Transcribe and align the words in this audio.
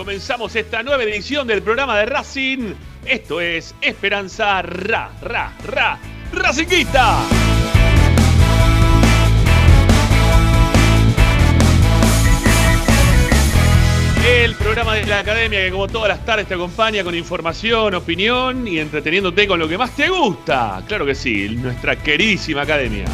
Comenzamos 0.00 0.56
esta 0.56 0.82
nueva 0.82 1.02
edición 1.02 1.46
del 1.46 1.60
programa 1.60 1.98
de 1.98 2.06
Racing. 2.06 2.72
Esto 3.04 3.38
es 3.38 3.74
Esperanza 3.82 4.62
Ra, 4.62 5.10
Ra, 5.20 5.52
Ra, 5.66 5.98
Racinguista. 6.32 7.18
El 14.26 14.54
programa 14.54 14.94
de 14.94 15.04
la 15.04 15.18
academia 15.18 15.66
que 15.66 15.70
como 15.70 15.86
todas 15.86 16.08
las 16.08 16.24
tardes 16.24 16.48
te 16.48 16.54
acompaña 16.54 17.04
con 17.04 17.14
información, 17.14 17.94
opinión 17.94 18.66
y 18.66 18.78
entreteniéndote 18.78 19.46
con 19.46 19.58
lo 19.58 19.68
que 19.68 19.76
más 19.76 19.94
te 19.94 20.08
gusta. 20.08 20.82
Claro 20.88 21.04
que 21.04 21.14
sí, 21.14 21.50
nuestra 21.50 21.96
queridísima 21.96 22.62
academia. 22.62 23.04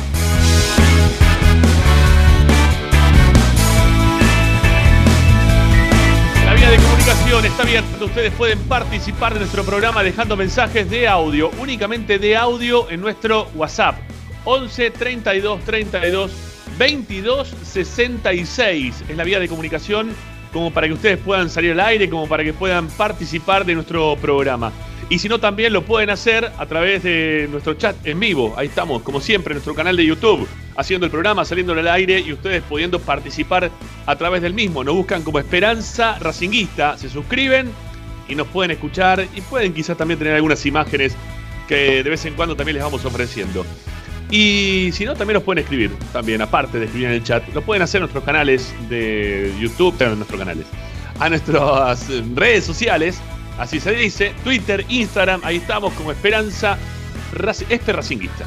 Está 7.34 7.64
abierta. 7.64 8.04
Ustedes 8.04 8.32
pueden 8.32 8.58
participar 8.60 9.34
de 9.34 9.40
nuestro 9.40 9.64
programa 9.64 10.02
dejando 10.02 10.36
mensajes 10.36 10.88
de 10.88 11.08
audio, 11.08 11.50
únicamente 11.58 12.18
de 12.18 12.36
audio 12.36 12.88
en 12.88 13.00
nuestro 13.00 13.48
WhatsApp. 13.54 13.96
11 14.44 14.92
32 14.92 15.60
32 15.64 16.32
22 16.78 17.54
66 17.62 19.04
es 19.08 19.16
la 19.16 19.24
vía 19.24 19.40
de 19.40 19.48
comunicación 19.48 20.14
como 20.52 20.70
para 20.70 20.86
que 20.86 20.94
ustedes 20.94 21.18
puedan 21.18 21.50
salir 21.50 21.72
al 21.72 21.80
aire, 21.80 22.08
como 22.08 22.28
para 22.28 22.44
que 22.44 22.52
puedan 22.52 22.86
participar 22.88 23.66
de 23.66 23.74
nuestro 23.74 24.16
programa. 24.16 24.72
Y 25.08 25.20
si 25.20 25.28
no, 25.28 25.38
también 25.38 25.72
lo 25.72 25.82
pueden 25.84 26.10
hacer 26.10 26.50
a 26.58 26.66
través 26.66 27.04
de 27.04 27.48
nuestro 27.50 27.74
chat 27.74 27.94
en 28.04 28.18
vivo. 28.18 28.54
Ahí 28.56 28.66
estamos, 28.66 29.02
como 29.02 29.20
siempre, 29.20 29.52
en 29.52 29.56
nuestro 29.56 29.74
canal 29.74 29.96
de 29.96 30.04
YouTube, 30.04 30.48
haciendo 30.76 31.06
el 31.06 31.12
programa, 31.12 31.44
saliendo 31.44 31.74
al 31.74 31.86
aire 31.86 32.18
y 32.18 32.32
ustedes 32.32 32.62
pudiendo 32.64 32.98
participar 32.98 33.70
a 34.04 34.16
través 34.16 34.42
del 34.42 34.52
mismo. 34.52 34.82
Nos 34.82 34.96
buscan 34.96 35.22
como 35.22 35.38
Esperanza 35.38 36.18
Racinguista, 36.18 36.98
se 36.98 37.08
suscriben 37.08 37.70
y 38.28 38.34
nos 38.34 38.48
pueden 38.48 38.72
escuchar 38.72 39.24
y 39.32 39.40
pueden 39.42 39.72
quizás 39.72 39.96
también 39.96 40.18
tener 40.18 40.34
algunas 40.34 40.66
imágenes 40.66 41.14
que 41.68 42.02
de 42.02 42.10
vez 42.10 42.24
en 42.24 42.34
cuando 42.34 42.56
también 42.56 42.74
les 42.74 42.84
vamos 42.84 43.04
ofreciendo. 43.04 43.64
Y 44.28 44.90
si 44.92 45.04
no, 45.04 45.14
también 45.14 45.34
nos 45.34 45.44
pueden 45.44 45.62
escribir, 45.62 45.92
también, 46.12 46.42
aparte 46.42 46.80
de 46.80 46.86
escribir 46.86 47.08
en 47.08 47.14
el 47.14 47.22
chat. 47.22 47.44
Lo 47.54 47.62
pueden 47.62 47.82
hacer 47.82 47.98
en 47.98 48.02
nuestros 48.02 48.24
canales 48.24 48.74
de 48.88 49.54
YouTube, 49.60 49.94
nuestros 50.16 50.38
canales. 50.38 50.66
A 51.20 51.28
nuestras 51.28 52.08
redes 52.34 52.64
sociales, 52.64 53.20
así 53.58 53.80
se 53.80 53.92
dice, 53.92 54.34
Twitter, 54.44 54.84
Instagram, 54.88 55.40
ahí 55.44 55.56
estamos 55.56 55.92
como 55.94 56.12
Esperanza 56.12 56.78
Espe 57.68 57.92
Racinguista. 57.92 58.46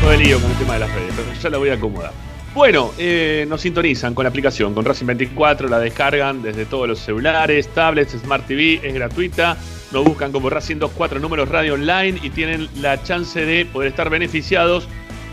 Todo 0.00 0.12
el 0.12 0.20
lío 0.22 0.40
con 0.40 0.50
el 0.50 0.56
tema 0.58 0.74
de 0.74 0.80
las 0.80 0.92
redes, 0.92 1.12
pero 1.16 1.40
ya 1.40 1.50
lo 1.50 1.58
voy 1.58 1.70
a 1.70 1.74
acomodar. 1.74 2.12
Bueno, 2.54 2.92
eh, 2.98 3.46
nos 3.48 3.62
sintonizan 3.62 4.14
con 4.14 4.22
la 4.22 4.28
aplicación, 4.28 4.74
con 4.74 4.84
Racing 4.84 5.06
24, 5.06 5.68
la 5.68 5.80
descargan 5.80 6.40
desde 6.40 6.66
todos 6.66 6.86
los 6.86 7.00
celulares, 7.00 7.66
tablets, 7.68 8.12
Smart 8.12 8.46
TV, 8.46 8.80
es 8.80 8.94
gratuita. 8.94 9.56
Nos 9.90 10.04
buscan 10.04 10.30
como 10.30 10.50
Racing 10.50 10.78
24 10.78 11.18
números 11.18 11.48
radio 11.48 11.74
online 11.74 12.20
y 12.22 12.30
tienen 12.30 12.68
la 12.80 13.02
chance 13.02 13.44
de 13.44 13.66
poder 13.66 13.88
estar 13.88 14.08
beneficiados 14.08 14.88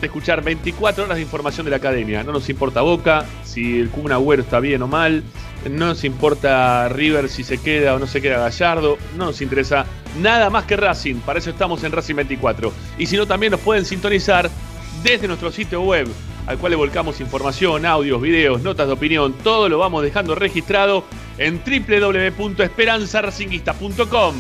escuchar 0.08 0.44
24 0.44 1.06
horas 1.06 1.16
de 1.16 1.22
información 1.22 1.66
de 1.66 1.72
la 1.72 1.78
academia. 1.78 2.24
No 2.24 2.32
nos 2.32 2.50
importa 2.50 2.82
Boca, 2.82 3.26
si 3.44 3.80
el 3.80 3.90
Kun 3.90 4.12
Agüero 4.12 4.42
está 4.42 4.60
bien 4.60 4.82
o 4.82 4.88
mal, 4.88 5.24
no 5.70 5.88
nos 5.88 6.04
importa 6.04 6.90
River 6.90 7.30
si 7.30 7.44
se 7.44 7.60
queda 7.60 7.96
o 7.96 8.00
no 8.00 8.08
se 8.08 8.22
queda 8.22 8.40
Gallardo, 8.40 8.98
no 9.18 9.26
nos 9.26 9.42
interesa 9.42 9.86
nada 10.20 10.50
más 10.50 10.66
que 10.66 10.76
Racing, 10.76 11.18
para 11.18 11.40
eso 11.40 11.50
estamos 11.50 11.84
en 11.84 11.92
Racing 11.92 12.16
24. 12.16 12.72
Y 12.98 13.06
si 13.06 13.18
no, 13.18 13.28
también 13.28 13.52
nos 13.52 13.60
pueden 13.62 13.86
sintonizar 13.86 14.50
desde 15.04 15.28
nuestro 15.28 15.52
sitio 15.52 15.82
web, 15.82 16.08
al 16.48 16.58
cual 16.58 16.72
le 16.72 16.76
volcamos 16.76 17.22
información, 17.22 17.86
audios, 17.86 18.22
videos, 18.22 18.62
notas 18.62 18.88
de 18.88 18.94
opinión, 18.94 19.34
todo 19.44 19.70
lo 19.70 19.78
vamos 19.78 20.04
dejando 20.04 20.36
registrado 20.36 21.06
en 21.38 21.62
www.esperanzaracinguista.com. 21.64 24.36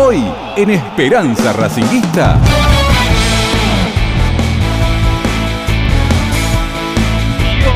Hoy 0.00 0.22
en 0.56 0.70
Esperanza 0.70 1.52
Racinguista. 1.52 2.40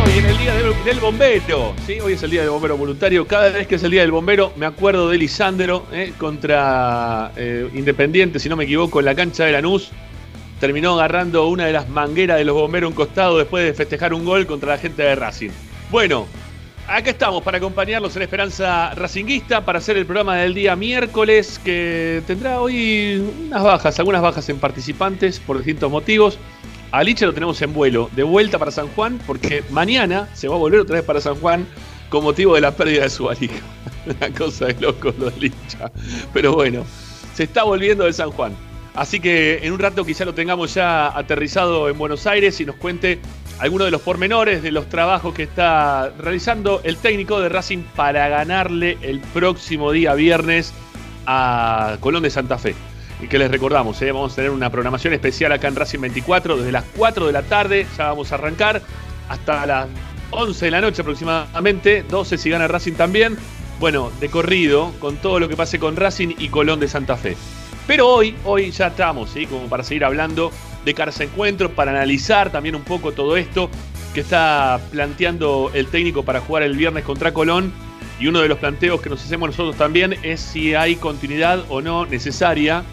Hoy 0.05 0.19
en 0.19 0.27
el 0.27 0.39
día 0.39 0.55
del, 0.55 1.01
bombero, 1.01 1.75
¿sí? 1.85 1.99
hoy 1.99 2.13
es 2.13 2.23
el 2.23 2.31
día 2.31 2.43
del 2.43 2.51
bombero 2.51 2.77
voluntario. 2.77 3.27
Cada 3.27 3.51
vez 3.51 3.67
que 3.67 3.75
es 3.75 3.83
el 3.83 3.91
día 3.91 4.03
del 4.03 4.13
bombero, 4.13 4.53
me 4.55 4.67
acuerdo 4.67 5.09
de 5.11 5.19
Lisandro 5.19 5.85
¿eh? 5.93 6.13
contra 6.17 7.33
eh, 7.37 7.69
Independiente, 7.75 8.39
si 8.39 8.49
no 8.49 8.55
me 8.55 8.65
equivoco, 8.65 9.01
en 9.01 9.07
la 9.07 9.17
cancha 9.17 9.45
de 9.45 9.53
Lanús. 9.53 9.91
Terminó 10.61 10.95
agarrando 10.95 11.49
una 11.49 11.67
de 11.67 11.73
las 11.73 11.89
mangueras 11.89 12.39
de 12.39 12.45
los 12.45 12.55
bomberos 12.55 12.91
un 12.91 12.95
costado 12.95 13.39
después 13.39 13.65
de 13.65 13.75
festejar 13.75 14.15
un 14.15 14.25
gol 14.25 14.47
contra 14.47 14.75
la 14.75 14.79
gente 14.79 15.03
de 15.03 15.17
Racing. 15.17 15.51
Bueno, 15.91 16.29
acá 16.89 17.11
estamos 17.11 17.43
para 17.43 17.59
acompañarlos 17.59 18.15
en 18.17 18.23
Esperanza 18.23 18.95
Racinguista 18.95 19.65
para 19.65 19.79
hacer 19.79 19.97
el 19.97 20.07
programa 20.07 20.37
del 20.37 20.55
día 20.55 20.77
miércoles 20.77 21.61
que 21.65 22.23
tendrá 22.27 22.61
hoy 22.61 23.23
unas 23.47 23.63
bajas, 23.63 23.99
algunas 23.99 24.23
bajas 24.23 24.49
en 24.49 24.59
participantes 24.59 25.41
por 25.41 25.59
distintos 25.59 25.91
motivos. 25.91 26.39
A 26.91 27.03
Licha 27.03 27.25
lo 27.25 27.33
tenemos 27.33 27.61
en 27.63 27.73
vuelo, 27.73 28.11
de 28.15 28.23
vuelta 28.23 28.59
para 28.59 28.71
San 28.71 28.89
Juan, 28.89 29.19
porque 29.27 29.65
mañana 29.71 30.29
se 30.35 30.49
va 30.49 30.57
a 30.57 30.59
volver 30.59 30.81
otra 30.81 30.97
vez 30.97 31.05
para 31.05 31.21
San 31.21 31.37
Juan 31.37 31.67
con 32.11 32.23
motivo 32.23 32.55
de 32.55 32.61
la 32.61 32.73
pérdida 32.73 33.05
de 33.05 33.11
su 33.11 33.25
valija. 33.25 33.63
Una 34.07 34.35
cosa 34.37 34.67
de 34.67 34.75
locos 34.79 35.15
lo 35.19 35.31
de 35.31 35.41
Licha. 35.41 35.91
Pero 36.35 36.53
bueno, 36.55 36.85
se 37.35 37.45
está 37.45 37.65
volviendo 37.65 38.05
de 38.05 38.13
San 38.13 38.31
Juan. 38.31 38.55
Así 38.95 39.21
que 39.21 39.61
en 39.63 39.73
un 39.73 39.79
rato 39.79 40.05
quizá 40.05 40.27
lo 40.27 40.35
tengamos 40.35 40.75
ya 40.75 41.17
aterrizado 41.17 41.89
en 41.89 41.97
Buenos 41.97 42.27
Aires 42.27 42.61
y 42.61 42.67
nos 42.67 42.77
cuente 42.77 43.21
algunos 43.63 43.87
de 43.87 43.93
los 43.93 44.01
pormenores 44.01 44.61
de 44.61 44.73
los 44.73 44.89
trabajos 44.89 45.33
que 45.35 45.45
está 45.45 46.13
realizando 46.19 46.81
el 46.83 46.97
técnico 46.97 47.39
de 47.39 47.49
Racing 47.49 47.85
para 47.95 48.29
ganarle 48.29 48.99
el 49.03 49.21
próximo 49.21 49.93
día 49.93 50.15
viernes 50.15 50.75
a 51.27 51.97
Colón 52.01 52.25
de 52.25 52.31
Santa 52.31 52.59
Fe. 52.59 52.75
Y 53.21 53.29
que 53.29 53.39
les 53.39 53.49
recordamos, 53.53 54.03
¿eh? 54.03 54.11
vamos 54.11 54.33
a 54.33 54.35
tener 54.35 54.51
una 54.51 54.69
programación 54.69 55.15
especial 55.15 55.53
acá 55.53 55.69
en 55.69 55.77
Racing 55.77 56.01
24 56.01 56.57
desde 56.57 56.73
las 56.73 56.83
4 56.97 57.29
de 57.29 57.33
la 57.33 57.43
tarde, 57.43 57.87
ya 57.97 58.09
vamos 58.09 58.33
a 58.33 58.35
arrancar, 58.35 58.83
hasta 59.29 59.65
las 59.65 59.87
11 60.33 60.65
de 60.65 60.71
la 60.73 60.81
noche 60.81 61.03
aproximadamente, 61.03 62.03
12 62.03 62.39
si 62.39 62.51
gana 62.51 62.67
Racing 62.67 62.95
también. 62.95 63.37
Bueno, 63.79 64.11
de 64.19 64.29
corrido, 64.29 64.91
con 64.99 65.19
todo 65.19 65.39
lo 65.39 65.49
que 65.49 65.55
pase 65.55 65.79
con 65.79 65.95
Racing 65.95 66.35
y 66.37 66.49
Colón 66.49 66.81
de 66.81 66.89
Santa 66.89 67.17
Fe. 67.17 67.37
Pero 67.87 68.09
hoy, 68.09 68.35
hoy 68.45 68.73
ya 68.73 68.89
estamos, 68.89 69.31
¿sí? 69.31 69.47
Como 69.47 69.69
para 69.69 69.85
seguir 69.85 70.05
hablando 70.05 70.51
de 70.85 70.95
cara 70.95 71.11
a 71.11 71.15
ese 71.15 71.25
encuentro, 71.25 71.71
para 71.71 71.91
analizar 71.93 72.51
también 72.51 72.75
un 72.75 72.83
poco 72.83 73.13
todo 73.13 73.37
esto 73.37 73.71
que 74.15 74.21
está 74.21 74.81
planteando 74.91 75.71
el 75.75 75.87
técnico 75.87 76.23
para 76.23 76.41
jugar 76.41 76.63
el 76.63 76.77
viernes 76.77 77.05
contra 77.05 77.33
Colón. 77.33 77.73
Y 78.21 78.29
uno 78.29 78.41
de 78.41 78.49
los 78.49 78.59
planteos 78.59 79.01
que 79.01 79.11
nos 79.11 79.25
hacemos 79.25 79.51
nosotros 79.51 79.77
también 79.77 80.17
es 80.23 80.41
si 80.41 80.75
hay 80.75 80.97
continuidad 80.97 81.65
o 81.69 81.81
no 81.81 82.07
necesaria 82.07 82.85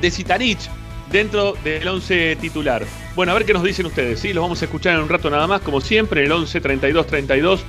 de 0.00 0.10
Zitanich 0.10 0.68
dentro 1.10 1.54
del 1.64 1.86
11 1.86 2.36
titular. 2.36 2.84
Bueno, 3.14 3.32
a 3.32 3.34
ver 3.34 3.44
qué 3.44 3.52
nos 3.52 3.62
dicen 3.62 3.86
ustedes, 3.86 4.20
¿sí? 4.20 4.32
Los 4.32 4.42
vamos 4.42 4.60
a 4.62 4.66
escuchar 4.66 4.94
en 4.94 5.00
un 5.00 5.08
rato 5.08 5.30
nada 5.30 5.46
más, 5.46 5.62
como 5.62 5.80
siempre, 5.80 6.20
en 6.20 6.26
el 6.26 6.32
11 6.32 6.60
32 6.60 7.06
32 7.06 7.64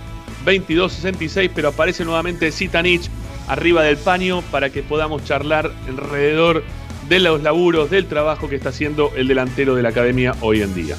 22 0.45 0.93
66, 0.93 1.51
pero 1.53 1.69
aparece 1.69 2.03
nuevamente 2.05 2.51
Zitanich 2.51 3.09
arriba 3.47 3.83
del 3.83 3.97
paño 3.97 4.41
para 4.51 4.69
que 4.69 4.83
podamos 4.83 5.23
charlar 5.23 5.71
alrededor 5.87 6.63
de 7.09 7.19
los 7.19 7.41
laburos, 7.43 7.89
del 7.89 8.05
trabajo 8.05 8.49
que 8.49 8.55
está 8.55 8.69
haciendo 8.69 9.11
el 9.15 9.27
delantero 9.27 9.75
de 9.75 9.83
la 9.83 9.89
academia 9.89 10.35
hoy 10.41 10.61
en 10.61 10.73
día. 10.73 10.95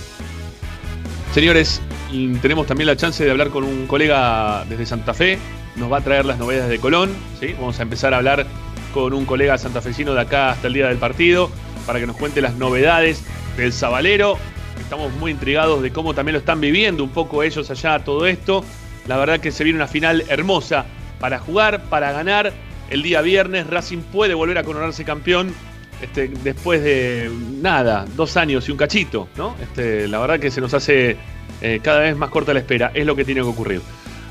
Señores, 1.32 1.80
y 2.10 2.34
tenemos 2.36 2.66
también 2.66 2.86
la 2.86 2.96
chance 2.96 3.24
de 3.24 3.30
hablar 3.30 3.50
con 3.50 3.64
un 3.64 3.86
colega 3.86 4.64
desde 4.68 4.86
Santa 4.86 5.12
Fe, 5.14 5.38
nos 5.78 5.92
va 5.92 5.98
a 5.98 6.00
traer 6.00 6.24
las 6.24 6.38
novedades 6.38 6.68
de 6.68 6.78
Colón. 6.78 7.10
¿sí? 7.40 7.54
Vamos 7.54 7.78
a 7.78 7.82
empezar 7.82 8.12
a 8.14 8.18
hablar 8.18 8.46
con 8.92 9.12
un 9.12 9.24
colega 9.24 9.58
santafesino 9.58 10.14
de 10.14 10.20
acá 10.20 10.50
hasta 10.50 10.66
el 10.66 10.74
día 10.74 10.88
del 10.88 10.98
partido 10.98 11.50
para 11.86 12.00
que 12.00 12.06
nos 12.06 12.16
cuente 12.16 12.40
las 12.40 12.54
novedades 12.54 13.22
del 13.56 13.72
Zabalero. 13.72 14.38
Estamos 14.80 15.12
muy 15.14 15.30
intrigados 15.30 15.82
de 15.82 15.92
cómo 15.92 16.14
también 16.14 16.34
lo 16.34 16.38
están 16.38 16.60
viviendo 16.60 17.04
un 17.04 17.10
poco 17.10 17.42
ellos 17.42 17.70
allá 17.70 17.98
todo 18.00 18.26
esto. 18.26 18.64
La 19.06 19.16
verdad 19.16 19.40
que 19.40 19.50
se 19.50 19.64
viene 19.64 19.78
una 19.78 19.88
final 19.88 20.24
hermosa 20.28 20.86
para 21.20 21.38
jugar, 21.38 21.82
para 21.84 22.12
ganar. 22.12 22.52
El 22.90 23.02
día 23.02 23.20
viernes 23.20 23.66
Racing 23.66 23.98
puede 23.98 24.34
volver 24.34 24.58
a 24.58 24.64
coronarse 24.64 25.04
campeón 25.04 25.54
este, 26.02 26.28
después 26.28 26.82
de 26.82 27.30
nada, 27.60 28.06
dos 28.16 28.36
años 28.36 28.68
y 28.68 28.72
un 28.72 28.78
cachito, 28.78 29.28
¿no? 29.36 29.56
Este, 29.60 30.08
la 30.08 30.18
verdad 30.18 30.38
que 30.38 30.50
se 30.50 30.60
nos 30.60 30.74
hace 30.74 31.16
eh, 31.60 31.80
cada 31.82 32.00
vez 32.00 32.16
más 32.16 32.30
corta 32.30 32.52
la 32.54 32.60
espera, 32.60 32.90
es 32.94 33.04
lo 33.04 33.16
que 33.16 33.24
tiene 33.24 33.40
que 33.40 33.46
ocurrir. 33.46 33.80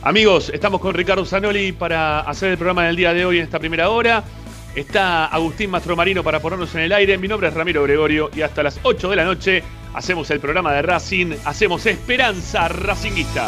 Amigos, 0.01 0.51
estamos 0.53 0.79
con 0.79 0.93
Ricardo 0.93 1.25
Zanoli 1.25 1.73
para 1.73 2.21
hacer 2.21 2.51
el 2.51 2.57
programa 2.57 2.85
del 2.85 2.95
día 2.95 3.13
de 3.13 3.25
hoy 3.25 3.39
en 3.39 3.43
esta 3.43 3.59
primera 3.59 3.89
hora. 3.89 4.23
Está 4.75 5.25
Agustín 5.25 5.71
Mastromarino 5.71 6.23
para 6.23 6.39
ponernos 6.39 6.73
en 6.75 6.81
el 6.81 6.93
aire. 6.93 7.17
Mi 7.17 7.27
nombre 7.27 7.49
es 7.49 7.53
Ramiro 7.53 7.83
Gregorio 7.83 8.29
y 8.33 8.41
hasta 8.41 8.63
las 8.63 8.79
8 8.83 9.09
de 9.09 9.15
la 9.15 9.25
noche 9.25 9.63
hacemos 9.93 10.29
el 10.29 10.39
programa 10.39 10.71
de 10.73 10.83
Racing, 10.83 11.33
hacemos 11.43 11.85
Esperanza 11.87 12.67
Racinguista. 12.67 13.47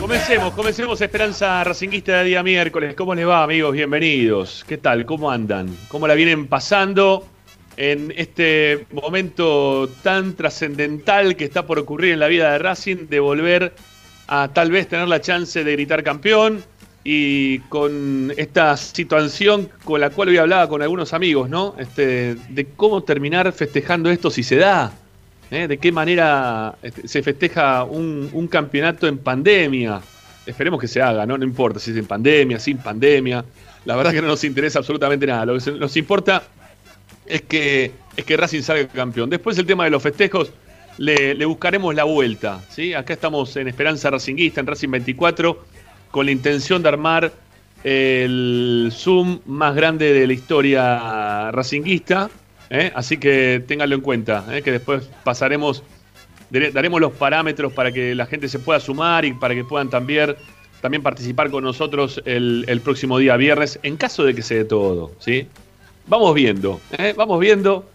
Comencemos, 0.00 0.54
comencemos 0.54 1.00
Esperanza 1.00 1.62
Racinguista 1.62 2.18
de 2.18 2.24
día 2.24 2.42
miércoles. 2.42 2.94
¿Cómo 2.96 3.14
les 3.14 3.26
va, 3.26 3.44
amigos? 3.44 3.72
Bienvenidos. 3.72 4.64
¿Qué 4.66 4.78
tal? 4.78 5.06
¿Cómo 5.06 5.30
andan? 5.30 5.68
¿Cómo 5.88 6.08
la 6.08 6.14
vienen 6.14 6.48
pasando 6.48 7.26
en 7.76 8.12
este 8.16 8.86
momento 8.90 9.88
tan 10.02 10.34
trascendental 10.34 11.36
que 11.36 11.44
está 11.44 11.66
por 11.66 11.78
ocurrir 11.78 12.12
en 12.12 12.20
la 12.20 12.28
vida 12.28 12.52
de 12.52 12.58
Racing 12.58 13.08
de 13.08 13.20
volver 13.20 13.72
a 14.26 14.48
tal 14.48 14.70
vez 14.70 14.88
tener 14.88 15.06
la 15.06 15.20
chance 15.20 15.62
de 15.62 15.72
gritar 15.72 16.02
campeón? 16.02 16.64
Y 17.08 17.60
con 17.68 18.32
esta 18.36 18.76
situación 18.76 19.68
con 19.84 20.00
la 20.00 20.10
cual 20.10 20.30
hoy 20.30 20.38
hablaba 20.38 20.68
con 20.68 20.82
algunos 20.82 21.12
amigos, 21.12 21.48
¿no? 21.48 21.76
Este, 21.78 22.34
de 22.34 22.66
cómo 22.74 23.04
terminar 23.04 23.52
festejando 23.52 24.10
esto 24.10 24.28
si 24.28 24.42
se 24.42 24.56
da. 24.56 24.92
¿eh? 25.52 25.68
¿De 25.68 25.78
qué 25.78 25.92
manera 25.92 26.74
este, 26.82 27.06
se 27.06 27.22
festeja 27.22 27.84
un, 27.84 28.48
campeonato 28.50 29.06
en 29.06 29.18
pandemia? 29.18 30.00
Esperemos 30.44 30.80
que 30.80 30.88
se 30.88 31.00
haga, 31.00 31.24
¿no? 31.26 31.38
No 31.38 31.44
importa 31.44 31.78
si 31.78 31.92
es 31.92 31.96
en 31.96 32.06
pandemia, 32.06 32.58
sin 32.58 32.78
pandemia. 32.78 33.44
La 33.84 33.94
verdad 33.94 34.10
que 34.10 34.20
no 34.20 34.26
nos 34.26 34.42
interesa 34.42 34.80
absolutamente 34.80 35.28
nada. 35.28 35.46
Lo 35.46 35.60
que 35.60 35.70
nos 35.70 35.96
importa 35.96 36.42
es 37.24 37.42
que, 37.42 37.92
es 38.16 38.24
que 38.24 38.36
Racing 38.36 38.62
salga 38.62 38.88
campeón. 38.88 39.30
Después 39.30 39.56
el 39.58 39.66
tema 39.66 39.84
de 39.84 39.90
los 39.90 40.02
festejos, 40.02 40.50
le, 40.98 41.34
le 41.34 41.44
buscaremos 41.44 41.94
la 41.94 42.02
vuelta. 42.02 42.64
¿sí? 42.68 42.94
Acá 42.94 43.12
estamos 43.12 43.54
en 43.54 43.68
Esperanza 43.68 44.10
Racinguista, 44.10 44.60
en 44.60 44.66
Racing 44.66 44.90
24, 44.90 45.75
con 46.10 46.26
la 46.26 46.32
intención 46.32 46.82
de 46.82 46.88
armar 46.88 47.32
el 47.84 48.90
Zoom 48.92 49.40
más 49.46 49.74
grande 49.74 50.12
de 50.12 50.26
la 50.26 50.32
historia 50.32 51.50
racinguista. 51.52 52.30
¿eh? 52.70 52.90
Así 52.94 53.16
que 53.18 53.62
ténganlo 53.66 53.94
en 53.94 54.00
cuenta, 54.00 54.44
¿eh? 54.50 54.62
que 54.62 54.72
después 54.72 55.08
pasaremos, 55.22 55.82
dare- 56.50 56.72
daremos 56.72 57.00
los 57.00 57.12
parámetros 57.12 57.72
para 57.72 57.92
que 57.92 58.14
la 58.14 58.26
gente 58.26 58.48
se 58.48 58.58
pueda 58.58 58.80
sumar 58.80 59.24
y 59.24 59.34
para 59.34 59.54
que 59.54 59.62
puedan 59.62 59.88
también, 59.88 60.34
también 60.80 61.02
participar 61.02 61.50
con 61.50 61.62
nosotros 61.62 62.20
el, 62.24 62.80
próximo 62.82 63.18
día 63.18 63.36
viernes, 63.36 63.78
en 63.82 63.96
caso 63.96 64.24
de 64.24 64.34
que 64.34 64.42
se 64.42 64.56
dé 64.56 64.64
todo. 64.64 65.12
¿sí? 65.20 65.46
Vamos 66.08 66.34
viendo, 66.34 66.80
¿eh? 66.98 67.14
vamos 67.16 67.38
viendo. 67.38 67.88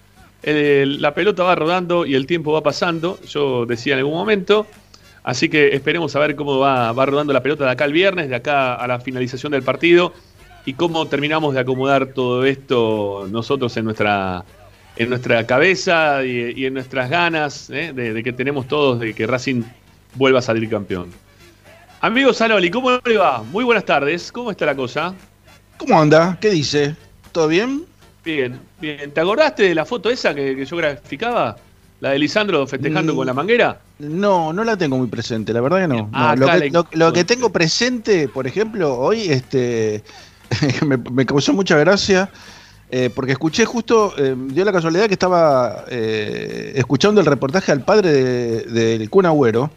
La 0.44 1.13
pelota 1.13 1.44
va 1.44 1.54
rodando 1.54 2.06
y 2.06 2.16
el 2.16 2.25
tiempo 2.25 2.52
va 2.54 2.62
pasando, 2.62 3.19
yo 3.28 3.66
decía 3.66 3.94
en 3.94 4.00
algún 4.00 4.16
momento. 4.16 4.66
Así 5.23 5.50
que 5.50 5.75
esperemos 5.75 6.15
a 6.15 6.19
ver 6.19 6.35
cómo 6.35 6.57
va, 6.57 6.91
va 6.94 7.06
rodando 7.06 7.31
la 7.31 7.44
pelota 7.44 7.65
de 7.65 7.71
acá 7.71 7.83
al 7.83 7.94
viernes, 7.94 8.29
de 8.29 8.35
acá 8.35 8.73
a 8.75 8.88
la 8.88 9.00
finalización 9.00 9.51
del 9.51 9.62
partido 9.62 10.13
y 10.65 10.73
cómo 10.73 11.07
terminamos 11.07 11.53
de 11.53 11.59
acomodar 11.59 12.07
todo 12.07 12.43
esto 12.46 13.27
nosotros 13.29 13.75
en 13.77 13.86
nuestra, 13.86 14.43
en 14.96 15.10
nuestra 15.10 15.46
cabeza 15.46 16.24
y, 16.24 16.53
y 16.55 16.65
en 16.65 16.74
nuestras 16.74 17.10
ganas 17.10 17.69
¿eh? 17.69 17.93
de, 17.93 18.13
de 18.13 18.24
que 18.24 18.34
tenemos 18.34 18.67
todos 18.67 19.00
de 19.00 19.13
que 19.13 19.27
Racing 19.27 19.63
vuelva 20.15 20.39
a 20.39 20.41
salir 20.41 20.67
campeón. 20.69 21.12
Amigos 22.01 22.38
Sanoli, 22.38 22.72
¿cómo 22.72 23.00
le 23.05 23.17
va? 23.17 23.43
Muy 23.43 23.63
buenas 23.63 23.86
tardes, 23.86 24.31
¿cómo 24.31 24.50
está 24.50 24.65
la 24.65 24.75
cosa? 24.75 25.13
¿Cómo 25.77 26.00
anda? 26.00 26.38
¿Qué 26.41 26.50
dice? 26.50 26.96
¿Todo 27.31 27.48
bien? 27.48 27.86
Bien, 28.25 28.60
bien. 28.79 29.12
¿Te 29.12 29.22
acordaste 29.22 29.63
de 29.63 29.75
la 29.75 29.86
foto 29.86 30.10
esa 30.10 30.34
que, 30.34 30.55
que 30.55 30.65
yo 30.65 30.77
graficaba? 30.77 31.57
La 32.01 32.10
de 32.10 32.20
Lisandro 32.20 32.67
festejando 32.67 33.13
Mm. 33.13 33.15
con 33.15 33.25
la 33.27 33.34
manguera. 33.34 33.79
No, 34.00 34.51
no 34.51 34.63
la 34.63 34.75
tengo 34.75 34.98
muy 34.98 35.08
presente, 35.08 35.53
la 35.53 35.62
verdad 35.62 35.81
que 35.81 35.88
no. 35.88 36.10
Ah, 36.12 36.36
No, 36.36 36.46
lo, 36.48 36.51
que, 36.51 36.60
la 36.60 36.65
lo- 36.65 36.72
lo 36.72 37.13
que 37.13 37.20
encontré. 37.22 37.24
tengo 37.24 37.50
presente, 37.51 38.27
por 38.27 38.48
ejemplo, 38.48 38.98
hoy 38.98 39.29
este, 39.29 40.03
me, 40.86 40.98
me 40.98 41.25
causó 41.25 41.53
mucha 41.53 41.77
gracia 41.77 42.29
eh, 42.89 43.10
porque 43.15 43.31
escuché 43.34 43.63
justo, 43.65 44.13
eh, 44.17 44.36
dio 44.48 44.65
la 44.65 44.74
casualidad 44.74 45.05
que 45.08 45.13
estaba 45.13 45.86
eh, 45.89 46.74
escuchando 46.75 47.22
el 47.22 47.27
reportaje 47.27 47.72
al 47.72 47.86
padre 47.86 48.12
de- 48.12 48.63
del 48.65 49.10
Kun 49.10 49.25
Agüero 49.27 49.70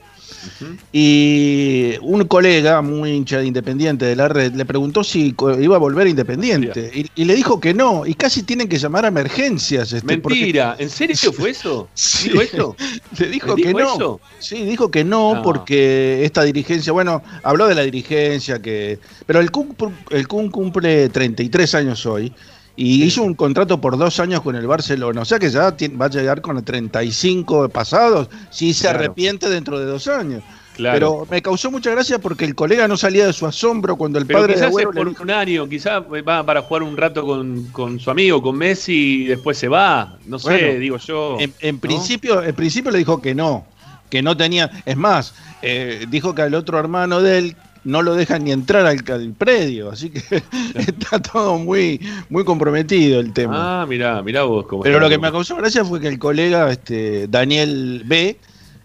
Y 0.92 1.94
un 2.02 2.24
colega 2.26 2.80
muy 2.82 3.10
hincha 3.10 3.38
de 3.38 3.46
Independiente 3.46 4.04
de 4.04 4.16
la 4.16 4.28
red 4.28 4.52
le 4.54 4.64
preguntó 4.64 5.02
si 5.04 5.34
iba 5.60 5.76
a 5.76 5.78
volver 5.78 6.06
a 6.06 6.10
Independiente 6.10 6.90
y, 6.94 7.22
y 7.22 7.24
le 7.24 7.34
dijo 7.34 7.60
que 7.60 7.74
no 7.74 8.06
y 8.06 8.14
casi 8.14 8.42
tienen 8.42 8.68
que 8.68 8.78
llamar 8.78 9.04
a 9.04 9.08
emergencias. 9.08 9.92
Este, 9.92 10.18
porque- 10.18 10.38
Mentira, 10.38 10.76
¿en 10.78 10.90
serio 10.90 11.16
fue 11.32 11.50
eso? 11.50 11.88
Sí. 11.94 12.28
¿Dijo 12.30 12.42
eso? 12.42 12.76
Le 13.18 13.28
dijo 13.28 13.56
¿Le 13.56 13.62
que 13.62 13.68
dijo 13.68 13.80
no. 13.80 13.94
eso? 13.94 14.20
Sí, 14.38 14.64
dijo 14.64 14.90
que 14.90 15.04
no, 15.04 15.34
No. 15.36 15.42
porque 15.42 16.24
esta 16.24 16.42
dirigencia, 16.44 16.92
bueno, 16.92 17.22
habló 17.42 17.66
de 17.66 17.74
la 17.74 17.82
dirigencia, 17.82 18.60
que 18.60 18.98
pero 19.26 19.40
el 19.40 19.50
Kun, 19.50 19.74
el 20.10 20.28
Kun 20.28 20.50
cumple 20.50 21.08
33 21.08 21.74
años 21.74 22.04
hoy 22.06 22.32
y 22.76 23.04
hizo 23.04 23.22
un 23.22 23.34
contrato 23.34 23.80
por 23.80 23.96
dos 23.96 24.18
años 24.20 24.40
con 24.42 24.56
el 24.56 24.66
Barcelona, 24.66 25.22
o 25.22 25.24
sea 25.24 25.38
que 25.38 25.50
ya 25.50 25.74
va 26.00 26.06
a 26.06 26.10
llegar 26.10 26.40
con 26.40 26.62
35 26.64 27.68
pasados 27.68 28.28
si 28.50 28.72
se 28.74 28.82
Claro. 28.82 28.98
arrepiente 28.98 29.48
dentro 29.48 29.78
de 29.78 29.86
dos 29.86 30.08
años. 30.08 30.42
Claro. 30.74 30.94
Pero 30.94 31.26
me 31.30 31.40
causó 31.40 31.70
mucha 31.70 31.92
gracia 31.92 32.18
porque 32.18 32.44
el 32.44 32.56
colega 32.56 32.88
no 32.88 32.96
salía 32.96 33.26
de 33.26 33.32
su 33.32 33.46
asombro 33.46 33.94
cuando 33.94 34.18
el 34.18 34.26
Pero 34.26 34.40
padre 34.40 34.54
de 34.54 34.54
quizás 34.54 34.62
es 34.66 34.70
Agüero 34.72 34.92
le 34.92 35.04
por 35.12 35.22
un 35.22 35.30
año, 35.30 35.68
quizás 35.68 36.02
va 36.02 36.44
para 36.44 36.62
jugar 36.62 36.82
un 36.82 36.96
rato 36.96 37.24
con, 37.24 37.66
con 37.66 38.00
su 38.00 38.10
amigo, 38.10 38.42
con 38.42 38.56
Messi, 38.58 39.22
y 39.22 39.24
después 39.26 39.56
se 39.56 39.68
va. 39.68 40.18
No 40.26 40.36
sé, 40.40 40.48
Bueno, 40.50 40.80
digo 40.80 40.96
yo. 40.96 41.36
En, 41.38 41.52
en 41.60 41.76
¿no? 41.76 41.80
principio, 41.80 42.42
en 42.42 42.54
principio 42.56 42.90
le 42.90 42.98
dijo 42.98 43.22
que 43.22 43.36
no, 43.36 43.64
que 44.10 44.20
no 44.20 44.36
tenía. 44.36 44.68
Es 44.84 44.96
más, 44.96 45.34
eh, 45.62 46.06
dijo 46.10 46.34
que 46.34 46.42
al 46.42 46.54
otro 46.54 46.76
hermano 46.80 47.22
de 47.22 47.38
él 47.38 47.56
no 47.84 48.02
lo 48.02 48.14
dejan 48.14 48.44
ni 48.44 48.52
entrar 48.52 48.86
al, 48.86 49.02
al 49.12 49.32
predio, 49.32 49.90
así 49.90 50.10
que 50.10 50.22
está 50.74 51.20
todo 51.20 51.58
muy, 51.58 52.00
muy 52.30 52.44
comprometido 52.44 53.20
el 53.20 53.32
tema. 53.32 53.82
Ah, 53.82 53.86
mirá, 53.86 54.22
mirá 54.22 54.42
vos 54.44 54.66
cómo 54.66 54.82
Pero 54.82 54.98
lo 55.00 55.08
que 55.08 55.18
me 55.18 55.30
causó 55.30 55.56
gracia 55.56 55.84
fue 55.84 56.00
que 56.00 56.08
el 56.08 56.18
colega 56.18 56.70
este, 56.70 57.26
Daniel 57.28 58.02
B 58.06 58.36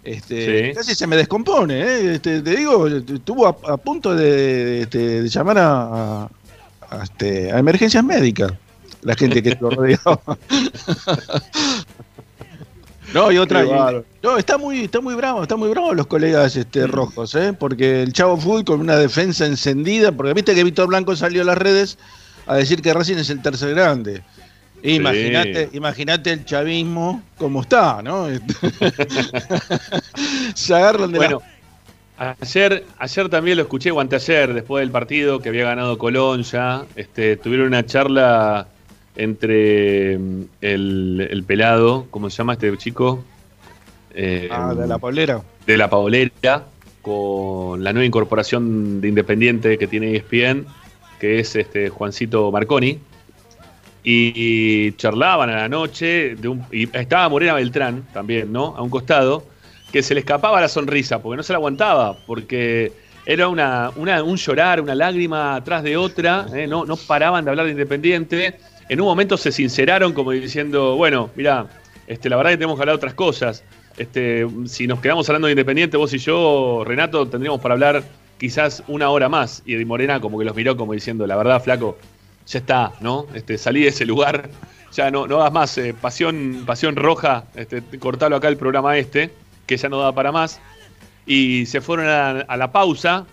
Este, 0.03 0.70
Sí. 0.70 0.75
Casi 0.75 0.96
se 0.96 1.08
me 1.08 1.15
descompone, 1.18 1.79
¿eh? 1.82 2.13
Este, 2.15 2.41
te 2.41 2.56
digo, 2.56 2.88
estuvo 2.88 3.48
a, 3.48 3.56
a 3.74 3.77
punto 3.77 4.15
de, 4.15 4.82
este, 4.82 5.22
de 5.24 5.29
llamar 5.29 5.58
a, 5.60 5.82
a- 6.24 6.29
a, 6.91 7.03
este, 7.03 7.51
a 7.51 7.60
emergencias 7.60 8.03
médicas, 8.03 8.51
la 9.03 9.13
gente 9.15 9.44
que 9.44 9.56
lo 9.62 9.70
rodeaba. 9.70 10.20
No, 13.13 13.32
y 13.32 13.38
otra. 13.38 13.66
Y- 13.66 14.04
no, 14.22 14.38
está 14.38 14.58
muy, 14.58 14.86
está 14.86 15.01
muy 15.01 15.16
bravo, 15.16 15.44
está 15.44 15.56
muy 15.56 15.70
bravo 15.70 15.94
los 15.94 16.08
colegas 16.08 16.56
este, 16.56 16.88
rojos, 16.88 17.36
¿eh? 17.36 17.54
Porque 17.58 18.04
el 18.04 18.13
Chavo 18.13 18.38
Fútbol 18.38 18.66
con 18.66 18.80
una 18.80 18.98
defensa 18.98 19.46
encendida, 19.46 20.12
porque 20.12 20.34
viste 20.34 20.56
que 20.56 20.63
Víctor 20.63 20.88
Blanco 20.88 21.16
salió 21.16 21.42
a 21.42 21.46
las 21.46 21.58
redes 21.58 21.98
a 22.46 22.56
decir 22.56 22.82
que 22.82 22.94
Racing 22.94 23.18
es 23.18 23.30
el 23.30 23.42
tercer 23.42 23.75
grande. 23.75 24.22
Imagínate, 24.82 25.70
imagínate 25.74 26.32
el 26.32 26.46
chavismo 26.46 27.22
como 27.38 27.62
está, 27.62 28.01
¿no? 28.01 28.28
Se 30.56 30.74
agarran 30.74 31.12
de 31.12 31.18
Bueno, 31.18 31.42
ayer, 32.18 32.86
ayer 32.98 33.30
también 33.30 33.58
lo 33.58 33.63
escuché, 33.63 33.92
o 33.92 34.00
anteayer, 34.00 34.54
después 34.54 34.82
del 34.82 34.92
partido 34.92 35.42
que 35.42 35.50
había 35.50 35.66
ganado 35.66 35.98
Colón 35.98 36.44
ya, 36.44 36.86
este, 36.96 37.36
tuvieron 37.38 37.68
una 37.68 37.86
charla 37.86 38.68
entre 39.16 40.18
mm, 40.18 40.42
el, 40.62 41.28
el 41.30 41.44
pelado, 41.44 42.08
¿cómo 42.12 42.30
se 42.30 42.38
llama 42.38 42.54
este 42.54 42.75
chico? 42.78 43.24
Eh, 44.13 44.50
ah, 44.51 44.74
de 44.74 44.88
la 44.88 44.98
polera. 44.98 45.42
de 45.66 45.78
la 45.78 45.89
Paolera 45.89 46.63
con 47.01 47.84
la 47.84 47.94
nueva 47.94 48.06
incorporación 48.06 49.00
de 49.01 49.08
Independiente 49.08 49.78
que 49.78 49.88
tiene 49.88 50.16
ESPN, 50.16 50.66
que 51.20 51.39
es 51.39 51.56
este 51.56 51.89
Juancito 51.89 52.51
Marconi. 52.51 53.00
Y, 54.04 54.94
charlaban 54.94 55.50
a 55.50 55.58
la 55.58 55.70
noche, 55.70 56.36
de 56.36 56.48
un- 56.48 56.63
y 56.72 56.89
estaba 56.98 57.28
Morena 57.30 57.54
Beltrán 57.54 58.06
también, 58.13 58.51
¿no? 58.51 58.74
A 58.78 58.82
un 58.82 58.89
costado, 58.89 59.44
que 59.92 60.01
se 60.01 60.13
le 60.13 60.22
escapaba 60.22 60.62
la 60.62 60.70
sonrisa, 60.70 61.22
porque 61.22 61.38
no 61.38 61.44
se 61.44 61.51
la 61.54 61.58
aguantaba, 61.58 62.18
porque 62.25 62.92
era 63.25 63.50
una, 63.50 63.92
una- 63.98 64.24
un 64.24 64.38
llorar, 64.38 64.80
una 64.82 64.96
lágrima 64.96 65.56
atrás 65.56 65.84
de 65.84 65.98
otra, 65.98 66.46
¿eh? 66.54 66.66
no, 66.66 66.86
no 66.86 66.96
paraban 66.96 67.44
de 67.44 67.51
hablar 67.51 67.66
de 67.66 67.74
Independiente. 67.74 68.58
En 68.89 69.00
un 69.00 69.08
momento 69.08 69.38
se 69.38 69.51
sinceraron 69.51 70.13
como 70.13 70.31
diciendo, 70.31 70.96
bueno, 70.96 71.29
mira, 71.36 71.67
este, 72.08 72.27
la 72.27 72.38
verdad 72.38 72.51
que 72.51 72.58
tenemos 72.58 72.75
que 72.75 72.81
hablar 72.81 72.96
de 72.96 72.98
otras 72.98 73.13
cosas. 73.13 73.63
Este, 73.98 74.48
si 74.65 74.88
nos 74.88 75.00
quedamos 75.00 75.29
hablando 75.29 75.46
de 75.46 75.51
Independiente, 75.51 75.96
vos 75.96 76.12
y 76.13 76.17
yo, 76.17 76.84
Renato, 76.84 77.27
tendríamos 77.27 77.62
para 77.62 77.75
hablar 77.75 78.03
quizás 78.39 78.81
una 78.88 79.12
hora 79.12 79.29
más. 79.29 79.62
Y 79.67 79.75
Morena 79.86 80.19
como 80.19 80.39
que 80.39 80.46
los 80.46 80.55
miró 80.55 80.75
como 80.75 80.93
diciendo, 80.93 81.27
la 81.27 81.36
verdad, 81.36 81.62
flaco, 81.62 82.00
ya 82.48 82.60
está, 82.60 82.93
¿no? 83.00 83.27
Este, 83.36 83.60
salí 83.60 83.84
de 83.84 83.89
ese 83.89 84.05
lugar, 84.05 84.50
ya 84.91 85.12
no, 85.12 85.27
no 85.27 85.39
hagas 85.41 85.53
más 85.53 85.77
eh, 85.77 85.93
pasión, 85.93 86.63
pasión 86.65 86.96
roja, 86.96 87.43
este, 87.53 87.84
cortalo 88.00 88.38
acá 88.38 88.48
el 88.48 88.58
programa 88.58 88.98
este, 88.98 89.31
que 89.67 89.77
ya 89.77 89.88
no 89.88 90.00
da 90.00 90.13
para 90.13 90.31
más. 90.31 90.60
Y 91.27 91.67
se 91.67 91.79
fueron 91.79 92.08
a 92.08 92.58
la 92.58 92.72
pausa. 92.72 93.27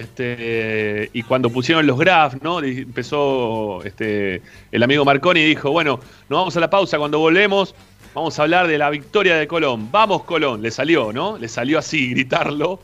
Este, 0.00 1.10
y 1.12 1.22
cuando 1.22 1.50
pusieron 1.50 1.86
los 1.86 1.98
graphs, 1.98 2.42
¿no? 2.42 2.60
Empezó 2.60 3.82
este, 3.84 4.40
el 4.72 4.82
amigo 4.82 5.04
Marconi 5.04 5.40
y 5.40 5.44
dijo, 5.46 5.70
bueno, 5.70 6.00
nos 6.28 6.38
vamos 6.38 6.56
a 6.56 6.60
la 6.60 6.70
pausa, 6.70 6.98
cuando 6.98 7.18
volvemos 7.18 7.74
vamos 8.14 8.38
a 8.38 8.42
hablar 8.42 8.66
de 8.66 8.78
la 8.78 8.90
victoria 8.90 9.36
de 9.36 9.46
Colón. 9.46 9.90
Vamos 9.92 10.24
Colón, 10.24 10.62
le 10.62 10.70
salió, 10.70 11.12
¿no? 11.12 11.36
Le 11.38 11.48
salió 11.48 11.78
así 11.78 12.10
gritarlo, 12.10 12.80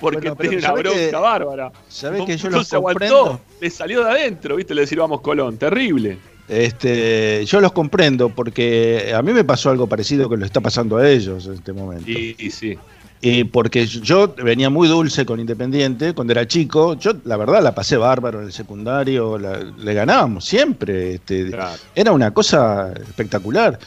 porque 0.00 0.28
Bueno, 0.30 0.36
tiene 0.36 0.56
una 0.58 0.68
¿sabés 0.68 0.82
bronca 0.82 0.98
que- 1.10 1.16
bárbara. 1.16 1.72
¿Sabés 1.88 2.24
que 2.24 2.36
yo 2.36 2.48
aguantó, 2.48 2.82
comprendo? 2.82 3.40
le 3.60 3.70
salió 3.70 4.04
de 4.04 4.10
adentro, 4.10 4.56
¿viste? 4.56 4.74
Le 4.74 4.82
decir 4.82 4.98
vamos 4.98 5.20
Colón, 5.22 5.56
terrible. 5.56 6.18
Este, 6.48 7.44
yo 7.46 7.60
los 7.60 7.72
comprendo 7.72 8.28
porque 8.28 9.12
a 9.12 9.20
mí 9.22 9.32
me 9.32 9.42
pasó 9.42 9.70
algo 9.70 9.88
parecido 9.88 10.28
que 10.28 10.36
lo 10.36 10.44
está 10.44 10.60
pasando 10.60 10.98
a 10.98 11.08
ellos 11.08 11.46
en 11.46 11.54
este 11.54 11.72
momento. 11.72 12.08
Y, 12.08 12.36
y 12.38 12.50
sí. 12.50 12.78
Y 13.28 13.42
porque 13.42 13.86
yo 13.86 14.34
venía 14.36 14.70
muy 14.70 14.86
dulce 14.86 15.26
con 15.26 15.40
Independiente 15.40 16.14
cuando 16.14 16.32
era 16.32 16.46
chico. 16.46 16.94
Yo, 16.96 17.10
la 17.24 17.36
verdad, 17.36 17.60
la 17.60 17.74
pasé 17.74 17.96
bárbaro 17.96 18.38
en 18.40 18.46
el 18.46 18.52
secundario. 18.52 19.36
la- 19.36 19.58
le 19.58 19.94
ganábamos 19.94 20.44
siempre. 20.44 21.14
Este, 21.14 21.50
Claro. 21.50 21.76
Era 21.94 22.12
una 22.12 22.30
cosa 22.32 22.92
espectacular. 22.92 23.80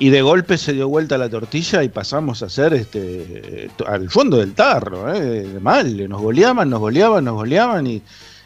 Y 0.00 0.08
de 0.08 0.22
golpe 0.22 0.58
se 0.58 0.72
dio 0.72 0.88
vuelta 0.88 1.16
la 1.18 1.28
tortilla 1.28 1.84
y 1.84 1.88
pasamos 1.88 2.42
a 2.42 2.48
ser 2.48 2.74
este, 2.74 3.70
al 3.86 4.10
fondo 4.10 4.38
del 4.38 4.54
tarro. 4.54 5.14
¿eh? 5.14 5.46
Mal. 5.60 6.08
Nos 6.08 6.20
goleaban, 6.20 6.68
nos 6.68 6.80
goleaban, 6.80 7.24
nos 7.24 7.34
goleaban. 7.34 7.86
Y, 7.86 8.02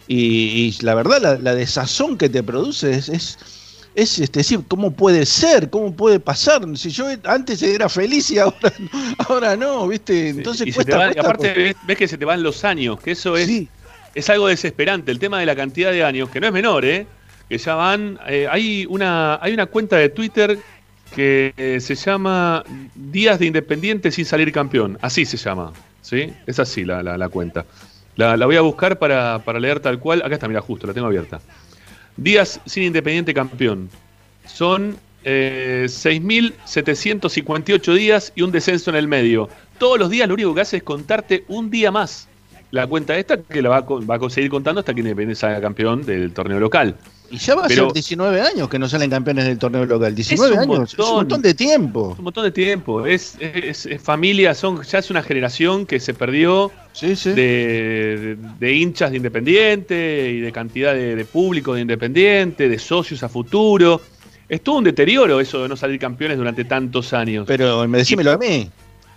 y- 0.09 0.75
y 0.77 0.77
la 0.83 0.95
verdad, 0.95 1.23
la, 1.23 1.39
la 1.39 1.55
desazón 1.55 2.19
que 2.19 2.29
te 2.29 2.43
produce 2.43 2.91
es. 2.91 3.09
es 3.09 3.39
es 3.95 4.19
este, 4.19 4.41
decir, 4.41 4.61
¿cómo 4.69 4.91
puede 4.93 5.25
ser? 5.27 5.71
¿Cómo 5.71 5.95
puede 5.95 6.19
pasar? 6.21 6.63
Si 6.77 6.91
yo 6.91 7.07
antes 7.25 7.63
era 7.63 7.89
feliz 7.89 8.31
y 8.31 8.39
ahora, 8.39 8.73
ahora 9.29 9.57
no, 9.57 9.87
¿viste? 9.89 10.31
Entonces 10.31 10.67
se 10.69 10.75
cuesta, 10.75 10.97
van- 10.99 11.11
aparte 11.19 11.49
porque- 11.49 11.63
ves, 11.63 11.77
ves 11.87 11.97
que 11.99 12.09
se 12.09 12.19
te 12.19 12.25
van 12.25 12.43
los 12.43 12.65
años, 12.65 13.01
que 13.01 13.13
eso 13.13 13.37
es, 13.37 13.47
Sí. 13.47 13.69
es 14.15 14.29
algo 14.31 14.49
desesperante. 14.49 15.11
El 15.13 15.19
tema 15.19 15.39
de 15.39 15.47
la 15.47 15.55
cantidad 15.57 15.93
de 15.93 16.03
años, 16.05 16.29
que 16.31 16.41
no 16.41 16.47
es 16.49 16.53
menor, 16.53 16.85
¿eh? 16.85 17.07
Que 17.49 17.59
ya 17.59 17.75
van. 17.75 18.19
eh, 18.27 18.49
hay, 18.51 18.87
una, 18.89 19.39
hay 19.43 19.53
una 19.53 19.67
cuenta 19.67 19.97
de 19.97 20.09
Twitter 20.09 20.59
que 21.15 21.53
eh, 21.57 21.79
se 21.81 21.95
llama 21.95 22.65
Días 22.95 23.39
de 23.39 23.47
Independiente 23.47 24.11
sin 24.11 24.25
salir 24.25 24.51
campeón. 24.51 24.99
Así 25.03 25.25
se 25.27 25.37
llama. 25.37 25.73
¿Sí? 26.03 26.33
Es 26.47 26.59
así 26.59 26.85
la, 26.85 27.03
la- 27.03 27.17
la 27.17 27.29
cuenta. 27.29 27.65
La, 28.17 28.37
la 28.37 28.47
voy 28.47 28.57
a 28.57 28.61
buscar 28.61 28.99
para, 28.99 29.41
para 29.45 29.59
leer 29.61 29.81
tal 29.81 29.99
cual. 29.99 30.23
Acá 30.25 30.35
está, 30.35 30.49
mira, 30.49 30.61
justo, 30.61 30.87
la 30.87 30.93
tengo 30.95 31.07
abierta. 31.07 31.41
Días 32.17 32.61
sin 32.67 32.85
Independiente 32.85 33.35
campeón. 33.35 33.91
Son 34.47 34.97
eh, 35.25 35.87
6.758 35.89 37.95
días 37.95 38.33
y 38.35 38.43
un 38.43 38.53
descenso 38.53 38.91
en 38.91 38.97
el 38.97 39.09
medio. 39.09 39.49
Todos 39.79 39.99
los 39.99 40.11
días 40.11 40.29
lo 40.29 40.35
único 40.35 40.55
que 40.55 40.61
hace 40.61 40.77
es 40.79 40.83
contarte 40.83 41.45
un 41.49 41.71
día 41.71 41.91
más. 41.91 42.29
La 42.75 42.89
cuenta 42.89 43.17
esta 43.17 43.37
que 43.41 43.63
la 43.63 43.69
va 43.69 43.77
a, 43.77 43.81
va 43.83 44.17
a 44.17 44.19
conseguir 44.19 44.51
contando 44.51 44.81
hasta 44.81 44.93
que 44.93 44.99
Independiente 45.01 45.37
salga 45.39 45.61
campeón 45.61 46.05
del 46.05 46.33
torneo 46.33 46.59
local. 46.59 46.97
Y 47.31 47.39
ya 47.39 47.55
va 47.55 47.67
a 47.67 47.69
Pero- 47.69 47.85
ser 47.87 47.93
19 47.95 48.41
años 48.41 48.69
que 48.69 48.81
no 48.81 48.89
salen 48.89 49.11
campeones 49.11 49.45
del 49.45 49.59
torneo 49.59 49.87
local. 49.87 50.13
19 50.13 50.55
un 50.55 50.59
años, 50.61 50.93
es 50.93 50.99
un 50.99 51.15
montón. 51.15 51.41
de 51.41 51.55
tiempo. 51.55 52.17
Un 52.19 52.25
montón 52.25 52.43
de 52.45 52.51
tiempo. 52.51 53.07
Es, 53.07 53.37
es- 53.39 53.87
es 53.87 54.03
familia, 54.03 54.55
son, 54.57 54.83
ya 54.83 54.99
es 54.99 55.09
una 55.09 55.23
generación 55.23 55.87
que 55.87 56.01
se 56.01 56.15
perdió 56.15 56.73
Sí, 56.93 57.15
sí. 57.15 57.31
de, 57.31 57.35
de- 57.37 58.37
de 58.59 58.73
hinchas 58.75 59.13
de 59.13 59.19
Independiente 59.19 60.33
y 60.33 60.41
de 60.41 60.51
cantidad 60.51 60.95
de, 60.95 61.15
de 61.15 61.25
público 61.25 61.75
de 61.75 61.83
Independiente, 61.83 62.69
de 62.69 62.79
socios 62.81 63.23
a 63.23 63.29
futuro. 63.29 64.01
Es 64.49 64.63
todo 64.63 64.79
un 64.79 64.85
deterioro 64.85 65.39
eso 65.41 65.63
de 65.63 65.69
no 65.69 65.77
salir 65.77 66.01
campeones 66.01 66.37
durante 66.39 66.65
tantos 66.65 67.13
años. 67.13 67.45
Pero 67.47 67.87
me 67.87 67.99
decímelo 67.99 68.33
a 68.33 68.37
mí. 68.37 68.69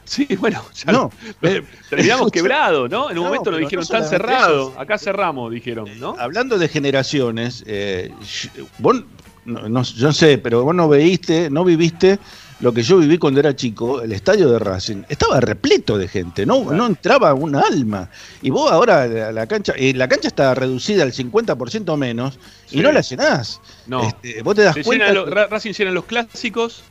Sí, 0.08 0.26
bueno, 0.40 0.64
ya 0.74 0.92
No, 0.92 1.12
eh, 1.44 1.62
terminamos 1.90 2.32
quebrado, 2.32 2.88
¿no? 2.88 3.12
En 3.12 3.18
un 3.18 3.24
No, 3.24 3.30
momento 3.30 3.52
lo 3.52 3.58
dijeron 3.58 3.86
no 3.88 4.00
tan 4.00 4.08
cerrado. 4.10 4.70
eso. 4.72 4.80
Acá 4.80 4.98
cerramos, 4.98 5.52
dijeron, 5.52 5.88
¿no? 6.00 6.16
hablando 6.18 6.58
de 6.58 6.68
generaciones, 6.68 7.64
eh, 7.68 8.12
yo- 8.56 8.66
vos, 8.80 9.04
no, 9.46 9.70
no- 9.70 9.84
yo 9.84 10.12
sé, 10.14 10.38
pero 10.40 10.64
vos 10.64 10.74
no 10.74 10.88
veiste, 10.90 11.50
no 11.50 11.64
viviste 11.64 12.18
lo 12.60 12.74
que 12.74 12.82
yo 12.82 12.98
viví 12.98 13.20
cuando 13.20 13.40
era 13.40 13.56
chico, 13.56 14.02
el 14.02 14.12
estadio 14.14 14.50
de 14.50 14.58
Racing. 14.58 15.04
Estaba 15.10 15.40
repleto 15.40 15.96
de 15.96 16.08
gente, 16.08 16.44
no, 16.44 16.64
no 16.72 16.88
entraba 16.88 17.36
un 17.36 17.56
alma. 17.56 18.10
Y 18.42 18.50
vos 18.50 18.72
ahora 18.72 19.06
la, 19.06 19.32
la 19.32 19.46
cancha, 19.46 19.74
eh, 19.78 19.94
la 19.94 20.08
cancha 20.08 20.28
está 20.28 20.56
reducida 20.56 21.04
al 21.04 21.14
50% 21.14 21.96
menos 21.98 22.40
y 22.72 22.80
no 22.80 22.92
la 22.92 23.02
llenás. 23.02 23.62
No. 23.86 24.08
Este, 24.08 24.42
vos 24.42 24.56
te 24.56 24.64
das 24.64 24.74
Se 24.74 24.84
cuenta. 24.84 25.10
llenan 25.10 25.26
lo- 25.30 25.48
Racing 25.48 25.72
llena 25.74 25.92
los 25.92 26.06
clásicos 26.06 26.82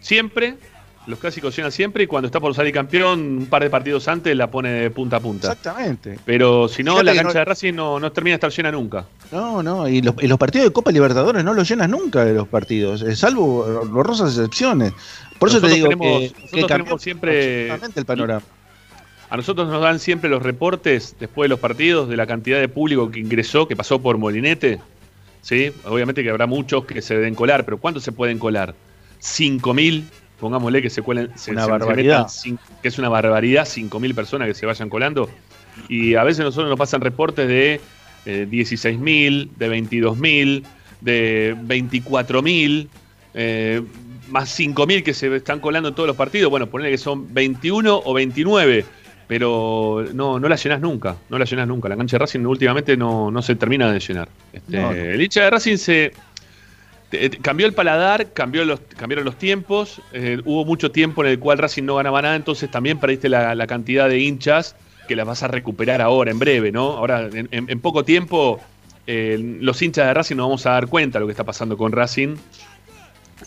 siempre. 0.00 0.56
Los 1.06 1.18
clásicos 1.18 1.54
llenan 1.54 1.70
siempre 1.70 2.04
y 2.04 2.06
cuando 2.06 2.26
está 2.26 2.40
por 2.40 2.54
salir 2.54 2.72
campeón, 2.72 3.20
un 3.20 3.46
par 3.46 3.62
de 3.62 3.68
partidos 3.68 4.08
antes 4.08 4.34
la 4.34 4.50
pone 4.50 4.70
de 4.70 4.90
punta 4.90 5.16
a 5.16 5.20
punta. 5.20 5.48
Exactamente. 5.48 6.18
Pero 6.24 6.66
si 6.66 6.82
no, 6.82 6.92
Fíjate 6.92 7.04
la 7.04 7.14
cancha 7.14 7.32
no- 7.34 7.38
de 7.40 7.44
Racing 7.44 7.74
no, 7.74 8.00
no 8.00 8.10
termina 8.10 8.32
de 8.32 8.36
estar 8.36 8.50
llena 8.50 8.72
nunca. 8.72 9.04
No, 9.30 9.62
no, 9.62 9.86
y 9.86 10.00
los, 10.00 10.14
y 10.22 10.26
los 10.28 10.38
partidos 10.38 10.68
de 10.68 10.72
Copa 10.72 10.90
Libertadores 10.92 11.44
no 11.44 11.52
los 11.52 11.68
llenas 11.68 11.90
nunca 11.90 12.24
de 12.24 12.32
los 12.32 12.48
partidos, 12.48 13.02
eh, 13.02 13.14
salvo 13.16 13.64
honrosas 13.82 14.30
excepciones. 14.36 14.94
Por 15.38 15.50
eso 15.50 15.60
te 15.60 15.68
digo 15.68 15.88
tenemos- 15.88 16.06
que, 16.20 16.24
nosotros 16.28 16.50
que 16.52 16.60
cambió 16.66 16.76
tenemos 16.84 17.02
siempre- 17.02 17.68
el 17.96 18.04
panorama. 18.06 18.42
A 19.28 19.36
nosotros 19.36 19.68
nos 19.68 19.82
dan 19.82 19.98
siempre 19.98 20.30
los 20.30 20.42
reportes 20.42 21.16
después 21.20 21.46
de 21.46 21.48
los 21.50 21.58
partidos 21.60 22.08
de 22.08 22.16
la 22.16 22.26
cantidad 22.26 22.60
de 22.60 22.68
público 22.68 23.10
que 23.10 23.20
ingresó, 23.20 23.68
que 23.68 23.76
pasó 23.76 24.00
por 24.00 24.16
Molinete. 24.16 24.80
¿Sí? 25.42 25.70
Obviamente 25.84 26.22
que 26.22 26.30
habrá 26.30 26.46
muchos 26.46 26.86
que 26.86 27.02
se 27.02 27.14
deben 27.14 27.34
colar, 27.34 27.66
pero 27.66 27.76
¿cuántos 27.76 28.02
se 28.04 28.12
pueden 28.12 28.38
colar? 28.38 28.74
5.000, 29.20 30.04
pongámosle 30.44 30.82
que 30.82 30.90
se 30.90 31.00
cuelen. 31.02 31.30
se- 31.34 31.50
Una 31.52 31.62
se- 31.62 31.66
se 31.66 31.70
barbaridad. 31.72 32.18
metan 32.18 32.28
cin- 32.28 32.58
que 32.82 32.88
es 32.88 32.98
una 32.98 33.08
barbaridad, 33.08 33.64
5.000 33.66 34.14
personas 34.14 34.46
que 34.48 34.54
se 34.54 34.66
vayan 34.66 34.88
colando. 34.90 35.28
Y 35.88 36.14
a 36.14 36.22
veces 36.22 36.44
nosotros 36.44 36.68
nos 36.68 36.78
pasan 36.78 37.00
reportes 37.00 37.48
de 37.48 37.80
eh, 38.26 38.46
16.000, 38.48 39.50
de 39.56 39.68
22.000, 39.68 40.62
de 41.00 41.56
24.000, 41.66 42.88
eh, 43.34 43.82
más 44.28 44.48
5.000 44.58 45.02
que 45.02 45.12
se 45.14 45.34
están 45.34 45.60
colando 45.60 45.88
en 45.88 45.94
todos 45.94 46.06
los 46.06 46.16
partidos. 46.16 46.50
Bueno, 46.50 46.66
ponele 46.68 46.90
que 46.90 46.98
son 46.98 47.32
21 47.34 48.00
o 48.04 48.14
29, 48.14 48.84
pero 49.26 50.04
no, 50.14 50.38
no 50.38 50.48
la 50.48 50.56
llenás 50.56 50.80
nunca, 50.80 51.16
no 51.28 51.38
la 51.38 51.44
llenás 51.44 51.66
nunca. 51.68 51.88
La 51.88 51.96
cancha 51.96 52.14
de 52.16 52.20
Racing 52.20 52.40
últimamente 52.46 52.96
no, 52.96 53.30
no 53.30 53.42
se 53.42 53.54
termina 53.56 53.90
de 53.92 53.98
llenar. 54.00 54.28
Este, 54.52 54.76
No, 54.76 54.82
no. 54.90 54.92
El 54.92 55.20
hincha 55.20 55.42
de 55.44 55.50
Racing 55.50 55.76
se... 55.76 56.12
te- 57.14 57.30
te- 57.30 57.38
cambió 57.38 57.66
el 57.66 57.74
paladar, 57.74 58.32
cambió 58.32 58.64
los, 58.64 58.80
cambiaron 58.96 59.24
los 59.24 59.36
tiempos, 59.36 60.00
eh, 60.12 60.40
hubo 60.44 60.64
mucho 60.64 60.90
tiempo 60.90 61.24
en 61.24 61.30
el 61.30 61.38
cual 61.38 61.58
Racing 61.58 61.84
no 61.84 61.96
ganaba 61.96 62.20
nada, 62.22 62.36
entonces 62.36 62.70
también 62.70 62.98
perdiste 62.98 63.28
la, 63.28 63.54
la 63.54 63.66
cantidad 63.66 64.08
de 64.08 64.18
hinchas 64.18 64.76
que 65.06 65.14
las 65.16 65.26
vas 65.26 65.42
a 65.42 65.48
recuperar 65.48 66.00
ahora, 66.00 66.30
en 66.30 66.38
breve, 66.38 66.72
¿no? 66.72 66.92
Ahora, 66.92 67.28
en, 67.32 67.80
poco 67.80 68.04
tiempo, 68.04 68.58
eh, 69.06 69.38
los 69.60 69.80
hinchas 69.82 70.06
de 70.06 70.14
Racing 70.14 70.36
nos 70.36 70.46
vamos 70.46 70.66
a 70.66 70.70
dar 70.70 70.88
cuenta 70.88 71.18
de 71.18 71.20
lo 71.20 71.26
que 71.26 71.32
está 71.32 71.44
pasando 71.44 71.76
con 71.76 71.92
Racing, 71.92 72.36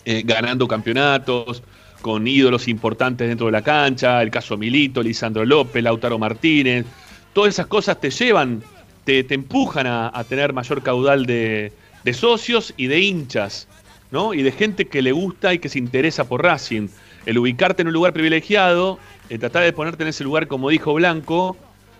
eh, 0.04 0.22
ganando 0.24 0.68
campeonatos, 0.68 1.62
con 2.00 2.26
ídolos 2.28 2.68
importantes 2.68 3.28
dentro 3.28 3.46
de 3.46 3.52
la 3.52 3.62
cancha, 3.62 4.22
el 4.22 4.30
caso 4.30 4.56
Milito, 4.56 5.02
Lisandro 5.02 5.44
López, 5.44 5.82
Lautaro 5.82 6.18
Martínez, 6.18 6.86
todas 7.32 7.54
esas 7.54 7.66
cosas 7.66 8.00
te 8.00 8.10
llevan, 8.10 8.62
te, 9.04 9.26
empujan 9.34 9.86
a 9.88 10.24
tener 10.28 10.52
mayor 10.52 10.82
caudal 10.82 11.26
de, 11.26 11.72
de 12.08 12.14
socios 12.14 12.72
y 12.78 12.86
de 12.86 13.00
hinchas, 13.00 13.68
¿no? 14.10 14.32
Y 14.32 14.42
de 14.42 14.50
gente 14.50 14.86
que 14.86 15.02
le 15.02 15.12
gusta 15.12 15.52
y 15.52 15.58
que 15.58 15.68
se 15.68 15.78
interesa 15.78 16.26
por 16.26 16.42
Racing. 16.42 16.88
El 17.26 17.36
ubicarte 17.36 17.82
en 17.82 17.88
un 17.88 17.92
lugar 17.92 18.14
privilegiado, 18.14 18.98
el 19.28 19.38
tratar 19.38 19.64
de 19.64 19.74
ponerte 19.74 20.04
en 20.04 20.08
ese 20.08 20.24
lugar, 20.24 20.48
como 20.48 20.70
dijo 20.70 20.94
Blanco, 20.94 21.54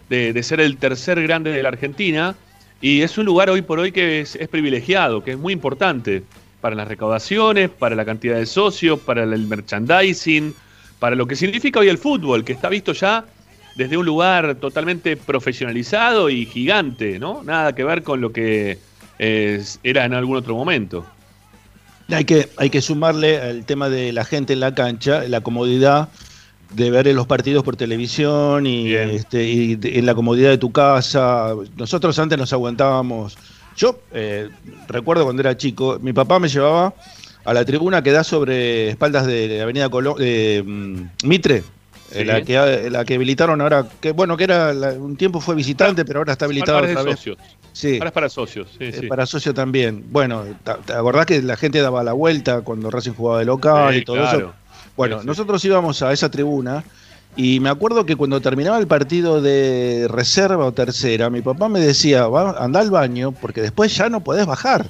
de, 0.08 0.32
de 0.32 0.42
ser 0.42 0.60
el 0.60 0.78
tercer 0.78 1.22
grande 1.22 1.50
de 1.50 1.62
la 1.62 1.68
Argentina, 1.68 2.34
y 2.80 3.02
es 3.02 3.18
un 3.18 3.26
lugar 3.26 3.50
hoy 3.50 3.60
por 3.60 3.80
hoy 3.80 3.92
que 3.92 4.20
es, 4.20 4.34
es 4.36 4.48
privilegiado, 4.48 5.22
que 5.22 5.32
es 5.32 5.38
muy 5.38 5.52
importante 5.52 6.22
para 6.62 6.74
las 6.74 6.88
recaudaciones, 6.88 7.68
para 7.68 7.94
la 7.94 8.06
cantidad 8.06 8.36
de 8.36 8.46
socios, 8.46 8.98
para 9.00 9.24
el 9.24 9.46
merchandising, 9.46 10.54
para 10.98 11.16
lo 11.16 11.26
que 11.26 11.36
significa 11.36 11.80
hoy 11.80 11.88
el 11.88 11.98
fútbol, 11.98 12.44
que 12.44 12.54
está 12.54 12.70
visto 12.70 12.94
ya 12.94 13.26
desde 13.76 13.98
un 13.98 14.06
lugar 14.06 14.54
totalmente 14.54 15.18
profesionalizado 15.18 16.30
y 16.30 16.46
gigante, 16.46 17.18
¿no? 17.18 17.42
Nada 17.44 17.74
que 17.74 17.84
ver 17.84 18.02
con 18.02 18.22
lo 18.22 18.32
que 18.32 18.78
eh, 19.18 19.64
era 19.82 20.04
en 20.04 20.14
algún 20.14 20.36
otro 20.36 20.54
momento. 20.54 21.04
Hay 22.10 22.24
que, 22.24 22.48
hay 22.56 22.70
que 22.70 22.80
sumarle 22.80 23.50
el 23.50 23.64
tema 23.64 23.88
de 23.88 24.12
la 24.12 24.24
gente 24.24 24.54
en 24.54 24.60
la 24.60 24.74
cancha, 24.74 25.24
la 25.28 25.42
comodidad 25.42 26.08
de 26.72 26.90
ver 26.90 27.06
los 27.14 27.26
partidos 27.26 27.64
por 27.64 27.76
televisión 27.76 28.66
y, 28.66 28.94
este, 28.94 29.44
y 29.44 29.78
en 29.82 30.06
la 30.06 30.14
comodidad 30.14 30.50
de 30.50 30.58
tu 30.58 30.72
casa. 30.72 31.54
Nosotros 31.76 32.18
antes 32.18 32.38
nos 32.38 32.52
aguantábamos. 32.52 33.36
Yo 33.76 34.00
eh, 34.12 34.48
recuerdo 34.88 35.24
cuando 35.24 35.40
era 35.42 35.56
chico, 35.56 35.98
mi 36.00 36.12
papá 36.12 36.38
me 36.38 36.48
llevaba 36.48 36.94
a 37.44 37.54
la 37.54 37.64
tribuna 37.64 38.02
que 38.02 38.12
da 38.12 38.24
sobre 38.24 38.90
espaldas 38.90 39.26
de 39.26 39.58
la 39.58 39.62
Avenida 39.62 39.88
Colón, 39.88 40.16
mm, 40.18 41.26
Mitre, 41.26 41.62
Sí. 42.10 42.24
la, 42.24 42.42
que, 42.42 42.88
la 42.90 43.04
que 43.04 43.14
habilitaron 43.16 43.60
ahora, 43.60 43.86
que 44.00 44.12
bueno, 44.12 44.36
que 44.36 44.44
era 44.44 44.72
la- 44.72 44.92
un 44.92 45.16
tiempo 45.16 45.40
fue 45.40 45.54
visitante, 45.54 46.04
pero 46.04 46.20
ahora 46.20 46.32
está 46.32 46.46
habilitada 46.46 46.78
otra 46.78 47.02
vez. 47.02 47.16
socios. 47.16 47.38
Sí. 47.72 47.94
Ahora 47.94 48.06
es 48.08 48.12
para 48.12 48.28
socios, 48.28 48.68
sí, 48.78 48.84
Eh, 48.84 48.96
sí. 49.00 49.06
Para 49.06 49.26
socio 49.26 49.52
también. 49.54 50.04
Bueno, 50.10 50.44
¿te 50.86 50.92
acordás 50.94 51.26
que 51.26 51.42
la 51.42 51.56
gente 51.56 51.80
daba 51.80 52.02
la 52.02 52.12
vuelta 52.14 52.62
cuando 52.62 52.90
Racing 52.90 53.12
jugaba 53.12 53.38
de 53.40 53.44
local 53.44 53.94
y 53.96 54.04
todo 54.04 54.16
claro. 54.16 54.38
eso? 54.38 54.52
Bueno, 54.96 55.22
nosotros 55.22 55.64
íbamos 55.64 56.02
a 56.02 56.12
esa 56.12 56.28
tribuna 56.30 56.82
y 57.36 57.60
me 57.60 57.68
acuerdo 57.68 58.04
que 58.04 58.16
cuando 58.16 58.40
terminaba 58.40 58.78
el 58.78 58.86
partido 58.88 59.40
de 59.40 60.06
reserva 60.10 60.64
o 60.64 60.72
tercera, 60.72 61.30
mi 61.30 61.40
papá 61.42 61.68
me 61.68 61.78
decía, 61.78 62.26
Va, 62.26 62.52
anda 62.58 62.80
al 62.80 62.90
baño 62.90 63.30
porque 63.32 63.60
después 63.60 63.94
ya 63.96 64.08
no 64.08 64.24
podés 64.24 64.46
bajar. 64.46 64.86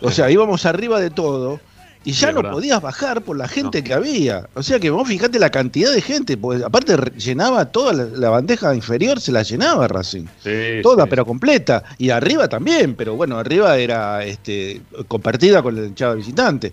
O 0.00 0.10
sea, 0.10 0.30
íbamos 0.30 0.64
arriba 0.66 0.98
de 0.98 1.10
todo 1.10 1.60
y 2.08 2.12
ya 2.12 2.32
no 2.32 2.36
verdad. 2.36 2.52
podías 2.52 2.80
bajar 2.80 3.20
por 3.22 3.36
la 3.36 3.46
gente 3.46 3.84
que 3.84 3.92
había. 3.92 4.48
O 4.54 4.62
sea 4.62 4.80
que 4.80 4.88
vos 4.88 5.06
fijate 5.06 5.38
la 5.38 5.50
cantidad 5.50 5.92
de 5.92 6.00
gente, 6.00 6.38
pues 6.38 6.62
aparte 6.62 6.96
llenaba 7.18 7.66
toda 7.66 7.92
la, 7.92 8.04
la 8.04 8.30
bandeja 8.30 8.74
inferior, 8.74 9.20
se 9.20 9.30
la 9.30 9.42
llenaba 9.42 9.86
Racing. 9.88 10.24
Sí, 10.42 10.80
Toda, 10.82 11.04
sí. 11.04 11.10
pero 11.10 11.26
completa. 11.26 11.84
Y 11.98 12.08
arriba 12.08 12.48
también, 12.48 12.94
pero 12.94 13.14
bueno, 13.14 13.36
arriba 13.38 13.76
era 13.76 14.24
este, 14.24 14.80
compartida 15.06 15.62
con 15.62 15.74
la 15.76 15.86
hinchada 15.86 16.14
visitante. 16.14 16.72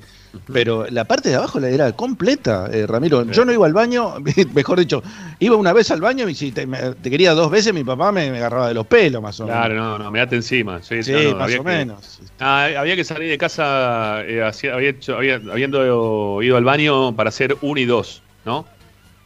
Pero 0.51 0.85
la 0.89 1.05
parte 1.05 1.29
de 1.29 1.35
abajo 1.35 1.59
era 1.59 1.91
completa, 1.93 2.69
eh, 2.71 2.85
Ramiro. 2.87 3.23
Yo 3.31 3.45
no 3.45 3.51
iba 3.53 3.65
al 3.65 3.73
baño, 3.73 4.15
mejor 4.53 4.79
dicho, 4.79 5.01
iba 5.39 5.55
una 5.55 5.73
vez 5.73 5.91
al 5.91 6.01
baño 6.01 6.27
y 6.29 6.35
si 6.35 6.51
te, 6.51 6.67
quería 7.03 7.33
dos 7.33 7.49
veces, 7.51 7.73
mi 7.73 7.83
papá 7.83 8.11
me, 8.11 8.31
me 8.31 8.37
agarraba 8.37 8.67
de 8.67 8.73
los 8.73 8.87
pelos, 8.87 9.21
más 9.21 9.39
o 9.39 9.45
menos. 9.45 9.57
Claro, 9.59 9.75
no, 9.75 9.97
no, 9.99 10.11
me 10.11 10.19
date 10.19 10.35
encima. 10.35 10.81
Sí, 10.81 11.03
Sí, 11.03 11.11
no, 11.11 11.31
no, 11.31 11.37
más 11.37 11.51
o 11.53 11.57
que- 11.57 11.61
menos. 11.63 12.19
Ah, 12.39 12.69
había 12.77 12.95
que 12.95 13.03
salir 13.03 13.29
de 13.29 13.37
casa, 13.37 14.21
eh, 14.25 14.41
había 14.73 14.89
hecho- 14.89 15.15
había- 15.17 15.35
habiendo 15.35 16.41
ido 16.43 16.57
al 16.57 16.63
baño 16.63 17.15
para 17.15 17.29
hacer 17.29 17.57
uno 17.61 17.79
y 17.79 17.85
dos, 17.85 18.21
¿no? 18.45 18.65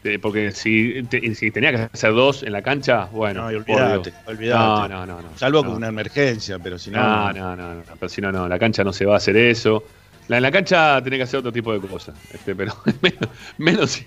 Eh, 0.02 0.18
porque 0.18 0.52
si, 0.54 1.04
te- 1.10 1.36
si 1.36 1.52
tenía 1.52 1.72
que 1.72 1.90
hacer 1.92 2.14
dos 2.14 2.44
en 2.44 2.54
la 2.54 2.62
cancha, 2.62 3.10
bueno, 3.12 3.42
No, 3.42 3.58
olvidate, 3.58 4.14
olvidate. 4.28 4.58
No, 4.58 4.88
no, 4.88 5.06
no, 5.06 5.22
no. 5.22 5.28
Salvo 5.38 5.62
no. 5.62 5.68
con 5.68 5.76
una 5.78 5.90
emergencia, 5.90 6.58
pero 6.58 6.80
si 6.80 6.90
no. 6.90 7.02
No, 7.02 7.34
no, 7.34 7.56
no, 7.58 7.76
no, 7.76 7.84
pero 8.00 8.08
si 8.08 8.22
no, 8.22 8.32
no, 8.32 8.48
la 8.48 8.58
cancha 8.58 8.82
no 8.86 8.94
se 8.94 9.06
va 9.06 9.16
a 9.16 9.18
hacer 9.18 9.36
eso. 9.36 9.84
La, 10.30 10.38
en 10.38 10.44
la 10.44 10.52
cancha 10.52 11.02
tenés 11.04 11.18
que 11.18 11.24
hacer 11.24 11.40
otro 11.40 11.52
tipo 11.52 11.74
de 11.74 11.86
cosas, 11.86 12.16
este, 12.32 12.56
pero 12.56 12.74
menos, 13.02 13.30
menos 13.58 13.90
si, 13.92 14.06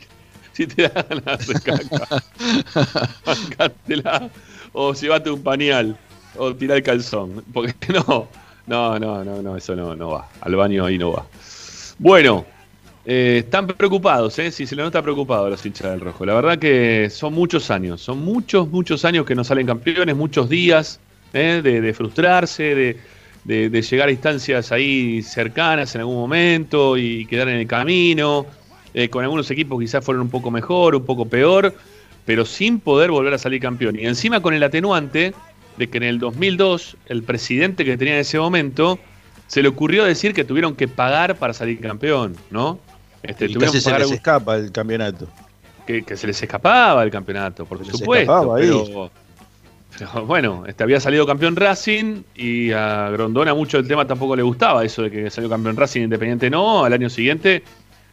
si 0.52 0.66
te 0.68 0.88
da 0.88 1.02
ganas 1.02 1.46
de 1.46 1.54
caca. 1.60 2.22
O 4.74 4.94
llevate 4.94 5.30
un 5.30 5.42
pañal, 5.42 5.98
o 6.38 6.54
tirá 6.54 6.76
el 6.76 6.82
calzón, 6.82 7.44
porque 7.52 7.74
no, 7.92 8.26
no, 8.66 8.98
no, 8.98 9.22
no, 9.22 9.42
no, 9.42 9.56
eso 9.56 9.76
no, 9.76 9.94
no 9.94 10.10
va. 10.12 10.28
Al 10.40 10.56
baño 10.56 10.86
ahí 10.86 10.96
no 10.96 11.12
va. 11.12 11.26
Bueno, 11.98 12.46
eh, 13.04 13.42
están 13.44 13.66
preocupados, 13.66 14.38
¿eh? 14.38 14.50
Si 14.50 14.66
se 14.66 14.74
le 14.74 14.82
nota 14.82 15.02
preocupado 15.02 15.46
a 15.46 15.50
los 15.50 15.66
hinchas 15.66 15.90
del 15.90 16.00
rojo. 16.00 16.24
La 16.24 16.34
verdad 16.34 16.58
que 16.58 17.10
son 17.10 17.34
muchos 17.34 17.70
años, 17.70 18.00
son 18.00 18.20
muchos, 18.20 18.68
muchos 18.68 19.04
años 19.04 19.26
que 19.26 19.34
no 19.34 19.44
salen 19.44 19.66
campeones, 19.66 20.16
muchos 20.16 20.48
días 20.48 21.00
¿eh? 21.34 21.60
de, 21.62 21.80
de 21.82 21.92
frustrarse, 21.92 22.74
de, 22.74 23.00
de- 23.44 23.68
de 23.70 23.82
llegar 23.82 24.08
a 24.08 24.12
instancias 24.12 24.70
ahí 24.72 25.22
cercanas 25.22 25.94
en 25.94 26.02
algún 26.02 26.16
momento 26.16 26.96
y 26.96 27.26
quedar 27.26 27.48
en 27.48 27.56
el 27.56 27.66
camino. 27.66 28.46
Eh, 28.94 29.08
con 29.08 29.24
algunos 29.24 29.50
equipos 29.50 29.80
quizás 29.80 30.04
fueron 30.04 30.22
un 30.22 30.28
poco 30.30 30.50
mejor, 30.50 30.94
un 30.94 31.04
poco 31.04 31.24
peor, 31.26 31.74
pero 32.24 32.44
sin 32.44 32.78
poder 32.78 33.10
volver 33.10 33.32
a 33.34 33.38
salir 33.38 33.60
campeón. 33.60 33.98
Y 33.98 34.06
encima 34.06 34.40
con 34.40 34.54
el 34.54 34.62
atenuante 34.62 35.34
de 35.76 35.88
que 35.88 35.96
en 35.96 36.04
el 36.04 36.18
2002 36.18 36.96
el 37.06 37.22
presidente 37.22 37.84
que 37.84 37.96
tenía 37.96 38.14
en 38.14 38.20
ese 38.20 38.38
momento 38.38 38.98
se 39.46 39.62
le 39.62 39.68
ocurrió 39.68 40.04
decir 40.04 40.34
que 40.34 40.44
tuvieron 40.44 40.74
que 40.76 40.88
pagar 40.88 41.36
para 41.36 41.52
salir 41.54 41.80
campeón, 41.80 42.36
¿no? 42.50 42.78
Este, 43.22 43.46
y 43.46 43.48
tuvieron 43.54 43.72
casi 43.72 43.78
que 43.78 43.80
se 43.80 43.84
pagar 43.84 44.00
les 44.00 44.04
algún- 44.06 44.16
escapa 44.16 44.56
el 44.56 44.72
campeonato. 44.72 45.28
que, 45.86 46.02
que 46.04 46.16
se 46.16 46.26
les 46.28 46.40
escapaba 46.42 47.02
el 47.02 47.10
campeonato, 47.10 47.64
por 47.66 47.78
Se 47.78 47.84
les 47.90 47.96
supuesto. 47.98 48.54
Pero, 48.56 49.10
pero 49.98 50.26
bueno, 50.26 50.64
este 50.66 50.82
había 50.82 51.00
salido 51.00 51.26
campeón 51.26 51.56
Racing 51.56 52.22
y 52.34 52.72
a 52.72 53.10
Grondona 53.10 53.54
mucho 53.54 53.78
el 53.78 53.86
tema 53.86 54.06
tampoco 54.06 54.34
le 54.36 54.42
gustaba, 54.42 54.84
eso 54.84 55.02
de 55.02 55.10
que 55.10 55.30
salió 55.30 55.48
campeón 55.50 55.76
Racing 55.76 56.02
Independiente 56.02 56.50
no, 56.50 56.84
al 56.84 56.92
año 56.92 57.10
siguiente 57.10 57.62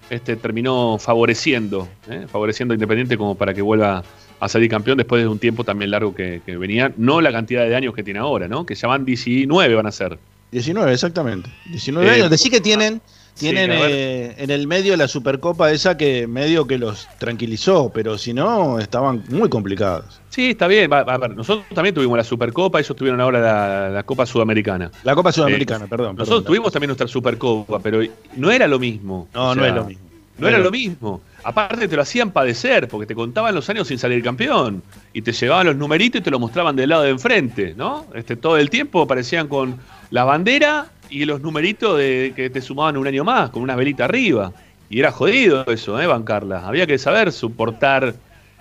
este 0.10 0.36
terminó 0.36 0.98
favoreciendo, 0.98 1.88
¿eh? 2.10 2.26
favoreciendo 2.32 2.74
a 2.74 2.76
Independiente 2.76 3.16
como 3.18 3.36
para 3.36 3.54
que 3.54 3.62
vuelva 3.62 4.04
a 4.40 4.50
salir 4.50 4.70
campeón 4.70 4.98
después 4.98 5.22
de 5.22 5.28
un 5.28 5.38
tiempo 5.38 5.64
también 5.64 5.92
largo 5.92 6.16
que, 6.16 6.42
que 6.46 6.58
venía, 6.58 6.92
no 6.98 7.22
la 7.22 7.32
cantidad 7.32 7.66
de 7.68 7.76
años 7.76 7.94
que 7.94 8.04
tiene 8.04 8.20
ahora, 8.20 8.48
¿no? 8.48 8.66
Que 8.66 8.74
ya 8.74 8.88
van 8.88 9.06
19 9.06 9.76
van 9.76 9.86
a 9.86 9.92
ser. 9.92 10.18
19, 10.52 10.92
exactamente. 10.94 11.50
19 11.70 12.08
Eh, 12.08 12.12
años. 12.12 12.30
Decí 12.32 12.50
que 12.50 12.60
tienen, 12.62 13.02
tienen 13.40 13.72
eh, 13.74 14.36
en 14.38 14.50
el 14.52 14.68
medio 14.68 14.96
la 14.98 15.08
Supercopa 15.08 15.72
esa 15.72 15.98
que 15.98 16.28
medio 16.28 16.68
que 16.68 16.78
los 16.78 17.08
tranquilizó, 17.18 17.92
pero 17.94 18.18
si 18.18 18.34
no, 18.34 18.80
estaban 18.80 19.24
muy 19.30 19.50
complicados. 19.50 20.20
Sí, 20.30 20.52
está 20.52 20.68
bien. 20.68 20.92
a 20.94 21.18
ver, 21.18 21.36
nosotros 21.36 21.66
también 21.74 21.96
tuvimos 21.96 22.18
la 22.18 22.24
Supercopa, 22.24 22.80
ellos 22.80 22.96
tuvieron 22.96 23.20
ahora 23.22 23.40
la, 23.40 23.90
la 23.90 24.04
Copa 24.04 24.26
Sudamericana. 24.26 24.92
La 25.04 25.16
Copa 25.16 25.32
Sudamericana, 25.32 25.86
Eh, 25.86 25.88
perdón. 25.90 26.16
Nosotros 26.16 26.42
perdón. 26.42 26.46
tuvimos 26.46 26.72
también 26.72 26.90
nuestra 26.90 27.08
Supercopa, 27.08 27.80
pero 27.80 28.02
no 28.36 28.52
era 28.52 28.68
lo 28.68 28.78
mismo. 28.80 29.28
No, 29.34 29.50
O 29.50 29.56
no 29.56 29.66
es 29.66 29.74
lo 29.74 29.86
mismo. 29.86 30.04
No 30.38 30.48
era 30.48 30.58
lo 30.60 30.72
mismo. 30.72 31.22
Aparte 31.44 31.88
te 31.90 31.96
lo 31.98 32.02
hacían 32.02 32.32
padecer, 32.32 32.88
porque 32.88 33.06
te 33.06 33.14
contaban 33.14 33.54
los 33.54 33.70
años 33.70 33.90
sin 33.90 33.98
salir 34.00 34.24
campeón. 34.24 34.82
Y 35.12 35.22
te 35.22 35.34
llevaban 35.34 35.66
los 35.68 35.76
numeritos 35.76 36.22
y 36.22 36.24
te 36.24 36.32
lo 36.32 36.40
mostraban 36.40 36.78
del 36.78 36.90
lado 36.90 37.02
de 37.04 37.10
enfrente, 37.10 37.74
¿no? 37.76 38.06
Este, 38.14 38.38
todo 38.38 38.58
el 38.58 38.70
tiempo 38.70 39.02
aparecían 39.02 39.48
con 39.50 39.76
la 40.12 40.24
bandera 40.24 40.88
y 41.10 41.26
los 41.26 41.42
numeritos 41.42 41.98
de 41.98 42.34
que 42.36 42.50
te 42.50 42.62
sumaban 42.62 42.98
un 42.98 43.08
año 43.08 43.24
más, 43.24 43.50
con 43.50 43.62
una 43.62 43.76
velita 43.76 44.06
arriba. 44.06 44.52
Y 44.90 45.00
era 45.00 45.12
jodido 45.12 45.66
eso, 45.68 46.00
¿eh? 46.02 46.08
Bancarla. 46.08 46.68
Había 46.68 46.88
que 46.88 46.98
saber 46.98 47.32
soportar 47.32 48.16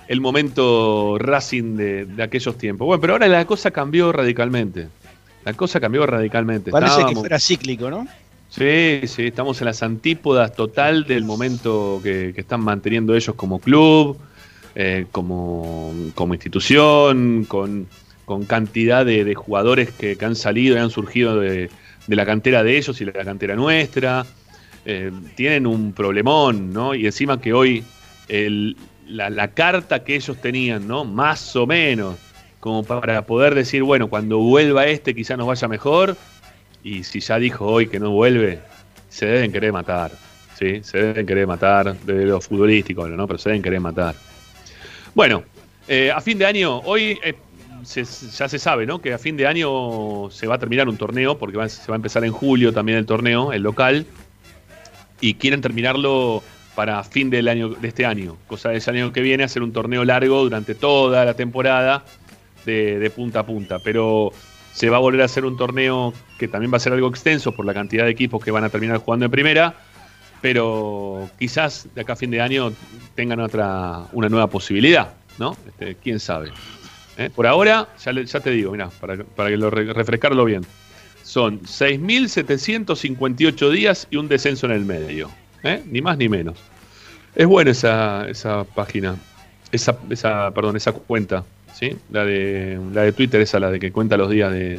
el 0.08 0.20
momento 0.20 1.16
Racing 1.18 1.76
de, 1.76 2.04
de 2.06 2.22
aquellos 2.22 2.56
tiempos. 2.58 2.86
Bueno, 2.86 3.00
pero 3.00 3.12
ahora 3.14 3.28
la 3.28 3.44
cosa 3.46 3.70
cambió 3.70 4.12
radicalmente. 4.12 4.88
La 5.44 5.52
cosa 5.54 5.80
cambió 5.80 6.06
radicalmente. 6.06 6.70
Parece 6.70 6.92
que 6.92 6.98
Estábamos- 7.00 7.20
fuera 7.20 7.38
cíclico, 7.38 7.90
¿no? 7.90 8.06
Sí, 8.50 9.00
sí, 9.06 9.26
estamos 9.26 9.60
en 9.60 9.66
las 9.66 9.82
antípodas 9.82 10.54
total 10.54 11.04
del 11.06 11.24
momento 11.24 12.00
que, 12.02 12.32
que 12.34 12.40
están 12.40 12.60
manteniendo 12.62 13.14
ellos 13.14 13.34
como 13.36 13.58
club, 13.58 14.16
eh, 14.74 15.04
como, 15.12 15.92
como 16.14 16.32
institución, 16.34 17.44
con, 17.46 17.86
con 18.24 18.44
cantidad 18.46 19.04
de, 19.04 19.24
de 19.24 19.34
jugadores 19.34 19.90
que, 19.92 20.16
que 20.16 20.24
han 20.24 20.34
salido 20.36 20.76
y 20.76 20.78
han 20.78 20.90
surgido 20.90 21.38
de, 21.38 21.70
de 22.08 22.16
la 22.16 22.26
cantera 22.26 22.64
de 22.64 22.76
ellos 22.76 23.00
y 23.00 23.04
de 23.04 23.12
la 23.12 23.24
cantera 23.24 23.54
nuestra. 23.54 24.26
Eh, 24.84 25.12
tienen 25.36 25.66
un 25.66 25.92
problemón, 25.92 26.72
¿no? 26.72 26.94
Y 26.94 27.06
encima 27.06 27.40
que 27.40 27.52
hoy 27.52 27.84
la 29.06 29.48
carta 29.48 30.02
que 30.02 30.16
ellos 30.16 30.40
tenían, 30.40 30.88
¿no? 30.88 31.04
Más 31.04 31.54
o 31.54 31.66
menos, 31.66 32.16
como 32.60 32.82
para 32.82 33.22
poder 33.22 33.54
decir, 33.54 33.82
bueno, 33.82 34.08
cuando 34.08 34.38
vuelva 34.38 34.86
este 34.86 35.14
quizá 35.14 35.36
nos 35.36 35.46
vaya 35.46 35.68
mejor. 35.68 36.16
Y 36.82 37.04
si 37.04 37.20
ya 37.20 37.38
dijo 37.38 37.66
hoy 37.66 37.86
que 37.86 38.00
no 38.00 38.10
vuelve, 38.10 38.60
se 39.08 39.26
deben 39.26 39.52
querer 39.52 39.72
matar. 39.72 40.10
¿sí? 40.58 40.80
Se 40.82 40.98
deben 40.98 41.26
querer 41.26 41.46
matar, 41.46 41.96
de 42.00 42.24
lo 42.26 42.40
futbolístico, 42.40 43.06
¿no? 43.08 43.26
Pero 43.26 43.38
se 43.38 43.50
deben 43.50 43.62
querer 43.62 43.80
matar. 43.80 44.14
Bueno, 45.14 45.44
eh, 45.86 46.10
a 46.10 46.20
fin 46.20 46.38
de 46.38 46.46
año, 46.46 46.78
hoy 46.80 47.18
eh, 47.22 47.34
ya 47.84 48.48
se 48.48 48.58
sabe, 48.58 48.86
¿no? 48.86 49.00
Que 49.00 49.12
a 49.12 49.18
fin 49.18 49.36
de 49.36 49.46
año 49.46 50.30
se 50.30 50.46
va 50.46 50.56
a 50.56 50.58
terminar 50.58 50.88
un 50.88 50.96
torneo, 50.96 51.38
porque 51.38 51.68
se 51.68 51.88
va 51.88 51.94
a 51.94 51.96
empezar 51.96 52.24
en 52.24 52.32
julio 52.32 52.72
también 52.72 52.98
el 52.98 53.06
torneo, 53.06 53.52
el 53.52 53.62
local, 53.62 54.06
y 55.20 55.34
quieren 55.34 55.60
terminarlo 55.60 56.42
para 56.74 57.02
fin 57.02 57.28
del 57.28 57.48
año, 57.48 57.70
de 57.70 57.88
este 57.88 58.06
año, 58.06 58.36
cosa 58.46 58.68
de 58.68 58.76
ese 58.76 58.90
año 58.90 59.12
que 59.12 59.20
viene, 59.20 59.44
hacer 59.44 59.62
un 59.62 59.72
torneo 59.72 60.04
largo 60.04 60.42
durante 60.42 60.74
toda 60.74 61.24
la 61.24 61.34
temporada 61.34 62.04
de, 62.64 62.98
de 62.98 63.10
punta 63.10 63.40
a 63.40 63.46
punta. 63.46 63.78
Pero 63.80 64.32
se 64.72 64.88
va 64.88 64.98
a 64.98 65.00
volver 65.00 65.22
a 65.22 65.24
hacer 65.24 65.44
un 65.44 65.56
torneo 65.56 66.14
que 66.38 66.46
también 66.46 66.72
va 66.72 66.76
a 66.76 66.80
ser 66.80 66.92
algo 66.92 67.08
extenso 67.08 67.52
por 67.52 67.64
la 67.66 67.74
cantidad 67.74 68.04
de 68.04 68.10
equipos 68.10 68.44
que 68.44 68.52
van 68.52 68.62
a 68.62 68.68
terminar 68.68 68.98
jugando 68.98 69.24
en 69.24 69.30
primera, 69.32 69.74
pero 70.40 71.28
quizás 71.36 71.88
de 71.96 72.02
acá 72.02 72.12
a 72.12 72.16
fin 72.16 72.30
de 72.30 72.40
año 72.40 72.72
tengan 73.16 73.40
otra, 73.40 74.04
una 74.12 74.28
nueva 74.28 74.46
posibilidad, 74.46 75.14
¿no? 75.36 75.56
Este, 75.66 75.96
¿Quién 75.96 76.20
sabe? 76.20 76.52
¿Eh? 77.18 77.30
Por 77.34 77.46
ahora, 77.46 77.88
ya, 78.02 78.12
le- 78.12 78.24
ya 78.24 78.40
te 78.40 78.50
digo, 78.50 78.72
mira, 78.72 78.88
para, 79.00 79.22
para 79.24 79.50
que 79.50 79.56
lo 79.56 79.70
re- 79.70 79.92
refrescarlo 79.92 80.44
bien, 80.44 80.64
son 81.24 81.60
6.758 81.66 83.70
días 83.70 84.06
y 84.10 84.16
un 84.16 84.28
descenso 84.28 84.66
en 84.66 84.72
el 84.72 84.84
medio, 84.84 85.30
¿eh? 85.62 85.82
ni 85.90 86.00
más 86.00 86.16
ni 86.18 86.28
menos. 86.28 86.56
Es 87.34 87.46
buena 87.46 87.70
esa, 87.72 88.26
esa 88.28 88.64
página, 88.64 89.16
esa, 89.72 89.96
esa, 90.10 90.50
perdón, 90.52 90.76
esa 90.76 90.92
cuenta, 90.92 91.44
¿sí? 91.74 91.96
La 92.10 92.24
de, 92.24 92.78
la 92.92 93.02
de 93.02 93.12
Twitter, 93.12 93.40
esa, 93.40 93.60
la 93.60 93.70
de 93.70 93.78
que 93.78 93.92
cuenta 93.92 94.16
los 94.16 94.30
días 94.30 94.50
de, 94.52 94.78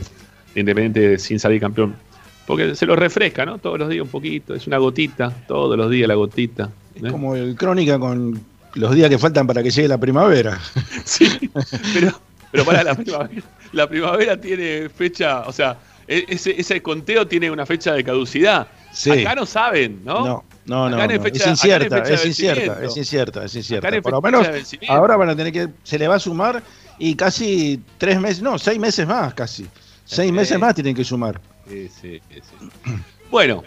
de 0.54 0.60
Independiente 0.60 1.18
sin 1.20 1.40
salir 1.40 1.62
campeón. 1.62 1.96
Porque 2.48 2.76
se 2.76 2.88
lo 2.88 2.96
refresca, 2.96 3.46
¿no? 3.46 3.60
Todos 3.60 3.78
los 3.78 3.90
días 3.90 4.02
un 4.04 4.10
poquito, 4.10 4.56
es 4.56 4.66
una 4.66 4.78
gotita, 4.78 5.30
todos 5.48 5.78
los 5.78 5.92
días 5.92 6.08
la 6.08 6.16
gotita. 6.16 6.72
¿eh? 6.96 7.02
Es 7.06 7.12
como 7.12 7.36
el 7.36 7.56
crónica 7.56 8.00
con 8.00 8.42
los 8.74 8.96
días 8.96 9.08
que 9.10 9.20
faltan 9.20 9.46
para 9.46 9.62
que 9.62 9.70
llegue 9.70 9.88
la 9.88 10.00
primavera. 10.00 10.60
Sí, 11.06 11.28
pero, 11.94 12.20
pero 12.52 12.66
para 12.66 12.84
la 12.84 12.96
primavera, 12.96 13.42
la 13.74 13.88
primavera 13.88 14.40
tiene 14.40 14.90
fecha, 14.90 15.42
o 15.42 15.52
sea, 15.52 15.78
e- 16.08 16.26
ese, 16.28 16.60
ese 16.60 16.82
conteo 16.82 17.28
tiene 17.28 17.52
una 17.52 17.66
fecha 17.66 17.94
de 17.94 18.04
caducidad. 18.04 18.68
Sí. 18.92 19.12
Acá 19.12 19.36
no 19.36 19.46
saben, 19.46 20.02
¿no? 20.04 20.26
No, 20.26 20.44
no, 20.66 20.90
no. 20.90 21.22
Fecha- 21.22 21.44
es 21.44 21.48
incierta, 21.48 22.00
es 22.00 22.26
incierta, 22.26 22.84
es 22.84 22.98
incierta, 22.98 23.46
es 23.46 23.56
incierta. 23.56 24.02
Por 24.02 24.12
lo 24.14 24.22
menos 24.22 24.48
ahora 24.88 25.16
van 25.16 25.30
a 25.30 25.36
tener 25.36 25.54
que, 25.54 25.70
se 25.84 26.00
le 26.00 26.08
va 26.08 26.16
a 26.16 26.20
sumar 26.20 26.64
y 26.98 27.16
casi 27.16 27.82
tres 27.98 28.20
meses, 28.20 28.42
no, 28.42 28.58
seis 28.58 28.80
meses 28.80 29.08
más 29.08 29.34
casi. 29.34 29.68
Seis 30.06 30.32
meses 30.32 30.58
más 30.60 30.74
tienen 30.74 30.96
que 30.96 31.04
sumar. 31.04 31.40
Sí, 31.68 31.90
sí, 32.02 32.22
sí. 32.30 32.70
Bueno, 33.30 33.64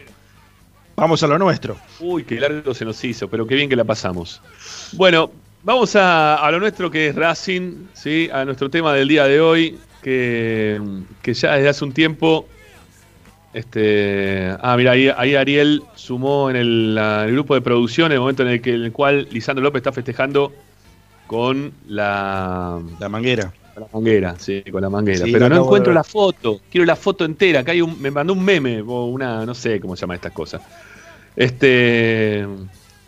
Vamos 0.97 1.23
a 1.23 1.27
lo 1.27 1.38
nuestro. 1.38 1.77
uy, 2.01 2.25
qué 2.25 2.38
largo 2.38 2.75
se 2.75 2.85
nos 2.85 3.03
hizo, 3.03 3.29
pero 3.29 3.47
qué 3.47 3.55
bien 3.55 3.68
que 3.68 3.77
la 3.77 3.85
pasamos. 3.85 4.42
Bueno, 4.92 5.31
vamos 5.62 5.96
a, 5.96 6.37
a 6.37 6.51
lo 6.51 6.61
nuestro 6.61 6.90
que 6.90 7.09
es 7.09 7.14
Racing, 7.14 7.88
¿sí? 7.92 8.29
a 8.33 8.44
nuestro 8.44 8.70
tema 8.70 8.92
del 8.94 9.09
día 9.09 9.25
de 9.27 9.40
hoy, 9.40 9.79
que, 10.01 10.81
que 11.22 11.35
ya 11.35 11.55
desde 11.55 11.68
hace 11.68 11.85
un 11.85 11.92
tiempo 11.94 12.48
Este, 13.53 14.51
ah, 14.61 14.77
mira, 14.79 14.92
ahí, 14.92 15.09
ahí 15.14 15.35
Ariel 15.35 15.90
sumó 15.94 16.48
en 16.48 16.57
el, 16.57 16.94
la- 16.94 17.25
el 17.27 17.33
grupo 17.33 17.55
de 17.55 17.61
producción 17.61 18.11
el 18.11 18.18
momento 18.20 18.42
en 18.42 18.48
el, 18.48 18.62
que, 18.62 18.75
en 18.75 18.83
el 18.85 18.92
cual 18.92 19.29
Lisandro 19.31 19.62
López 19.62 19.81
está 19.81 19.92
festejando 19.92 20.55
con 21.27 21.72
la, 21.87 22.81
La 22.98 23.09
manguera. 23.11 23.53
con 23.75 23.83
la 23.83 23.88
manguera, 23.92 24.37
sí, 24.38 24.62
con 24.70 24.81
la 24.83 24.88
manguera. 24.90 25.27
Sí, 25.27 25.33
Pero 25.33 25.48
no 25.51 25.57
encuentro 25.57 25.92
la 25.92 26.05
foto, 26.05 26.62
quiero 26.70 26.87
la 26.87 26.96
foto 26.96 27.25
entera. 27.27 27.61
Acá 27.61 27.72
hay 27.72 27.83
un, 27.83 28.01
me 28.01 28.11
mandó 28.11 28.33
un 28.33 28.44
meme, 28.44 28.81
o 28.83 29.07
una, 29.07 29.44
no 29.46 29.55
sé 29.55 29.81
cómo 29.81 29.96
se 29.96 30.03
llama 30.03 30.14
estas 30.14 30.33
cosas. 30.33 30.62
Este, 31.37 32.46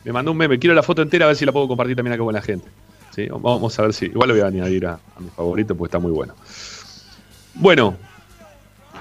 me 0.05 0.12
mandó 0.12 0.31
un 0.33 0.37
meme, 0.37 0.59
quiero 0.59 0.75
la 0.75 0.83
foto 0.83 1.03
entera 1.03 1.25
a 1.25 1.29
ver 1.29 1.37
si 1.37 1.45
la 1.45 1.53
puedo 1.53 1.67
compartir 1.69 1.97
también 1.97 2.14
acá 2.14 2.23
con 2.25 2.35
la 2.35 2.43
gente. 2.43 2.67
¿Sí? 3.14 3.27
Vamos 3.31 3.79
a 3.79 3.83
ver 3.83 3.93
si, 3.95 4.07
igual 4.07 4.29
lo 4.29 4.35
voy 4.35 4.43
a 4.43 4.47
añadir 4.49 4.87
a, 4.87 4.95
a 4.95 5.21
mi 5.21 5.29
favorito 5.31 5.75
porque 5.77 5.88
está 5.88 5.99
muy 6.01 6.11
bueno. 6.12 6.35
Bueno, 7.55 7.97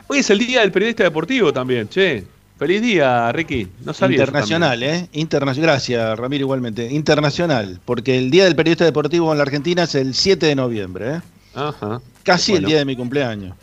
hoy 0.07 0.19
es 0.19 0.29
el 0.29 0.37
día 0.39 0.61
del 0.61 0.71
periodista 0.71 1.03
deportivo 1.03 1.51
también, 1.51 1.87
che. 1.89 2.23
Feliz 2.59 2.81
día, 2.83 3.31
Ricky. 3.31 3.67
No 3.83 3.93
sabía. 3.93 4.17
Internacional, 4.19 4.83
¿eh? 4.83 5.09
Internacional. 5.13 5.71
Gracias, 5.71 6.19
Ramiro, 6.19 6.43
igualmente. 6.43 6.89
Internacional, 6.93 7.79
porque 7.83 8.17
el 8.17 8.29
Día 8.29 8.43
del 8.45 8.55
Periodista 8.55 8.85
Deportivo 8.85 9.31
en 9.31 9.39
la 9.39 9.43
Argentina 9.43 9.83
es 9.83 9.95
el 9.95 10.13
7 10.13 10.45
de 10.45 10.55
noviembre, 10.55 11.15
¿eh? 11.15 11.21
Ajá. 11.55 11.99
Casi 12.21 12.51
Bueno. 12.51 12.67
el 12.67 12.69
día 12.71 12.77
de 12.79 12.85
mi 12.85 12.95
cumpleaños. 12.95 13.55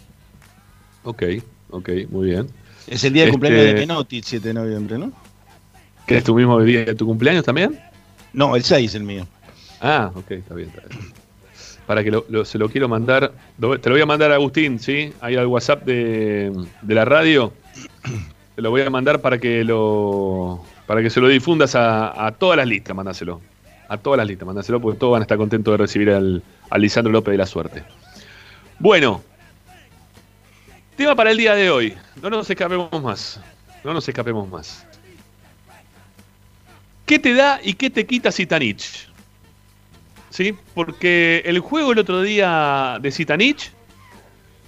Ok, 1.05 1.23
ok, 1.71 1.89
muy 2.11 2.27
bien. 2.31 2.49
Es 2.89 3.05
el 3.05 3.13
día 3.13 3.23
de 3.23 3.29
Este- 3.29 3.33
cumpleaños 3.39 3.65
de 3.67 3.75
Menotti, 3.75 4.19
el 4.19 4.25
7 4.25 4.49
de 4.49 4.55
noviembre, 4.55 4.99
¿no? 4.99 5.13
¿Que 6.11 6.17
es 6.17 6.25
tu 6.25 6.35
mismo 6.35 6.61
día 6.61 6.85
de 6.85 6.95
tu 6.97 7.07
cumpleaños 7.07 7.45
también? 7.45 7.79
No, 8.33 8.57
el 8.57 8.65
6 8.65 8.97
el 8.97 9.05
mío. 9.05 9.29
Ah, 9.81 10.11
ok, 10.13 10.29
está 10.33 10.57
bien. 10.57 10.69
Está 10.71 10.83
bien. 10.89 11.13
Para 11.87 12.03
que 12.03 12.11
lo- 12.11 12.25
lo- 12.29 12.45
se 12.45 12.59
lo 12.59 12.69
quiero 12.69 12.89
mandar, 12.89 13.31
lo- 13.59 13.79
te 13.79 13.89
lo 13.89 13.95
voy 13.95 14.03
a 14.03 14.07
mandar 14.07 14.33
a 14.33 14.35
Agustín, 14.35 14.81
¿sí? 14.81 15.13
Ahí 15.21 15.37
al 15.37 15.47
WhatsApp 15.47 15.85
de, 15.85 16.53
de 16.83 16.95
la 16.97 17.05
radio. 17.05 17.53
Te 18.57 18.63
lo 18.63 18.71
voy 18.71 18.83
a 18.83 18.91
mandar 18.91 19.21
para 19.21 19.39
que 19.39 19.63
lo 19.63 20.65
para 20.89 21.01
que 21.01 21.11
se 21.11 21.21
lo 21.21 21.29
difundas 21.29 21.77
a, 21.77 22.27
a 22.27 22.33
todas 22.33 22.57
las 22.57 22.67
listas, 22.67 22.95
mandáselo. 22.97 23.41
A 23.89 23.97
todas 23.97 24.19
las 24.19 24.27
listas, 24.27 24.45
mandáselo, 24.47 24.81
porque 24.81 24.99
todos 24.99 25.13
van 25.13 25.23
a 25.23 25.25
estar 25.25 25.39
contentos 25.39 25.73
de 25.73 25.79
recibir 25.79 26.11
al, 26.11 26.43
al 26.71 26.81
Lisandro 26.83 27.13
López 27.13 27.31
de 27.33 27.39
la 27.39 27.47
Suerte. 27.47 27.85
Bueno, 28.81 29.23
tema 30.97 31.15
para 31.15 31.31
el 31.31 31.37
día 31.39 31.55
de 31.55 31.71
hoy. 31.71 31.95
No 32.21 32.29
nos 32.31 32.51
escapemos 32.51 32.91
más. 33.03 33.41
No 33.85 33.95
nos 33.95 34.07
escapemos 34.09 34.49
más. 34.51 34.85
¿Qué 37.11 37.19
te 37.19 37.35
da 37.35 37.59
y 37.61 37.75
qué 37.75 37.91
te 37.91 38.07
quita 38.07 38.31
Zitanich? 38.31 39.09
¿Sí? 40.31 40.55
Porque 40.75 41.43
el 41.45 41.59
juego 41.59 41.91
el 41.91 41.99
otro 41.99 42.23
día 42.23 43.01
de 43.03 43.11
Zitanich 43.11 43.73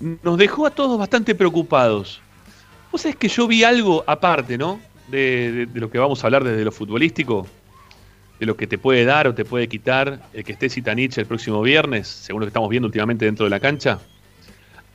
nos 0.00 0.36
dejó 0.38 0.66
a 0.66 0.70
todos 0.70 0.98
bastante 0.98 1.36
preocupados. 1.36 2.20
Vos 2.90 3.02
sabés 3.02 3.14
que 3.14 3.28
yo 3.28 3.46
vi 3.46 3.62
algo 3.62 4.02
aparte, 4.08 4.58
¿no? 4.58 4.80
De, 5.06 5.68
lo 5.72 5.88
que 5.88 5.98
vamos 5.98 6.24
a 6.24 6.26
hablar 6.26 6.42
desde 6.42 6.64
lo 6.64 6.72
futbolístico, 6.72 7.46
de 8.40 8.46
lo 8.46 8.56
que 8.56 8.66
te 8.66 8.76
puede 8.76 9.04
dar 9.04 9.28
o 9.28 9.34
te 9.36 9.44
puede 9.44 9.68
quitar 9.68 10.20
el 10.32 10.42
que 10.42 10.50
esté 10.50 10.68
Zitanich 10.68 11.16
el 11.18 11.26
próximo 11.26 11.62
viernes, 11.62 12.08
según 12.08 12.40
lo 12.40 12.46
que 12.46 12.50
estamos 12.50 12.70
viendo 12.70 12.88
últimamente 12.88 13.24
dentro 13.24 13.44
de 13.46 13.50
la 13.50 13.60
cancha. 13.60 14.00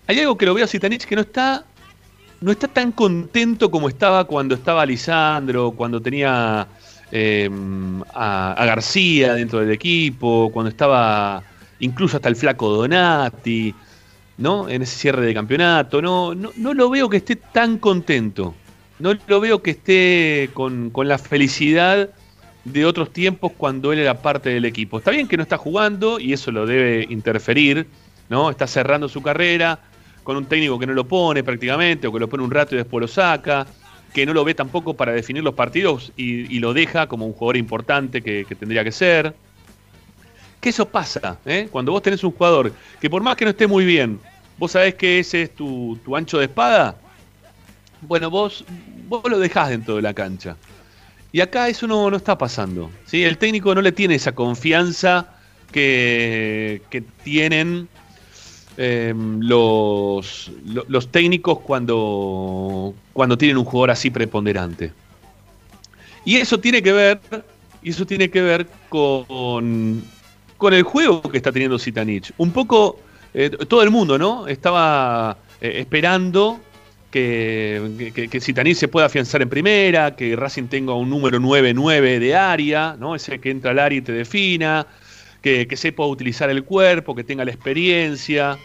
Hay 0.05 0.19
algo 0.19 0.37
que 0.37 0.45
lo 0.45 0.53
veo 0.53 0.65
a 0.65 0.67
Zitanich 0.67 1.05
que 1.05 1.15
no 1.15 1.21
está, 1.21 1.63
no 2.41 2.51
está 2.51 2.67
tan 2.67 2.91
contento 2.91 3.71
como 3.71 3.87
estaba 3.87 4.25
cuando 4.25 4.53
estaba 4.53 4.85
Lisandro, 4.85 5.71
cuando 5.71 6.01
tenía 6.01 6.67
eh, 7.11 7.49
a, 8.13 8.53
a 8.53 8.65
García 8.65 9.33
dentro 9.33 9.59
del 9.59 9.71
equipo, 9.71 10.49
cuando 10.51 10.69
estaba 10.69 11.43
incluso 11.79 12.17
hasta 12.17 12.29
el 12.29 12.35
flaco 12.35 12.69
Donati, 12.69 13.73
¿no? 14.37 14.69
En 14.69 14.81
ese 14.81 14.97
cierre 14.97 15.25
de 15.25 15.33
campeonato. 15.33 16.01
No, 16.01 16.35
no, 16.35 16.51
no 16.55 16.73
lo 16.73 16.89
veo 16.89 17.09
que 17.09 17.17
esté 17.17 17.35
tan 17.35 17.77
contento. 17.77 18.53
No 18.99 19.13
lo 19.27 19.39
veo 19.39 19.61
que 19.61 19.71
esté 19.71 20.49
con, 20.53 20.89
con 20.89 21.07
la 21.07 21.17
felicidad 21.17 22.09
de 22.63 22.85
otros 22.85 23.13
tiempos 23.13 23.51
cuando 23.55 23.93
él 23.93 23.99
era 23.99 24.21
parte 24.21 24.49
del 24.49 24.65
equipo. 24.65 24.97
Está 24.97 25.11
bien 25.11 25.27
que 25.27 25.37
no 25.37 25.43
está 25.43 25.57
jugando 25.57 26.19
y 26.19 26.33
eso 26.33 26.51
lo 26.51 26.65
debe 26.65 27.05
interferir, 27.09 27.87
¿no? 28.29 28.49
Está 28.49 28.67
cerrando 28.67 29.07
su 29.07 29.21
carrera 29.21 29.79
con 30.23 30.35
un 30.35 30.45
técnico 30.45 30.77
que 30.77 30.87
no 30.87 30.93
lo 30.93 31.07
pone 31.07 31.43
prácticamente 31.43 32.07
o 32.07 32.11
que 32.11 32.19
lo 32.19 32.27
pone 32.27 32.43
un 32.43 32.51
rato 32.51 32.75
y 32.75 32.79
después 32.79 33.01
lo 33.01 33.07
saca 33.07 33.65
que 34.17 34.25
no 34.25 34.33
lo 34.33 34.43
ve 34.43 34.55
tampoco 34.55 34.95
para 34.95 35.11
definir 35.11 35.43
los 35.43 35.53
partidos 35.53 36.11
y, 36.17 36.57
lo 36.57 36.73
deja 36.73 37.05
como 37.05 37.27
un 37.27 37.33
jugador 37.33 37.55
importante 37.55 38.23
que, 38.23 38.45
que 38.45 38.55
tendría 38.55 38.83
que 38.83 38.91
ser. 38.91 39.35
Que 40.59 40.69
eso 40.69 40.89
pasa, 40.89 41.37
¿eh? 41.45 41.67
Cuando 41.71 41.91
vos 41.91 42.01
tenés 42.01 42.23
un 42.23 42.31
jugador 42.31 42.73
que 42.99 43.11
por 43.11 43.21
más 43.21 43.35
que 43.35 43.45
no 43.45 43.51
esté 43.51 43.67
muy 43.67 43.85
bien, 43.85 44.19
vos 44.57 44.71
sabés 44.71 44.95
que 44.95 45.19
ese 45.19 45.43
es 45.43 45.53
tu, 45.53 45.99
tu 46.03 46.15
ancho 46.15 46.39
de 46.39 46.45
espada, 46.45 46.95
bueno, 48.01 48.31
vos, 48.31 48.65
vos 49.07 49.21
lo 49.29 49.37
dejás 49.37 49.69
dentro 49.69 49.97
de 49.97 50.01
la 50.01 50.15
cancha. 50.15 50.57
Y 51.31 51.39
acá 51.41 51.69
eso 51.69 51.85
no, 51.85 52.09
no 52.09 52.17
está 52.17 52.39
pasando. 52.39 52.89
¿sí? 53.05 53.23
El 53.23 53.37
técnico 53.37 53.75
no 53.75 53.83
le 53.83 53.91
tiene 53.91 54.15
esa 54.15 54.31
confianza 54.31 55.35
que, 55.71 56.81
que 56.89 57.01
tienen 57.23 57.87
eh, 58.77 59.13
los, 59.39 60.51
lo- 60.65 60.85
los 60.87 61.11
técnicos 61.11 61.59
cuando, 61.59 62.93
cuando 63.13 63.37
tienen 63.37 63.57
un 63.57 63.65
jugador 63.65 63.91
así 63.91 64.09
preponderante. 64.09 64.91
Y 66.25 66.35
eso 66.37 66.59
tiene 66.59 66.81
que 66.81 66.91
ver, 66.91 67.19
y 67.81 67.89
eso 67.91 68.05
tiene 68.05 68.29
que 68.29 68.41
ver 68.41 68.67
con, 68.89 70.03
con 70.57 70.73
el 70.73 70.83
juego 70.83 71.21
que 71.21 71.37
está 71.37 71.51
teniendo 71.51 71.79
Zitanich. 71.79 72.31
Un 72.37 72.51
poco 72.51 72.99
eh, 73.33 73.49
todo 73.49 73.81
el 73.83 73.91
mundo, 73.91 74.17
¿no? 74.17 74.47
Estaba 74.47 75.37
eh, 75.61 75.73
esperando 75.79 76.59
que, 77.11 78.11
que, 78.13 78.27
que 78.27 78.41
se 78.75 78.87
pueda 78.89 79.05
afianzar 79.05 79.41
en 79.41 79.49
primera, 79.49 80.15
que 80.15 80.35
Racing 80.35 80.67
tenga 80.67 80.93
un 80.93 81.09
número 81.09 81.39
9-9 81.39 82.19
de 82.19 82.35
área, 82.35 82.95
¿no? 82.99 83.15
Ese 83.15 83.39
que 83.39 83.49
entra 83.49 83.71
al 83.71 83.79
área 83.79 83.97
y 83.99 84.01
te 84.01 84.11
defina, 84.11 84.85
que, 85.47 85.65
que 85.67 85.77
sepa 85.77 86.05
utilizar 86.05 86.49
el 86.49 86.63
cuerpo, 86.63 87.15
que 87.15 87.23
tenga 87.23 87.45
la 87.45 87.51
experiencia. 87.51 88.57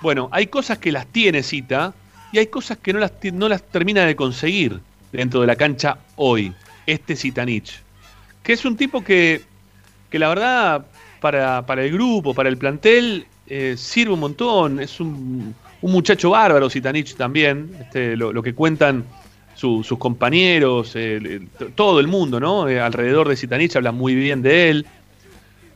Bueno, 0.00 0.28
hay 0.30 0.46
cosas 0.46 0.78
que 0.78 0.92
las 0.92 1.06
tiene 1.06 1.42
Cita 1.42 1.92
y 2.32 2.38
hay 2.38 2.46
cosas 2.46 2.78
que 2.78 2.92
no 2.92 3.00
las, 3.00 3.12
no 3.32 3.48
las 3.48 3.62
termina 3.62 4.04
de 4.04 4.14
conseguir. 4.14 4.78
dentro 5.10 5.40
de 5.40 5.46
la 5.46 5.56
cancha 5.56 5.98
hoy, 6.16 6.52
este 6.86 7.16
Zitanich, 7.16 7.80
que 8.42 8.52
es 8.52 8.64
un 8.66 8.76
tipo 8.76 9.02
que, 9.02 9.40
que 10.10 10.18
la 10.18 10.28
verdad 10.28 10.84
para, 11.18 11.64
el 11.82 11.90
grupo, 11.92 12.34
para 12.34 12.48
el 12.50 12.56
plantel, 12.58 13.24
eh, 13.46 13.74
sirve 13.78 14.12
un 14.12 14.20
montón, 14.20 14.80
es 14.80 15.00
un, 15.00 15.54
un 15.80 15.92
muchacho 15.92 16.30
bárbaro 16.30 16.68
Zitanich 16.68 17.16
también, 17.16 17.70
este, 17.80 18.16
lo, 18.16 18.32
lo 18.34 18.42
que 18.42 18.52
cuentan 18.52 19.02
su- 19.54 19.82
sus 19.82 19.98
compañeros, 19.98 20.92
eh, 20.94 21.40
todo 21.74 21.98
el 22.00 22.06
mundo, 22.06 22.38
¿no? 22.38 22.68
Eh, 22.68 22.78
alrededor 22.78 23.28
de 23.28 23.34
Zitanich 23.36 23.74
habla 23.76 23.90
muy 23.92 24.14
bien 24.14 24.42
de 24.42 24.68
él, 24.70 24.86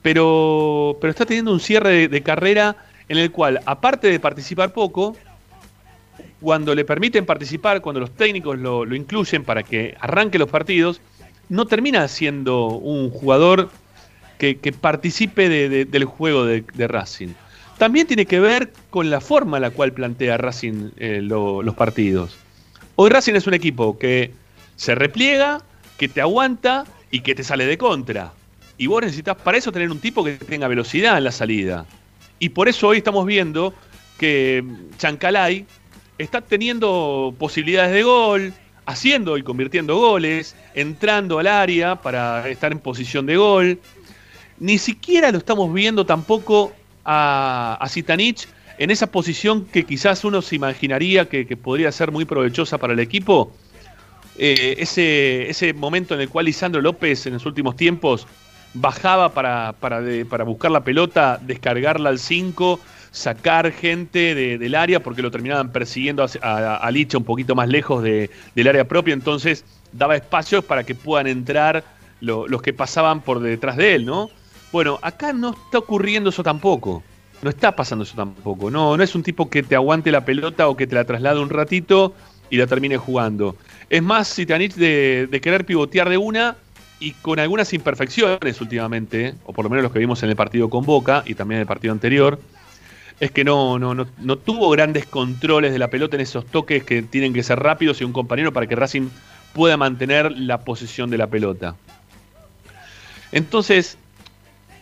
pero, 0.03 0.97
pero 1.01 1.11
está 1.11 1.25
teniendo 1.25 1.53
un 1.53 1.61
cierre 1.61 2.09
de, 2.09 2.23
carrera 2.23 2.77
en 3.09 3.19
el 3.19 3.31
cual, 3.31 3.61
aparte 3.67 4.09
de 4.09 4.21
participar 4.21 4.73
poco, 4.73 5.17
cuando 6.41 6.75
le 6.75 6.85
permiten 6.85 7.25
participar, 7.25 7.81
cuando 7.81 8.01
los 8.01 8.11
técnicos 8.11 8.59
lo, 8.59 8.85
lo 8.85 8.95
incluyen 8.97 9.45
para 9.45 9.63
que 9.63 9.97
arranque 10.01 10.39
los 10.39 10.49
partidos, 10.49 11.01
no 11.49 11.67
termina 11.67 12.07
siendo 12.09 12.67
un 12.69 13.11
jugador 13.11 13.71
que, 14.39 14.59
que 14.59 14.73
participe 14.73 15.49
de- 15.49 15.69
de- 15.69 15.85
del 15.85 16.05
juego 16.05 16.45
de, 16.45 16.65
Racing. 16.89 17.29
También 17.79 18.07
tiene 18.07 18.27
que 18.27 18.41
ver 18.41 18.73
con 18.91 19.09
la 19.11 19.21
forma 19.21 19.59
en 19.59 19.63
la 19.63 19.71
cual 19.71 19.93
plantea 19.93 20.37
Racing 20.37 20.91
eh, 20.97 21.21
lo- 21.23 21.63
los 21.63 21.75
partidos. 21.75 22.37
Hoy 22.97 23.11
Racing 23.11 23.35
es 23.35 23.47
un 23.47 23.55
equipo 23.55 23.99
que 23.99 24.33
se 24.77 24.95
repliega, 24.95 25.61
que 25.97 26.09
te 26.09 26.21
aguanta 26.21 26.85
y 27.11 27.21
que 27.21 27.35
te 27.35 27.45
sale 27.45 27.67
de 27.67 27.79
contra. 27.79 28.33
Y 28.83 28.89
vos 28.89 29.01
necesitas 29.01 29.37
para 29.37 29.57
eso 29.59 29.71
tener 29.71 29.93
un 29.93 30.01
tipo 30.01 30.25
que 30.25 30.33
tenga 30.33 30.67
velocidad 30.67 31.17
en 31.17 31.23
la 31.23 31.31
salida. 31.31 31.87
Y 32.41 32.49
por 32.49 32.69
eso 32.69 32.89
hoy 32.89 32.97
estamos 32.99 33.25
viendo 33.25 33.73
que 34.19 34.65
Chancalay 34.99 35.65
está 36.19 36.41
teniendo 36.41 37.33
posibilidades 37.39 37.93
de 37.93 38.03
gol, 38.03 38.53
haciendo 38.85 39.39
y 39.39 39.45
convirtiendo 39.45 39.99
goles, 39.99 40.57
entrando 40.75 41.39
al 41.39 41.47
área 41.47 41.95
para 41.95 42.49
estar 42.49 42.73
en 42.73 42.81
posición 42.81 43.25
de 43.25 43.37
gol. 43.37 43.79
Ni 44.59 44.79
siquiera 44.79 45.31
lo 45.31 45.39
estamos 45.39 45.73
viendo 45.73 46.05
tampoco 46.05 46.73
a, 47.05 47.79
a 47.81 47.89
Zitanich 47.89 48.49
en 48.79 48.91
esa 48.91 49.13
posición 49.13 49.65
que 49.67 49.85
quizás 49.85 50.25
uno 50.25 50.43
se 50.43 50.57
imaginaría 50.57 51.29
que, 51.29 51.45
podría 51.57 51.93
ser 51.93 52.11
muy 52.11 52.25
provechosa 52.25 52.79
para 52.79 52.95
el 52.95 52.99
equipo. 52.99 53.53
Eh, 54.39 54.75
ese, 54.79 55.49
ese 55.49 55.73
momento 55.73 56.15
en 56.15 56.23
el 56.23 56.29
cual 56.29 56.47
Lisandro 56.47 56.83
López 56.83 57.27
en 57.27 57.35
los 57.35 57.47
últimos 57.47 57.77
tiempos 57.77 58.27
bajaba 58.75 59.33
para, 59.35 59.75
para, 59.79 60.01
buscar 60.45 60.71
la 60.71 60.83
pelota, 60.85 61.39
descargarla 61.43 62.11
al 62.11 62.19
5, 62.19 62.81
sacar 63.11 63.71
gente 63.73 64.35
de- 64.35 64.59
del 64.59 64.75
área 64.75 65.03
porque 65.03 65.23
lo 65.23 65.31
terminaban 65.31 65.71
persiguiendo 65.71 66.25
a, 66.25 66.29
a- 66.43 66.87
un 67.19 67.25
poquito 67.25 67.55
más 67.55 67.69
lejos 67.69 68.03
de- 68.03 68.31
del 68.55 68.69
área 68.69 68.85
propia, 68.89 69.13
entonces 69.15 69.65
daba 69.93 70.17
espacios 70.17 70.65
para 70.65 70.85
que 70.85 70.95
puedan 70.95 71.27
entrar 71.27 71.85
lo- 72.21 72.49
los 72.49 72.63
que 72.63 72.73
pasaban 72.73 73.21
por 73.21 73.41
detrás 73.41 73.77
de 73.77 73.95
él, 73.95 74.07
¿no? 74.07 74.31
Bueno, 74.73 74.99
acá 75.03 75.33
no 75.33 75.51
está 75.51 75.79
ocurriendo 75.79 76.31
eso 76.31 76.43
tampoco. 76.43 77.03
No 77.43 77.51
está 77.51 77.75
pasando 77.75 78.05
eso 78.05 78.15
tampoco. 78.15 78.71
No, 78.71 78.97
no 78.97 79.03
es 79.03 79.15
un 79.15 79.23
tipo 79.23 79.51
que 79.51 79.63
te 79.65 79.75
aguante 79.75 80.11
la 80.13 80.25
pelota 80.25 80.69
o 80.69 80.77
que 80.77 80.87
te 80.87 80.95
la 80.95 81.05
traslade 81.05 81.41
un 81.41 81.51
ratito 81.51 82.15
y 82.49 82.57
la 82.57 82.67
termine 82.69 82.97
jugando. 82.97 83.57
Es 83.91 84.03
más 84.03 84.33
Zitanich 84.33 84.75
de, 84.75 85.27
de 85.31 85.41
querer 85.41 85.67
pivotear 85.67 86.09
de 86.09 86.17
una 86.19 86.57
y 87.03 87.13
con 87.13 87.39
algunas 87.41 87.73
imperfecciones 87.73 88.61
últimamente, 88.61 89.35
o 89.45 89.53
por 89.53 89.65
lo 89.65 89.71
menos 89.71 89.83
los 89.83 89.93
que 89.93 89.99
vimos 89.99 90.23
en 90.23 90.29
el 90.31 90.37
partido 90.37 90.71
con 90.71 90.85
Boca 90.85 91.25
y 91.27 91.35
también 91.35 91.57
en 91.57 91.61
el 91.63 91.67
partido 91.67 91.93
anterior, 91.93 92.39
es 93.19 93.31
que 93.33 93.43
no, 93.45 93.79
no, 93.79 93.95
no, 93.95 94.07
no 94.19 94.37
tuvo 94.39 94.71
grandes 94.71 95.07
controles 95.07 95.73
de 95.73 95.79
la 95.79 95.89
pelota 95.89 96.17
en 96.17 96.23
esos 96.23 96.47
toques 96.47 96.85
que 96.85 97.03
tienen 97.03 97.33
que 97.33 97.43
ser 97.43 97.59
rápidos 97.59 98.01
y 98.01 98.05
un 98.05 98.13
compañero 98.13 98.53
para 98.53 98.67
que 98.67 98.77
Racing 98.77 99.09
pueda 99.53 99.77
mantener 99.77 100.31
la 100.33 100.59
posesión 100.65 101.11
de 101.11 101.19
la 101.19 101.27
pelota. 101.27 101.75
Entonces, 103.33 103.99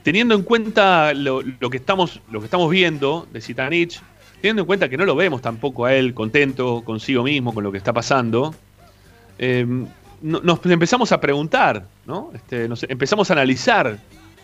teniendo 0.03 0.35
en 0.35 0.43
cuenta 0.43 1.15
lo, 1.15 1.43
lo 1.43 1.71
que, 1.71 1.77
estamos, 1.79 2.21
lo 2.31 2.41
que 2.41 2.47
estamos 2.47 2.71
viendo 2.71 3.27
de 3.33 3.41
Zitanich, 3.41 4.01
teniendo 4.41 4.63
en 4.63 4.67
cuenta 4.67 4.89
que 4.89 4.97
no 4.97 5.05
lo 5.05 5.15
vemos 5.17 5.43
tampoco 5.43 5.85
a 5.87 5.95
él 5.95 6.15
contento 6.15 6.83
consigo 6.85 7.23
mismo 7.23 7.55
con 7.55 7.63
lo 7.65 7.73
que 7.73 7.79
está 7.79 7.93
pasando, 7.93 8.55
eh, 9.39 9.67
no- 10.23 10.41
nos 10.41 10.65
empezamos 10.67 11.13
a 11.13 11.21
preguntar, 11.21 11.87
¿no? 12.11 12.31
Este, 12.35 12.69
nos 12.69 12.83
empezamos 12.83 13.31
a 13.31 13.33
analizar 13.35 13.99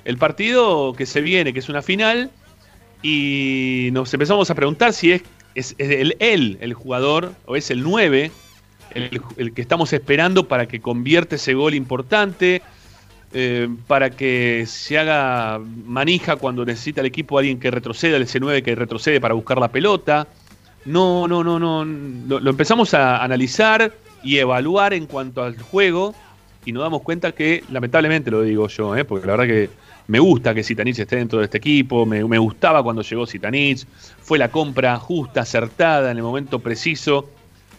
el 0.04 0.16
partido 0.16 0.94
que 0.94 1.04
se 1.04 1.20
viene, 1.20 1.52
que 1.52 1.58
es 1.58 1.68
una 1.68 1.82
final, 1.82 2.30
y 3.02 3.90
nos 3.92 4.12
empezamos 4.14 4.50
a 4.50 4.54
preguntar 4.54 4.92
si 4.92 5.12
es, 5.54 5.74
el- 5.78 6.16
él 6.18 6.58
el 6.60 6.74
jugador 6.74 7.32
o 7.44 7.56
es 7.56 7.70
el 7.70 7.82
9 7.82 8.30
el, 8.94 9.52
que 9.52 9.60
estamos 9.60 9.92
esperando 9.92 10.48
para 10.48 10.66
que 10.66 10.80
convierta 10.80 11.34
ese 11.36 11.52
gol 11.52 11.74
importante, 11.74 12.62
eh, 13.34 13.68
para 13.86 14.08
que 14.10 14.64
se 14.66 14.98
haga 14.98 15.60
manija 15.84 16.36
cuando 16.36 16.64
necesita 16.64 17.00
el 17.02 17.06
equipo 17.08 17.38
alguien 17.38 17.60
que 17.60 17.70
retroceda, 17.70 18.16
el 18.16 18.26
C9 18.26 18.62
que 18.62 18.74
retrocede 18.74 19.20
para 19.20 19.34
buscar 19.34 19.58
la 19.58 19.68
pelota. 19.68 20.28
No, 20.86 21.28
no, 21.28 21.42
no, 21.44 21.58
no. 21.58 21.84
Lo 21.84 22.50
empezamos 22.50 22.94
a 22.94 23.22
analizar 23.22 23.92
y 24.22 24.38
evaluar 24.38 24.94
en 24.94 25.06
cuanto 25.06 25.42
al 25.42 25.60
juego 25.60 26.14
y 26.66 26.72
nos 26.72 26.82
damos 26.82 27.02
cuenta 27.02 27.32
que, 27.32 27.62
lamentablemente 27.70 28.30
lo 28.30 28.42
digo 28.42 28.66
yo, 28.66 28.96
¿eh? 28.96 29.04
porque 29.04 29.24
la 29.26 29.36
verdad 29.36 29.46
que 29.46 29.70
me 30.08 30.18
gusta 30.18 30.52
que 30.52 30.64
Zitanich 30.64 30.98
esté 30.98 31.16
dentro 31.16 31.38
de 31.38 31.44
este 31.44 31.58
equipo, 31.58 32.04
me, 32.04 32.38
gustaba 32.38 32.82
cuando 32.82 33.02
llegó 33.02 33.24
Zitanich, 33.24 33.86
fue 34.20 34.36
la 34.36 34.50
compra 34.50 34.98
justa, 34.98 35.42
acertada, 35.42 36.10
en 36.10 36.16
el 36.16 36.24
momento 36.24 36.58
preciso 36.58 37.30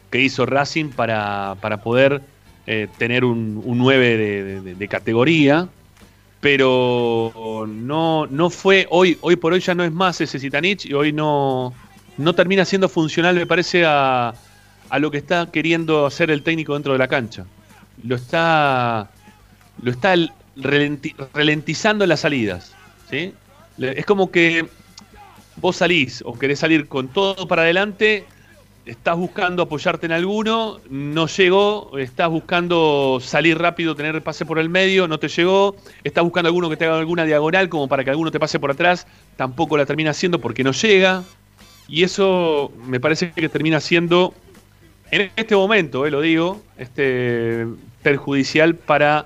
que 0.09 0.21
hizo 0.21 0.45
Racing 0.45 0.89
para, 0.89 1.57
para 1.59 1.81
poder 1.83 2.21
eh, 2.65 2.87
tener 2.97 3.25
un, 3.25 3.61
un 3.63 3.77
9 3.77 4.63
de, 4.77 4.87
categoría, 4.87 5.67
pero 6.39 7.65
no, 7.67 8.25
no 8.27 8.49
fue, 8.49 8.87
hoy, 8.89 9.17
hoy 9.19 9.35
por 9.35 9.51
hoy 9.51 9.59
ya 9.59 9.75
no 9.75 9.83
es 9.83 9.91
más 9.91 10.21
ese 10.21 10.39
Zitanich 10.39 10.85
y 10.85 10.93
hoy 10.93 11.11
no, 11.11 11.73
no 12.17 12.35
termina 12.35 12.63
siendo 12.63 12.87
funcional, 12.87 13.35
me 13.35 13.45
parece, 13.45 13.83
a 13.85 14.33
lo 14.97 15.11
que 15.11 15.17
está 15.17 15.51
queriendo 15.51 16.05
hacer 16.05 16.31
el 16.31 16.41
técnico 16.41 16.73
dentro 16.73 16.93
de 16.93 16.99
la 16.99 17.09
cancha. 17.09 17.45
Lo 18.03 18.15
está, 18.15 19.09
lo 19.81 19.91
está 19.91 20.13
el- 20.13 20.31
relenti- 20.55 21.15
ralentizando 21.33 22.03
en 22.03 22.09
las 22.09 22.21
salidas. 22.21 22.73
¿sí? 23.09 23.33
Es 23.79 24.05
como 24.05 24.31
que 24.31 24.67
vos 25.57 25.77
salís 25.77 26.23
o 26.25 26.37
querés 26.37 26.59
salir 26.59 26.87
con 26.87 27.07
todo 27.07 27.47
para 27.47 27.63
adelante, 27.63 28.25
estás 28.85 29.17
buscando 29.17 29.63
apoyarte 29.63 30.05
en 30.05 30.11
alguno, 30.13 30.79
no 30.89 31.27
llegó, 31.27 31.97
estás 31.97 32.29
buscando 32.29 33.19
salir 33.21 33.57
rápido, 33.57 33.95
tener 33.95 34.21
pase 34.21 34.45
por 34.45 34.59
el 34.59 34.69
medio, 34.69 35.07
no 35.07 35.19
te 35.19 35.27
llegó, 35.27 35.75
estás 36.03 36.23
buscando 36.23 36.47
alguno 36.47 36.69
que 36.69 36.77
te 36.77 36.85
haga 36.85 36.97
alguna 36.97 37.25
diagonal 37.25 37.69
como 37.69 37.87
para 37.87 38.03
que 38.03 38.11
alguno 38.11 38.31
te 38.31 38.39
pase 38.39 38.59
por 38.59 38.71
atrás, 38.71 39.07
tampoco 39.35 39.77
la 39.77 39.85
termina 39.85 40.11
haciendo 40.11 40.39
porque 40.39 40.63
no 40.63 40.71
llega. 40.71 41.23
Y 41.89 42.03
eso 42.03 42.71
me 42.85 42.99
parece 42.99 43.31
que 43.31 43.49
termina 43.49 43.79
siendo, 43.79 44.33
en 45.11 45.31
este 45.35 45.55
momento, 45.55 46.05
eh, 46.05 46.11
lo 46.11 46.21
digo, 46.21 46.61
este, 46.77 47.65
perjudicial 48.07 48.73
para 48.73 49.25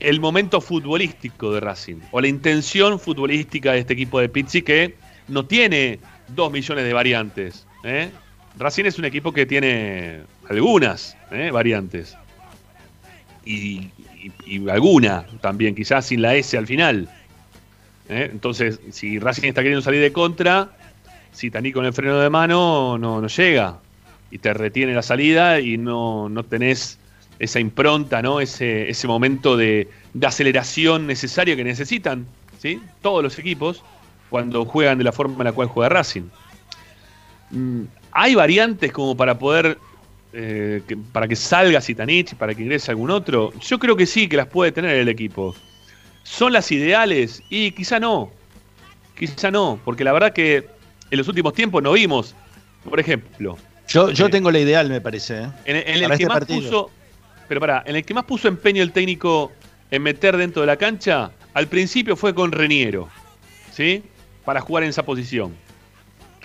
el 0.00 0.18
momento 0.18 0.60
futbolístico 0.60 1.52
de 1.52 1.60
Racing, 1.60 1.98
o 2.10 2.20
la 2.20 2.26
intención 2.26 2.98
futbolística 2.98 3.70
de 3.70 3.78
este 3.78 3.92
equipo 3.92 4.18
de 4.18 4.28
Pizzi 4.28 4.62
que 4.62 4.96
no 5.28 5.44
tiene 5.44 6.00
dos 6.26 6.50
millones 6.50 6.82
de 6.82 6.92
variantes. 6.92 7.68
¿eh? 7.84 8.10
Racing 8.58 8.86
es 8.86 8.98
un 8.98 9.04
equipo 9.04 9.32
que 9.32 9.46
tiene 9.46 10.22
algunas 10.48 11.16
¿eh? 11.30 11.52
variantes. 11.52 12.16
Y, 13.44 13.90
alguna 14.68 15.24
también, 15.40 15.76
quizás 15.76 16.06
sin 16.06 16.20
la 16.20 16.34
S 16.34 16.58
al 16.58 16.66
final. 16.66 17.08
¿eh? 18.08 18.28
Entonces, 18.32 18.80
si 18.90 19.20
Racing 19.20 19.46
está 19.46 19.62
queriendo 19.62 19.82
salir 19.82 20.00
de 20.00 20.12
contra, 20.12 20.76
si 21.30 21.48
Taní 21.48 21.70
con 21.70 21.84
el 21.84 21.92
freno 21.92 22.18
de 22.18 22.28
mano 22.28 22.98
no, 22.98 23.20
no 23.20 23.28
llega. 23.28 23.78
Y 24.32 24.38
te 24.38 24.52
retiene 24.52 24.94
la 24.94 25.02
salida 25.02 25.60
y 25.60 25.78
no, 25.78 26.28
no 26.28 26.42
tenés 26.42 26.99
esa 27.40 27.58
impronta, 27.58 28.22
¿no? 28.22 28.40
Ese, 28.40 28.88
ese 28.88 29.08
momento 29.08 29.56
de, 29.56 29.88
de 30.14 30.26
aceleración 30.26 31.06
necesario 31.08 31.56
que 31.56 31.64
necesitan, 31.64 32.26
¿sí? 32.58 32.80
Todos 33.02 33.22
los 33.24 33.36
equipos 33.38 33.82
cuando 34.28 34.64
juegan 34.64 34.98
de 34.98 35.04
la 35.04 35.10
forma 35.12 35.38
en 35.38 35.44
la 35.44 35.52
cual 35.52 35.66
juega 35.66 35.88
Racing. 35.88 36.28
Mm, 37.50 37.82
¿Hay 38.12 38.34
variantes 38.34 38.92
como 38.92 39.16
para 39.16 39.38
poder, 39.38 39.78
eh, 40.32 40.82
que- 40.86 40.96
para 40.96 41.26
que 41.26 41.34
salga 41.36 41.80
Zitanich, 41.80 42.34
para 42.34 42.54
que 42.54 42.62
ingrese 42.62 42.90
algún 42.90 43.10
otro? 43.10 43.52
Yo 43.60 43.78
creo 43.78 43.96
que 43.96 44.06
sí, 44.06 44.28
que 44.28 44.36
las 44.36 44.46
puede 44.46 44.70
tener 44.72 44.94
el 44.96 45.08
equipo. 45.08 45.54
¿Son 46.22 46.52
las 46.52 46.70
ideales? 46.70 47.42
Y 47.50 47.72
quizá 47.72 47.98
no. 47.98 48.30
Quizá 49.18 49.50
no, 49.50 49.80
porque 49.84 50.04
la 50.04 50.12
verdad 50.12 50.32
que 50.32 50.66
en 51.10 51.18
los 51.18 51.26
últimos 51.28 51.52
tiempos 51.54 51.82
no 51.82 51.92
vimos, 51.92 52.34
por 52.88 53.00
ejemplo, 53.00 53.56
Yo, 53.88 54.10
yo 54.12 54.26
Sí. 54.26 54.30
tengo 54.30 54.50
la 54.52 54.60
ideal, 54.60 54.88
me 54.88 55.00
parece. 55.00 55.42
¿eh? 55.42 55.48
en, 55.64 55.76
en 55.76 55.88
el 55.88 56.06
que 56.06 56.12
este 56.14 56.26
más 56.26 56.38
partido. 56.38 56.60
puso. 56.60 56.90
Pero 57.50 57.58
pará, 57.58 57.82
en 57.84 57.96
el 57.96 58.04
que 58.04 58.14
más 58.14 58.22
puso 58.26 58.46
empeño 58.46 58.80
el 58.80 58.92
técnico 58.92 59.50
en 59.90 60.04
meter 60.04 60.36
dentro 60.36 60.62
de 60.62 60.68
la 60.68 60.76
cancha, 60.76 61.32
al 61.52 61.66
principio 61.66 62.14
fue 62.14 62.32
con 62.32 62.52
Reniero. 62.52 63.08
¿Sí? 63.72 64.04
Para 64.44 64.60
jugar 64.60 64.84
en 64.84 64.90
esa 64.90 65.04
posición. 65.04 65.52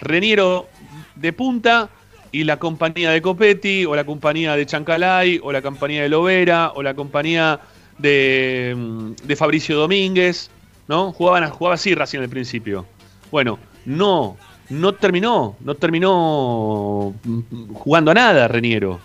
Reniero 0.01 0.67
de 1.13 1.31
punta 1.31 1.89
y 2.31 2.43
la 2.43 2.57
compañía 2.57 3.11
de 3.11 3.21
Copetti, 3.21 3.85
o 3.85 3.95
la 3.95 4.03
compañía 4.03 4.55
de 4.55 4.65
Chancalay, 4.65 5.39
o 5.43 5.51
la 5.51 5.61
compañía 5.61 6.01
de 6.01 6.09
Lovera, 6.09 6.71
o 6.73 6.81
la 6.81 6.95
compañía 6.95 7.59
de, 7.99 8.73
mm, 8.75 9.11
de 9.27 9.35
Fabricio 9.35 9.77
Domínguez, 9.77 10.49
¿no? 10.87 11.11
Jugaban, 11.11 11.47
jugaba 11.51 11.75
así 11.75 11.93
Racing 11.93 12.21
al 12.21 12.29
principio. 12.29 12.83
Bueno, 13.29 13.59
no, 13.85 14.37
no 14.69 14.95
terminó, 14.95 15.55
no 15.59 15.75
terminó 15.75 17.13
mm, 17.23 17.73
jugando 17.75 18.09
a 18.09 18.15
nada 18.15 18.47
Reniero. 18.47 18.99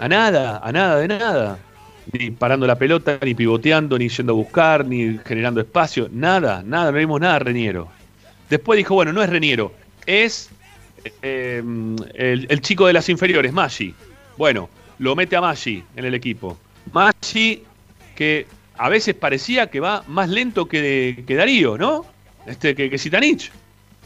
A 0.00 0.08
nada, 0.08 0.60
a 0.64 0.72
nada 0.72 0.96
de 0.96 1.08
nada. 1.08 1.58
Ni 2.12 2.30
parando 2.30 2.66
la 2.66 2.76
pelota, 2.76 3.18
ni 3.22 3.34
pivoteando, 3.34 3.98
ni 3.98 4.08
yendo 4.08 4.32
a 4.32 4.36
buscar, 4.36 4.86
ni 4.86 5.18
generando 5.26 5.60
espacio. 5.60 6.08
Nada, 6.10 6.62
nada, 6.64 6.90
no 6.90 6.96
vimos 6.96 7.20
nada 7.20 7.38
Reniero. 7.38 7.86
Después 8.48 8.78
dijo, 8.78 8.94
bueno, 8.94 9.12
no 9.12 9.22
es 9.22 9.28
Reniero, 9.28 9.74
es 10.06 10.48
eh, 11.20 11.62
el, 12.14 12.60
chico 12.62 12.86
de 12.86 12.94
las 12.94 13.10
inferiores, 13.10 13.52
Maggi. 13.52 13.94
Bueno, 14.38 14.70
lo 14.98 15.14
mete 15.14 15.36
a 15.36 15.42
Maggi 15.42 15.84
en 15.94 16.04
el 16.06 16.14
equipo. 16.14 16.56
Maggi, 16.94 17.62
que 18.16 18.46
a 18.78 18.88
veces 18.88 19.14
parecía 19.14 19.66
que 19.66 19.80
va 19.80 20.02
más 20.08 20.30
lento 20.30 20.66
que, 20.66 21.24
que 21.26 21.34
Darío, 21.36 21.76
¿no? 21.76 22.06
Este, 22.46 22.74
que, 22.74 22.88
que 22.88 22.96
Zitanich. 22.96 23.52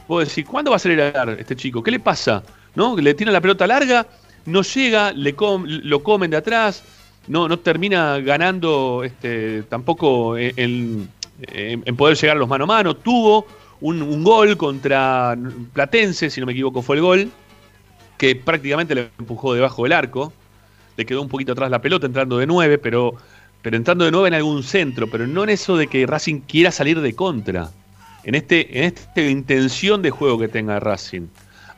Vos 0.08 0.28
decís, 0.28 0.44
¿cuándo 0.44 0.72
va 0.72 0.74
a 0.74 0.78
acelerar 0.78 1.36
este 1.38 1.54
chico? 1.54 1.84
¿Qué 1.84 1.92
le 1.92 2.00
pasa? 2.00 2.42
¿No? 2.74 2.96
Le 2.96 3.14
tiene 3.14 3.30
la 3.30 3.40
pelota 3.40 3.66
larga, 3.68 4.06
no 4.46 4.62
llega, 4.62 5.12
le 5.12 5.34
lo 5.66 6.02
comen 6.02 6.30
de 6.30 6.36
atrás, 6.36 6.82
no, 7.26 7.48
no 7.48 7.58
termina 7.58 8.18
ganando 8.18 9.02
este, 9.04 9.62
tampoco 9.64 10.36
en, 10.36 11.08
poder 11.96 12.16
llegar 12.16 12.36
a 12.36 12.40
los 12.40 12.48
mano 12.48 12.64
a 12.64 12.66
mano. 12.66 12.94
Tuvo 12.94 13.46
un, 13.80 14.22
gol 14.24 14.56
contra 14.56 15.36
Platense, 15.72 16.30
si 16.30 16.40
no 16.40 16.46
me 16.46 16.52
equivoco, 16.52 16.82
fue 16.82 16.96
el 16.96 17.02
gol, 17.02 17.30
que 18.18 18.36
prácticamente 18.36 18.94
le 18.94 19.10
empujó 19.18 19.54
debajo 19.54 19.84
del 19.84 19.92
arco. 19.92 20.32
Le 20.96 21.06
quedó 21.06 21.22
un 21.22 21.28
poquito 21.28 21.52
atrás 21.52 21.70
la 21.70 21.80
pelota 21.80 22.06
entrando 22.06 22.38
de 22.38 22.46
nueve, 22.46 22.78
pero, 22.78 23.14
pero 23.62 23.76
entrando 23.76 24.04
de 24.04 24.10
nueve 24.10 24.28
en 24.28 24.34
algún 24.34 24.62
centro, 24.62 25.08
pero 25.08 25.26
no 25.26 25.42
en 25.44 25.50
eso 25.50 25.76
de 25.76 25.88
que 25.88 26.06
Racing 26.06 26.40
quiera 26.40 26.70
salir 26.70 27.00
de 27.00 27.14
contra. 27.14 27.70
En 28.22 28.34
este, 28.34 28.78
en 28.78 28.84
esta 28.84 29.20
intención 29.22 30.02
de 30.02 30.10
juego 30.10 30.38
que 30.38 30.48
tenga 30.48 30.80
Racing. 30.80 31.26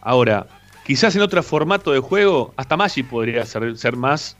Ahora, 0.01 0.47
quizás 0.87 1.15
en 1.17 1.23
otro 1.23 1.43
formato 1.43 1.93
de 1.93 2.01
juego, 2.01 2.53
hasta 2.57 2.77
Maggi 2.77 3.03
podría 3.03 3.45
ser, 3.45 3.77
ser 3.77 3.97
más 3.97 4.37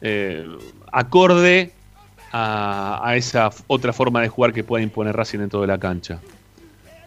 eh, 0.00 0.46
acorde 0.90 1.72
a, 2.32 3.00
a 3.04 3.16
esa 3.16 3.50
otra 3.66 3.92
forma 3.92 4.20
de 4.22 4.28
jugar 4.28 4.52
que 4.52 4.64
pueda 4.64 4.82
imponer 4.82 5.14
Racing 5.14 5.38
dentro 5.40 5.60
de 5.60 5.66
la 5.66 5.78
cancha. 5.78 6.18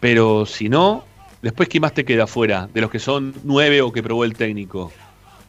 Pero 0.00 0.46
si 0.46 0.68
no, 0.68 1.04
después 1.42 1.68
¿qué 1.68 1.80
más 1.80 1.92
te 1.94 2.04
queda 2.04 2.26
fuera 2.26 2.68
de 2.72 2.80
los 2.80 2.90
que 2.90 2.98
son 2.98 3.34
nueve 3.44 3.82
o 3.82 3.92
que 3.92 4.02
probó 4.02 4.24
el 4.24 4.34
técnico? 4.34 4.92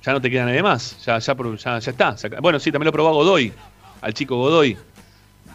Ya 0.03 0.13
no 0.13 0.21
te 0.21 0.29
queda 0.29 0.45
nadie 0.45 0.63
más, 0.63 1.03
ya, 1.05 1.19
ya, 1.19 1.35
pro- 1.35 1.55
ya, 1.55 1.79
ya 1.79 1.91
está. 1.91 2.15
Bueno, 2.41 2.59
sí, 2.59 2.71
también 2.71 2.85
lo 2.87 2.91
probó 2.91 3.09
a 3.09 3.13
Godoy, 3.13 3.51
al 4.01 4.13
chico 4.13 4.37
Godoy. 4.37 4.77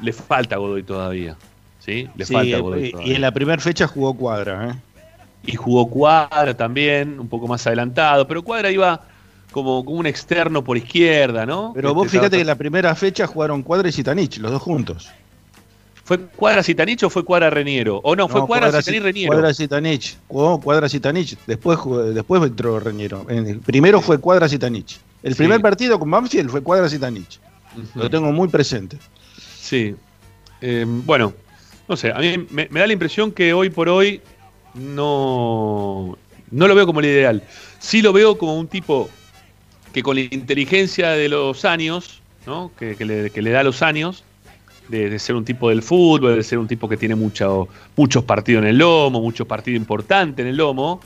Le 0.03 0.12
falta 0.12 0.57
a 0.57 0.59
Godoy 0.59 0.83
todavía. 0.83 1.37
¿Sí? 1.79 2.09
Le 2.16 2.25
Sí, 2.27 2.33
falta 2.35 2.57
a 2.57 2.61
Godoy 2.61 2.83
y- 2.83 2.87
y 2.87 2.90
todavía. 2.92 3.14
en 3.16 3.21
la 3.23 3.31
primera 3.33 3.61
fecha 3.62 3.87
jugó 3.88 4.14
Cuadra, 4.14 4.71
¿eh? 4.71 4.75
Y 5.44 5.57
jugó 5.57 5.88
Cuadra 5.88 6.55
también, 6.57 7.18
un 7.18 7.28
poco 7.28 7.48
más 7.48 7.66
adelantado, 7.66 8.26
pero 8.28 8.42
Cuadra 8.42 8.70
iba 8.70 9.00
como, 9.50 9.85
como 9.85 9.98
un 9.98 10.07
externo 10.07 10.62
por 10.62 10.76
izquierda, 10.76 11.44
¿no? 11.44 11.72
Pero 11.74 11.88
Este, 11.88 11.94
vos 11.96 12.09
fíjate 12.11 12.37
que 12.37 12.40
en 12.42 12.46
la 12.46 12.55
primera 12.55 12.94
fecha 12.94 13.26
jugaron 13.26 13.62
Cuadra 13.62 13.88
y 13.88 13.92
Zitanich, 13.92 14.38
los 14.38 14.50
dos 14.52 14.62
juntos. 14.62 15.11
¿Fue 16.05 16.18
Cuadra 16.18 16.62
Citanich 16.62 17.02
o 17.05 17.11
fue 17.11 17.24
Cuadra 17.24 17.48
Reniero? 17.50 18.00
O 18.02 18.16
no, 18.16 18.28
fue 18.28 18.40
Cuadra, 18.46 18.66
Cuadra, 18.66 18.83
Citanich 18.83 19.02
Reniero. 19.02 19.33
Cuadra 19.33 19.55
Zitanich, 19.55 20.16
jugó 20.28 20.61
Cuadra 20.61 20.88
Zitanich, 20.88 21.37
después, 21.46 21.78
jugó- 21.78 22.02
después 22.02 22.42
entró 22.42 22.81
Reñero. 22.81 23.24
En 23.28 23.46
el 23.46 23.59
primero 23.61 24.00
fue 24.00 24.18
Cuadra 24.18 24.48
Zitanich. 24.48 24.98
El 25.22 25.33
Sí. 25.35 25.38
primer 25.38 25.61
partido 25.61 25.98
con 25.98 26.11
Banfield 26.11 26.50
fue 26.50 26.61
Cuadra 26.62 26.88
Zitanich. 26.88 27.38
Ujú. 27.76 27.98
Lo 28.00 28.11
tengo 28.11 28.33
muy 28.33 28.48
presente. 28.48 28.98
Sí. 29.38 29.94
Eh, 30.61 30.85
bueno, 30.87 31.33
no 31.88 31.96
sé, 31.96 32.11
a 32.12 32.18
mí 32.18 32.46
me, 32.50 32.68
me 32.70 32.81
da 32.81 32.87
la 32.87 32.92
impresión 32.92 33.31
que 33.33 33.52
hoy 33.52 33.70
por 33.70 33.88
hoy 33.88 34.20
no, 34.75 36.17
no 36.51 36.69
lo 36.69 36.75
veo 36.75 36.87
como 36.87 37.01
el 37.01 37.07
ideal. 37.07 37.43
Sí 37.79 38.03
lo 38.03 38.13
veo 38.13 38.39
como 38.39 38.59
un 38.59 38.69
tipo 38.69 39.09
que 39.93 40.03
con 40.03 40.17
la 40.17 40.23
inteligencia 40.23 41.11
de 41.11 41.29
los 41.29 41.65
años, 41.65 42.21
¿no? 42.47 42.71
que, 42.79 42.97
que 42.97 43.05
le, 43.05 43.31
que 43.31 43.43
le 43.43 43.51
da 43.51 43.63
los 43.63 43.83
años, 43.83 44.25
de, 44.89 45.19
ser 45.19 45.37
un 45.37 45.45
tipo 45.45 45.69
del 45.69 45.83
fútbol, 45.83 46.37
de 46.37 46.43
ser 46.43 46.59
un 46.59 46.67
tipo 46.69 46.89
que 46.89 46.97
tiene 46.97 47.15
mucho- 47.15 47.69
muchos 47.97 48.25
partidos 48.25 48.63
en 48.63 48.69
el 48.69 48.79
lomo, 48.79 49.21
muchos 49.21 49.47
partidos 49.47 49.77
importantes 49.79 50.43
en 50.45 50.49
el 50.51 50.57
lomo, 50.57 51.01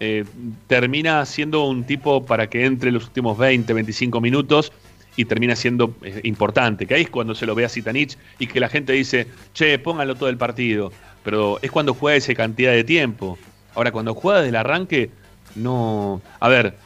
eh, 0.00 0.24
termina 0.66 1.24
siendo 1.24 1.64
un 1.66 1.84
tipo 1.84 2.24
para 2.24 2.48
que 2.48 2.64
entre 2.64 2.90
los 2.92 3.04
últimos 3.04 3.38
20, 3.38 3.72
25 3.72 4.20
minutos 4.20 4.72
y 5.16 5.24
termina 5.24 5.54
siendo 5.54 5.94
eh, 6.02 6.20
importante. 6.24 6.86
Que 6.86 6.94
ahí 6.94 7.02
es 7.02 7.10
cuando 7.10 7.34
se 7.34 7.46
lo 7.46 7.54
ve 7.54 7.64
a 7.64 7.68
Zitanich 7.68 8.16
y 8.38 8.46
que 8.46 8.58
la 8.58 8.68
gente 8.68 8.92
dice, 8.92 9.28
che, 9.52 9.78
póngalo 9.78 10.14
todo 10.16 10.28
el 10.28 10.36
partido. 10.36 10.92
Pero 11.24 11.58
es 11.62 11.70
cuando 11.70 11.94
juega 11.94 12.16
esa 12.16 12.34
cantidad 12.34 12.72
de 12.72 12.84
tiempo. 12.84 13.38
Ahora, 13.74 13.90
cuando 13.90 14.14
juega 14.14 14.38
desde 14.40 14.50
el 14.50 14.56
arranque, 14.56 15.10
no. 15.56 16.20
A 16.38 16.48
ver, 16.48 16.76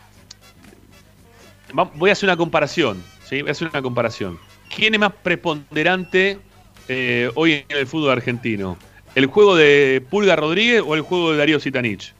voy 1.94 2.10
a 2.10 2.12
hacer 2.12 2.28
una 2.28 2.36
comparación. 2.36 3.02
¿sí? 3.28 3.40
Voy 3.42 3.48
a 3.50 3.52
hacer 3.52 3.68
una 3.68 3.82
comparación. 3.82 4.38
¿Quién 4.74 4.94
es 4.94 5.00
más 5.00 5.12
preponderante 5.22 6.38
eh, 6.88 7.30
hoy 7.34 7.64
en 7.68 7.76
el 7.76 7.86
fútbol 7.86 8.10
argentino? 8.10 8.76
¿El 9.14 9.26
juego 9.26 9.56
de 9.56 10.02
Pulga 10.08 10.36
Rodríguez 10.36 10.82
o 10.86 10.94
el 10.94 11.00
juego 11.02 11.32
de 11.32 11.38
Darío 11.38 11.58
Zitanich? 11.60 12.14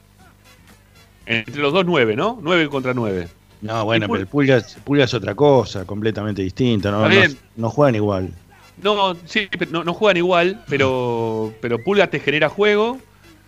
Entre 1.25 1.61
los 1.61 1.71
dos 1.71 1.85
nueve, 1.85 2.15
¿no? 2.15 2.39
Nueve 2.41 2.67
contra 2.69 2.93
nueve. 2.93 3.27
No, 3.61 3.85
bueno, 3.85 4.07
pero 4.07 4.19
el 4.21 4.27
Pulga, 4.27 4.57
es- 4.57 4.77
Pulga 4.83 5.03
es 5.05 5.13
otra 5.13 5.35
cosa, 5.35 5.85
completamente 5.85 6.41
distinta. 6.41 6.91
No, 6.91 7.07
no 7.55 7.69
juegan 7.69 7.95
igual. 7.95 8.33
No, 8.81 9.15
sí, 9.25 9.49
no, 9.71 9.83
no 9.83 9.93
juegan 9.93 10.17
igual, 10.17 10.63
pero, 10.67 11.53
pero 11.61 11.83
Pulga 11.83 12.07
te 12.07 12.19
genera 12.19 12.49
juego, 12.49 12.99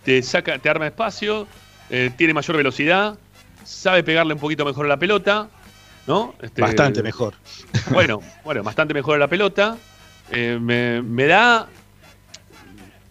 te 0.04 0.22
saca, 0.22 0.58
te 0.58 0.68
arma 0.68 0.86
espacio, 0.86 1.46
eh, 1.90 2.10
tiene 2.16 2.34
mayor 2.34 2.56
velocidad, 2.56 3.18
sabe 3.64 4.02
pegarle 4.02 4.34
un 4.34 4.40
poquito 4.40 4.64
mejor 4.64 4.86
a 4.86 4.88
la 4.90 4.98
pelota, 4.98 5.48
¿no? 6.06 6.34
Este, 6.42 6.60
Bastante 6.60 7.02
mejor. 7.02 7.34
Bueno, 7.90 8.20
bueno, 8.44 8.62
bastante 8.62 8.94
mejor 8.94 9.16
a 9.16 9.18
la 9.18 9.28
pelota. 9.28 9.76
Eh, 10.30 10.58
me, 10.60 11.02
me 11.02 11.26
da. 11.26 11.68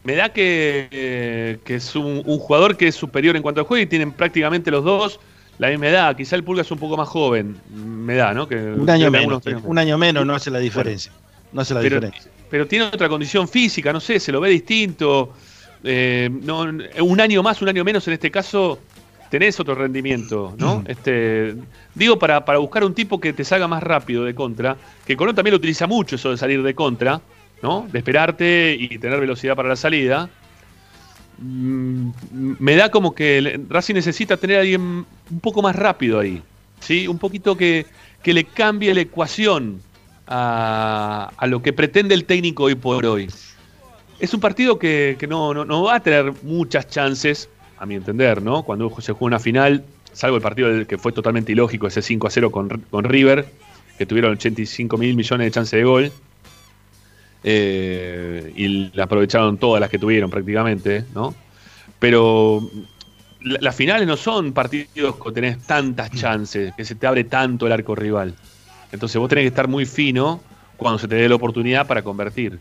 Me 0.03 0.15
da 0.15 0.29
que, 0.29 0.87
eh, 0.89 1.59
que 1.63 1.75
es 1.75 1.95
un, 1.95 2.23
un 2.25 2.39
jugador 2.39 2.75
que 2.75 2.87
es 2.87 2.95
superior 2.95 3.35
en 3.35 3.43
cuanto 3.43 3.61
al 3.61 3.67
juego 3.67 3.83
y 3.83 3.85
tienen 3.85 4.11
prácticamente 4.11 4.71
los 4.71 4.83
dos 4.83 5.19
la 5.61 5.69
misma 5.69 5.89
edad. 5.89 6.15
Quizá 6.15 6.35
el 6.35 6.43
Pulga 6.43 6.63
es 6.63 6.71
un 6.71 6.79
poco 6.79 6.97
más 6.97 7.07
joven. 7.07 7.55
Me 7.71 8.15
da, 8.15 8.33
¿no? 8.33 8.47
Que 8.47 8.55
Un 8.55 8.89
año 8.89 9.11
menos. 9.11 9.43
Un 9.63 9.77
año 9.77 9.95
menos 9.95 10.25
no 10.25 10.33
hace 10.33 10.49
la 10.49 10.57
diferencia. 10.57 11.11
No 11.53 11.61
hace 11.61 11.73
la 11.73 11.81
pero, 11.81 11.99
diferencia. 11.99 12.31
pero 12.49 12.67
tiene 12.67 12.85
otra 12.85 13.09
condición 13.09 13.47
física, 13.47 13.91
no 13.91 13.99
sé, 13.99 14.19
se 14.19 14.31
lo 14.31 14.39
ve 14.39 14.49
distinto. 14.49 15.33
Eh, 15.83 16.29
no, 16.31 16.61
un 16.61 17.21
año 17.21 17.43
más, 17.43 17.61
un 17.61 17.69
año 17.69 17.83
menos, 17.83 18.07
en 18.07 18.13
este 18.13 18.29
caso, 18.29 18.79
tenés 19.29 19.59
otro 19.59 19.75
rendimiento, 19.75 20.53
¿no? 20.57 20.83
Este, 20.85 21.55
digo, 21.95 22.19
para, 22.19 22.45
para 22.45 22.59
buscar 22.59 22.83
un 22.83 22.93
tipo 22.93 23.19
que 23.19 23.33
te 23.33 23.43
salga 23.43 23.67
más 23.67 23.81
rápido 23.81 24.25
de 24.25 24.35
contra, 24.35 24.75
que 25.05 25.15
Colón 25.15 25.35
también 25.35 25.53
lo 25.53 25.57
utiliza 25.57 25.87
mucho 25.87 26.17
eso 26.17 26.31
de 26.31 26.37
salir 26.37 26.61
de 26.61 26.75
contra, 26.75 27.21
¿no? 27.63 27.87
De 27.91 27.99
esperarte 27.99 28.75
y 28.77 28.97
tener 28.99 29.19
velocidad 29.19 29.55
para 29.55 29.69
la 29.69 29.75
salida. 29.75 30.29
Mm, 31.39 32.11
me 32.59 32.75
da 32.75 32.91
como 32.91 33.15
que 33.15 33.61
Racing 33.69 33.95
necesita 33.95 34.37
tener 34.37 34.57
a 34.57 34.61
alguien 34.61 34.81
un 34.81 35.39
poco 35.41 35.61
más 35.61 35.75
rápido 35.75 36.19
ahí, 36.19 36.41
¿sí? 36.81 37.07
Un 37.07 37.17
poquito 37.17 37.55
que, 37.55 37.85
que 38.21 38.33
le 38.33 38.43
cambie 38.43 38.93
la 38.93 39.01
ecuación 39.01 39.81
a, 40.33 41.45
lo 41.47 41.61
que 41.61 41.73
pretende 41.73 42.15
el 42.15 42.23
técnico 42.25 42.63
hoy 42.63 42.75
por 42.75 43.05
hoy. 43.05 43.29
Es 44.19 44.33
un 44.33 44.39
partido 44.39 44.79
que, 44.79 45.17
no, 45.29 45.53
no- 45.53 45.65
no 45.65 45.83
va 45.83 45.95
a 45.95 45.99
tener 45.99 46.31
muchas 46.43 46.87
chances, 46.87 47.49
a 47.77 47.85
mi 47.85 47.95
entender, 47.95 48.41
¿no? 48.41 48.63
Cuando 48.63 48.89
se 49.01 49.11
juega 49.13 49.25
una 49.35 49.39
final, 49.39 49.83
salvo 50.13 50.37
el 50.37 50.41
partido 50.41 50.87
que 50.87 50.97
fue 50.97 51.11
totalmente 51.11 51.51
ilógico, 51.51 51.87
ese 51.87 52.01
5 52.01 52.27
a 52.27 52.29
0 52.29 52.51
con, 52.51 52.69
con 52.89 53.03
River, 53.03 53.45
que 53.97 54.05
tuvieron 54.05 54.33
85 54.33 54.97
mil 54.97 55.15
millones 55.15 55.45
de 55.47 55.51
chances 55.51 55.77
de 55.77 55.83
gol. 55.83 56.11
eh, 57.43 58.53
y 58.55 58.95
la 58.95 59.05
aprovecharon 59.05 59.57
todas 59.57 59.81
las 59.81 59.89
que 59.89 59.97
tuvieron 59.97 60.29
prácticamente, 60.29 61.03
¿no? 61.15 61.33
Pero 61.99 62.61
la- 63.41 63.57
las 63.61 63.75
finales 63.75 64.07
no 64.07 64.15
son 64.15 64.53
partidos 64.53 65.15
que 65.15 65.31
tenés 65.33 65.57
tantas 65.65 66.11
chances, 66.11 66.71
que 66.75 66.85
se 66.85 66.93
te 66.95 67.07
abre 67.07 67.23
tanto 67.23 67.65
el 67.65 67.71
arco 67.71 67.95
rival. 67.95 68.35
Entonces 68.91 69.17
vos 69.19 69.29
tenés 69.29 69.43
que 69.43 69.49
estar 69.49 69.67
muy 69.67 69.85
fino 69.85 70.41
cuando 70.77 70.99
se 70.99 71.07
te 71.07 71.15
dé 71.15 71.29
la 71.29 71.35
oportunidad 71.35 71.87
para 71.87 72.01
convertir. 72.01 72.59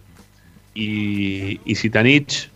Y, 0.74 1.60
y 1.64 1.74
Zitanich 1.74 2.50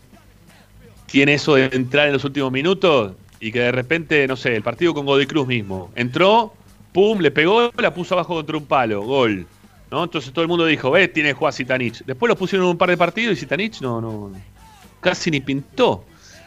tiene 1.07 1.35
eso 1.35 1.55
de 1.55 1.70
entrar 1.72 2.07
en 2.07 2.12
los 2.12 2.25
últimos 2.25 2.53
minutos 2.53 3.12
y 3.41 3.53
que 3.53 3.61
de 3.61 3.72
repente, 3.72 4.27
no 4.27 4.37
sé, 4.37 4.57
el 4.57 4.62
partido 4.62 4.95
con 4.95 5.07
Godoy 5.07 5.27
Cruz 5.27 5.47
mismo. 5.47 5.91
Entró, 5.95 6.55
pum, 6.93 7.20
le 7.20 7.31
pegó, 7.31 7.70
la 7.77 7.93
puso 7.93 8.14
abajo 8.14 8.35
contra 8.35 8.57
un 8.57 8.66
palo, 8.66 9.03
gol. 9.03 9.47
¿no? 9.91 10.05
Entonces 10.05 10.33
todo 10.33 10.43
el 10.43 10.49
mundo 10.49 10.66
dijo, 10.66 10.91
ve, 10.91 11.09
tiene 11.09 11.31
que 11.31 11.35
jugar 11.35 11.53
Zitanich. 11.53 12.05
Después 12.05 12.29
lo 12.29 12.37
pusieron 12.37 12.66
en 12.66 12.70
un 12.72 12.79
par 12.79 12.91
de 12.91 12.97
partidos 12.97 13.37
y 13.37 13.41
Zitanich 13.41 13.81
no, 13.81 14.01
no, 14.01 14.33
casi 15.01 15.31
ni 15.31 15.41
pintó. 15.41 16.05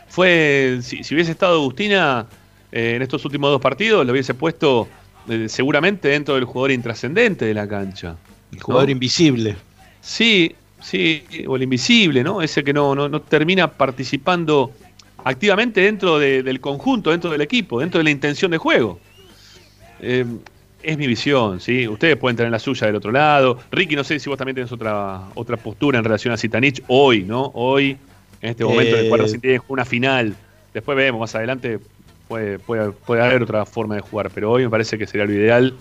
Fue, 0.07 0.79
si, 0.81 1.03
si 1.03 1.13
hubiese 1.13 1.31
estado 1.31 1.55
Agustina, 1.55 2.25
eh, 2.71 2.93
en 2.95 3.01
estos 3.01 3.23
últimos 3.23 3.51
dos 3.51 3.61
partidos 3.61 4.05
lo 4.05 4.11
hubiese 4.11 4.33
puesto 4.33 4.87
eh, 5.29 5.47
seguramente 5.49 6.07
dentro 6.09 6.35
del 6.35 6.45
jugador 6.45 6.71
intrascendente 6.71 7.45
de 7.45 7.53
la 7.53 7.67
cancha. 7.67 8.15
El 8.51 8.61
jugador 8.61 8.85
¿no? 8.87 8.91
invisible. 8.91 9.55
Sí, 10.01 10.55
sí, 10.81 11.23
o 11.47 11.55
el 11.55 11.63
invisible, 11.63 12.23
¿no? 12.23 12.41
Ese 12.41 12.63
que 12.63 12.73
no, 12.73 12.95
no, 12.95 13.09
no 13.09 13.21
termina 13.21 13.71
participando 13.71 14.71
activamente 15.23 15.81
dentro 15.81 16.17
de- 16.19 16.43
del 16.43 16.59
conjunto, 16.61 17.11
dentro 17.11 17.29
del 17.29 17.41
equipo, 17.41 17.79
dentro 17.79 17.97
de 17.97 18.05
la 18.05 18.11
intención 18.11 18.51
de 18.51 18.57
juego. 18.57 18.99
Eh, 19.99 20.25
es 20.83 20.97
mi 20.97 21.07
visión, 21.07 21.59
¿sí? 21.59 21.87
Ustedes 21.87 22.15
pueden 22.15 22.37
tener 22.37 22.51
la 22.51 22.59
suya 22.59 22.87
del 22.87 22.95
otro 22.95 23.11
lado. 23.11 23.59
Ricky, 23.71 23.95
no 23.95 24.03
sé 24.03 24.19
si 24.19 24.29
vos 24.29 24.37
también 24.37 24.55
tenés 24.55 24.71
otra, 24.71 25.23
otra 25.35 25.57
postura 25.57 25.97
en 25.97 26.03
relación 26.05 26.33
a 26.33 26.37
Zitanich 26.37 26.81
hoy, 26.87 27.23
¿no? 27.23 27.51
Hoy, 27.55 27.97
en 28.41 28.51
este 28.51 28.63
momento 28.63 28.95
en 28.95 29.03
el 29.03 29.09
cual 29.09 29.21
Eh, 29.21 29.23
Racing 29.23 29.39
tiene 29.39 29.61
una 29.67 29.83
final. 29.83 30.35
Después 30.73 30.95
vemos, 30.95 31.19
más 31.19 31.33
adelante 31.35 31.79
puede, 32.27 32.59
puede, 32.59 32.91
puede 32.91 33.21
haber 33.21 33.43
otra 33.43 33.65
forma 33.65 33.95
de 33.95 34.01
jugar, 34.01 34.29
pero 34.33 34.51
hoy 34.51 34.63
me 34.63 34.69
parece 34.69 34.97
que 34.97 35.07
sería 35.07 35.25
lo 35.25 35.33
ideal 35.33 35.73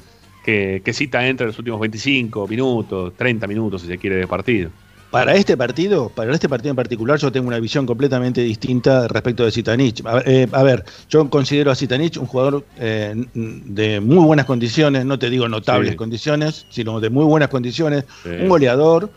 que, 0.44 0.80
que 0.84 0.92
Cita 0.92 1.26
entre 1.26 1.44
en 1.44 1.48
los 1.48 1.58
últimos 1.58 1.80
25 1.80 2.46
minutos, 2.46 3.12
30 3.16 3.46
minutos, 3.46 3.82
si 3.82 3.88
se 3.88 3.98
quiere, 3.98 4.16
de 4.16 4.26
partido. 4.26 4.70
Para 5.10 5.34
este 5.36 5.56
partido, 5.56 6.08
para 6.10 6.32
este 6.34 6.48
partido 6.48 6.70
en 6.70 6.76
particular, 6.76 7.18
yo 7.18 7.30
tengo 7.30 7.46
una 7.48 7.60
visión 7.60 7.86
completamente 7.86 8.40
distinta 8.42 9.06
respecto 9.08 9.44
de 9.44 9.52
Zitanich. 9.52 10.04
A, 10.04 10.20
eh, 10.26 10.48
a 10.50 10.62
ver, 10.64 10.84
yo 11.08 11.30
considero 11.30 11.70
a 11.70 11.76
Zitanich 11.76 12.16
un 12.18 12.26
jugador 12.26 12.64
eh, 12.78 13.14
de 13.34 14.00
muy 14.00 14.24
buenas 14.24 14.46
condiciones, 14.46 15.04
no 15.04 15.18
te 15.18 15.30
digo 15.30 15.48
notables 15.48 15.90
Sí. 15.92 15.96
condiciones, 15.96 16.66
sino 16.70 17.00
de 17.00 17.08
muy 17.10 17.24
buenas 17.24 17.48
condiciones, 17.48 18.04
Sí. 18.24 18.30
un 18.30 18.48
goleador, 18.48 19.10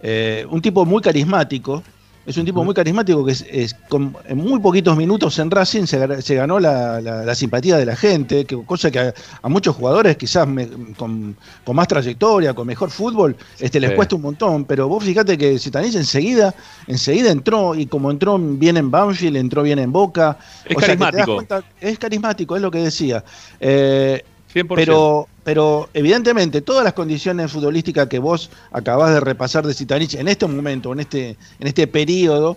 eh, 0.00 0.46
un 0.48 0.62
tipo 0.62 0.84
muy 0.86 1.02
carismático. 1.02 1.82
Es 2.24 2.36
un 2.36 2.44
tipo 2.44 2.62
muy 2.62 2.72
carismático 2.72 3.24
que 3.24 3.32
es, 3.32 3.44
es 3.50 3.74
con- 3.88 4.16
en 4.28 4.38
muy 4.38 4.60
poquitos 4.60 4.96
minutos 4.96 5.36
en 5.40 5.50
Racing 5.50 5.86
se, 5.86 6.34
ganó 6.36 6.60
la, 6.60 7.00
la- 7.00 7.24
la 7.24 7.34
simpatía 7.34 7.76
de 7.76 7.84
la 7.84 7.96
gente, 7.96 8.44
que, 8.44 8.62
cosa 8.64 8.92
que 8.92 9.00
a, 9.00 9.14
a 9.42 9.48
muchos 9.48 9.74
jugadores 9.74 10.16
quizás 10.16 10.46
me- 10.46 10.68
con, 10.96 11.36
con 11.64 11.74
más 11.76 11.88
trayectoria, 11.88 12.54
con 12.54 12.66
mejor 12.66 12.90
fútbol, 12.92 13.36
este, 13.58 13.80
les 13.80 13.90
Sí. 13.90 13.96
cuesta 13.96 14.14
un 14.14 14.22
montón. 14.22 14.64
Pero 14.66 14.86
vos 14.86 15.02
fíjate 15.02 15.36
que 15.36 15.58
Zitanich 15.58 15.96
enseguida, 15.96 16.54
enseguida 16.86 17.32
entró, 17.32 17.74
y 17.74 17.86
como 17.86 18.10
entró 18.12 18.38
bien 18.38 18.76
en 18.76 18.88
Banfield, 18.90 19.36
entró 19.36 19.64
bien 19.64 19.80
en 19.80 19.90
Boca. 19.90 20.38
Es 20.64 20.76
O 20.76 20.80
sea, 20.80 20.90
que 20.90 20.96
te 20.96 20.98
das 20.98 21.10
carismático. 21.10 21.34
cuenta- 21.34 21.64
es 21.80 21.98
carismático, 21.98 22.54
es 22.54 22.62
lo 22.62 22.70
que 22.70 22.78
decía. 22.78 23.24
Eh, 23.58 24.24
100%. 24.54 24.74
pero, 24.74 25.28
pero 25.44 25.88
evidentemente 25.94 26.60
todas 26.60 26.84
las 26.84 26.92
condiciones 26.92 27.50
futbolísticas 27.50 28.08
que 28.08 28.18
vos 28.18 28.50
acabás 28.70 29.14
de 29.14 29.20
repasar 29.20 29.66
de 29.66 29.74
Zitanich 29.74 30.14
en 30.14 30.28
este 30.28 30.46
momento, 30.46 30.92
en 30.92 31.00
este, 31.00 31.36
en 31.58 31.66
este 31.66 31.86
periodo, 31.86 32.56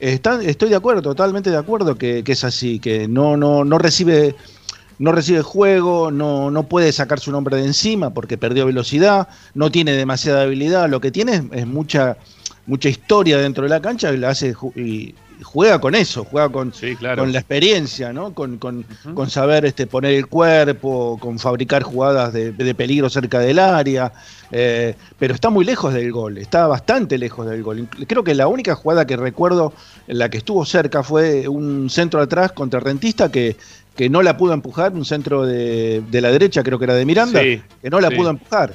están, 0.00 0.42
estoy 0.42 0.68
de 0.68 0.76
acuerdo, 0.76 1.02
totalmente 1.02 1.50
de 1.50 1.56
acuerdo 1.56 1.96
que, 1.96 2.24
que 2.24 2.32
es 2.32 2.44
así, 2.44 2.78
que 2.78 3.06
no, 3.06 3.36
no, 3.36 3.64
no 3.64 3.78
recibe, 3.78 4.34
no 4.98 5.12
recibe 5.12 5.42
juego, 5.42 6.10
no, 6.10 6.50
no 6.50 6.64
puede 6.64 6.92
sacar 6.92 7.20
su 7.20 7.30
nombre 7.30 7.56
de 7.56 7.66
encima 7.66 8.10
porque 8.10 8.36
perdió 8.36 8.66
velocidad, 8.66 9.28
no 9.54 9.70
tiene 9.70 9.92
demasiada 9.92 10.42
habilidad, 10.42 10.88
lo 10.88 11.00
que 11.00 11.12
tiene 11.12 11.48
es, 11.52 11.66
mucha, 11.66 12.16
mucha 12.66 12.88
historia 12.88 13.38
dentro 13.38 13.64
de 13.64 13.70
la 13.70 13.80
cancha 13.80 14.12
y 14.12 14.16
la 14.16 14.30
hace 14.30 14.54
y 14.74 15.14
juega 15.42 15.80
con 15.80 15.94
eso, 15.94 16.24
juega 16.24 16.48
con, 16.48 16.72
Sí, 16.72 16.96
claro. 16.96 17.22
con 17.22 17.32
la 17.32 17.38
experiencia, 17.38 18.12
¿no? 18.12 18.34
Con, 18.34 18.58
con, 18.58 18.84
saber 19.28 19.64
este, 19.64 19.86
poner 19.86 20.14
el 20.14 20.26
cuerpo, 20.26 21.18
con 21.20 21.38
fabricar 21.38 21.82
jugadas 21.82 22.32
de, 22.32 22.52
de 22.52 22.74
peligro 22.74 23.08
cerca 23.10 23.38
del 23.38 23.58
área, 23.58 24.12
eh, 24.50 24.94
pero 25.18 25.34
está 25.34 25.50
muy 25.50 25.64
lejos 25.64 25.94
del 25.94 26.10
gol, 26.12 26.38
está 26.38 26.66
bastante 26.66 27.18
lejos 27.18 27.46
del 27.48 27.62
gol. 27.62 27.88
Creo 28.06 28.22
que 28.24 28.34
la 28.34 28.48
única 28.48 28.74
jugada 28.74 29.06
que 29.06 29.16
recuerdo 29.16 29.72
en 30.08 30.18
la 30.18 30.28
que 30.28 30.38
estuvo 30.38 30.64
cerca 30.64 31.02
fue 31.02 31.48
un 31.48 31.88
centro 31.90 32.20
atrás 32.20 32.52
contra 32.52 32.80
Rentista 32.80 33.30
que, 33.30 33.56
que 33.96 34.08
no 34.08 34.22
la 34.22 34.36
pudo 34.36 34.52
empujar, 34.54 34.92
un 34.92 35.04
centro 35.04 35.44
de, 35.46 36.02
de 36.10 36.20
la 36.20 36.30
derecha, 36.30 36.62
creo 36.62 36.78
que 36.78 36.84
era 36.84 36.94
de 36.94 37.04
Miranda, 37.06 37.40
Sí, 37.42 37.62
que 37.80 37.90
no 37.90 38.00
la 38.00 38.08
sí. 38.08 38.16
pudo 38.16 38.30
empujar. 38.30 38.74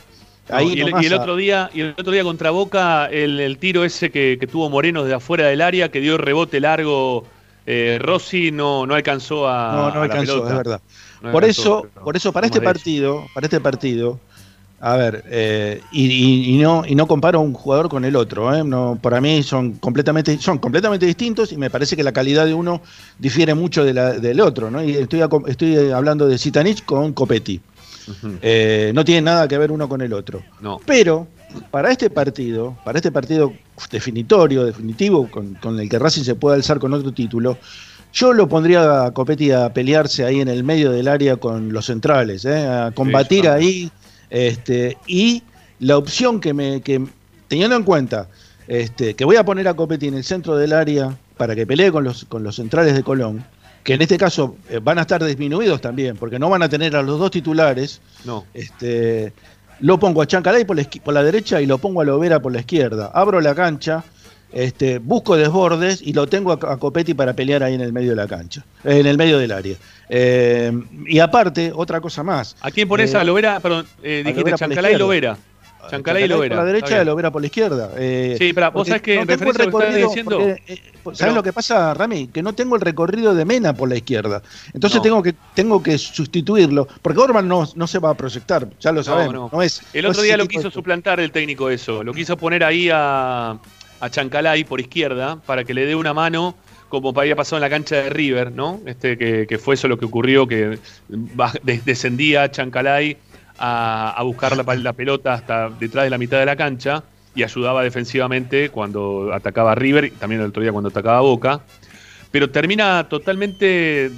Ahí 0.49 0.73
y, 0.75 0.81
el, 0.81 0.93
y 1.03 1.13
otro 1.13 1.35
día, 1.35 1.69
y 1.73 1.81
el 1.81 1.89
otro 1.97 2.11
día 2.11 2.23
contra 2.23 2.51
Boca, 2.51 3.05
el, 3.07 3.39
el 3.39 3.57
tiro 3.57 3.83
ese 3.83 4.11
que, 4.11 4.37
que 4.39 4.47
tuvo 4.47 4.69
Moreno 4.69 5.03
desde 5.03 5.15
afuera 5.15 5.47
del 5.47 5.61
área, 5.61 5.89
que 5.89 5.99
dio 5.99 6.17
rebote 6.17 6.59
largo, 6.59 7.25
eh, 7.65 7.99
Rossi 8.01 8.51
no, 8.51 8.85
no 8.85 8.95
alcanzó 8.95 9.47
a. 9.47 9.71
no, 9.73 9.89
no 9.91 9.95
la 9.95 10.03
alcanzó, 10.03 10.47
es 10.47 10.55
verdad. 10.55 10.81
No 11.21 11.31
por 11.31 11.43
alcanzó, 11.43 11.61
eso, 11.89 12.01
por 12.03 12.15
eso 12.15 12.31
para 12.31 12.45
este 12.47 12.61
partido, 12.61 13.25
para 13.33 13.45
este 13.45 13.59
partido, 13.59 14.19
a 14.79 14.95
ver, 14.95 15.23
eh, 15.27 15.81
y, 15.91 16.05
y- 16.05 16.55
y 16.55 16.57
no 16.59 16.83
y 16.87 16.93
no 16.93 17.07
comparo 17.07 17.41
un 17.41 17.53
jugador 17.53 17.89
con 17.89 18.05
el 18.05 18.15
otro, 18.15 18.53
¿eh? 18.55 18.63
no, 18.63 18.99
para 19.01 19.19
mí 19.19 19.41
son 19.41 19.73
completamente 19.79 20.37
son 20.37 20.59
completamente 20.59 21.05
distintos 21.07 21.51
y 21.51 21.57
me 21.57 21.69
parece 21.71 21.95
que 21.95 22.03
la 22.03 22.11
calidad 22.11 22.45
de 22.45 22.53
uno 22.53 22.81
difiere 23.17 23.55
mucho 23.55 23.83
de 23.83 23.93
la, 23.93 24.13
del 24.13 24.39
otro, 24.39 24.69
¿no? 24.69 24.83
Y 24.83 24.91
estoy 24.95 25.21
estoy 25.47 25.91
hablando 25.91 26.27
de 26.27 26.37
Zitanich 26.37 26.85
con 26.85 27.13
Copetti. 27.13 27.59
Eh, 28.41 28.91
no 28.93 29.03
tiene 29.03 29.21
nada 29.21 29.47
que 29.47 29.57
ver 29.57 29.71
uno 29.71 29.89
con 29.89 30.01
el 30.01 30.13
otro. 30.13 30.41
No. 30.61 30.79
Pero 30.85 31.27
para 31.71 31.91
este 31.91 32.09
partido, 32.09 32.77
para 32.83 32.99
este 32.99 33.11
partido 33.11 33.53
definitorio, 33.91 34.65
definitivo, 34.65 35.29
con, 35.29 35.55
con 35.55 35.79
el 35.79 35.89
que 35.89 35.99
Racing 35.99 36.23
se 36.23 36.35
pueda 36.35 36.55
alzar 36.55 36.79
con 36.79 36.93
otro 36.93 37.11
título, 37.11 37.57
yo 38.13 38.33
lo 38.33 38.47
pondría 38.47 39.05
a 39.05 39.11
Copetti 39.11 39.51
a 39.51 39.73
pelearse 39.73 40.25
ahí 40.25 40.41
en 40.41 40.47
el 40.47 40.63
medio 40.63 40.91
del 40.91 41.07
área 41.07 41.37
con 41.37 41.71
los 41.71 41.85
centrales, 41.85 42.45
¿eh? 42.45 42.65
a 42.65 42.91
combatir 42.91 43.47
ahí. 43.47 43.91
Este, 44.29 44.97
y 45.07 45.43
la 45.79 45.97
opción 45.97 46.39
que 46.39 46.53
me. 46.53 46.81
Que, 46.81 47.05
teniendo 47.47 47.75
en 47.75 47.83
cuenta 47.83 48.27
este, 48.67 49.13
que 49.13 49.23
voy 49.23 49.37
a 49.37 49.45
poner 49.45 49.67
a 49.67 49.73
Copetti 49.73 50.07
en 50.07 50.15
el 50.15 50.23
centro 50.23 50.57
del 50.57 50.73
área 50.73 51.17
para 51.37 51.55
que 51.55 51.65
pelee 51.65 51.91
con 51.91 52.03
los, 52.03 52.25
con 52.25 52.43
los 52.43 52.55
centrales 52.55 52.95
de 52.95 53.03
Colón, 53.03 53.45
que 53.83 53.93
en 53.93 54.01
este 54.01 54.17
caso 54.17 54.57
eh, 54.69 54.79
van 54.81 54.97
a 54.97 55.01
estar 55.01 55.23
disminuidos 55.23 55.79
también, 55.81 56.17
porque 56.17 56.39
no 56.39 56.49
van 56.49 56.63
a 56.63 56.69
tener 56.69 56.95
a 56.95 57.01
los 57.01 57.19
dos 57.19 57.31
titulares. 57.31 58.01
No. 58.25 58.45
Este, 58.53 59.33
lo 59.79 59.99
pongo 59.99 60.21
a 60.21 60.27
Chancalay 60.27 60.65
por 60.65 60.75
la, 60.75 60.83
por 61.03 61.13
la 61.13 61.23
derecha 61.23 61.61
y 61.61 61.65
lo 61.65 61.77
pongo 61.77 62.01
a 62.01 62.05
Lovera 62.05 62.41
por 62.41 62.51
la 62.51 62.59
izquierda. 62.59 63.11
Abro 63.13 63.39
la 63.41 63.53
cancha, 63.55 64.03
este, 64.51 64.99
busco 64.99 65.35
desbordes 65.37 66.01
y 66.01 66.13
lo 66.13 66.27
tengo 66.27 66.51
a, 66.51 66.73
a 66.73 66.77
Copetti 66.77 67.13
para 67.13 67.33
pelear 67.33 67.63
ahí 67.63 67.75
en 67.75 67.81
el 67.81 67.93
medio 67.93 68.09
de 68.11 68.15
la 68.15 68.27
cancha, 68.27 68.65
eh, 68.83 68.99
en 68.99 69.05
el 69.05 69.17
medio 69.17 69.37
del 69.37 69.51
área. 69.51 69.75
Eh, 70.09 70.71
y 71.05 71.19
aparte, 71.19 71.71
otra 71.75 72.01
cosa 72.01 72.23
más. 72.23 72.55
¿A 72.61 72.71
quién 72.71 72.87
pones 72.87 73.13
Eh, 73.13 73.17
a 73.17 73.23
Lovera? 73.23 73.59
Perdón, 73.59 73.85
eh, 74.03 74.23
dijiste 74.25 74.53
Chancalay 74.53 74.95
y. 74.95 74.97
Lovera. 74.97 75.37
Chancalay 75.89 76.23
y 76.23 76.27
Lovera. 76.27 76.55
por 76.55 76.65
la 76.65 76.71
derecha 76.73 77.01
y 77.01 77.05
Lovera 77.05 77.31
por 77.31 77.41
la 77.41 77.47
izquierda. 77.47 77.91
Eh, 77.97 78.35
Sí, 78.39 78.53
pero 78.53 78.71
vos 78.71 78.87
sabés 78.87 79.01
que 79.01 79.15
en 79.19 79.27
tengo 79.27 79.49
el 79.49 79.55
recorrido, 79.55 80.07
diciendo. 80.07 80.37
porque, 80.37 80.61
eh, 80.67 80.81
¿Sabes 81.03 81.19
Pero- 81.19 81.35
lo 81.35 81.43
que 81.43 81.53
pasa, 81.53 81.93
Rami? 81.93 82.27
Que 82.27 82.43
no 82.43 82.53
tengo 82.53 82.75
el 82.75 82.81
recorrido 82.81 83.33
de 83.33 83.45
Mena 83.45 83.73
por 83.73 83.87
la 83.87 83.95
izquierda. 83.95 84.41
Entonces 84.73 84.97
No. 84.97 85.01
tengo 85.03 85.23
que 85.23 85.33
tengo 85.53 85.81
que 85.81 85.97
sustituirlo. 85.97 86.87
Porque 87.01 87.19
Orban 87.19 87.47
no, 87.47 87.65
no 87.75 87.87
se 87.87 87.99
va 87.99 88.09
a 88.09 88.13
proyectar, 88.13 88.67
ya 88.79 88.91
lo 88.91 89.03
sabemos. 89.03 89.33
no. 89.33 89.49
No, 89.53 89.61
es, 89.61 89.81
El 89.93 90.03
no 90.03 90.09
otro 90.09 90.21
día 90.23 90.35
lo 90.37 90.47
quiso 90.47 90.69
suplantar 90.69 91.19
el 91.19 91.31
técnico 91.31 91.69
eso. 91.69 92.03
Lo 92.03 92.13
quiso 92.13 92.35
poner 92.37 92.63
ahí 92.63 92.89
a, 92.91 93.51
a 93.99 94.09
Chancalay 94.09 94.63
por 94.65 94.81
izquierda 94.81 95.37
para 95.45 95.63
que 95.63 95.73
le 95.73 95.85
dé 95.85 95.95
una 95.95 96.13
mano 96.13 96.55
como 96.89 97.17
había 97.19 97.35
pasado 97.35 97.57
en 97.57 97.61
la 97.61 97.69
cancha 97.69 97.95
de 97.97 98.09
River, 98.09 98.51
¿no? 98.53 98.79
Este, 98.85 99.17
que, 99.17 99.45
que 99.47 99.57
fue 99.57 99.75
eso 99.75 99.87
lo 99.89 99.97
que 99.97 100.05
ocurrió, 100.05 100.47
que 100.47 100.79
descendía 101.63 102.49
Chancalay 102.51 103.17
a, 103.57 104.11
a 104.17 104.23
buscar 104.23 104.55
la, 104.55 104.75
la 104.75 104.93
pelota 104.93 105.33
hasta 105.33 105.69
detrás 105.69 106.03
de 106.05 106.09
la 106.09 106.17
mitad 106.17 106.39
de 106.39 106.45
la 106.45 106.55
cancha 106.55 107.03
y 107.35 107.43
ayudaba 107.43 107.83
defensivamente 107.83 108.69
cuando 108.69 109.31
atacaba 109.33 109.71
a 109.73 109.75
River 109.75 110.05
y 110.05 110.11
también 110.11 110.41
el 110.41 110.47
otro 110.47 110.61
día 110.63 110.71
cuando 110.71 110.89
atacaba 110.89 111.17
a 111.19 111.21
Boca. 111.21 111.61
Pero 112.31 112.49
termina 112.49 113.07
totalmente 113.07 114.11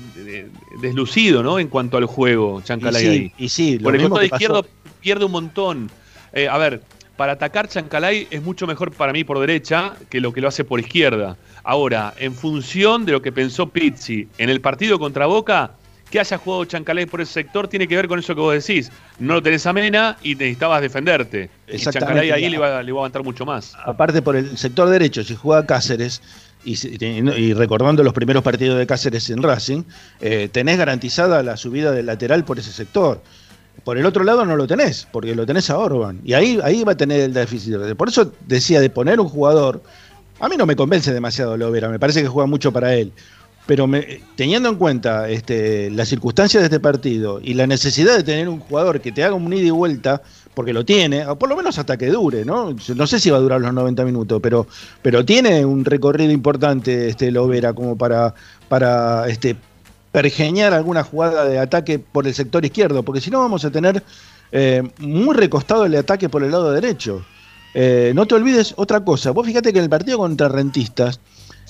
deslucido, 0.82 1.44
¿no? 1.44 1.60
En 1.60 1.68
cuanto 1.68 1.98
al 1.98 2.06
juego, 2.06 2.60
Y 2.60 2.64
Chancalay 2.64 3.08
ahí. 3.08 3.32
y 3.38 3.50
sí, 3.50 3.78
lo 3.78 3.84
Por 3.84 3.96
el 3.96 4.02
mismo 4.02 4.16
costado 4.16 4.30
pasó- 4.30 4.36
izquierdo 4.36 4.66
pierde 5.02 5.26
un 5.26 5.32
montón. 5.32 5.92
Eh, 6.34 6.48
a 6.48 6.58
ver, 6.58 6.82
para 7.18 7.34
atacar 7.34 7.68
Chancalay 7.68 8.28
es 8.32 8.42
mucho 8.42 8.66
mejor 8.68 8.92
para 8.92 9.14
mí 9.14 9.24
por 9.24 9.40
derecha 9.40 9.94
que 10.10 10.22
lo 10.22 10.32
que 10.34 10.42
lo 10.42 10.48
hace 10.48 10.64
por 10.64 10.80
izquierda. 10.80 11.38
Ahora, 11.64 12.14
en 12.18 12.34
función 12.34 13.06
de 13.06 13.12
lo 13.12 13.22
que 13.22 13.32
pensó 13.32 13.70
Pizzi 13.70 14.28
en 14.38 14.50
el 14.50 14.62
partido 14.62 14.98
contra 15.00 15.26
Boca, 15.26 15.72
que 16.10 16.20
haya 16.20 16.38
jugado 16.38 16.66
Chancalay 16.66 17.06
por 17.06 17.22
ese 17.22 17.34
sector 17.34 17.68
tiene 17.68 17.88
que 17.88 17.96
ver 17.96 18.08
con 18.08 18.20
eso 18.20 18.36
que 18.36 18.42
vos 18.42 18.54
decís. 18.54 18.92
No 19.20 19.36
lo 19.36 19.44
tenés 19.44 19.66
a 19.66 19.74
Mena 19.74 20.18
y 20.24 20.36
necesitabas 20.36 20.82
defenderte. 20.82 21.50
Y 21.68 21.76
Exactamente. 21.76 22.00
Chancalay 22.00 22.32
ahí 22.32 22.50
le 22.50 22.58
va, 22.58 22.82
le 22.84 22.92
va 22.92 22.98
a 22.98 23.02
aguantar 23.02 23.24
mucho 23.24 23.46
más. 23.46 23.76
aparte 23.86 24.22
por 24.22 24.36
el 24.36 24.58
sector 24.58 24.90
derecho, 24.90 25.24
si 25.24 25.36
juega 25.36 25.66
Cáceres, 25.66 26.22
y 26.66 27.54
recordando 27.54 28.04
los 28.04 28.14
primeros 28.14 28.44
partidos 28.44 28.78
de 28.78 28.86
Cáceres 28.86 29.30
en 29.30 29.42
Racing, 29.42 29.84
eh, 30.20 30.50
tenés 30.52 30.78
garantizada 30.78 31.42
la 31.42 31.56
subida 31.56 31.92
del 31.92 32.06
lateral 32.06 32.44
por 32.44 32.60
ese 32.60 32.72
sector. 32.72 33.22
Por 33.84 33.98
el 33.98 34.06
otro 34.06 34.24
lado 34.26 34.46
no 34.46 34.58
lo 34.58 34.68
tenés, 34.68 35.08
porque 35.12 35.34
lo 35.36 35.46
tenés 35.46 35.70
a 35.70 35.78
Orban. 35.78 36.20
Y 36.26 36.34
ahí, 36.34 36.60
ahí 36.64 36.84
va 36.84 36.92
a 36.94 36.98
tener 36.98 37.22
el 37.22 37.34
déficit. 37.34 37.76
Por 37.96 38.10
eso 38.10 38.34
decía 38.46 38.82
de 38.82 38.90
poner 38.90 39.20
un 39.22 39.30
jugador. 39.30 39.82
A 40.42 40.50
mí 40.50 40.58
no 40.58 40.66
me 40.66 40.76
convence 40.76 41.14
demasiado 41.14 41.56
Lovera, 41.56 41.88
me 41.88 42.00
parece 42.00 42.22
que 42.22 42.28
juega 42.28 42.48
mucho 42.48 42.74
para 42.74 42.94
él. 42.94 43.14
Pero 43.66 43.86
me- 43.86 44.22
teniendo 44.36 44.70
en 44.70 44.76
cuenta 44.76 45.30
este, 45.30 45.92
las 45.92 46.08
circunstancias 46.10 46.62
de 46.62 46.66
este 46.66 46.80
partido 46.80 47.40
y 47.44 47.54
la 47.54 47.68
necesidad 47.68 48.18
de 48.18 48.24
tener 48.24 48.50
un 48.50 48.60
jugador 48.60 49.00
que 49.00 49.12
te 49.12 49.24
haga 49.24 49.36
un 49.36 49.52
ida 49.54 49.68
y 49.68 49.70
vuelta, 49.70 50.22
porque 50.56 50.74
lo 50.74 50.84
tiene, 50.84 51.26
o 51.28 51.38
por 51.38 51.50
lo 51.50 51.56
menos 51.56 51.78
hasta 51.78 51.96
que 51.96 52.08
dure, 52.08 52.44
¿no? 52.46 52.76
No 52.96 53.08
sé 53.08 53.20
si 53.20 53.30
va 53.30 53.38
a 53.38 53.42
durar 53.42 53.62
los 53.62 53.74
90 53.74 54.04
minutos, 54.06 54.40
pero, 54.42 54.68
pero 55.02 55.24
tiene 55.24 55.64
un 55.66 55.86
recorrido 55.86 56.32
importante 56.32 57.10
este 57.10 57.32
Lovera 57.32 57.74
como 57.74 57.96
para, 57.96 58.34
para 58.68 59.28
este, 59.30 59.56
pergeñar 60.12 60.74
alguna 60.74 61.04
jugada 61.04 61.46
de 61.46 61.60
ataque 61.60 62.00
por 62.00 62.26
el 62.28 62.34
sector 62.34 62.66
izquierdo, 62.66 63.04
porque 63.04 63.22
si 63.22 63.30
no 63.30 63.40
vamos 63.40 63.64
a 63.66 63.70
tener 63.72 64.04
eh, 64.52 64.82
muy 64.98 65.36
recostado 65.36 65.86
el 65.86 65.96
ataque 65.96 66.28
por 66.28 66.44
el 66.44 66.52
lado 66.52 66.72
derecho. 66.72 67.24
Eh, 67.76 68.14
no 68.16 68.26
te 68.26 68.34
olvides 68.34 68.74
otra 68.78 69.02
cosa, 69.06 69.30
vos 69.30 69.46
fíjate 69.46 69.72
que 69.72 69.78
en 69.78 69.84
el 69.84 69.90
partido 69.92 70.18
contra 70.18 70.50
Rentistas, 70.50 71.20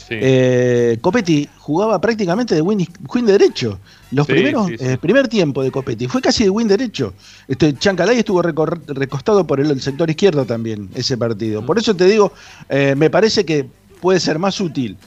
Sí. 0.07 0.15
eh, 0.19 0.97
Copetti 1.01 1.47
jugaba 1.59 1.99
prácticamente 1.99 2.55
de 2.55 2.61
win, 2.61 2.87
win 3.13 3.25
derecho. 3.25 3.79
Los 4.11 4.25
Sí, 4.25 4.33
primeros, 4.33 4.67
sí, 4.67 4.75
eh, 4.79 4.97
primer 4.99 5.27
tiempo 5.27 5.61
de 5.61 5.69
Copetti 5.71 6.07
fue 6.07 6.21
casi 6.21 6.45
de 6.45 6.49
win 6.49 6.67
derecho. 6.67 7.13
Este, 7.47 7.73
Chancalay 7.77 8.17
estuvo 8.17 8.41
recor- 8.41 8.81
recostado 8.87 9.45
por 9.45 9.59
el, 9.59 9.69
el 9.69 9.81
sector 9.81 10.09
izquierdo 10.09 10.45
también 10.45 10.89
ese 10.95 11.17
partido. 11.17 11.63
Por 11.65 11.77
eso 11.77 11.95
te 11.95 12.05
digo, 12.05 12.31
eh, 12.69 12.95
me 12.97 13.09
parece 13.09 13.45
que 13.45 13.67
puede 14.01 14.19
ser 14.19 14.39
más 14.39 14.59
útil 14.61 14.97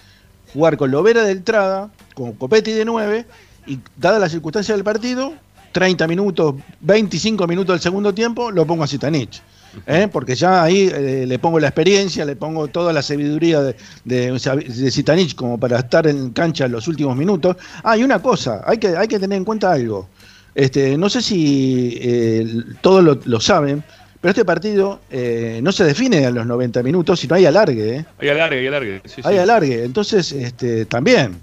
jugar 0.52 0.76
con 0.76 0.90
Lovera 0.90 1.24
de 1.24 1.32
entrada, 1.32 1.90
con 2.14 2.32
Copetti 2.34 2.72
de 2.72 2.84
9, 2.84 3.26
y 3.66 3.78
dada 3.96 4.18
la 4.18 4.28
circunstancia 4.28 4.74
del 4.74 4.84
partido, 4.84 5.32
30 5.72 6.06
minutos, 6.06 6.54
25 6.82 7.46
minutos 7.46 7.74
del 7.74 7.80
segundo 7.80 8.12
tiempo, 8.12 8.50
lo 8.50 8.66
pongo 8.66 8.84
a 8.84 8.86
Zitanich. 8.86 9.40
¿Eh? 9.86 10.08
Porque 10.10 10.34
ya 10.34 10.62
ahí 10.62 10.90
eh, 10.92 11.24
le 11.26 11.38
pongo 11.38 11.58
la 11.60 11.68
experiencia, 11.68 12.24
le 12.24 12.36
pongo 12.36 12.68
toda 12.68 12.92
la 12.92 13.02
sabiduría 13.02 13.60
de, 13.60 13.76
de, 14.04 14.32
de 14.32 14.90
Zitanich 14.90 15.34
como 15.34 15.58
para 15.58 15.78
estar 15.78 16.06
en 16.06 16.30
cancha 16.30 16.66
en 16.66 16.72
los 16.72 16.88
últimos 16.88 17.16
minutos. 17.16 17.56
Ah, 17.82 17.96
y 17.96 18.02
una 18.02 18.20
cosa, 18.20 18.62
hay 18.66 18.78
que, 18.78 18.96
hay 18.96 19.08
que 19.08 19.18
tener 19.18 19.36
en 19.36 19.44
cuenta 19.44 19.72
algo. 19.72 20.08
Este, 20.54 20.98
no 20.98 21.08
sé 21.08 21.22
si 21.22 21.98
eh, 22.00 22.62
todos 22.80 23.02
lo, 23.02 23.18
lo 23.24 23.40
saben, 23.40 23.82
pero 24.20 24.30
este 24.30 24.44
partido 24.44 25.00
eh, 25.10 25.60
no 25.62 25.72
se 25.72 25.84
define 25.84 26.26
a 26.26 26.30
los 26.30 26.46
90 26.46 26.82
minutos, 26.82 27.20
sino 27.20 27.34
hay 27.34 27.46
alargue. 27.46 27.96
¿eh? 27.96 28.06
Hay 28.18 28.28
alargue, 28.28 28.60
hay 28.60 28.66
alargue. 28.66 29.02
sí, 29.04 29.20
hay 29.24 29.34
sí. 29.34 29.40
alargue. 29.40 29.84
Entonces, 29.84 30.30
este, 30.32 30.84
también 30.84 31.40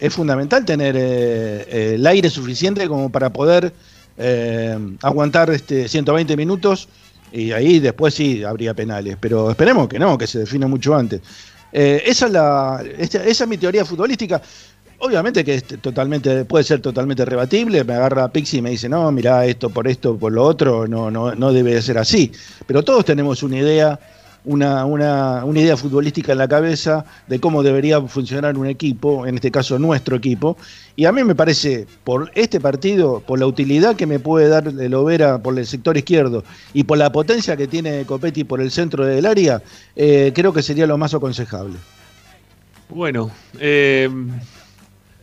es 0.00 0.12
fundamental 0.12 0.64
tener 0.64 0.96
eh, 0.96 1.66
eh, 1.68 1.92
el 1.94 2.06
aire 2.06 2.30
suficiente 2.30 2.86
como 2.88 3.10
para 3.10 3.30
poder 3.30 3.72
eh, 4.18 4.78
aguantar 5.02 5.50
este 5.50 5.88
120 5.88 6.36
minutos 6.36 6.88
y 7.32 7.52
ahí 7.52 7.78
después 7.80 8.14
sí 8.14 8.44
habría 8.44 8.74
penales. 8.74 9.16
Pero 9.20 9.50
esperemos 9.50 9.88
que 9.88 9.98
no, 9.98 10.16
que 10.16 10.26
se 10.26 10.40
define 10.40 10.66
mucho 10.66 10.94
antes. 10.94 11.20
Eh, 11.72 12.02
esa, 12.06 12.26
es 12.26 12.32
la, 12.32 12.84
esa 12.98 13.22
es 13.24 13.48
mi 13.48 13.58
teoría 13.58 13.84
futbolística. 13.84 14.40
Obviamente 14.98 15.44
que 15.44 15.56
es 15.56 15.64
totalmente, 15.64 16.46
puede 16.46 16.64
ser 16.64 16.80
totalmente 16.80 17.24
rebatible, 17.24 17.84
me 17.84 17.94
agarra 17.94 18.32
Pixi 18.32 18.58
y 18.58 18.62
me 18.62 18.70
dice, 18.70 18.88
no, 18.88 19.12
mirá, 19.12 19.44
esto 19.44 19.68
por 19.68 19.86
esto, 19.86 20.16
por 20.16 20.32
lo 20.32 20.42
otro, 20.42 20.88
no, 20.88 21.10
no, 21.10 21.34
no 21.34 21.52
debe 21.52 21.74
de 21.74 21.82
ser 21.82 21.98
así. 21.98 22.32
Pero 22.66 22.82
todos 22.82 23.04
tenemos 23.04 23.42
una 23.42 23.58
idea, 23.58 24.00
una, 24.46 24.84
una, 24.84 25.44
una 25.44 25.60
idea 25.60 25.76
futbolística 25.76 26.32
en 26.32 26.38
la 26.38 26.48
cabeza 26.48 27.04
de 27.26 27.40
cómo 27.40 27.62
debería 27.64 28.00
funcionar 28.00 28.56
un 28.56 28.66
equipo, 28.66 29.26
en 29.26 29.34
este 29.34 29.50
caso 29.50 29.78
nuestro 29.78 30.16
equipo. 30.16 30.56
Y 30.94 31.04
a 31.04 31.12
mí 31.12 31.24
me 31.24 31.34
parece, 31.34 31.86
por 32.04 32.30
este 32.34 32.60
partido, 32.60 33.20
por 33.26 33.40
la 33.40 33.46
utilidad 33.46 33.96
que 33.96 34.06
me 34.06 34.20
puede 34.20 34.48
dar 34.48 34.68
el 34.68 34.94
Overa 34.94 35.38
por 35.42 35.58
el 35.58 35.66
sector 35.66 35.96
izquierdo 35.96 36.44
y 36.72 36.84
por 36.84 36.96
la 36.96 37.10
potencia 37.10 37.56
que 37.56 37.66
tiene 37.66 38.06
Copetti 38.06 38.44
por 38.44 38.60
el 38.60 38.70
centro 38.70 39.04
del 39.04 39.26
área, 39.26 39.60
eh, 39.96 40.32
creo 40.32 40.52
que 40.52 40.62
sería 40.62 40.86
lo 40.86 40.96
más 40.96 41.12
aconsejable. 41.12 41.76
Bueno, 42.88 43.32
eh, 43.58 44.08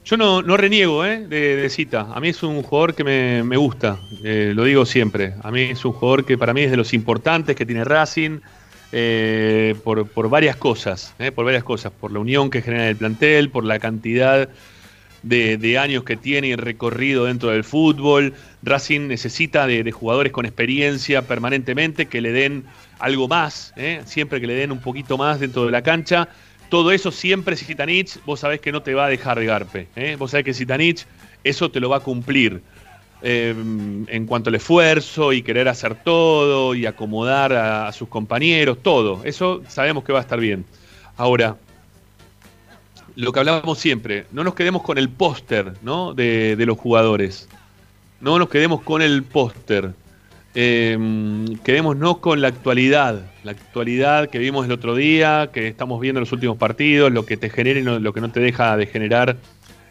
yo 0.03 0.17
no, 0.17 0.41
no 0.41 0.57
reniego 0.57 1.05
eh, 1.05 1.25
de, 1.25 1.55
de 1.55 1.69
Cita. 1.69 2.07
A 2.13 2.19
mí 2.19 2.27
es 2.27 2.43
un 2.43 2.61
jugador 2.61 2.93
que 2.93 3.05
me, 3.05 3.41
me 3.43 3.55
gusta, 3.55 3.99
lo 4.21 4.65
digo 4.65 4.85
siempre. 4.85 5.35
A 5.41 5.49
mí 5.49 5.61
es 5.61 5.85
un 5.85 5.93
jugador 5.93 6.25
que 6.25 6.37
para 6.37 6.53
mí 6.53 6.61
es 6.61 6.71
de 6.71 6.77
los 6.77 6.93
importantes 6.93 7.55
que 7.55 7.65
tiene 7.65 7.85
Racing 7.85 8.41
eh, 8.95 9.73
por, 9.83 10.07
por 10.07 10.29
varias 10.29 10.55
cosas, 10.55 11.15
eh, 11.17 11.31
por 11.31 11.45
varias 11.45 11.63
cosas, 11.63 11.91
por 11.91 12.11
la 12.11 12.19
unión 12.19 12.51
que 12.51 12.61
genera 12.61 12.87
el 12.87 12.95
plantel, 12.95 13.49
por 13.49 13.65
la 13.65 13.79
cantidad 13.79 14.47
de, 15.23 15.57
de 15.57 15.77
años 15.79 16.03
que 16.03 16.15
tiene 16.15 16.49
y 16.49 16.55
recorrido 16.55 17.25
dentro 17.25 17.49
del 17.49 17.63
fútbol. 17.63 18.35
Racing 18.61 19.07
necesita 19.07 19.65
de, 19.65 19.91
jugadores 19.91 20.31
con 20.31 20.45
experiencia 20.45 21.23
permanentemente 21.23 22.05
que 22.05 22.21
le 22.21 22.31
den 22.31 22.65
algo 22.99 23.27
más, 23.27 23.73
¿eh? 23.77 24.03
siempre 24.05 24.39
que 24.39 24.45
le 24.45 24.53
den 24.53 24.71
un 24.71 24.79
poquito 24.79 25.17
más 25.17 25.39
dentro 25.39 25.65
de 25.65 25.71
la 25.71 25.81
cancha. 25.81 26.29
Todo 26.69 26.91
eso 26.91 27.11
siempre 27.11 27.55
Zitanich, 27.55 28.19
vos 28.25 28.41
sabés 28.41 28.61
que 28.61 28.71
no 28.71 28.83
te 28.83 28.93
va 28.93 29.07
a 29.07 29.09
dejar 29.09 29.39
de 29.39 29.45
garpe. 29.45 29.87
Vos 30.19 30.29
sabés 30.31 30.45
que 30.45 30.53
Zitanich 30.53 31.07
eso 31.43 31.71
te 31.71 31.79
lo 31.79 31.89
va 31.89 31.97
a 31.97 32.01
cumplir. 32.01 32.61
Eh, 33.25 33.55
en 34.07 34.25
cuanto 34.25 34.49
al 34.49 34.55
esfuerzo 34.55 35.31
y 35.31 35.43
querer 35.43 35.69
hacer 35.69 35.95
todo 36.03 36.75
y 36.75 36.85
acomodar 36.85 37.53
a, 37.53 37.89
sus 37.93 38.09
compañeros, 38.09 38.79
todo. 38.83 39.21
Eso 39.23 39.61
sabemos 39.69 40.03
que 40.03 40.11
va 40.11 40.19
a 40.19 40.23
estar 40.23 40.41
bien. 40.41 40.65
Ahora, 41.15 41.55
lo 43.15 43.31
que 43.31 43.39
hablábamos 43.39 43.79
siempre, 43.79 44.25
no 44.33 44.43
nos 44.43 44.55
quedemos 44.55 44.83
con 44.83 44.97
el 44.97 45.07
póster 45.07 45.71
¿no? 45.83 46.13
de, 46.13 46.61
los 46.67 46.77
jugadores. 46.77 47.47
No 48.19 48.37
nos 48.37 48.49
quedemos 48.49 48.81
con 48.81 49.01
el 49.01 49.23
póster. 49.23 49.91
Eh, 50.53 50.97
quedémonos 51.63 52.17
con 52.17 52.41
la 52.41 52.49
actualidad. 52.49 53.21
La 53.45 53.51
actualidad 53.51 54.29
que 54.29 54.37
vimos 54.37 54.65
el 54.65 54.73
otro 54.73 54.95
día, 54.95 55.49
que 55.53 55.69
estamos 55.69 56.01
viendo 56.01 56.19
en 56.19 56.23
los 56.23 56.33
últimos 56.33 56.57
partidos, 56.57 57.09
lo 57.09 57.25
que 57.25 57.37
te 57.37 57.49
genera 57.49 57.79
y 57.79 57.83
lo 57.83 58.13
que 58.13 58.19
no 58.19 58.31
te 58.31 58.41
deja 58.41 58.75
de 58.75 58.85
generar 58.85 59.37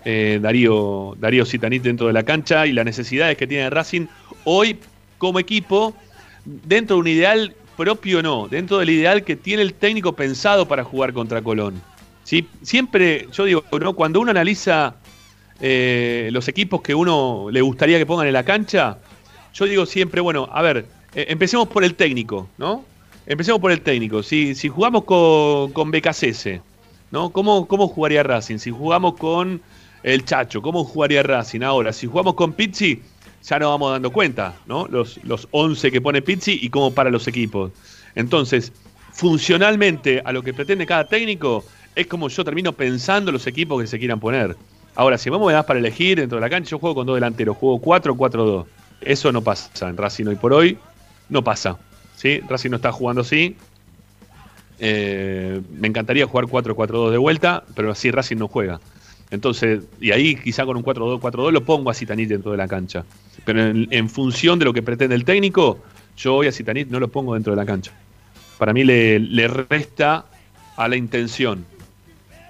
eh, 0.05 0.39
Darío, 0.41 1.17
Darío 1.19 1.45
Sitanit 1.45 1.83
dentro 1.83 2.07
de 2.07 2.13
la 2.13 2.23
cancha 2.23 2.67
y 2.67 2.73
las 2.73 2.85
necesidades 2.85 3.37
que 3.37 3.47
tiene 3.47 3.71
Racing 3.71 4.07
hoy 4.45 4.79
como 5.19 5.39
equipo, 5.39 5.95
dentro 6.45 6.97
de 6.97 7.01
un 7.01 7.09
ideal 7.09 7.55
propio 7.77 8.23
no, 8.23 8.49
dentro 8.49 8.79
del 8.79 8.91
ideal 8.91 9.25
que 9.25 9.37
tiene 9.37 9.63
el 9.63 9.75
técnico 9.75 10.13
pensado 10.15 10.67
para 10.67 10.85
jugar 10.85 11.13
contra 11.13 11.43
Colón. 11.43 11.81
¿Sí? 12.25 12.47
Siempre, 12.63 13.29
yo 13.33 13.45
digo, 13.45 13.65
¿no? 13.81 13.95
cuando 13.95 14.21
uno 14.21 14.31
analiza 14.31 14.95
eh, 15.61 16.29
los 16.33 16.49
equipos 16.49 16.83
que 16.83 16.95
uno 16.95 17.49
le 17.51 17.61
gustaría 17.61 17.99
que 17.99 18.07
pongan 18.07 18.27
en 18.27 18.33
la 18.33 18.45
cancha, 18.45 18.99
yo 19.55 19.65
digo 19.65 19.87
siempre, 19.87 20.21
bueno, 20.21 20.49
a 20.53 20.63
ver, 20.63 20.87
eh, 21.15 21.27
empecemos 21.29 21.69
por 21.69 21.85
el 21.85 21.95
técnico, 21.95 22.49
¿no? 22.59 22.85
Empecemos 23.27 23.61
por 23.61 23.71
el 23.71 23.81
técnico. 23.83 24.23
Si, 24.23 24.55
si 24.55 24.69
jugamos 24.69 25.05
con, 25.05 25.73
con 25.73 25.93
¿no? 27.11 27.31
¿Cómo, 27.31 27.69
¿Cómo 27.69 27.89
jugaría 27.89 28.23
Racing? 28.23 28.59
Si 28.59 28.71
jugamos 28.71 29.15
con 29.15 29.61
el 30.03 30.25
Chacho, 30.25 30.63
¿cómo 30.63 30.85
jugaría 30.85 31.23
Racing? 31.23 31.63
Ahora, 31.63 31.93
si 31.93 32.07
jugamos 32.07 32.35
con 32.35 32.53
Pizzi, 32.53 33.01
ya 33.45 33.59
nos 33.59 33.71
vamos 33.71 33.93
dando 33.93 34.11
cuenta, 34.11 34.55
¿no? 34.67 34.87
Los, 34.89 35.23
los 35.25 35.49
11 35.51 35.91
que 35.91 36.01
pone 36.01 36.23
Pizzi 36.23 36.59
y 36.61 36.71
cómo 36.71 36.93
para 36.93 37.11
los 37.11 37.27
equipos. 37.29 37.73
Entonces, 38.15 38.73
funcionalmente, 39.13 40.23
a 40.25 40.33
lo 40.33 40.43
que 40.43 40.55
pretende 40.55 40.87
cada 40.87 41.07
técnico, 41.07 41.65
es 41.95 42.07
como 42.07 42.29
yo 42.29 42.45
termino 42.45 42.73
pensando 42.73 43.33
los 43.33 43.47
equipos 43.47 43.81
que 43.81 43.87
se 43.87 43.99
quieran 43.99 44.21
poner. 44.21 44.57
Ahora, 44.95 45.19
si 45.19 45.31
vos 45.31 45.45
me 45.45 45.53
das 45.53 45.65
para 45.65 45.79
elegir 45.79 46.19
dentro 46.19 46.37
de 46.37 46.43
la 46.43 46.51
cancha, 46.51 46.71
yo 46.71 46.79
juego 46.79 46.97
con 46.97 47.07
dos 47.07 47.17
delanteros, 47.17 47.57
juego 47.57 47.81
4-4-2. 47.81 48.67
Eso 49.01 49.33
no 49.33 49.43
pasa 49.43 49.89
en 49.89 49.97
Racing 49.97 50.27
hoy 50.27 50.37
por 50.37 50.53
hoy, 50.53 50.79
no 51.29 51.43
pasa. 51.43 51.79
¿sí? 52.17 52.41
Racing 52.49 52.71
no 52.71 52.77
está 52.77 52.93
jugando 52.93 53.23
así. 53.23 53.57
Eh, 54.79 55.61
me 55.71 55.89
encantaría 55.89 56.27
jugar 56.27 56.47
4-4-2 56.47 57.11
de 57.11 57.19
vuelta, 57.19 57.65
pero 57.75 57.91
así 57.91 58.11
Racing 58.11 58.37
no 58.37 58.49
juega. 58.49 58.81
Entonces, 59.33 59.80
y 60.01 60.12
ahí 60.12 60.37
quizá 60.37 60.64
con 60.66 60.76
un 60.76 60.85
4-2-4-2 60.85 61.51
lo 61.51 61.64
pongo 61.64 61.91
a 61.91 61.95
Citanit 61.95 62.28
dentro 62.28 62.51
de 62.53 62.59
la 62.59 62.68
cancha. 62.68 63.05
Pero 63.45 63.62
en, 63.66 63.89
en 63.91 64.09
función 64.09 64.59
de 64.59 64.66
lo 64.66 64.72
que 64.74 64.83
pretende 64.83 65.14
el 65.16 65.24
técnico, 65.24 65.80
yo 66.16 66.37
hoy 66.37 66.47
a 66.47 66.53
Citanit 66.53 66.89
no 66.89 67.01
lo 67.01 67.09
pongo 67.09 67.33
dentro 67.35 67.53
de 67.53 67.57
la 67.57 67.64
cancha. 67.66 67.93
Para 68.59 68.72
mí 68.74 68.85
le, 68.85 69.18
resta 69.49 70.26
a 70.76 70.87
la 70.87 70.97
intención, 70.97 71.64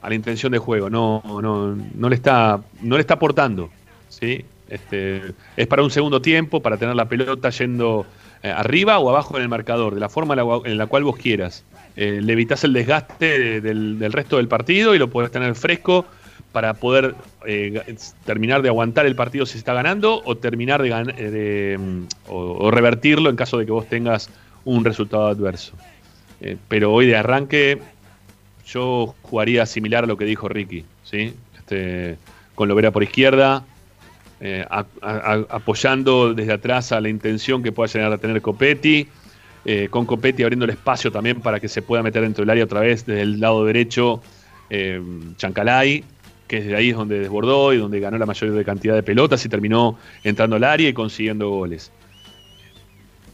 a 0.02 0.08
la 0.08 0.14
intención 0.16 0.50
de 0.52 0.58
juego. 0.58 0.90
No, 0.90 1.22
no, 1.24 1.74
no 1.94 2.08
le 2.08 2.16
está, 2.16 2.60
no 2.82 2.96
le 2.96 3.00
está 3.00 3.14
aportando. 3.14 3.70
¿sí? 4.08 4.44
Este, 4.68 5.22
es 5.56 5.66
para 5.68 5.82
un 5.84 5.90
segundo 5.90 6.20
tiempo, 6.20 6.60
para 6.60 6.76
tener 6.76 6.96
la 6.96 7.08
pelota 7.08 7.50
yendo 7.50 8.04
eh, 8.42 8.50
arriba 8.50 8.98
o 8.98 9.08
abajo 9.08 9.36
en 9.36 9.42
el 9.42 9.48
marcador, 9.48 9.94
de 9.94 10.00
la 10.00 10.08
forma 10.08 10.34
en 10.64 10.78
la, 10.78 10.86
cual 10.86 11.04
vos 11.04 11.16
quieras. 11.16 11.64
Eh, 11.94 12.18
le 12.20 12.32
evitas 12.32 12.64
el 12.64 12.72
desgaste 12.72 13.38
de- 13.38 13.60
del, 13.60 13.98
del 14.00 14.12
resto 14.12 14.38
del 14.38 14.48
partido 14.48 14.94
y 14.96 14.98
lo 14.98 15.08
podés 15.10 15.30
tener 15.30 15.54
fresco 15.54 16.06
para 16.50 16.74
poder 16.74 17.14
eh, 17.46 17.96
terminar 18.24 18.60
de 18.62 18.68
aguantar 18.68 19.06
el 19.06 19.14
partido 19.16 19.46
si 19.46 19.52
se 19.52 19.58
está 19.58 19.72
ganando 19.72 20.20
o 20.24 20.36
terminar 20.36 20.82
de, 20.82 20.90
gan- 20.90 21.14
eh, 21.16 21.78
mm, 21.78 22.02
o, 22.28 22.70
revertirlo 22.70 23.30
en 23.30 23.36
caso 23.36 23.58
de 23.58 23.64
que 23.66 23.72
vos 23.72 23.88
tengas 23.88 24.28
un 24.64 24.84
resultado 24.84 25.26
adverso. 25.28 25.72
Eh, 26.40 26.56
pero 26.68 26.92
hoy 26.92 27.06
de 27.06 27.16
arranque 27.16 27.80
yo 28.66 29.14
jugaría 29.22 29.64
similar 29.66 30.04
a 30.04 30.06
lo 30.06 30.16
que 30.16 30.24
dijo 30.24 30.48
Ricky, 30.48 30.84
¿sí? 31.04 31.34
Este, 31.56 32.16
con 32.54 32.68
Lovera 32.68 32.90
por 32.90 33.02
izquierda, 33.02 33.64
apoyando 35.00 36.34
desde 36.34 36.52
atrás 36.52 36.92
a 36.92 37.00
la 37.00 37.08
intención 37.08 37.62
que 37.62 37.72
pueda 37.72 37.92
llegar 37.92 38.12
a 38.12 38.18
tener 38.18 38.42
Copetti, 38.42 39.08
con 39.90 40.04
Copetti 40.06 40.42
abriendo 40.42 40.64
el 40.64 40.72
espacio 40.72 41.12
también 41.12 41.40
para 41.40 41.60
que 41.60 41.68
se 41.68 41.80
pueda 41.82 42.02
meter 42.02 42.22
dentro 42.22 42.42
del 42.42 42.50
área 42.50 42.64
otra 42.64 42.80
vez 42.80 43.06
desde 43.06 43.22
el 43.22 43.40
lado 43.40 43.64
derecho 43.64 44.20
Chancalay, 45.36 46.04
que 46.52 46.60
desde 46.60 46.76
ahí 46.76 46.90
es 46.90 46.96
donde 46.96 47.18
desbordó 47.18 47.72
y 47.72 47.78
donde 47.78 47.98
ganó 47.98 48.18
la 48.18 48.26
mayor 48.26 48.52
de 48.52 48.62
cantidad 48.62 48.94
de 48.94 49.02
pelotas 49.02 49.42
y 49.46 49.48
terminó 49.48 49.96
entrando 50.22 50.56
al 50.56 50.64
área 50.64 50.86
y 50.86 50.92
consiguiendo 50.92 51.48
goles. 51.48 51.90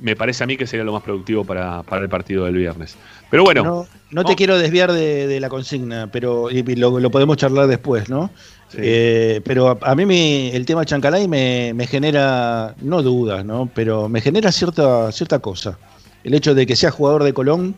me 0.01 0.15
parece 0.15 0.45
a 0.45 0.47
mí 0.47 0.57
que 0.57 0.65
sería 0.69 0.85
lo 0.85 0.93
más 0.93 1.03
productivo 1.03 1.45
para, 1.45 1.83
para 1.83 2.03
el 2.03 2.09
partido 2.09 2.45
del 2.45 2.55
viernes. 2.55 2.97
Pero 3.29 3.43
bueno, 3.43 3.65
No, 3.65 3.87
no 4.13 4.25
te 4.25 4.35
Oh. 4.35 4.37
quiero 4.37 4.57
desviar 4.57 4.93
de, 4.93 5.27
de 5.27 5.41
la 5.41 5.49
consigna, 5.49 6.07
pero 6.13 6.49
y 6.53 6.63
lo, 6.77 7.01
lo 7.01 7.11
podemos 7.11 7.37
charlar 7.37 7.67
después, 7.67 8.09
¿no? 8.09 8.31
Sí. 8.69 8.79
Eh, 8.81 9.41
pero 9.45 9.71
a, 9.71 9.79
a 9.83 9.97
mí 9.97 10.07
me- 10.07 10.55
el 10.55 10.65
tema 10.65 10.85
Chancalay 10.85 11.27
me, 11.27 11.73
me 11.75 11.89
genera, 11.89 12.77
no 12.81 13.03
dudas, 13.03 13.45
¿no? 13.45 13.69
Pero 13.75 14.09
me 14.09 14.21
genera 14.21 14.53
cierta, 14.53 15.11
cierta 15.11 15.41
cosa. 15.41 15.77
El 16.23 16.35
hecho 16.35 16.55
de 16.55 16.65
que 16.67 16.77
sea 16.77 16.93
jugador 16.93 17.25
de 17.25 17.33
Colón 17.33 17.75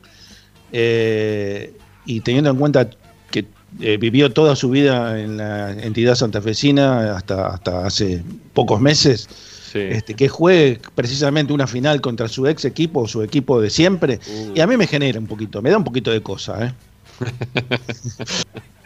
eh, 0.73 1.73
y 2.05 2.21
teniendo 2.21 2.51
en 2.51 2.57
cuenta 2.57 2.91
eh, 3.79 3.97
vivió 3.99 4.33
toda 4.33 4.57
su 4.57 4.71
vida 4.71 5.21
en 5.21 5.37
la 5.37 5.71
entidad 5.73 6.15
santafesina 6.17 7.17
hasta, 7.17 7.49
hasta 7.49 7.87
hace 7.87 8.23
pocos 8.53 8.81
meses, 8.81 9.29
sí. 9.73 9.79
este, 9.79 10.15
que 10.15 10.29
juegue 10.29 10.81
precisamente 10.95 11.53
una 11.53 11.67
final 11.67 12.01
contra 12.01 12.29
su 12.29 12.47
ex 12.47 12.65
equipo, 12.65 13.07
su 13.07 13.23
equipo 13.23 13.61
de 13.61 13.71
siempre, 13.71 14.19
Uh. 14.27 14.53
y 14.57 14.61
a 14.61 14.67
mí 14.67 14.77
me 14.77 14.87
genera 14.87 15.19
un 15.19 15.27
poquito, 15.27 15.63
me 15.63 15.71
da 15.71 15.79
un 15.79 15.85
poquito 15.85 16.11
de 16.11 16.21
cosa, 16.21 16.67
¿eh? 16.67 16.73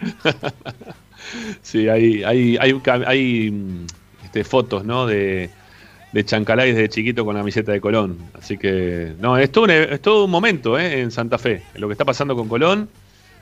Sí, 1.62 1.88
hay, 1.88 2.22
hay, 2.22 2.58
hay, 2.58 3.76
este, 4.24 4.44
fotos, 4.44 4.84
¿no? 4.84 5.06
De, 5.06 5.50
de 6.12 6.24
Chancalay 6.24 6.72
desde 6.72 6.88
chiquito 6.88 7.24
con 7.24 7.34
la 7.34 7.40
camiseta 7.40 7.72
de 7.72 7.80
Colón. 7.80 8.18
Así 8.34 8.58
que, 8.58 9.14
no, 9.18 9.36
es 9.38 9.50
todo 9.50 9.64
un, 9.64 9.70
es 9.70 10.00
todo 10.00 10.24
un 10.26 10.30
momento, 10.30 10.78
¿eh? 10.78 11.00
En 11.00 11.10
Santa 11.10 11.38
Fe. 11.38 11.62
Lo 11.74 11.88
que 11.88 11.92
está 11.92 12.04
pasando 12.04 12.36
con 12.36 12.48
Colón 12.48 12.88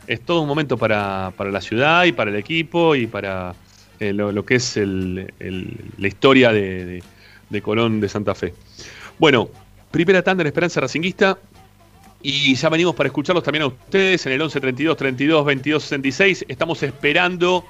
es 0.06 0.20
todo 0.20 0.40
un 0.42 0.48
momento 0.48 0.76
para, 0.76 1.32
para 1.36 1.50
la 1.50 1.60
ciudad 1.60 2.04
y 2.04 2.12
para 2.12 2.30
el 2.30 2.36
equipo 2.36 2.94
y 2.94 3.06
para 3.06 3.54
eh, 4.00 4.12
lo, 4.12 4.44
que 4.44 4.56
es 4.56 4.76
la 4.76 6.08
historia 6.08 6.52
de, 6.52 6.84
de- 6.84 7.02
de 7.50 7.60
Colón 7.62 8.00
de 8.00 8.08
Santa 8.08 8.34
Fe. 8.34 8.54
Bueno, 9.18 9.50
primera 9.90 10.22
tanda 10.22 10.40
en 10.42 10.46
Esperanza 10.46 10.80
Racinguista. 10.80 11.38
Y 12.22 12.54
ya 12.54 12.68
venimos 12.68 12.94
para 12.94 13.08
escucharlos 13.08 13.42
también 13.44 13.64
a 13.64 13.66
ustedes 13.66 14.24
en 14.26 14.32
el 14.32 14.40
11 14.42 14.60
32 14.60 14.96
32 14.96 15.44
22 15.44 15.82
66. 15.82 16.44
Estamos 16.48 16.82
esperando 16.84 17.64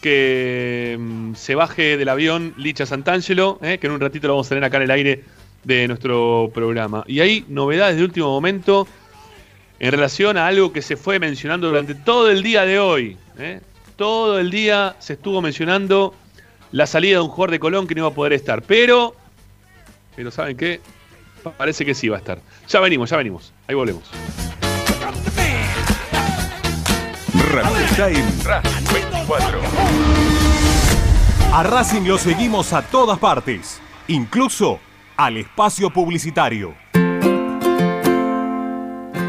que 0.00 0.96
mm, 0.98 1.34
se 1.34 1.54
baje 1.54 1.96
del 1.96 2.08
avión 2.08 2.54
Licha 2.56 2.86
Santangelo, 2.86 3.58
eh, 3.62 3.78
que 3.78 3.86
en 3.86 3.92
un 3.92 4.00
ratito 4.00 4.26
lo 4.26 4.34
vamos 4.34 4.46
a 4.46 4.48
tener 4.50 4.64
acá 4.64 4.78
en 4.78 4.84
el 4.84 4.90
aire 4.90 5.24
de 5.64 5.86
nuestro 5.86 6.50
programa. 6.54 7.04
Y 7.06 7.20
hay 7.20 7.44
novedades 7.48 7.96
de 7.98 8.04
último 8.04 8.28
momento 8.28 8.88
en 9.80 9.90
relación 9.92 10.36
a 10.36 10.46
algo 10.46 10.72
que 10.72 10.82
se 10.82 10.96
fue 10.96 11.18
mencionando 11.18 11.68
durante 11.68 11.94
todo 11.94 12.30
el 12.30 12.42
día 12.42 12.64
de 12.66 12.78
hoy. 12.78 13.16
eh. 13.38 13.60
Todo 13.96 14.38
el 14.38 14.50
día 14.50 14.96
se 14.98 15.14
estuvo 15.14 15.42
mencionando 15.42 16.14
la 16.72 16.86
salida 16.86 17.16
de 17.16 17.20
un 17.22 17.28
jugador 17.28 17.50
de 17.50 17.58
Colón 17.60 17.86
que 17.86 17.94
no 17.94 18.00
iba 18.02 18.08
a 18.08 18.14
poder 18.14 18.32
estar. 18.32 18.62
Pero, 18.62 19.14
pero 20.16 20.30
¿saben 20.30 20.56
qué? 20.56 20.80
Parece 21.58 21.84
que 21.84 21.94
sí 21.94 22.08
va 22.08 22.16
a 22.16 22.20
estar. 22.20 22.38
Ya 22.68 22.80
venimos, 22.80 23.10
ya 23.10 23.16
venimos. 23.18 23.52
Ahí 23.66 23.74
volvemos. 23.74 24.04
Radio 27.52 27.76
está 27.84 28.08
en 28.08 28.44
Racing 28.44 28.92
24. 28.94 29.60
A 31.52 31.62
Racing 31.64 32.02
lo 32.06 32.16
seguimos 32.16 32.72
a 32.72 32.82
todas 32.82 33.18
partes, 33.18 33.80
incluso 34.08 34.78
al 35.16 35.36
espacio 35.36 35.90
publicitario. 35.90 36.74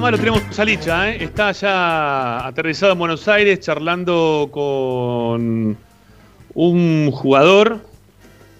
Nada 0.00 0.12
más 0.12 0.18
lo 0.18 0.24
tenemos 0.24 0.58
a 0.58 0.64
Licha, 0.64 1.10
¿eh? 1.10 1.24
Está 1.24 1.52
ya 1.52 2.46
aterrizado 2.46 2.92
en 2.92 2.98
Buenos 2.98 3.28
Aires 3.28 3.60
charlando 3.60 4.48
con 4.50 5.76
un 6.54 7.10
jugador 7.10 7.80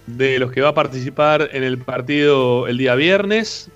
de 0.07 0.39
los 0.39 0.53
que 0.53 0.61
va 0.61 0.69
a 0.69 0.75
participar 0.75 1.49
en 1.53 1.63
el 1.63 1.79
partido 1.79 2.69
el 2.69 2.77
día 2.77 2.95
viernes. 2.95 3.71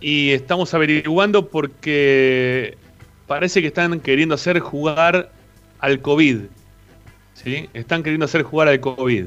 Y 0.00 0.30
estamos 0.30 0.74
averiguando 0.74 1.46
porque 1.48 2.76
parece 3.28 3.60
que 3.60 3.68
están 3.68 4.00
queriendo 4.00 4.34
hacer 4.34 4.58
jugar 4.58 5.30
al 5.78 6.00
COVID. 6.00 6.40
¿sí? 7.34 7.68
Están 7.74 8.02
queriendo 8.02 8.24
hacer 8.24 8.42
jugar 8.42 8.66
al 8.66 8.80
COVID. 8.80 9.26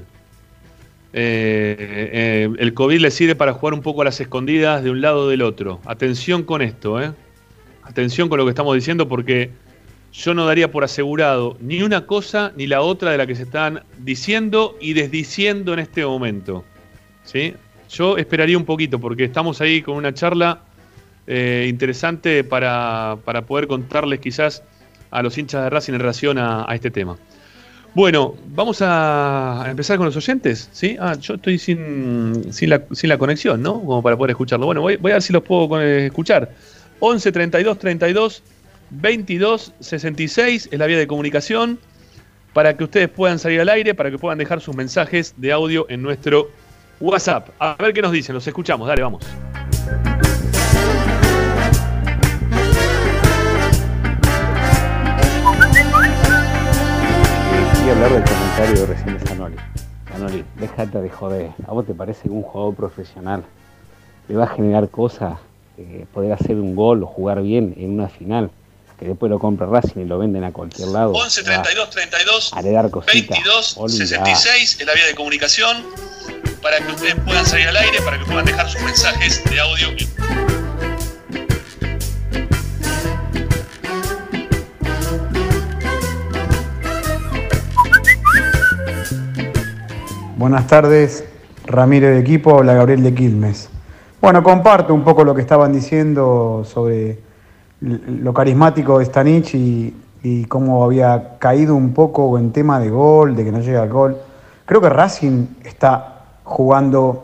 Eh, 1.16 1.76
eh, 1.80 2.50
el 2.58 2.74
COVID 2.74 3.00
le 3.00 3.12
sirve 3.12 3.36
para 3.36 3.54
jugar 3.54 3.76
un 3.76 3.82
poco 3.82 4.02
a 4.02 4.06
las 4.06 4.20
escondidas 4.20 4.84
de 4.84 4.90
un 4.90 5.02
lado 5.02 5.26
o 5.26 5.28
del 5.28 5.44
otro. 5.44 5.80
Atención 5.86 6.44
con 6.44 6.62
esto, 6.62 7.02
¿eh? 7.02 7.14
Atención 7.84 8.30
con 8.30 8.40
lo 8.40 8.46
que 8.46 8.50
estamos 8.50 8.74
diciendo 8.74 9.08
porque 9.08 9.52
yo 10.12 10.34
no 10.34 10.46
daría 10.46 10.72
por 10.72 10.84
asegurado 10.84 11.58
ni 11.60 11.82
una 11.82 12.06
cosa 12.06 12.52
ni 12.56 12.68
la 12.68 12.82
otra 12.82 13.12
de 13.12 13.18
la 13.18 13.28
que 13.28 13.36
se 13.36 13.44
están 13.44 13.84
diciendo 14.00 14.78
y 14.80 14.94
desdiciendo 14.94 15.74
en 15.74 15.80
este 15.80 16.06
momento. 16.06 16.64
¿sí? 17.24 17.54
Yo 17.90 18.18
esperaría 18.18 18.58
un 18.58 18.66
poquito 18.66 19.00
porque 19.00 19.26
estamos 19.26 19.60
ahí 19.62 19.82
con 19.82 19.96
una 19.96 20.14
charla 20.14 20.62
eh, 21.28 21.68
interesante 21.70 22.44
para, 22.44 23.18
para 23.26 23.44
poder 23.44 23.68
contarles 23.68 24.20
quizás 24.20 24.64
a 25.12 25.22
los 25.22 25.38
hinchas 25.38 25.64
de 25.64 25.70
Racing 25.70 25.94
en 25.94 26.00
relación 26.00 26.38
a, 26.38 26.70
a 26.70 26.76
este 26.76 26.90
tema. 26.90 27.18
Bueno, 27.96 28.34
vamos 28.48 28.80
a 28.82 29.66
empezar 29.70 29.98
con 29.98 30.08
los 30.08 30.16
oyentes, 30.18 30.68
¿sí? 30.72 30.98
Ah, 31.00 31.16
yo 31.20 31.36
estoy 31.36 31.60
sin, 31.60 32.44
la 32.64 33.18
conexión, 33.20 33.62
¿no? 33.62 33.82
Como 33.82 34.02
para 34.02 34.18
poder 34.18 34.32
escucharlo. 34.32 34.66
Bueno, 34.66 34.82
voy, 34.82 34.96
voy 34.98 35.12
a 35.12 35.16
ver 35.16 35.22
si 35.22 35.32
los 35.32 35.44
puedo 35.44 35.80
eh, 35.80 36.08
escuchar. 36.08 36.52
11 37.00 37.32
32 37.32 37.78
32 37.78 38.44
22 38.90 39.74
66 39.80 40.70
es 40.72 40.80
la 40.80 40.86
vía 40.88 40.98
de 40.98 41.06
comunicación 41.06 41.78
para 42.54 42.76
que 42.76 42.84
ustedes 42.84 43.10
puedan 43.10 43.38
salir 43.38 43.62
al 43.62 43.70
aire, 43.70 43.94
para 43.94 44.10
que 44.10 44.18
puedan 44.18 44.40
dejar 44.40 44.62
sus 44.62 44.76
mensajes 44.76 45.36
de 45.38 45.52
audio 45.52 45.86
en 45.90 46.02
nuestro 46.02 46.50
WhatsApp. 47.00 47.50
A 47.60 47.76
ver 47.80 47.94
qué 47.94 48.02
nos 48.02 48.12
dicen, 48.12 48.34
los 48.34 48.48
escuchamos, 48.48 48.88
dale, 48.88 49.04
vamos. 49.04 49.24
Hablar 57.94 58.12
del 58.12 58.24
comentario 58.24 58.82
de 58.82 58.86
recién 58.88 59.20
de 59.20 59.28
Sanoli. 59.28 59.56
Sanoli, 60.12 60.46
déjate 60.56 61.00
de 61.00 61.10
joder. 61.10 61.52
¿A 61.68 61.74
vos 61.74 61.86
te 61.86 61.94
parece 61.94 62.24
que 62.24 62.30
un 62.30 62.42
jugador 62.42 62.76
profesional 62.76 63.44
le 64.28 64.36
va 64.36 64.46
a 64.46 64.48
generar 64.48 64.90
cosas, 64.90 65.38
eh, 65.78 66.06
poder 66.12 66.34
hacer 66.34 66.56
un 66.56 66.76
gol 66.76 67.04
o 67.04 67.06
jugar 67.06 67.42
bien 67.44 67.76
en 67.78 67.92
una 67.92 68.10
final? 68.10 68.50
Que 68.98 69.08
después 69.08 69.30
lo 69.30 69.38
compra 69.38 69.68
Racing 69.68 70.02
y 70.02 70.06
lo 70.06 70.18
venden 70.18 70.44
a 70.44 70.52
cualquier 70.52 70.88
lado. 70.88 71.12
11 71.12 71.44
32 71.44 71.90
32 71.90 72.54
A 72.54 72.60
heredar 72.60 72.90
cositas. 72.90 73.30
22 73.30 73.78
Olvidá. 73.78 74.08
66 74.08 74.78
es 74.80 74.88
la 74.88 74.94
vía 74.94 75.06
de 75.06 75.16
comunicación 75.16 75.84
para 76.62 76.78
que 76.80 76.92
ustedes 76.92 77.16
puedan 77.26 77.46
salir 77.46 77.68
al 77.68 77.78
aire, 77.78 78.02
para 78.02 78.18
que 78.18 78.26
puedan 78.26 78.46
dejar 78.46 78.70
sus 78.70 78.82
mensajes 78.82 79.44
de 79.44 79.60
audio. 79.60 80.63
Buenas 90.44 90.68
tardes, 90.68 91.24
Ramiro 91.68 92.08
de 92.08 92.20
equipo, 92.20 92.58
habla 92.58 92.74
Gabriel 92.74 93.02
de 93.02 93.14
Quilmes. 93.14 93.70
Bueno, 94.20 94.44
comparto 94.44 94.94
un 94.94 95.02
poco 95.02 95.24
lo 95.24 95.34
que 95.34 95.40
estaban 95.40 95.72
diciendo 95.72 96.64
sobre 96.66 97.18
lo 97.80 98.34
carismático 98.34 99.00
de 99.00 99.06
Stanich 99.06 99.56
y, 99.56 99.96
y 100.22 100.44
cómo 100.44 100.84
había 100.84 101.38
caído 101.40 101.76
un 101.76 101.94
poco 101.94 102.38
en 102.38 102.52
tema 102.52 102.82
de 102.82 102.90
gol, 102.90 103.38
de 103.38 103.46
que 103.46 103.54
no 103.54 103.62
llega 103.62 103.84
al 103.84 103.88
gol. 103.88 104.18
Creo 104.66 104.82
que 104.82 104.90
Racing 104.90 105.46
está 105.64 106.26
jugando 106.44 107.24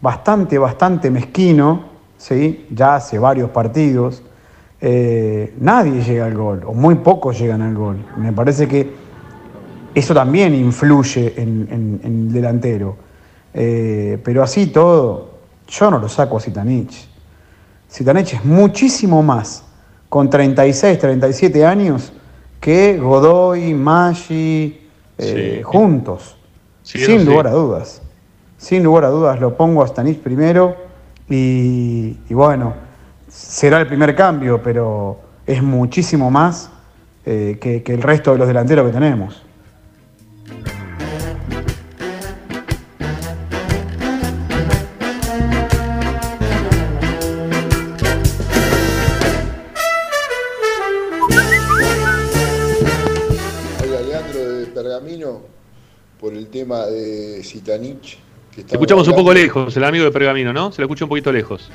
bastante, 0.00 0.58
bastante 0.58 1.10
mezquino, 1.10 1.86
¿sí? 2.18 2.68
ya 2.70 2.94
hace 2.94 3.18
varios 3.18 3.50
partidos. 3.50 4.22
Eh, 4.80 5.56
nadie 5.58 6.04
llega 6.04 6.26
al 6.26 6.36
gol, 6.36 6.62
o 6.64 6.72
muy 6.72 6.94
pocos 6.94 7.36
llegan 7.36 7.62
al 7.62 7.74
gol. 7.74 7.96
Me 8.16 8.32
parece 8.32 8.68
que 8.68 8.94
eso 9.94 10.14
también 10.14 10.54
influye 10.54 11.34
en, 11.36 11.68
en- 11.70 12.00
en 12.04 12.26
el 12.28 12.32
delantero. 12.32 12.96
Eh, 13.54 14.18
pero 14.22 14.42
así 14.42 14.66
todo, 14.68 15.30
yo 15.66 15.90
no 15.90 15.98
lo 15.98 16.08
saco 16.08 16.36
a 16.36 16.40
Sitanich. 16.40 17.08
Sitanich 17.88 18.34
es 18.34 18.44
muchísimo 18.44 19.22
más 19.22 19.64
con 20.08 20.28
36, 20.30 20.98
37 20.98 21.64
años 21.64 22.12
que 22.60 22.98
Godoy, 22.98 23.74
Maggi, 23.74 24.86
eh, 25.18 25.56
Sí. 25.58 25.62
juntos. 25.62 26.36
Sí, 26.82 26.98
Sin 26.98 27.20
sí. 27.20 27.26
lugar 27.26 27.46
a 27.46 27.50
dudas. 27.52 28.02
Sin 28.56 28.82
lugar 28.82 29.04
a 29.04 29.08
dudas 29.08 29.40
lo 29.40 29.56
pongo 29.56 29.82
a 29.82 29.86
Stanich 29.88 30.18
primero 30.18 30.76
y, 31.28 32.16
y 32.28 32.34
bueno, 32.34 32.74
será 33.28 33.80
el 33.80 33.86
primer 33.86 34.14
cambio, 34.16 34.60
pero 34.62 35.20
es 35.46 35.62
muchísimo 35.62 36.30
más 36.30 36.70
eh, 37.24 37.58
que, 37.60 37.82
que 37.82 37.94
el 37.94 38.02
resto 38.02 38.32
de 38.32 38.38
los 38.38 38.48
delanteros 38.48 38.86
que 38.86 38.92
tenemos. 38.92 39.42
Por 56.20 56.34
el 56.34 56.48
tema 56.48 56.86
de 56.86 57.42
Sitanich. 57.44 58.18
Que 58.54 58.62
escuchamos 58.62 59.06
un 59.06 59.14
poco 59.14 59.32
lejos, 59.32 59.76
el 59.76 59.84
amigo 59.84 60.04
de 60.04 60.10
Pergamino, 60.10 60.52
¿no? 60.52 60.72
Se 60.72 60.80
lo 60.80 60.86
escucha 60.86 61.04
un 61.04 61.08
poquito 61.10 61.30
lejos. 61.30 61.70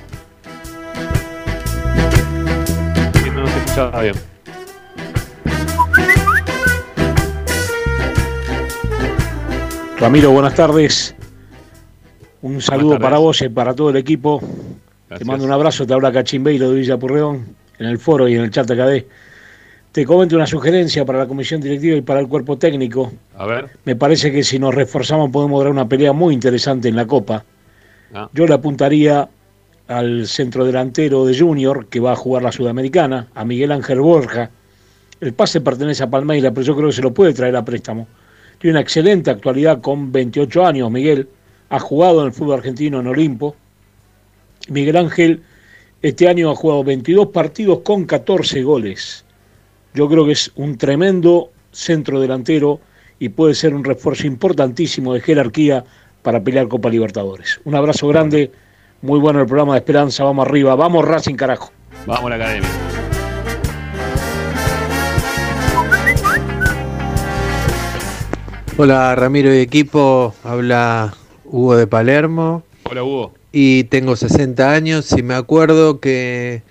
Sí, 3.14 3.30
no 3.30 3.48
se 3.48 3.58
escuchaba 3.58 4.02
bien. 4.02 4.16
Ramiro, 9.98 10.32
buenas 10.32 10.56
tardes. 10.56 11.16
Un 12.42 12.62
saludo 12.62 12.96
tardes. 12.96 13.04
para 13.04 13.18
vos 13.20 13.42
y 13.42 13.48
para 13.48 13.74
todo 13.74 13.92
el 13.92 13.96
equipo. 13.96 14.42
Te 15.18 15.24
mando 15.24 15.46
un 15.46 15.52
abrazo, 15.52 15.88
te 15.88 15.94
habla 15.94 16.12
Cachimbeiro 16.12 16.72
de 16.72 16.80
Villa 16.80 16.98
Purreón, 16.98 17.56
en 17.80 17.86
el 17.86 18.00
foro 18.00 18.28
y 18.28 18.36
en 18.36 18.42
el 18.42 18.52
chat 18.52 18.70
AKD. 18.70 19.06
Te 19.94 20.08
comento 20.08 20.36
una 20.36 20.48
sugerencia 20.48 21.06
para 21.06 21.20
la 21.20 21.28
comisión 21.28 21.62
directiva 21.62 21.96
y 21.96 22.02
para 22.02 22.20
el 22.20 22.28
cuerpo 22.28 22.58
técnico. 22.58 23.14
A 23.38 23.46
ver. 23.46 23.70
Me 23.86 23.96
parece 23.96 24.32
que 24.32 24.44
si 24.44 24.58
nos 24.58 24.74
reforzamos 24.74 25.30
podemos 25.30 25.64
dar 25.64 25.72
una 25.72 25.88
pelea 25.88 26.12
muy 26.14 26.34
interesante 26.34 26.90
en 26.90 26.96
la 26.96 27.06
Copa. 27.06 27.46
Ah. 28.12 28.28
Yo 28.34 28.48
le 28.48 28.56
apuntaría 28.56 29.30
al 29.88 30.26
centro 30.26 30.66
delantero 30.66 31.28
de 31.28 31.38
Junior, 31.38 31.86
que 31.86 32.00
va 32.00 32.14
a 32.14 32.16
jugar 32.16 32.42
la 32.42 32.52
Sudamericana, 32.52 33.28
a 33.36 33.46
Miguel 33.46 33.72
Ángel 33.72 34.02
Borja. 34.02 34.50
El 35.22 35.34
pase 35.34 35.62
pertenece 35.62 36.02
a 36.02 36.10
Palmeira, 36.10 36.50
pero 36.50 36.66
yo 36.66 36.76
creo 36.76 36.90
que 36.90 36.96
se 36.96 37.04
lo 37.04 37.14
puede 37.14 37.32
traer 37.36 37.56
a 37.56 37.64
préstamo. 37.64 38.08
Tiene 38.58 38.74
una 38.74 38.82
excelente 38.82 39.30
actualidad 39.30 39.80
con 39.80 40.12
28 40.12 40.66
años, 40.66 40.90
Miguel. 40.90 41.28
Ha 41.70 41.80
jugado 41.80 42.22
en 42.22 42.28
el 42.28 42.34
fútbol 42.34 42.56
argentino 42.56 43.00
en 43.00 43.06
Olimpo. 43.06 43.56
Miguel 44.70 44.98
Ángel 44.98 45.44
este 46.02 46.28
año 46.28 46.50
ha 46.50 46.56
jugado 46.56 46.84
22 46.84 47.28
partidos 47.28 47.82
con 47.82 48.06
14 48.06 48.64
goles. 48.64 49.24
Yo 49.94 50.10
creo 50.10 50.26
que 50.26 50.32
es 50.32 50.52
un 50.56 50.78
tremendo 50.78 51.52
centro 51.72 52.20
delantero 52.20 52.80
y 53.20 53.30
puede 53.30 53.54
ser 53.54 53.76
un 53.76 53.84
refuerzo 53.84 54.26
importantísimo 54.26 55.14
de 55.14 55.22
jerarquía 55.22 55.84
para 56.24 56.44
pelear 56.44 56.68
Copa 56.68 56.90
Libertadores. 56.90 57.62
Un 57.64 57.76
abrazo 57.76 58.08
grande, 58.08 58.52
muy 59.02 59.20
bueno 59.20 59.40
el 59.42 59.46
programa 59.46 59.74
de 59.74 59.80
Esperanza, 59.80 60.24
vamos 60.24 60.48
arriba, 60.48 60.76
vamos 60.76 61.06
Racing 61.06 61.36
carajo. 61.36 61.72
Vamos 62.08 62.26
a 62.26 62.30
la 62.30 62.36
academia. 62.44 62.70
Hola 68.78 69.16
Ramiro 69.16 69.54
y 69.54 69.60
equipo, 69.60 70.34
habla 70.44 71.14
Hugo 71.46 71.76
de 71.76 71.86
Palermo 71.86 72.64
Hola, 72.84 73.04
Hugo. 73.04 73.34
y 73.52 73.84
tengo 73.86 74.16
60 74.16 74.72
años 74.72 75.12
y 75.16 75.22
me 75.22 75.36
acuerdo 75.36 76.00
que 76.00 76.64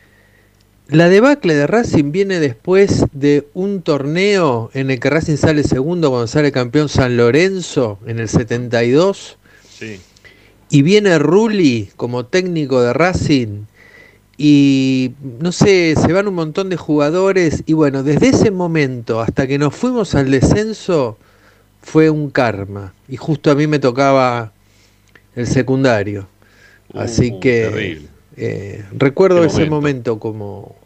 la 0.93 1.09
debacle 1.09 1.55
de 1.55 1.67
Racing 1.67 2.13
viene 2.13 2.39
después 2.41 3.07
de 3.13 3.49
un 3.55 3.83
torneo 3.83 4.71
en 4.75 4.91
el 4.91 5.01
que 5.01 5.11
Racing 5.11 5.37
sale 5.37 5.65
segundo 5.65 6.11
cuando 6.11 6.27
sale 6.27 6.53
campeón 6.53 6.89
San 6.89 7.17
Lorenzo 7.17 7.99
en 8.07 8.19
el 8.19 8.29
72 8.29 9.39
Sí. 9.69 10.01
y 10.71 10.83
viene 10.83 11.19
Rulli 11.19 11.91
como 11.97 12.27
técnico 12.27 12.83
de 12.83 12.93
Racing 12.93 13.65
y 14.37 15.13
no 15.41 15.53
sé, 15.53 15.95
se 15.97 16.13
van 16.13 16.29
un 16.29 16.35
montón 16.35 16.69
de 16.69 16.77
jugadores 16.77 17.63
y 17.67 17.75
bueno, 17.75 18.03
desde 18.03 18.29
ese 18.31 18.51
momento 18.51 19.21
hasta 19.21 19.47
que 19.47 19.59
nos 19.59 19.75
fuimos 19.75 20.15
al 20.15 20.31
descenso 20.31 21.19
fue 21.83 22.11
un 22.11 22.31
karma 22.31 22.95
y 23.09 23.17
justo 23.17 23.51
a 23.51 23.55
mí 23.55 23.67
me 23.67 23.79
tocaba 23.79 24.53
el 25.35 25.47
secundario. 25.47 26.29
Así 26.95 27.33
Uh, 27.33 27.41
que 27.41 27.71
terrible. 27.71 28.09
Eh, 28.37 28.85
recuerdo 28.93 29.43
Qué 29.43 29.47
ese 29.47 29.67
momento 29.67 30.19
como, 30.19 30.82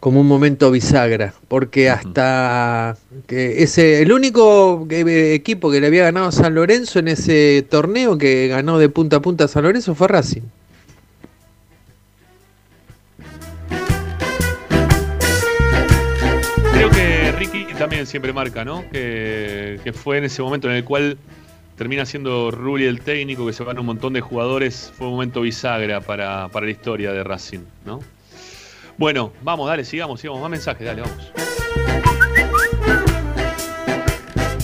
como 0.00 0.20
un 0.20 0.28
momento 0.28 0.70
bisagra, 0.70 1.34
porque 1.48 1.90
hasta 1.90 2.96
que 3.26 3.62
ese, 3.62 4.00
el 4.00 4.12
único 4.12 4.86
eh, 4.90 5.34
equipo 5.34 5.70
que 5.70 5.80
le 5.80 5.88
había 5.88 6.04
ganado 6.04 6.28
a 6.28 6.32
San 6.32 6.54
Lorenzo 6.54 7.00
en 7.00 7.08
ese 7.08 7.66
torneo 7.68 8.16
que 8.16 8.46
ganó 8.46 8.78
de 8.78 8.88
punta 8.88 9.16
a 9.16 9.20
punta 9.20 9.44
a 9.44 9.48
San 9.48 9.64
Lorenzo 9.64 9.94
fue 9.96 10.06
Racing. 10.06 10.42
Creo 16.72 16.90
que 16.90 17.32
Ricky 17.32 17.66
también 17.76 18.06
siempre 18.06 18.32
marca, 18.32 18.64
¿no? 18.64 18.88
Que, 18.92 19.80
que 19.82 19.92
fue 19.92 20.18
en 20.18 20.24
ese 20.24 20.42
momento 20.42 20.70
en 20.70 20.76
el 20.76 20.84
cual 20.84 21.18
termina 21.76 22.06
siendo 22.06 22.52
Rulli 22.52 22.86
el 22.86 23.00
técnico, 23.00 23.46
que 23.46 23.52
se 23.52 23.64
van 23.64 23.80
un 23.80 23.86
montón 23.86 24.12
de 24.12 24.20
jugadores. 24.20 24.92
Fue 24.96 25.08
un 25.08 25.14
momento 25.14 25.40
bisagra 25.40 26.00
para, 26.00 26.48
para 26.48 26.66
la 26.66 26.72
historia 26.72 27.12
de 27.12 27.24
Racing, 27.24 27.60
¿no? 27.84 28.00
Bueno, 28.98 29.30
vamos, 29.44 29.68
dale, 29.68 29.84
sigamos, 29.84 30.20
sigamos. 30.20 30.42
Más 30.42 30.50
mensajes, 30.50 30.84
dale, 30.84 31.02
vamos. 31.02 31.32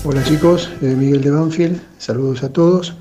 Hola 0.04 0.24
chicos, 0.24 0.70
eh, 0.82 0.86
Miguel 0.86 1.22
de 1.22 1.30
Banfield, 1.30 1.80
saludos 1.98 2.42
a 2.42 2.52
todos. 2.52 2.94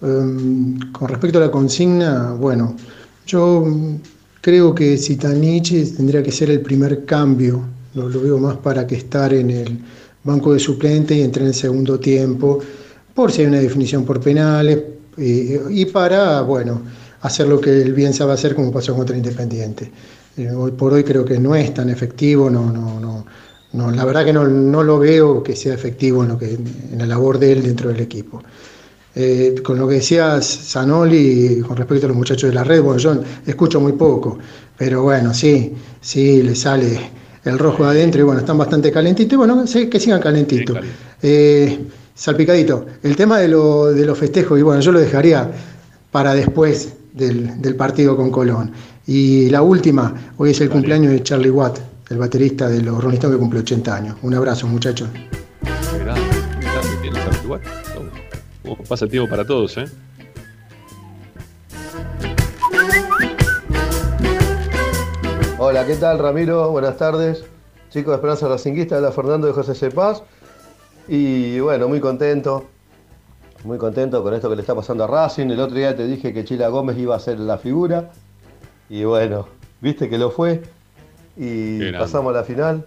Em, 0.00 0.78
con 0.90 1.08
respecto 1.10 1.36
a 1.36 1.42
la 1.42 1.50
consigna, 1.50 2.32
bueno, 2.32 2.74
yo 3.26 3.66
creo 4.40 4.74
que 4.74 4.96
Zitanich 4.96 5.94
tendría 5.94 6.22
que 6.22 6.32
ser 6.32 6.50
el 6.50 6.62
primer 6.62 7.04
cambio, 7.04 7.62
lo, 7.92 8.08
lo 8.08 8.22
veo 8.22 8.38
más 8.38 8.56
para 8.56 8.86
que 8.86 8.94
estar 8.94 9.34
en 9.34 9.50
el 9.50 9.78
banco 10.24 10.54
de 10.54 10.58
suplente 10.58 11.14
y 11.14 11.20
entre 11.20 11.42
en 11.42 11.48
el 11.48 11.54
segundo 11.54 12.00
tiempo, 12.00 12.60
por 13.14 13.30
si 13.30 13.42
hay 13.42 13.48
una 13.48 13.60
definición 13.60 14.06
por 14.06 14.20
penales 14.20 14.82
y 15.18 15.84
para, 15.84 16.40
bueno, 16.40 16.80
hacer 17.20 17.46
lo 17.46 17.60
que 17.60 17.82
él 17.82 17.92
bien 17.92 18.14
sabe 18.14 18.32
hacer 18.32 18.54
como 18.54 18.72
pasó 18.72 18.96
contra 18.96 19.14
Independiente. 19.14 19.92
Eh, 20.36 20.50
hoy 20.50 20.70
por 20.72 20.92
hoy 20.94 21.04
creo 21.04 21.24
que 21.24 21.38
no 21.38 21.54
es 21.54 21.74
tan 21.74 21.90
efectivo, 21.90 22.48
no, 22.48 22.70
no, 22.72 22.98
no, 22.98 23.26
no, 23.72 23.90
la 23.90 24.04
verdad 24.04 24.24
que 24.24 24.32
no, 24.32 24.46
no 24.48 24.82
lo 24.82 24.98
veo 24.98 25.42
que 25.42 25.54
sea 25.54 25.74
efectivo 25.74 26.22
en, 26.22 26.30
lo 26.30 26.38
que, 26.38 26.54
en 26.54 26.98
la 26.98 27.06
labor 27.06 27.38
de 27.38 27.52
él 27.52 27.62
dentro 27.62 27.90
del 27.90 28.00
equipo. 28.00 28.42
Eh, 29.14 29.56
con 29.62 29.78
lo 29.78 29.86
que 29.86 29.96
decías, 29.96 30.46
Zanoli, 30.46 31.60
con 31.66 31.76
respecto 31.76 32.06
a 32.06 32.08
los 32.08 32.16
muchachos 32.16 32.48
de 32.48 32.54
la 32.54 32.64
red, 32.64 32.80
bueno, 32.82 32.98
yo 32.98 33.14
escucho 33.46 33.78
muy 33.80 33.92
poco, 33.92 34.38
pero 34.76 35.02
bueno, 35.02 35.34
sí, 35.34 35.74
sí, 36.00 36.42
le 36.42 36.54
sale 36.54 36.98
el 37.44 37.58
rojo 37.58 37.84
de 37.84 37.90
adentro 37.90 38.22
y 38.22 38.24
bueno, 38.24 38.40
están 38.40 38.56
bastante 38.56 38.90
calentitos 38.90 39.34
y 39.34 39.36
bueno, 39.36 39.64
que 39.90 40.00
sigan 40.00 40.20
calentitos. 40.20 40.78
Eh, 41.22 41.78
salpicadito, 42.14 42.86
el 43.02 43.16
tema 43.16 43.38
de, 43.38 43.48
lo- 43.48 43.92
de 43.92 44.06
los 44.06 44.16
festejos, 44.18 44.58
y 44.58 44.62
bueno, 44.62 44.80
yo 44.80 44.92
lo 44.92 45.00
dejaría 45.00 45.50
para 46.10 46.34
después 46.34 46.94
del, 47.12 47.60
del 47.60 47.76
partido 47.76 48.16
con 48.16 48.30
Colón. 48.30 48.72
Y 49.06 49.50
la 49.50 49.62
última, 49.62 50.14
hoy 50.36 50.50
es 50.50 50.60
el 50.60 50.70
cumpleaños 50.70 51.12
de 51.12 51.22
Charlie 51.22 51.50
Watt, 51.50 51.78
el 52.10 52.18
baterista 52.18 52.68
de 52.68 52.82
los 52.82 53.02
Rolling 53.02 53.16
Stones 53.16 53.36
que 53.36 53.40
cumple 53.40 53.60
80 53.60 53.94
años. 53.96 54.16
Un 54.22 54.34
abrazo, 54.34 54.66
muchachos. 54.68 55.08
Qué 55.12 55.98
grande, 55.98 56.22
qué 56.60 56.66
grande 56.66 56.96
tiene 57.02 57.18
Charlie 57.18 57.48
Watt. 57.48 57.62
¿Cómo- 57.94 58.10
cómo 58.76 58.88
pasa 58.88 59.04
el 59.04 59.10
tiempo 59.10 59.28
para 59.28 59.44
todos, 59.44 59.76
¿eh? 59.78 59.84
Hola, 65.58 65.86
¿qué 65.86 65.94
tal 65.96 66.18
Ramiro? 66.18 66.70
Buenas 66.70 66.96
tardes. 66.96 67.44
Chicos 67.90 68.10
de 68.12 68.14
Esperanza 68.16 68.48
Racinguista, 68.48 68.96
habla 68.96 69.12
Fernando 69.12 69.46
de 69.46 69.52
José 69.52 69.74
Cepaz. 69.74 70.22
Y 71.08 71.60
bueno, 71.60 71.88
muy 71.88 72.00
contento. 72.00 72.64
Muy 73.64 73.78
contento 73.78 74.22
con 74.22 74.34
esto 74.34 74.48
que 74.50 74.56
le 74.56 74.62
está 74.62 74.74
pasando 74.74 75.04
a 75.04 75.06
Racing. 75.06 75.46
El 75.50 75.60
otro 75.60 75.76
día 75.76 75.94
te 75.96 76.06
dije 76.06 76.32
que 76.32 76.44
Chila 76.44 76.68
Gómez 76.68 76.98
iba 76.98 77.14
a 77.14 77.20
ser 77.20 77.38
la 77.38 77.58
figura. 77.58 78.10
Y 78.92 79.04
bueno, 79.04 79.46
viste 79.80 80.06
que 80.06 80.18
lo 80.18 80.30
fue. 80.30 80.60
Y 81.34 81.92
pasamos 81.92 82.34
a 82.34 82.40
la 82.40 82.44
final. 82.44 82.84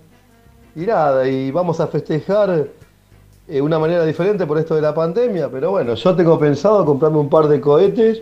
Y 0.76 0.82
nada, 0.82 1.28
y 1.28 1.49
vamos 1.49 1.80
a 1.80 1.88
festejar 1.88 2.68
de 3.47 3.62
una 3.62 3.80
manera 3.80 4.06
diferente 4.06 4.45
por 4.45 4.60
esto 4.60 4.76
de 4.76 4.84
la 4.84 4.93
pandemia. 4.93 5.49
Pero 5.49 5.72
bueno, 5.72 5.95
yo 5.95 6.16
tengo 6.16 6.38
pensado 6.38 6.86
comprarme 6.86 7.18
un 7.18 7.28
par 7.28 7.47
de 7.47 7.60
cohetes 7.60 8.22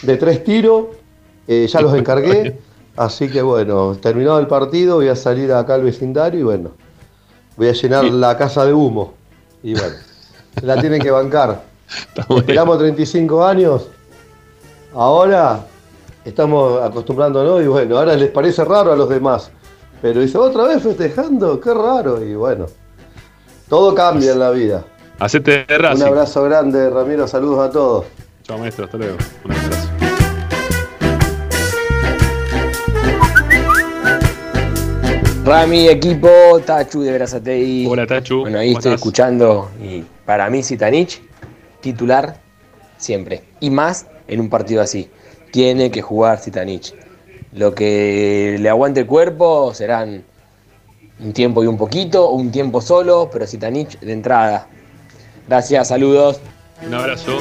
de 0.00 0.16
tres 0.16 0.42
tiros. 0.42 0.86
Eh, 1.46 1.66
ya 1.70 1.82
los 1.82 1.94
encargué. 1.94 2.58
Así 2.96 3.28
que 3.28 3.42
bueno, 3.42 3.94
terminado 4.00 4.38
el 4.38 4.46
partido, 4.46 4.96
voy 4.96 5.08
a 5.08 5.16
salir 5.16 5.52
acá 5.52 5.74
al 5.74 5.82
vecindario 5.82 6.40
y 6.40 6.42
bueno, 6.44 6.70
voy 7.58 7.68
a 7.68 7.72
llenar 7.72 8.04
la 8.04 8.38
casa 8.38 8.64
de 8.64 8.72
humo. 8.72 9.12
Y 9.62 9.74
bueno, 9.74 9.96
la 10.62 10.80
tienen 10.80 11.02
que 11.02 11.10
bancar. 11.10 11.62
Esperamos 12.36 12.78
35 12.78 13.44
años. 13.44 13.88
Ahora 14.94 15.66
estamos 16.24 16.82
acostumbrándonos 16.82 17.62
y 17.62 17.66
bueno, 17.66 17.98
ahora 17.98 18.14
les 18.14 18.30
parece 18.30 18.64
raro 18.64 18.92
a 18.92 18.96
los 18.96 19.08
demás. 19.08 19.50
Pero 20.00 20.20
dice, 20.20 20.36
otra 20.38 20.64
vez 20.64 20.82
festejando, 20.82 21.60
qué 21.60 21.72
raro. 21.72 22.22
Y 22.24 22.34
bueno, 22.34 22.66
todo 23.68 23.94
cambia 23.94 24.32
en 24.32 24.38
la 24.38 24.50
vida. 24.50 24.84
Hacete 25.20 25.64
de 25.68 25.76
Un 25.76 25.82
Racing. 25.82 26.04
abrazo 26.04 26.42
grande, 26.44 26.90
Ramiro, 26.90 27.28
saludos 27.28 27.68
a 27.68 27.70
todos. 27.70 28.06
Chao, 28.42 28.58
maestro, 28.58 28.86
hasta 28.86 28.96
luego. 28.98 29.16
Un 29.44 29.52
abrazo. 29.52 29.88
Rami, 35.44 35.88
equipo, 35.88 36.28
Tachu 36.64 37.02
de 37.02 37.12
Verazatei. 37.12 37.86
Hola, 37.86 38.06
Tachu. 38.06 38.40
Bueno, 38.42 38.58
ahí 38.58 38.68
¿Cómo 38.68 38.78
estoy 38.78 38.92
estás? 38.92 39.00
escuchando 39.00 39.70
y 39.82 40.04
para 40.24 40.48
mí 40.48 40.62
Zitanich, 40.62 41.20
titular 41.80 42.36
siempre. 42.96 43.42
Y 43.60 43.70
más 43.70 44.06
en 44.28 44.40
un 44.40 44.48
partido 44.48 44.80
así. 44.82 45.10
Tiene 45.52 45.90
que 45.90 46.00
jugar 46.00 46.40
Zitanich. 46.40 46.94
Lo 47.52 47.74
que 47.74 48.56
le 48.58 48.68
aguante 48.70 49.00
el 49.00 49.06
cuerpo 49.06 49.74
serán 49.74 50.24
un 51.20 51.32
tiempo 51.34 51.62
y 51.62 51.66
un 51.66 51.76
poquito, 51.76 52.26
o 52.26 52.34
un 52.34 52.50
tiempo 52.50 52.80
solo, 52.80 53.28
pero 53.30 53.46
Zitanich 53.46 54.00
de 54.00 54.12
entrada. 54.12 54.66
Gracias, 55.46 55.88
saludos. 55.88 56.40
Un 56.86 56.94
abrazo. 56.94 57.38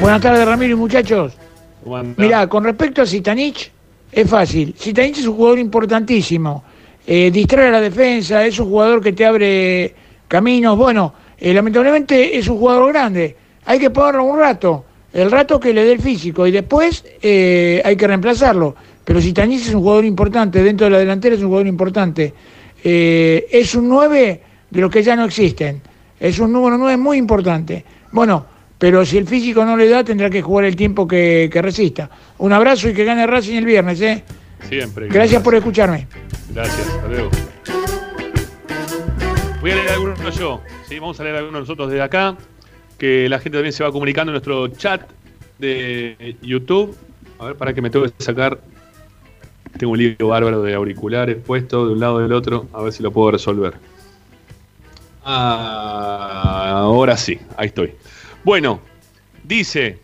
Buenas 0.00 0.20
tardes, 0.20 0.46
Ramiro 0.46 0.74
y 0.74 0.76
muchachos. 0.76 1.32
Mirá, 2.16 2.46
con 2.46 2.62
respecto 2.62 3.02
a 3.02 3.06
Zitanich, 3.06 3.72
es 4.12 4.30
fácil. 4.30 4.76
Zitanich 4.78 5.18
es 5.18 5.26
un 5.26 5.34
jugador 5.34 5.58
importantísimo. 5.58 6.62
Eh, 7.04 7.32
distrae 7.32 7.66
a 7.66 7.72
la 7.72 7.80
defensa, 7.80 8.46
es 8.46 8.60
un 8.60 8.68
jugador 8.68 9.02
que 9.02 9.12
te 9.12 9.26
abre 9.26 9.94
caminos. 10.28 10.76
Bueno, 10.76 11.12
eh, 11.38 11.52
lamentablemente 11.52 12.36
es 12.36 12.48
un 12.48 12.58
jugador 12.58 12.92
grande. 12.92 13.36
Hay 13.64 13.78
que 13.78 13.90
pagarlo 13.90 14.24
un 14.24 14.38
rato. 14.38 14.84
El 15.12 15.30
rato 15.30 15.58
que 15.58 15.72
le 15.72 15.84
dé 15.84 15.92
el 15.92 16.00
físico. 16.00 16.46
Y 16.46 16.50
después 16.50 17.04
eh, 17.22 17.82
hay 17.84 17.96
que 17.96 18.06
reemplazarlo. 18.06 18.74
Pero 19.04 19.20
Zitanich 19.20 19.62
es 19.62 19.74
un 19.74 19.80
jugador 19.80 20.04
importante. 20.04 20.62
Dentro 20.62 20.86
de 20.86 20.90
la 20.90 20.98
delantera 20.98 21.34
es 21.34 21.40
un 21.40 21.48
jugador 21.48 21.66
importante. 21.66 22.34
Eh, 22.82 23.46
es 23.50 23.74
un 23.74 23.88
9 23.88 24.42
de 24.70 24.80
los 24.80 24.90
que 24.90 25.02
ya 25.02 25.16
no 25.16 25.24
existen. 25.24 25.80
Es 26.18 26.38
un 26.38 26.52
número 26.52 26.78
9 26.78 26.96
muy 26.96 27.18
importante. 27.18 27.84
Bueno, 28.12 28.46
pero 28.78 29.04
si 29.04 29.16
el 29.18 29.26
físico 29.26 29.64
no 29.64 29.76
le 29.76 29.88
da, 29.88 30.04
tendrá 30.04 30.28
que 30.28 30.42
jugar 30.42 30.66
el 30.66 30.76
tiempo 30.76 31.06
que, 31.06 31.48
que 31.52 31.62
resista. 31.62 32.10
Un 32.38 32.52
abrazo 32.52 32.88
y 32.88 32.94
que 32.94 33.04
gane 33.04 33.26
Racing 33.26 33.56
el 33.56 33.64
viernes, 33.64 34.00
¿eh? 34.00 34.22
Siempre. 34.68 35.08
Gracias 35.08 35.42
por 35.42 35.54
escucharme. 35.54 36.06
Gracias, 36.52 36.86
hasta 36.88 37.08
luego. 37.08 37.30
Voy 39.66 39.72
a 39.72 39.76
leer 39.78 39.90
algunos 39.90 40.38
yo. 40.38 40.60
¿sí? 40.88 41.00
Vamos 41.00 41.18
a 41.18 41.24
leer 41.24 41.34
algunos 41.34 41.62
nosotros 41.62 41.90
desde 41.90 42.00
acá. 42.00 42.36
Que 42.98 43.28
la 43.28 43.40
gente 43.40 43.58
también 43.58 43.72
se 43.72 43.82
va 43.82 43.90
comunicando 43.90 44.30
en 44.30 44.34
nuestro 44.34 44.68
chat 44.68 45.10
de 45.58 46.36
YouTube. 46.40 46.96
A 47.40 47.46
ver, 47.46 47.56
para 47.56 47.74
que 47.74 47.82
me 47.82 47.90
tengo 47.90 48.04
que 48.04 48.12
sacar. 48.22 48.60
Tengo 49.76 49.94
un 49.94 49.98
lío 49.98 50.28
bárbaro 50.28 50.62
de 50.62 50.72
auriculares 50.72 51.38
puesto 51.44 51.84
de 51.84 51.94
un 51.94 51.98
lado 51.98 52.20
del 52.20 52.32
otro. 52.32 52.68
A 52.72 52.80
ver 52.80 52.92
si 52.92 53.02
lo 53.02 53.10
puedo 53.10 53.32
resolver. 53.32 53.74
Ah, 55.24 56.74
ahora 56.76 57.16
sí, 57.16 57.36
ahí 57.56 57.66
estoy. 57.66 57.92
Bueno, 58.44 58.78
dice. 59.42 59.98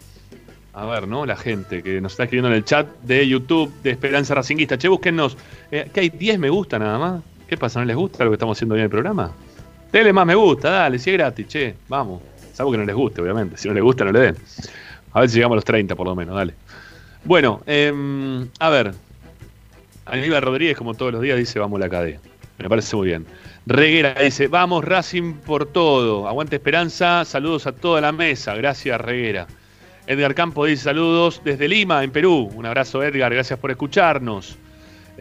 A 0.72 0.86
ver, 0.86 1.06
¿no? 1.06 1.24
La 1.24 1.36
gente 1.36 1.84
que 1.84 2.00
nos 2.00 2.14
está 2.14 2.24
escribiendo 2.24 2.48
en 2.48 2.56
el 2.56 2.64
chat 2.64 2.88
de 3.02 3.28
YouTube 3.28 3.72
de 3.84 3.92
Esperanza 3.92 4.34
Racinguista. 4.34 4.76
Che, 4.76 4.88
búsquennos. 4.88 5.36
Eh, 5.70 5.88
que 5.94 6.00
hay 6.00 6.08
10 6.10 6.40
me 6.40 6.50
gusta 6.50 6.80
nada 6.80 6.98
más. 6.98 7.22
¿Qué 7.46 7.56
pasa? 7.56 7.78
¿No 7.78 7.84
les 7.84 7.94
gusta 7.94 8.24
lo 8.24 8.30
que 8.30 8.34
estamos 8.34 8.58
haciendo 8.58 8.74
bien 8.74 8.80
en 8.80 8.86
el 8.86 8.90
programa? 8.90 9.32
Denle 9.92 10.12
más 10.12 10.24
me 10.24 10.34
gusta, 10.34 10.70
dale, 10.70 10.98
si 10.98 11.10
es 11.10 11.16
gratis, 11.18 11.46
che, 11.46 11.74
vamos. 11.88 12.22
Salvo 12.52 12.72
que 12.72 12.78
no 12.78 12.84
les 12.84 12.96
guste, 12.96 13.20
obviamente. 13.20 13.58
Si 13.58 13.68
no 13.68 13.74
les 13.74 13.82
gusta, 13.82 14.04
no 14.04 14.12
le 14.12 14.20
den. 14.20 14.36
A 15.12 15.20
ver 15.20 15.28
si 15.28 15.36
llegamos 15.36 15.54
a 15.54 15.56
los 15.56 15.64
30 15.64 15.94
por 15.94 16.06
lo 16.06 16.16
menos, 16.16 16.34
dale. 16.34 16.54
Bueno, 17.24 17.62
em, 17.66 18.48
a 18.58 18.70
ver. 18.70 18.94
Aníbal 20.06 20.42
Rodríguez, 20.42 20.76
como 20.76 20.94
todos 20.94 21.12
los 21.12 21.22
días, 21.22 21.38
dice 21.38 21.58
vamos 21.58 21.78
la 21.78 21.88
cadena. 21.88 22.20
Me 22.58 22.68
parece 22.68 22.96
muy 22.96 23.08
bien. 23.08 23.26
Reguera 23.66 24.14
dice, 24.14 24.48
vamos 24.48 24.84
Racing 24.84 25.34
por 25.34 25.66
todo. 25.66 26.26
Aguante 26.26 26.56
Esperanza, 26.56 27.24
saludos 27.24 27.66
a 27.66 27.72
toda 27.72 28.00
la 28.00 28.12
mesa. 28.12 28.54
Gracias, 28.54 29.00
Reguera. 29.00 29.46
Edgar 30.06 30.34
Campo 30.34 30.64
dice 30.64 30.84
saludos 30.84 31.40
desde 31.44 31.68
Lima, 31.68 32.02
en 32.02 32.10
Perú. 32.10 32.50
Un 32.54 32.66
abrazo, 32.66 33.02
Edgar, 33.02 33.32
gracias 33.32 33.58
por 33.58 33.70
escucharnos. 33.70 34.58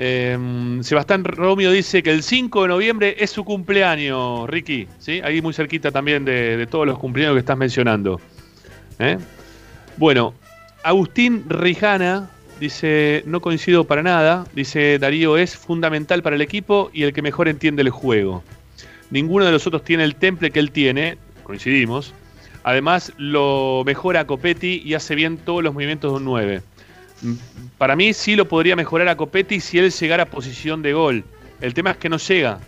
Eh, 0.04 0.80
Sebastián 0.82 1.24
Romio 1.24 1.70
dice 1.70 2.02
que 2.02 2.10
el 2.10 2.24
5 2.24 2.64
de 2.64 2.68
noviembre 2.70 3.16
es 3.20 3.30
su 3.30 3.46
cumpleaños, 3.46 4.50
Ricky. 4.50 4.88
¿sí? 4.98 5.22
Ahí 5.24 5.44
muy 5.44 5.54
cerquita 5.54 5.92
también 5.92 6.26
de, 6.26 6.66
todos 6.72 6.88
los 6.88 6.98
cumpleaños 6.98 7.36
que 7.36 7.42
estás 7.42 7.56
mencionando. 7.56 8.20
¿eh? 8.98 9.20
Bueno, 9.98 10.34
Agustín 10.82 11.46
Rijana 11.48 12.32
dice, 12.60 13.22
no 13.28 13.42
coincido 13.42 13.84
para 13.84 14.02
nada. 14.02 14.48
Dice, 14.56 14.98
Darío 14.98 15.38
es 15.38 15.56
fundamental 15.56 16.24
para 16.24 16.36
el 16.36 16.42
equipo 16.42 16.90
y 16.92 17.04
el 17.04 17.14
que 17.14 17.22
mejor 17.22 17.48
entiende 17.48 17.84
el 17.84 17.92
juego. 17.92 18.44
Ninguno 19.12 19.46
de 19.46 19.52
los 19.52 19.68
otros 19.68 19.84
tiene 19.84 20.04
el 20.04 20.16
temple 20.16 20.50
que 20.50 20.58
él 20.58 20.72
tiene, 20.72 21.20
coincidimos. 21.44 22.16
Además, 22.64 23.14
lo 23.18 23.84
mejora 23.86 24.26
Copetti 24.26 24.82
y 24.84 24.96
hace 24.96 25.14
bien 25.14 25.38
todos 25.38 25.64
los 25.64 25.76
movimientos 25.76 26.12
de 26.12 26.18
un 26.18 26.26
9. 26.26 26.62
Para 27.78 27.96
mí 27.96 28.14
sí 28.14 28.36
lo 28.36 28.48
podría 28.48 28.76
mejorar 28.76 29.08
a 29.08 29.16
Copetti 29.18 29.60
si 29.60 29.78
él 29.80 29.92
llegara 29.92 30.24
a 30.24 30.26
posición 30.26 30.82
de 30.82 30.94
gol. 30.94 31.24
El 31.60 31.74
tema 31.74 31.92
es 31.92 31.98
que 31.98 32.10
no 32.10 32.18
llega. 32.18 32.60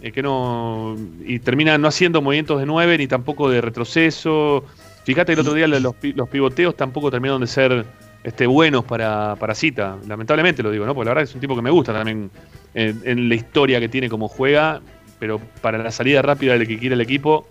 eh, 0.00 0.10
que 0.12 0.22
no, 0.22 0.96
y 1.24 1.38
termina 1.38 1.78
no 1.78 1.86
haciendo 1.88 2.20
movimientos 2.22 2.58
de 2.58 2.66
9 2.66 2.98
ni 2.98 3.06
tampoco 3.06 3.48
de 3.48 3.60
retroceso. 3.60 4.64
Fíjate 5.04 5.32
el 5.32 5.40
otro 5.40 5.54
día 5.54 5.66
los, 5.68 5.94
pi- 5.94 6.12
los 6.12 6.28
pivoteos 6.28 6.76
tampoco 6.76 7.10
terminaron 7.10 7.40
de 7.40 7.46
ser 7.46 7.84
este, 8.24 8.46
buenos 8.46 8.84
para, 8.84 9.36
para 9.36 9.54
Cita. 9.54 9.96
Lamentablemente 10.08 10.62
lo 10.62 10.70
digo, 10.72 10.86
¿no? 10.86 10.94
Porque 10.94 11.06
la 11.06 11.10
verdad 11.14 11.24
es 11.24 11.34
un 11.34 11.40
tipo 11.40 11.54
que 11.54 11.62
me 11.62 11.70
gusta 11.70 11.92
también 11.92 12.30
en, 12.74 13.00
en 13.04 13.28
la 13.28 13.34
historia 13.36 13.78
que 13.80 13.88
tiene 13.88 14.08
como 14.08 14.26
juega, 14.28 14.80
pero 15.20 15.40
para 15.60 15.78
la 15.78 15.90
salida 15.92 16.20
rápida 16.22 16.52
del 16.58 16.66
que 16.66 16.78
quiere 16.78 16.94
el 16.96 17.00
equipo, 17.00 17.46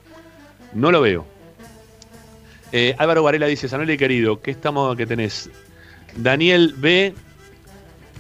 no 0.74 0.92
lo 0.92 1.00
veo. 1.02 1.26
Eh, 2.74 2.96
Álvaro 2.98 3.24
Varela 3.24 3.48
dice, 3.48 3.68
Sanoli 3.68 3.98
querido, 3.98 4.42
¿qué 4.42 4.52
estamos 4.52 4.96
que 4.96 5.06
tenés? 5.06 5.50
Daniel 6.16 6.74
B 6.78 7.14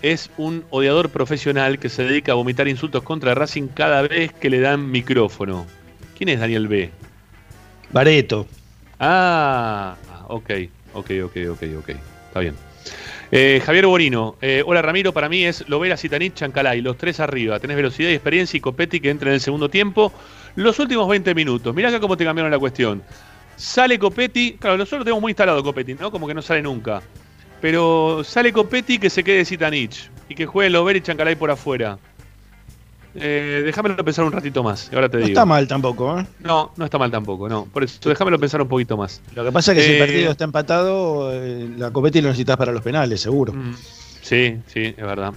es 0.01 0.29
un 0.37 0.63
odiador 0.69 1.09
profesional 1.09 1.79
que 1.79 1.89
se 1.89 2.03
dedica 2.03 2.31
a 2.31 2.35
vomitar 2.35 2.67
insultos 2.67 3.03
contra 3.03 3.35
Racing 3.35 3.67
cada 3.67 4.01
vez 4.01 4.33
que 4.33 4.49
le 4.49 4.59
dan 4.59 4.89
micrófono. 4.89 5.67
¿Quién 6.17 6.29
es 6.29 6.39
Daniel 6.39 6.67
B? 6.67 6.89
Bareto. 7.91 8.47
Ah, 8.99 9.95
ok, 10.27 10.51
ok, 10.93 11.11
ok, 11.23 11.37
ok, 11.51 11.63
ok. 11.79 11.89
Está 12.27 12.39
bien. 12.39 12.55
Eh, 13.33 13.61
Javier 13.65 13.85
Borino, 13.85 14.35
eh, 14.41 14.61
hola 14.65 14.81
Ramiro, 14.81 15.13
para 15.13 15.29
mí 15.29 15.45
es 15.45 15.67
Lovera, 15.69 15.95
Citanich, 15.95 16.33
Chancalay, 16.33 16.81
los 16.81 16.97
tres 16.97 17.19
arriba. 17.19 17.59
Tenés 17.59 17.77
velocidad 17.77 18.09
y 18.09 18.13
experiencia 18.13 18.57
y 18.57 18.61
Copetti 18.61 18.99
que 18.99 19.09
entra 19.09 19.29
en 19.29 19.35
el 19.35 19.41
segundo 19.41 19.69
tiempo. 19.69 20.11
Los 20.55 20.79
últimos 20.79 21.07
20 21.07 21.33
minutos, 21.33 21.73
mirá 21.73 21.89
acá 21.89 21.99
cómo 21.99 22.17
te 22.17 22.25
cambiaron 22.25 22.51
la 22.51 22.59
cuestión. 22.59 23.01
Sale 23.55 23.97
Copetti, 23.99 24.57
claro, 24.59 24.77
nosotros 24.77 24.99
lo 24.99 25.05
tenemos 25.05 25.21
muy 25.21 25.31
instalado 25.31 25.63
Copetti, 25.63 25.93
¿no? 25.93 26.11
Como 26.11 26.27
que 26.27 26.33
no 26.33 26.41
sale 26.41 26.61
nunca. 26.61 27.01
Pero 27.61 28.23
sale 28.23 28.51
Copetti 28.51 28.97
que 28.97 29.09
se 29.09 29.23
quede 29.23 29.45
Citanich 29.45 30.09
y 30.27 30.35
que 30.35 30.45
juegue 30.45 30.69
Lovera 30.69 30.97
y 30.97 31.01
Chancalay 31.01 31.35
por 31.35 31.51
afuera. 31.51 31.97
Eh, 33.13 33.61
déjamelo 33.65 33.97
pensar 34.05 34.23
un 34.23 34.31
ratito 34.31 34.63
más, 34.63 34.89
ahora 34.93 35.09
te 35.09 35.17
No 35.17 35.25
digo. 35.25 35.33
está 35.33 35.45
mal 35.45 35.67
tampoco, 35.67 36.17
¿eh? 36.19 36.25
No, 36.39 36.71
no 36.77 36.85
está 36.85 36.97
mal 36.97 37.11
tampoco, 37.11 37.49
no. 37.49 37.65
Por 37.65 37.83
eso, 37.83 38.07
déjamelo 38.07 38.39
pensar 38.39 38.61
un 38.61 38.69
poquito 38.69 38.95
más. 38.95 39.21
Lo 39.35 39.43
que 39.43 39.51
pasa 39.51 39.73
es 39.73 39.77
que 39.79 39.83
si 39.83 39.89
el 39.91 39.95
Eh, 39.97 39.99
partido 39.99 40.31
está 40.31 40.43
empatado, 40.45 41.29
eh, 41.33 41.69
la 41.77 41.91
Copetti 41.91 42.21
lo 42.21 42.29
necesitas 42.29 42.55
para 42.55 42.71
los 42.71 42.81
penales, 42.81 43.19
seguro. 43.21 43.53
Mm, 43.53 43.75
Sí, 44.21 44.55
sí, 44.67 44.83
es 44.95 44.95
verdad. 45.05 45.33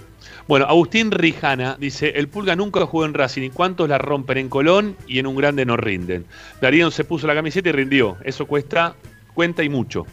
Bueno, 0.47 0.67
Agustín 0.67 1.11
Rijana 1.11 1.75
dice, 1.77 2.11
el 2.15 2.29
Pulga 2.29 2.55
nunca 2.55 2.85
jugó 2.85 3.03
en 3.03 3.13
Racing 3.15 3.41
y 3.41 3.49
cuántos 3.49 3.89
la 3.89 3.97
rompen 3.97 4.37
en 4.37 4.47
Colón 4.47 4.95
y 5.07 5.19
en 5.19 5.27
un 5.27 5.35
grande 5.35 5.65
no 5.65 5.75
rinden. 5.75 6.23
Darío 6.61 6.89
se 6.91 7.03
puso 7.03 7.27
la 7.27 7.33
camiseta 7.35 7.67
y 7.67 7.71
rindió. 7.73 8.15
Eso 8.23 8.45
cuesta, 8.45 8.95
cuenta 9.33 9.63
y 9.63 9.69
mucho. 9.69 10.05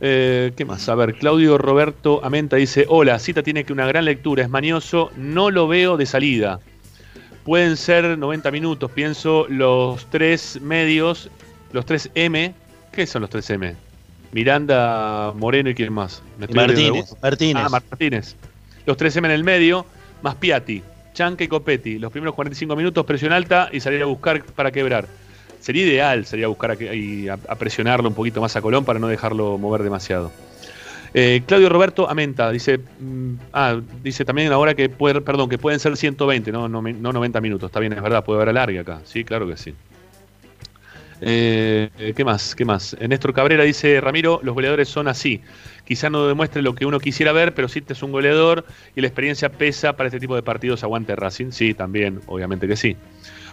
Eh, 0.00 0.52
¿Qué 0.56 0.64
más? 0.64 0.88
A 0.88 0.94
ver, 0.94 1.14
Claudio 1.14 1.56
Roberto 1.58 2.20
Amenta 2.24 2.56
dice, 2.56 2.84
hola, 2.88 3.18
Cita 3.18 3.42
tiene 3.42 3.64
que 3.64 3.72
una 3.72 3.86
gran 3.86 4.04
lectura, 4.04 4.42
es 4.42 4.50
manioso, 4.50 5.10
no 5.16 5.50
lo 5.50 5.68
veo 5.68 5.96
de 5.96 6.06
salida. 6.06 6.60
Pueden 7.44 7.76
ser 7.76 8.18
90 8.18 8.50
minutos, 8.50 8.90
pienso 8.90 9.46
los 9.48 10.04
tres 10.10 10.60
medios, 10.60 11.30
los 11.72 11.86
tres 11.86 12.10
M. 12.14 12.52
¿Qué 12.92 13.06
son 13.06 13.22
los 13.22 13.30
tres 13.30 13.48
M? 13.50 13.74
Miranda, 14.32 15.32
Moreno 15.34 15.70
y 15.70 15.74
quién 15.74 15.92
más. 15.92 16.22
¿Me 16.38 16.46
estoy 16.46 16.64
olvidando 16.64 16.92
de 16.92 17.04
Martínez. 17.22 17.64
Ah, 17.64 17.68
Martínez. 17.68 18.36
Los 18.84 18.96
tres 18.96 19.16
M 19.16 19.28
en 19.28 19.34
el 19.34 19.44
medio, 19.44 19.86
más 20.22 20.34
Piatti, 20.34 20.82
Chanca 21.14 21.44
y 21.44 21.48
Copetti. 21.48 21.98
Los 21.98 22.12
primeros 22.12 22.34
45 22.34 22.76
minutos, 22.76 23.06
presión 23.06 23.32
alta 23.32 23.70
y 23.72 23.80
salir 23.80 24.02
a 24.02 24.06
buscar 24.06 24.44
para 24.44 24.70
quebrar. 24.70 25.06
Sería 25.66 25.84
ideal, 25.84 26.24
sería 26.26 26.46
buscar 26.46 26.70
a, 26.70 27.56
presionarlo 27.56 28.08
un 28.08 28.14
poquito 28.14 28.40
más 28.40 28.54
a 28.54 28.62
Colón 28.62 28.84
para 28.84 29.00
no 29.00 29.08
dejarlo 29.08 29.58
mover 29.58 29.82
demasiado. 29.82 30.30
Eh, 31.12 31.42
Claudio 31.44 31.68
Roberto 31.68 32.08
Amenta 32.08 32.52
dice, 32.52 32.78
mm, 32.78 33.34
ah, 33.52 33.80
dice 34.00 34.24
también 34.24 34.52
ahora 34.52 34.74
que 34.76 34.88
puede, 34.88 35.20
perdón, 35.22 35.48
que 35.48 35.58
pueden 35.58 35.80
ser 35.80 35.96
120, 35.96 36.52
no, 36.52 36.68
no, 36.68 36.82
no 36.82 37.12
90 37.12 37.40
minutos. 37.40 37.66
Está 37.66 37.80
bien, 37.80 37.94
es 37.94 38.00
verdad, 38.00 38.24
puede 38.24 38.38
haber 38.38 38.50
alargue 38.50 38.78
acá. 38.78 39.00
Sí, 39.02 39.24
claro 39.24 39.48
que 39.48 39.56
sí. 39.56 39.74
Eh, 41.20 42.12
¿Qué 42.14 42.24
más? 42.24 42.54
¿Qué 42.54 42.64
más? 42.64 42.96
Eh, 43.00 43.08
Néstor 43.08 43.34
Cabrera 43.34 43.64
dice, 43.64 44.00
Ramiro, 44.00 44.38
los 44.44 44.54
goleadores 44.54 44.88
son 44.88 45.08
así. 45.08 45.40
Quizá 45.84 46.10
no 46.10 46.28
demuestre 46.28 46.62
lo 46.62 46.76
que 46.76 46.86
uno 46.86 47.00
quisiera 47.00 47.32
ver, 47.32 47.54
pero 47.54 47.66
te 47.66 47.92
es 47.92 48.02
un 48.04 48.12
goleador 48.12 48.64
y 48.94 49.00
la 49.00 49.08
experiencia 49.08 49.48
pesa 49.48 49.94
para 49.94 50.06
este 50.06 50.20
tipo 50.20 50.36
de 50.36 50.44
partidos, 50.44 50.84
aguante 50.84 51.16
Racing. 51.16 51.50
Sí, 51.50 51.74
también, 51.74 52.20
obviamente 52.28 52.68
que 52.68 52.76
sí. 52.76 52.96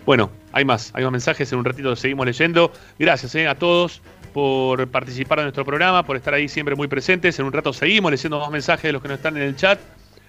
Bueno, 0.06 0.30
hay 0.52 0.66
más, 0.66 0.92
hay 0.94 1.04
más 1.04 1.12
mensajes, 1.12 1.52
en 1.52 1.60
un 1.60 1.66
ratito 1.66 1.96
seguimos 1.96 2.26
leyendo. 2.26 2.72
Gracias 3.00 3.34
eh, 3.36 3.48
a 3.48 3.56
todos 3.56 4.02
por 4.34 4.88
participar 4.88 5.40
de 5.40 5.46
nuestro 5.46 5.64
programa, 5.64 6.04
por 6.06 6.18
estar 6.18 6.34
ahí 6.34 6.50
siempre 6.50 6.76
muy 6.76 6.88
presentes. 6.88 7.38
En 7.40 7.46
un 7.46 7.54
rato 7.54 7.72
seguimos 7.72 8.12
leyendo 8.12 8.40
más 8.40 8.52
mensajes 8.52 8.84
de 8.84 8.94
los 8.94 9.02
que 9.02 9.08
no 9.08 9.14
están 9.14 9.38
en 9.38 9.44
el 9.44 9.56
chat. 9.56 9.80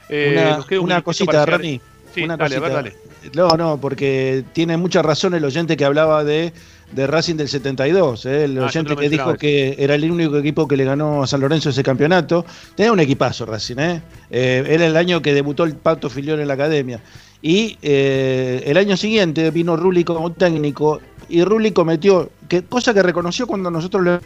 Eh, 0.08 0.36
una 0.36 0.56
nos 0.56 0.66
queda 0.66 0.80
un 0.80 0.86
una 0.86 1.02
cosita, 1.02 1.44
Rami. 1.46 1.80
Sí, 2.14 2.22
una 2.22 2.36
dale, 2.36 2.60
ver, 2.60 2.72
dale. 2.72 2.96
No, 3.34 3.48
no, 3.56 3.80
porque 3.80 4.44
tiene 4.52 4.76
mucha 4.76 5.02
razón 5.02 5.34
el 5.34 5.44
oyente 5.44 5.76
que 5.76 5.84
hablaba 5.84 6.22
de, 6.22 6.52
de 6.92 7.06
Racing 7.08 7.34
del 7.34 7.48
72. 7.48 8.26
¿eh? 8.26 8.44
El 8.44 8.58
Ah, 8.58 8.66
oyente 8.66 8.94
que 8.94 9.08
dijo 9.08 9.34
que 9.34 9.74
era 9.78 9.96
el 9.96 10.08
único 10.08 10.36
equipo 10.38 10.68
que 10.68 10.76
le 10.76 10.84
ganó 10.84 11.24
a 11.24 11.26
San 11.26 11.40
Lorenzo 11.40 11.70
ese 11.70 11.82
campeonato. 11.82 12.46
Tenía 12.76 12.92
un 12.92 13.00
equipazo 13.00 13.46
Racing. 13.46 13.78
¿eh? 13.78 14.02
Eh, 14.30 14.64
era 14.68 14.86
el 14.86 14.96
año 14.96 15.20
que 15.22 15.34
debutó 15.34 15.64
el 15.64 15.74
Pato 15.74 16.08
Filión 16.08 16.38
en 16.38 16.46
la 16.46 16.54
academia. 16.54 17.00
Y 17.46 17.76
eh, 17.82 18.62
el 18.64 18.78
año 18.78 18.96
siguiente 18.96 19.50
vino 19.50 19.76
Rulli 19.76 20.02
como 20.02 20.32
técnico 20.32 21.02
y 21.28 21.44
Rulli 21.44 21.72
cometió, 21.72 22.30
que, 22.48 22.62
cosa 22.62 22.94
que 22.94 23.02
reconoció 23.02 23.46
cuando 23.46 23.70
nosotros 23.70 24.02
lo, 24.02 24.18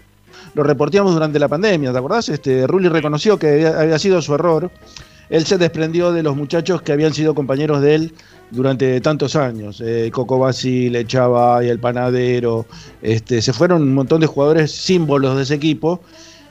lo 0.55 0.63
durante 1.11 1.41
la 1.41 1.49
pandemia, 1.49 1.91
¿te 1.91 1.99
acordás? 1.99 2.29
Este, 2.29 2.65
Rulli 2.69 2.89
reconoció 2.89 3.37
que 3.37 3.67
había, 3.67 3.99
sido 3.99 4.23
su 4.23 4.35
error. 4.35 4.71
Él 5.31 5.45
se 5.47 5.59
desprendió 5.59 6.13
de 6.13 6.23
los 6.23 6.37
muchachos 6.37 6.81
que 6.83 6.93
habían 6.93 7.13
sido 7.13 7.35
compañeros 7.35 7.83
de 7.83 7.97
él 7.97 8.15
durante 8.53 9.01
tantos 9.01 9.35
años. 9.35 9.83
Eh, 9.85 10.11
Coco 10.13 10.39
Basile, 10.39 11.05
Chava 11.05 11.65
y 11.65 11.71
el 11.71 11.81
Panadero. 11.81 12.67
Este, 13.03 13.43
se 13.43 13.53
fueron 13.53 13.83
un 13.83 13.95
montón 13.95 14.21
de 14.21 14.29
jugadores 14.29 14.71
símbolos 14.71 15.37
de 15.37 15.43
ese 15.43 15.55
equipo. 15.57 16.01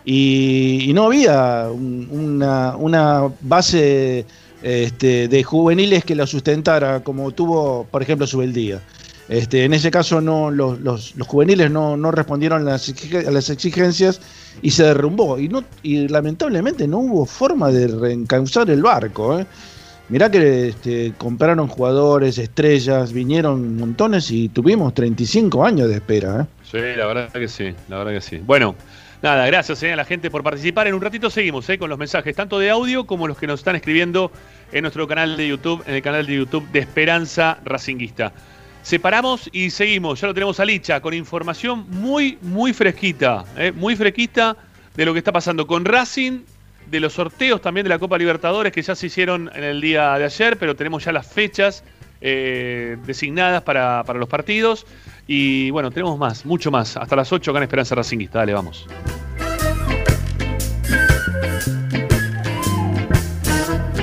Y, 0.03 0.91
no 0.93 1.05
había 1.05 1.69
un- 1.71 2.09
una, 2.11 2.75
una 2.75 3.29
base 3.39 4.25
este, 4.61 5.27
de 5.27 5.43
juveniles 5.43 6.03
que 6.03 6.15
la 6.15 6.27
sustentara, 6.27 7.01
como 7.01 7.31
tuvo, 7.31 7.85
por 7.89 8.01
ejemplo, 8.01 8.25
Subeldía. 8.27 8.81
Este, 9.29 9.65
en 9.65 9.73
ese 9.73 9.91
caso, 9.91 10.21
no, 10.21 10.49
los, 10.51 10.79
los- 10.79 11.15
los 11.17 11.27
juveniles 11.27 11.69
no, 11.69 11.97
no 11.97 12.11
respondieron 12.11 12.61
a 12.67 12.71
las, 12.71 12.93
a 13.27 13.31
las 13.31 13.49
exigencias 13.49 14.21
y 14.61 14.71
se 14.71 14.83
derrumbó. 14.83 15.37
Y, 15.37 15.49
no, 15.49 15.63
y 15.83 16.07
lamentablemente 16.07 16.87
no 16.87 16.99
hubo 16.99 17.25
forma 17.25 17.69
de 17.71 17.87
reencauzar 17.87 18.69
el 18.69 18.81
barco. 18.81 19.37
¿eh? 19.39 19.45
Mirá 20.09 20.31
que 20.31 20.69
este, 20.69 21.13
compraron 21.17 21.67
jugadores, 21.67 22.37
estrellas, 22.37 23.11
vinieron 23.11 23.75
montones 23.75 24.31
y 24.31 24.47
tuvimos 24.47 24.93
35 24.93 25.65
años 25.65 25.89
de 25.89 25.95
espera. 25.95 26.41
¿eh? 26.43 26.45
Sí, 26.69 26.79
la 26.79 27.05
verdad 27.05 27.31
que 27.31 27.47
sí, 27.47 27.73
la 27.87 27.97
verdad 27.99 28.11
que 28.11 28.21
sí. 28.21 28.41
Bueno, 28.43 28.75
nada, 29.21 29.45
gracias 29.47 29.81
eh, 29.83 29.93
a 29.93 29.95
la 29.95 30.03
gente 30.03 30.29
por 30.29 30.43
participar. 30.43 30.87
En 30.87 30.95
un 30.95 31.01
ratito 31.01 31.29
seguimos 31.29 31.69
eh, 31.69 31.77
con 31.77 31.89
los 31.89 31.97
mensajes, 31.97 32.35
tanto 32.35 32.59
de 32.59 32.69
audio 32.69 33.07
como 33.07 33.25
los 33.25 33.37
que 33.37 33.47
nos 33.47 33.61
están 33.61 33.77
escribiendo 33.77 34.31
en 34.73 34.81
nuestro 34.81 35.07
canal 35.07 35.37
de 35.37 35.47
YouTube, 35.47 35.81
en 35.87 35.95
el 35.95 36.01
canal 36.01 36.27
de 36.27 36.35
YouTube 36.35 36.67
de 36.71 36.79
Esperanza 36.79 37.59
Racinguista. 37.63 38.33
Separamos 38.81 39.49
y 39.53 39.69
seguimos. 39.69 40.19
Ya 40.19 40.27
lo 40.27 40.33
tenemos 40.33 40.59
a 40.59 40.65
Licha 40.65 40.99
con 40.99 41.13
información 41.13 41.85
muy, 41.89 42.37
muy 42.41 42.73
fresquita, 42.73 43.45
eh, 43.55 43.71
muy 43.71 43.95
fresquita 43.95 44.57
de 44.93 45.05
lo 45.05 45.13
que 45.13 45.19
está 45.19 45.31
pasando 45.31 45.67
con 45.67 45.85
Racing, 45.85 46.41
de 46.89 46.99
los 46.99 47.13
sorteos 47.13 47.61
también 47.61 47.85
de 47.85 47.89
la 47.89 47.99
Copa 47.99 48.17
Libertadores 48.17 48.73
que 48.73 48.81
ya 48.81 48.93
se 48.93 49.07
hicieron 49.07 49.49
en 49.55 49.63
el 49.63 49.79
día 49.79 50.17
de 50.17 50.25
ayer, 50.25 50.57
pero 50.57 50.75
tenemos 50.75 51.05
ya 51.05 51.13
las 51.13 51.27
fechas 51.27 51.83
eh, 52.19 52.97
designadas 53.05 53.63
para, 53.63 54.03
para 54.05 54.19
los 54.19 54.27
partidos. 54.27 54.85
Y 55.27 55.69
bueno, 55.71 55.91
tenemos 55.91 56.17
más, 56.17 56.45
mucho 56.45 56.71
más. 56.71 56.95
Hasta 56.95 57.15
las 57.15 57.31
8 57.31 57.51
acá 57.51 57.57
en 57.59 57.63
Esperanza 57.63 57.95
Racinguista. 57.95 58.39
Dale, 58.39 58.53
vamos. 58.53 58.87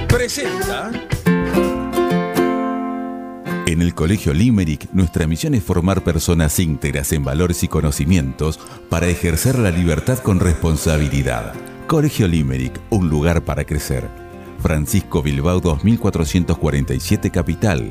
Presenta. 0.08 0.90
En 3.66 3.82
el 3.82 3.94
Colegio 3.94 4.34
Limerick, 4.34 4.92
nuestra 4.92 5.26
misión 5.26 5.54
es 5.54 5.64
formar 5.64 6.04
personas 6.04 6.60
íntegras 6.60 7.10
en 7.12 7.24
valores 7.24 7.64
y 7.64 7.68
conocimientos 7.68 8.60
para 8.88 9.08
ejercer 9.08 9.58
la 9.58 9.70
libertad 9.70 10.18
con 10.18 10.38
responsabilidad. 10.38 11.54
Colegio 11.86 12.28
Limerick, 12.28 12.78
un 12.90 13.08
lugar 13.08 13.42
para 13.42 13.64
crecer. 13.64 14.08
Francisco 14.60 15.22
Bilbao 15.22 15.60
2447 15.60 17.30
Capital. 17.30 17.90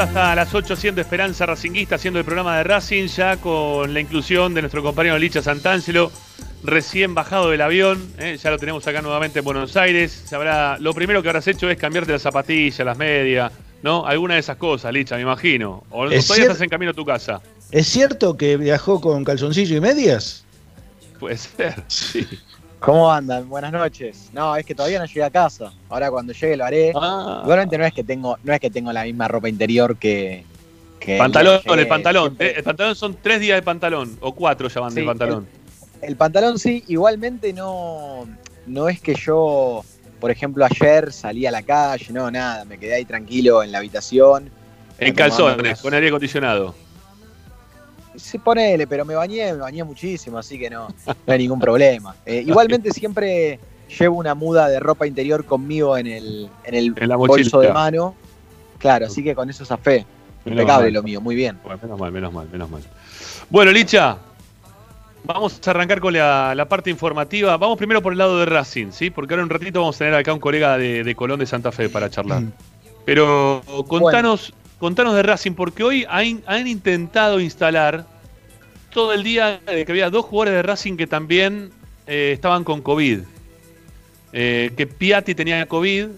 Hasta 0.00 0.34
las 0.34 0.54
8 0.54 0.76
siendo 0.76 1.02
Esperanza 1.02 1.44
Racinguista, 1.44 1.96
haciendo 1.96 2.18
el 2.18 2.24
programa 2.24 2.56
de 2.56 2.64
Racing, 2.64 3.06
ya 3.06 3.36
con 3.36 3.92
la 3.92 4.00
inclusión 4.00 4.54
de 4.54 4.62
nuestro 4.62 4.82
compañero 4.82 5.18
Licha 5.18 5.42
Santangelo, 5.42 6.10
recién 6.62 7.14
bajado 7.14 7.50
del 7.50 7.60
avión, 7.60 8.10
¿eh? 8.18 8.38
ya 8.42 8.50
lo 8.50 8.58
tenemos 8.58 8.86
acá 8.86 9.02
nuevamente 9.02 9.40
en 9.40 9.44
Buenos 9.44 9.76
Aires. 9.76 10.24
Se 10.26 10.34
habrá, 10.34 10.78
lo 10.78 10.94
primero 10.94 11.22
que 11.22 11.28
habrás 11.28 11.46
hecho 11.48 11.68
es 11.68 11.76
cambiarte 11.76 12.12
las 12.12 12.22
zapatillas, 12.22 12.78
las 12.80 12.96
medias, 12.96 13.52
¿no? 13.82 14.06
Alguna 14.06 14.34
de 14.34 14.40
esas 14.40 14.56
cosas, 14.56 14.90
Licha, 14.90 15.16
me 15.16 15.22
imagino. 15.22 15.84
O 15.90 16.06
Es 16.06 16.26
todavía 16.26 16.46
estás 16.46 16.62
en 16.62 16.70
camino 16.70 16.92
a 16.92 16.94
tu 16.94 17.04
casa. 17.04 17.42
¿Es 17.70 17.86
cierto 17.86 18.38
que 18.38 18.56
viajó 18.56 19.02
con 19.02 19.22
calzoncillo 19.22 19.76
y 19.76 19.80
medias? 19.80 20.44
Puede 21.18 21.36
ser, 21.36 21.74
sí. 21.88 22.26
¿Cómo 22.80 23.12
andan? 23.12 23.48
Buenas 23.48 23.72
noches. 23.72 24.30
No, 24.32 24.56
es 24.56 24.64
que 24.64 24.74
todavía 24.74 24.98
no 24.98 25.04
llegué 25.04 25.22
a 25.22 25.30
casa. 25.30 25.72
Ahora 25.88 26.10
cuando 26.10 26.32
llegue 26.32 26.56
lo 26.56 26.64
haré. 26.64 26.92
Ah. 26.94 27.40
Igualmente 27.44 27.76
no 27.78 27.84
es 27.84 27.92
que 27.92 28.02
tengo, 28.02 28.38
no 28.42 28.52
es 28.54 28.60
que 28.60 28.70
tengo 28.70 28.92
la 28.92 29.04
misma 29.04 29.28
ropa 29.28 29.48
interior 29.48 29.96
que. 29.98 30.44
que 30.98 31.18
Pantalón, 31.18 31.60
el 31.66 31.86
pantalón. 31.88 32.36
Eh, 32.38 32.54
El 32.56 32.64
pantalón 32.64 32.94
son 32.96 33.16
tres 33.22 33.40
días 33.40 33.56
de 33.58 33.62
pantalón, 33.62 34.16
o 34.20 34.34
cuatro 34.34 34.68
ya 34.68 34.80
van 34.80 34.92
Sí, 34.92 35.00
de 35.00 35.06
pantalón. 35.06 35.46
El 36.00 36.16
pantalón 36.16 36.58
sí, 36.58 36.82
igualmente 36.88 37.52
no, 37.52 38.26
no 38.66 38.88
es 38.88 39.00
que 39.02 39.14
yo, 39.14 39.84
por 40.18 40.30
ejemplo, 40.30 40.64
ayer 40.64 41.12
salí 41.12 41.44
a 41.44 41.50
la 41.50 41.62
calle, 41.62 42.06
no, 42.10 42.30
nada, 42.30 42.64
me 42.64 42.78
quedé 42.78 42.94
ahí 42.94 43.04
tranquilo 43.04 43.62
en 43.62 43.72
la 43.72 43.78
habitación. 43.78 44.50
En 44.98 45.14
calzones, 45.14 45.58
unas- 45.58 45.82
con 45.82 45.92
aire 45.92 46.08
acondicionado. 46.08 46.74
Sí, 48.20 48.38
ponele, 48.38 48.86
pero 48.86 49.04
me 49.04 49.14
bañé, 49.14 49.52
me 49.52 49.58
bañé 49.58 49.82
muchísimo, 49.82 50.38
así 50.38 50.58
que 50.58 50.70
no, 50.70 50.88
no 51.06 51.32
hay 51.32 51.38
ningún 51.38 51.58
problema. 51.58 52.14
Eh, 52.24 52.44
igualmente 52.46 52.90
siempre 52.92 53.58
llevo 53.98 54.18
una 54.18 54.34
muda 54.34 54.68
de 54.68 54.78
ropa 54.78 55.06
interior 55.06 55.44
conmigo 55.44 55.96
en 55.96 56.06
el, 56.06 56.48
en 56.64 56.74
el 56.74 56.94
En 56.96 57.08
bolso 57.16 57.60
de 57.60 57.72
mano. 57.72 58.14
Claro, 58.78 59.06
así 59.06 59.22
que 59.22 59.34
con 59.34 59.50
eso 59.50 59.64
zafé. 59.64 60.06
Menos 60.44 60.60
Impecable 60.60 60.86
mal. 60.86 60.92
lo 60.94 61.02
mío, 61.02 61.20
muy 61.20 61.34
bien. 61.34 61.58
Bueno, 61.62 61.78
menos 61.82 61.98
mal, 61.98 62.12
menos 62.12 62.32
mal, 62.32 62.48
menos 62.50 62.70
mal. 62.70 62.82
Bueno, 63.50 63.72
Licha, 63.72 64.16
vamos 65.24 65.60
a 65.66 65.70
arrancar 65.70 66.00
con 66.00 66.14
la, 66.14 66.54
la 66.54 66.66
parte 66.66 66.88
informativa. 66.88 67.56
Vamos 67.56 67.76
primero 67.76 68.00
por 68.00 68.12
el 68.12 68.18
lado 68.18 68.38
de 68.38 68.46
Racing, 68.46 68.92
¿sí? 68.92 69.10
Porque 69.10 69.34
ahora 69.34 69.44
un 69.44 69.50
ratito 69.50 69.80
vamos 69.80 69.96
a 69.96 69.98
tener 69.98 70.14
acá 70.14 70.32
un 70.32 70.40
colega 70.40 70.78
de, 70.78 71.04
de 71.04 71.14
Colón 71.14 71.40
de 71.40 71.46
Santa 71.46 71.72
Fe 71.72 71.88
para 71.88 72.08
charlar. 72.08 72.44
Pero 73.04 73.62
contanos, 73.88 74.52
contanos 74.80 75.14
de 75.14 75.22
Racing, 75.22 75.52
porque 75.52 75.84
hoy 75.84 76.06
han, 76.08 76.66
intentado 76.66 77.38
instalar 77.38 78.06
todo 78.92 79.12
el 79.12 79.22
día 79.22 79.60
de 79.66 79.84
que 79.84 79.92
había 79.92 80.10
dos 80.10 80.24
jugadores 80.24 80.54
de 80.54 80.62
Racing 80.62 80.96
que 80.96 81.06
también 81.06 81.70
eh, 82.08 82.32
estaban 82.34 82.64
con 82.64 82.82
COVID. 82.82 83.20
Eh, 84.32 84.72
que 84.76 84.86
Piatti 84.86 85.34
tenía 85.34 85.66
COVID 85.66 86.08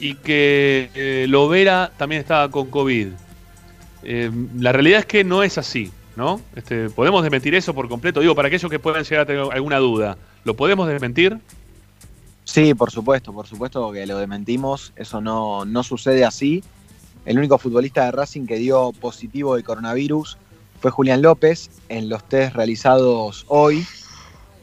y 0.00 0.14
que 0.14 0.90
eh, 0.94 1.26
Lovera 1.28 1.92
también 1.96 2.20
estaba 2.20 2.50
con 2.50 2.70
COVID. 2.70 3.08
Eh, 4.04 4.30
la 4.56 4.72
realidad 4.72 5.00
es 5.00 5.06
que 5.06 5.24
no 5.24 5.42
es 5.42 5.58
así, 5.58 5.90
¿no? 6.16 6.40
Este, 6.54 6.88
podemos 6.88 7.22
desmentir 7.22 7.54
eso 7.54 7.74
por 7.74 7.88
completo. 7.88 8.20
Digo, 8.20 8.34
para 8.34 8.48
aquellos 8.48 8.70
que 8.70 8.78
puedan 8.78 9.04
llegar 9.04 9.20
a 9.20 9.26
tener 9.26 9.44
alguna 9.52 9.78
duda, 9.78 10.16
¿lo 10.44 10.54
podemos 10.54 10.88
desmentir? 10.88 11.38
Sí, 12.44 12.72
por 12.74 12.90
supuesto, 12.90 13.32
por 13.32 13.46
supuesto 13.46 13.92
que 13.92 14.06
lo 14.06 14.16
desmentimos. 14.18 14.92
Eso 14.96 15.20
no, 15.20 15.64
no 15.64 15.82
sucede 15.82 16.24
así. 16.24 16.62
El 17.28 17.36
único 17.36 17.58
futbolista 17.58 18.06
de 18.06 18.12
Racing 18.12 18.46
que 18.46 18.56
dio 18.56 18.90
positivo 18.92 19.54
de 19.54 19.62
coronavirus 19.62 20.38
fue 20.80 20.90
Julián 20.90 21.20
López 21.20 21.68
en 21.90 22.08
los 22.08 22.24
test 22.24 22.56
realizados 22.56 23.44
hoy. 23.48 23.86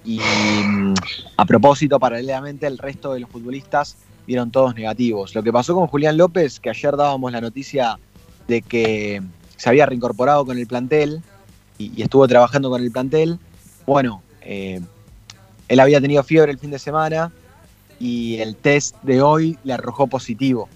Y 0.03 0.17
mm, 0.17 0.95
a 1.37 1.45
propósito, 1.45 1.99
paralelamente, 1.99 2.65
el 2.65 2.79
resto 2.79 3.13
de 3.13 3.19
los 3.19 3.29
futbolistas 3.29 3.97
vieron 4.25 4.49
todos 4.49 4.73
negativos. 4.73 5.35
Lo 5.35 5.43
que 5.43 5.53
pasó 5.53 5.75
con 5.75 5.85
Julián 5.85 6.17
López, 6.17 6.59
que 6.59 6.71
ayer 6.71 6.97
dábamos 6.97 7.31
la 7.31 7.39
noticia 7.39 7.99
de 8.47 8.63
que 8.63 9.21
se 9.57 9.69
había 9.69 9.85
reincorporado 9.85 10.43
con 10.43 10.57
el 10.57 10.65
plantel 10.65 11.21
y, 11.77 11.91
y 11.95 12.01
estuvo 12.01 12.27
trabajando 12.27 12.71
con 12.71 12.81
el 12.81 12.89
plantel. 12.89 13.37
Bueno, 13.85 14.23
eh, 14.41 14.81
él 15.67 15.79
había 15.79 16.01
tenido 16.01 16.23
fiebre 16.23 16.51
el 16.51 16.57
fin 16.57 16.71
de 16.71 16.79
semana 16.79 17.31
y 17.99 18.37
el 18.37 18.55
test 18.55 18.95
de 19.03 19.21
hoy 19.21 19.59
le 19.63 19.73
arrojó 19.73 20.07
positivo. 20.07 20.67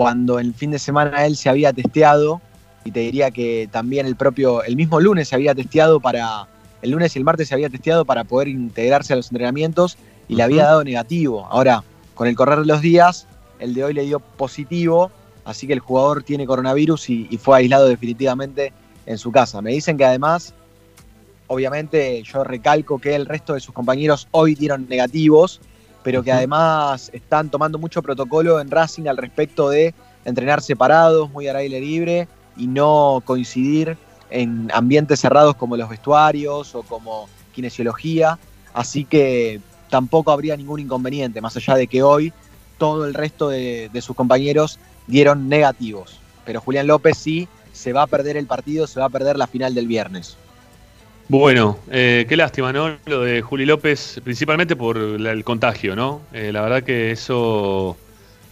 Cuando 0.00 0.38
el 0.38 0.54
fin 0.54 0.70
de 0.70 0.78
semana 0.78 1.26
él 1.26 1.36
se 1.36 1.50
había 1.50 1.74
testeado, 1.74 2.40
y 2.86 2.90
te 2.90 3.00
diría 3.00 3.30
que 3.30 3.68
también 3.70 4.06
el 4.06 4.16
propio, 4.16 4.62
el 4.62 4.74
mismo 4.74 4.98
lunes 4.98 5.28
se 5.28 5.34
había 5.34 5.54
testeado 5.54 6.00
para, 6.00 6.48
el 6.80 6.92
lunes 6.92 7.14
y 7.14 7.18
el 7.18 7.24
martes 7.26 7.48
se 7.48 7.54
había 7.54 7.68
testeado 7.68 8.06
para 8.06 8.24
poder 8.24 8.48
integrarse 8.48 9.12
a 9.12 9.16
los 9.16 9.30
entrenamientos 9.30 9.98
y 10.26 10.36
le 10.36 10.42
había 10.42 10.64
dado 10.64 10.84
negativo. 10.84 11.46
Ahora, 11.50 11.84
con 12.14 12.28
el 12.28 12.34
correr 12.34 12.60
de 12.60 12.64
los 12.64 12.80
días, 12.80 13.26
el 13.58 13.74
de 13.74 13.84
hoy 13.84 13.92
le 13.92 14.04
dio 14.04 14.20
positivo, 14.20 15.10
así 15.44 15.66
que 15.66 15.74
el 15.74 15.80
jugador 15.80 16.22
tiene 16.22 16.46
coronavirus 16.46 17.10
y, 17.10 17.26
y 17.30 17.36
fue 17.36 17.58
aislado 17.58 17.86
definitivamente 17.86 18.72
en 19.04 19.18
su 19.18 19.30
casa. 19.30 19.60
Me 19.60 19.72
dicen 19.72 19.98
que 19.98 20.06
además, 20.06 20.54
obviamente 21.46 22.22
yo 22.22 22.42
recalco 22.42 22.98
que 22.98 23.14
el 23.14 23.26
resto 23.26 23.52
de 23.52 23.60
sus 23.60 23.74
compañeros 23.74 24.28
hoy 24.30 24.54
dieron 24.54 24.88
negativos, 24.88 25.60
pero 26.02 26.22
que 26.22 26.32
además 26.32 27.10
están 27.12 27.50
tomando 27.50 27.78
mucho 27.78 28.02
protocolo 28.02 28.60
en 28.60 28.70
Racing 28.70 29.06
al 29.06 29.16
respecto 29.16 29.68
de 29.70 29.94
entrenar 30.24 30.62
separados, 30.62 31.30
muy 31.30 31.48
al 31.48 31.56
aire 31.56 31.80
libre 31.80 32.28
y 32.56 32.66
no 32.66 33.22
coincidir 33.24 33.96
en 34.30 34.70
ambientes 34.72 35.20
cerrados 35.20 35.56
como 35.56 35.76
los 35.76 35.88
vestuarios 35.88 36.74
o 36.74 36.82
como 36.82 37.28
kinesiología. 37.52 38.38
Así 38.72 39.04
que 39.04 39.60
tampoco 39.88 40.30
habría 40.30 40.56
ningún 40.56 40.80
inconveniente, 40.80 41.40
más 41.40 41.56
allá 41.56 41.74
de 41.74 41.86
que 41.86 42.02
hoy 42.02 42.32
todo 42.78 43.04
el 43.04 43.14
resto 43.14 43.48
de, 43.48 43.90
de 43.92 44.00
sus 44.00 44.16
compañeros 44.16 44.78
dieron 45.06 45.48
negativos. 45.48 46.18
Pero 46.44 46.60
Julián 46.60 46.86
López 46.86 47.18
sí 47.18 47.48
se 47.72 47.92
va 47.92 48.02
a 48.02 48.06
perder 48.06 48.36
el 48.36 48.46
partido, 48.46 48.86
se 48.86 49.00
va 49.00 49.06
a 49.06 49.10
perder 49.10 49.36
la 49.36 49.46
final 49.46 49.74
del 49.74 49.86
viernes. 49.86 50.36
Bueno, 51.32 51.84
eh, 51.88 52.26
qué 52.28 52.36
lástima, 52.36 52.72
¿no? 52.72 52.98
Lo 53.06 53.20
de 53.22 53.40
Juli 53.40 53.64
López, 53.64 54.20
principalmente 54.24 54.74
por 54.74 54.96
la- 54.98 55.30
el 55.30 55.44
contagio, 55.44 55.94
¿no? 55.94 56.28
Eh, 56.32 56.50
la 56.52 56.60
verdad 56.62 56.82
que 56.82 57.12
eso 57.12 58.02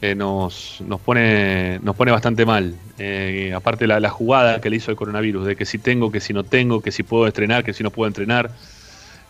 eh, 0.01 0.15
nos, 0.15 0.81
nos, 0.83 1.01
pone, 1.01 1.81
nos 1.81 1.97
pone 1.97 2.13
bastante 2.13 2.47
mal. 2.47 2.81
Eh, 2.97 3.53
aparte 3.55 3.87
la, 3.89 3.99
la 3.99 4.11
jugada 4.11 4.61
que 4.61 4.71
le 4.71 4.77
hizo 4.77 4.93
el 4.93 4.97
coronavirus, 4.97 5.47
de 5.47 5.57
que 5.57 5.67
si 5.67 5.81
tengo, 5.81 6.13
que 6.13 6.21
si 6.21 6.33
no 6.33 6.45
tengo, 6.45 6.81
que 6.81 6.93
si 6.93 7.03
puedo 7.03 7.27
estrenar, 7.27 7.65
que 7.65 7.73
si 7.75 7.83
no 7.83 7.91
puedo 7.91 8.07
entrenar. 8.07 8.55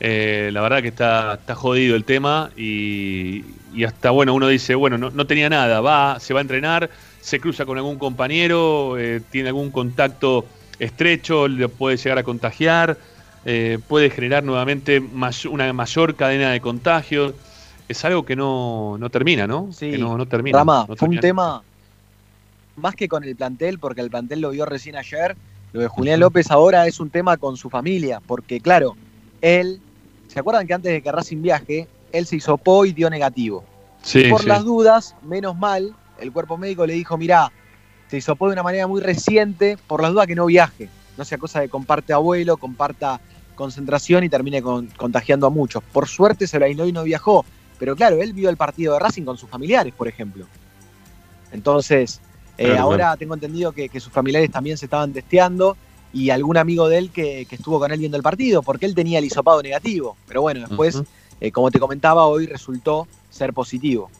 La 0.00 0.60
verdad 0.62 0.82
que 0.82 0.88
está, 0.88 1.34
está 1.34 1.54
jodido 1.54 1.96
el 1.96 2.04
tema 2.04 2.52
y, 2.56 3.56
y 3.66 3.84
hasta, 3.84 4.10
bueno, 4.10 4.34
uno 4.34 4.48
dice, 4.48 4.74
bueno, 4.74 4.98
no, 4.98 5.10
no 5.10 5.26
tenía 5.26 5.48
nada, 5.48 5.80
va, 5.80 6.20
se 6.20 6.34
va 6.34 6.40
a 6.40 6.42
entrenar, 6.42 6.90
se 7.20 7.40
cruza 7.40 7.66
con 7.66 7.76
algún 7.78 7.98
compañero, 7.98 8.94
tiene 9.30 9.48
algún 9.48 9.70
contacto 9.72 10.50
estrecho, 10.78 11.48
le 11.48 11.68
puede 11.68 11.96
llegar 11.96 12.18
a 12.18 12.22
contagiar, 12.22 12.98
eh, 13.44 13.78
puede 13.86 14.10
generar 14.10 14.44
nuevamente 14.44 15.00
una 15.00 15.72
mayor 15.72 16.14
cadena 16.16 16.50
de 16.50 16.60
contagios. 16.60 17.34
Es 17.88 18.04
algo 18.04 18.24
que 18.24 18.36
no, 18.36 18.96
no 18.98 19.10
termina, 19.10 19.46
¿no? 19.46 19.70
Sí, 19.72 19.92
que 19.92 19.98
no, 19.98 20.18
no 20.18 20.26
termina. 20.26 20.58
Rama, 20.58 20.86
no 20.88 20.96
fue 20.96 21.08
un 21.08 21.20
tema 21.20 21.62
más 22.76 22.94
que 22.94 23.08
con 23.08 23.24
el 23.24 23.34
plantel, 23.36 23.78
porque 23.78 24.00
el 24.00 24.10
plantel 24.10 24.40
lo 24.40 24.50
vio 24.50 24.64
recién 24.64 24.96
ayer. 24.96 25.36
Lo 25.72 25.80
de 25.80 25.88
Julián 25.88 26.20
López 26.20 26.50
ahora 26.50 26.86
es 26.86 27.00
un 27.00 27.10
tema 27.10 27.36
con 27.36 27.56
su 27.56 27.68
familia, 27.68 28.20
porque 28.26 28.60
claro, 28.60 28.96
él, 29.42 29.80
¿se 30.28 30.40
acuerdan 30.40 30.66
que 30.66 30.74
antes 30.74 30.92
de 30.92 31.02
que 31.02 31.12
Racing 31.12 31.42
viaje, 31.42 31.86
él 32.12 32.26
se 32.26 32.36
hisopó 32.36 32.86
y 32.86 32.92
dio 32.92 33.10
negativo? 33.10 33.64
Sí, 34.02 34.24
Por 34.30 34.42
sí. 34.42 34.48
las 34.48 34.64
dudas, 34.64 35.14
menos 35.22 35.56
mal, 35.56 35.94
el 36.20 36.32
cuerpo 36.32 36.56
médico 36.56 36.86
le 36.86 36.94
dijo, 36.94 37.18
mirá, 37.18 37.52
se 38.08 38.16
hisopó 38.16 38.46
de 38.46 38.54
una 38.54 38.62
manera 38.62 38.86
muy 38.86 39.02
reciente, 39.02 39.76
por 39.86 40.00
las 40.00 40.12
dudas 40.12 40.26
que 40.26 40.34
no 40.34 40.46
viaje. 40.46 40.88
No 41.18 41.24
sea 41.24 41.36
cosa 41.36 41.60
de 41.60 41.68
comparte 41.68 42.12
abuelo, 42.12 42.56
comparta 42.56 43.20
concentración 43.56 44.22
y 44.24 44.28
termine 44.28 44.62
con- 44.62 44.86
contagiando 44.96 45.48
a 45.48 45.50
muchos. 45.50 45.82
Por 45.92 46.08
suerte 46.08 46.46
se 46.46 46.58
lo 46.60 46.64
aisló 46.64 46.86
y 46.86 46.92
no 46.92 47.02
viajó, 47.02 47.44
pero 47.78 47.96
claro, 47.96 48.22
él 48.22 48.32
vio 48.32 48.48
el 48.48 48.56
partido 48.56 48.92
de 48.94 49.00
Racing 49.00 49.24
con 49.24 49.36
sus 49.36 49.50
familiares, 49.50 49.92
por 49.92 50.06
ejemplo. 50.06 50.46
Entonces, 51.52 52.20
eh, 52.56 52.66
Claro, 52.66 52.82
ahora 52.82 52.96
claro. 53.04 53.18
tengo 53.18 53.34
entendido 53.34 53.72
que, 53.72 53.88
que 53.88 54.00
sus 54.00 54.12
familiares 54.12 54.50
también 54.50 54.76
se 54.78 54.86
estaban 54.86 55.12
testeando 55.12 55.76
y 56.12 56.30
algún 56.30 56.56
amigo 56.56 56.88
de 56.88 56.98
él 56.98 57.10
que, 57.10 57.46
que 57.46 57.56
estuvo 57.56 57.78
con 57.78 57.90
él 57.92 57.98
viendo 57.98 58.16
el 58.16 58.22
partido, 58.22 58.62
porque 58.62 58.86
él 58.86 58.94
tenía 58.94 59.18
el 59.18 59.24
hisopado 59.24 59.62
negativo. 59.62 60.16
Pero 60.26 60.42
bueno, 60.42 60.60
después, 60.66 61.02
eh, 61.40 61.50
como 61.52 61.70
te 61.70 61.78
comentaba, 61.80 62.26
hoy 62.26 62.46
resultó 62.46 63.06
ser 63.30 63.52
positivo. 63.52 64.10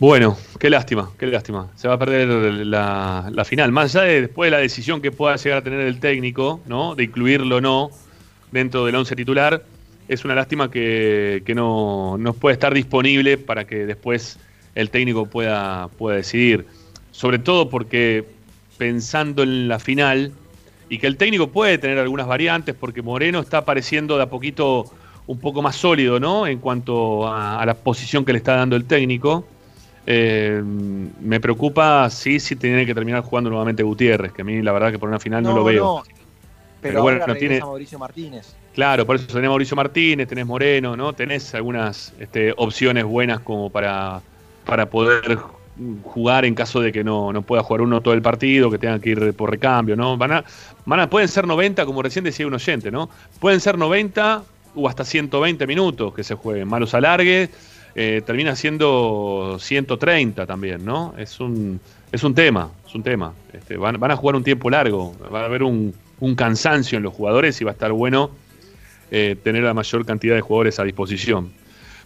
Bueno, 0.00 0.36
qué 0.58 0.70
lástima, 0.70 1.10
qué 1.16 1.26
lástima. 1.26 1.70
Se 1.76 1.86
va 1.86 1.94
a 1.94 1.98
perder 1.98 2.26
la, 2.66 3.44
final. 3.46 3.70
Más 3.70 3.94
allá 3.94 4.06
de 4.06 4.20
después 4.22 4.48
de 4.48 4.50
la 4.50 4.58
decisión 4.58 5.00
que 5.00 5.12
pueda 5.12 5.36
llegar 5.36 5.58
a 5.58 5.62
tener 5.62 5.80
el 5.80 6.00
técnico, 6.00 6.60
¿no? 6.66 6.96
De 6.96 7.04
incluirlo 7.04 7.56
o 7.56 7.60
no 7.60 7.90
dentro 8.50 8.84
del 8.84 8.96
once 8.96 9.14
titular, 9.14 9.64
es 10.08 10.24
una 10.24 10.34
lástima 10.34 10.68
que, 10.68 11.42
no, 11.54 12.16
no 12.18 12.32
puede 12.32 12.54
estar 12.54 12.74
disponible 12.74 13.38
para 13.38 13.66
que 13.66 13.86
después 13.86 14.38
el 14.74 14.90
técnico 14.90 15.26
pueda, 15.26 15.88
pueda 15.96 16.16
decidir. 16.16 16.66
Sobre 17.12 17.38
todo 17.38 17.70
porque 17.70 18.24
pensando 18.76 19.44
en 19.44 19.68
la 19.68 19.78
final 19.78 20.32
y 20.88 20.98
que 20.98 21.06
el 21.06 21.16
técnico 21.16 21.50
puede 21.50 21.78
tener 21.78 21.98
algunas 21.98 22.26
variantes 22.26 22.74
porque 22.74 23.00
Moreno 23.00 23.38
está 23.38 23.58
apareciendo 23.58 24.16
de 24.16 24.24
a 24.24 24.26
poquito 24.26 24.86
un 25.28 25.38
poco 25.38 25.62
más 25.62 25.76
sólido, 25.76 26.18
¿no? 26.18 26.48
En 26.48 26.58
cuanto 26.58 27.32
a 27.32 27.64
la 27.64 27.74
posición 27.74 28.24
que 28.24 28.32
le 28.32 28.38
está 28.38 28.56
dando 28.56 28.74
el 28.74 28.86
técnico. 28.86 29.46
Eh, 30.06 30.62
me 30.62 31.40
preocupa 31.40 32.08
sí, 32.10 32.38
si 32.38 32.56
tiene 32.56 32.84
que 32.84 32.94
terminar 32.94 33.22
jugando 33.22 33.48
nuevamente 33.50 33.82
Gutiérrez, 33.82 34.32
que 34.32 34.42
a 34.42 34.44
mí 34.44 34.60
la 34.62 34.72
verdad 34.72 34.90
que 34.92 34.98
por 34.98 35.08
una 35.08 35.18
final 35.18 35.42
no, 35.42 35.54
lo 35.54 35.64
veo. 35.64 36.02
Pero, 36.04 36.92
Pero 36.92 37.02
bueno, 37.02 37.26
no 37.26 37.34
tiene- 37.34 37.60
Mauricio 37.60 37.98
Martínez. 37.98 38.54
Claro, 38.74 39.06
por 39.06 39.16
eso 39.16 39.26
tenés 39.26 39.48
Mauricio 39.48 39.76
Martínez, 39.76 40.28
tenés 40.28 40.44
Moreno, 40.46 40.96
¿no? 40.96 41.12
Tenés 41.12 41.54
algunas 41.54 42.12
este, 42.18 42.52
opciones 42.56 43.04
buenas 43.04 43.40
como 43.40 43.70
para, 43.70 44.20
para 44.66 44.90
poder 44.90 45.38
jugar 46.02 46.44
en 46.44 46.54
caso 46.54 46.80
de 46.80 46.92
que 46.92 47.02
no, 47.02 47.32
no 47.32 47.42
pueda 47.42 47.62
jugar 47.62 47.80
uno 47.80 48.00
todo 48.00 48.14
el 48.14 48.22
partido, 48.22 48.70
que 48.70 48.78
tenga 48.78 48.98
que 48.98 49.10
ir 49.10 49.32
por 49.34 49.50
recambio, 49.50 49.96
¿no? 49.96 50.16
Van 50.16 50.32
a, 50.32 50.44
van 50.84 51.00
a- 51.00 51.08
pueden 51.10 51.28
ser 51.28 51.46
90, 51.46 51.86
como 51.86 52.02
recién 52.02 52.24
decía 52.24 52.46
un 52.46 52.54
oyente, 52.54 52.90
¿no? 52.90 53.08
Pueden 53.40 53.60
ser 53.60 53.78
90 53.78 54.42
o 54.74 54.88
hasta 54.88 55.04
120 55.04 55.66
minutos 55.66 56.12
que 56.14 56.22
se 56.24 56.34
jueguen. 56.34 56.68
Malos 56.68 56.94
alargues, 56.94 57.48
eh, 57.94 58.22
termina 58.26 58.56
siendo 58.56 59.56
130 59.60 60.46
también, 60.46 60.84
¿no? 60.84 61.14
Es 61.16 61.40
un, 61.40 61.80
es 62.12 62.22
un 62.24 62.34
tema, 62.34 62.70
es 62.86 62.94
un 62.94 63.02
tema. 63.02 63.32
Este, 63.52 63.76
van, 63.76 63.98
van 64.00 64.10
a 64.10 64.16
jugar 64.16 64.36
un 64.36 64.44
tiempo 64.44 64.68
largo, 64.70 65.14
va 65.32 65.42
a 65.42 65.44
haber 65.44 65.62
un, 65.62 65.94
un 66.20 66.34
cansancio 66.34 66.96
en 66.98 67.04
los 67.04 67.14
jugadores 67.14 67.60
y 67.60 67.64
va 67.64 67.70
a 67.70 67.74
estar 67.74 67.92
bueno 67.92 68.30
eh, 69.10 69.36
tener 69.42 69.62
la 69.62 69.74
mayor 69.74 70.04
cantidad 70.04 70.34
de 70.34 70.40
jugadores 70.40 70.78
a 70.80 70.84
disposición. 70.84 71.52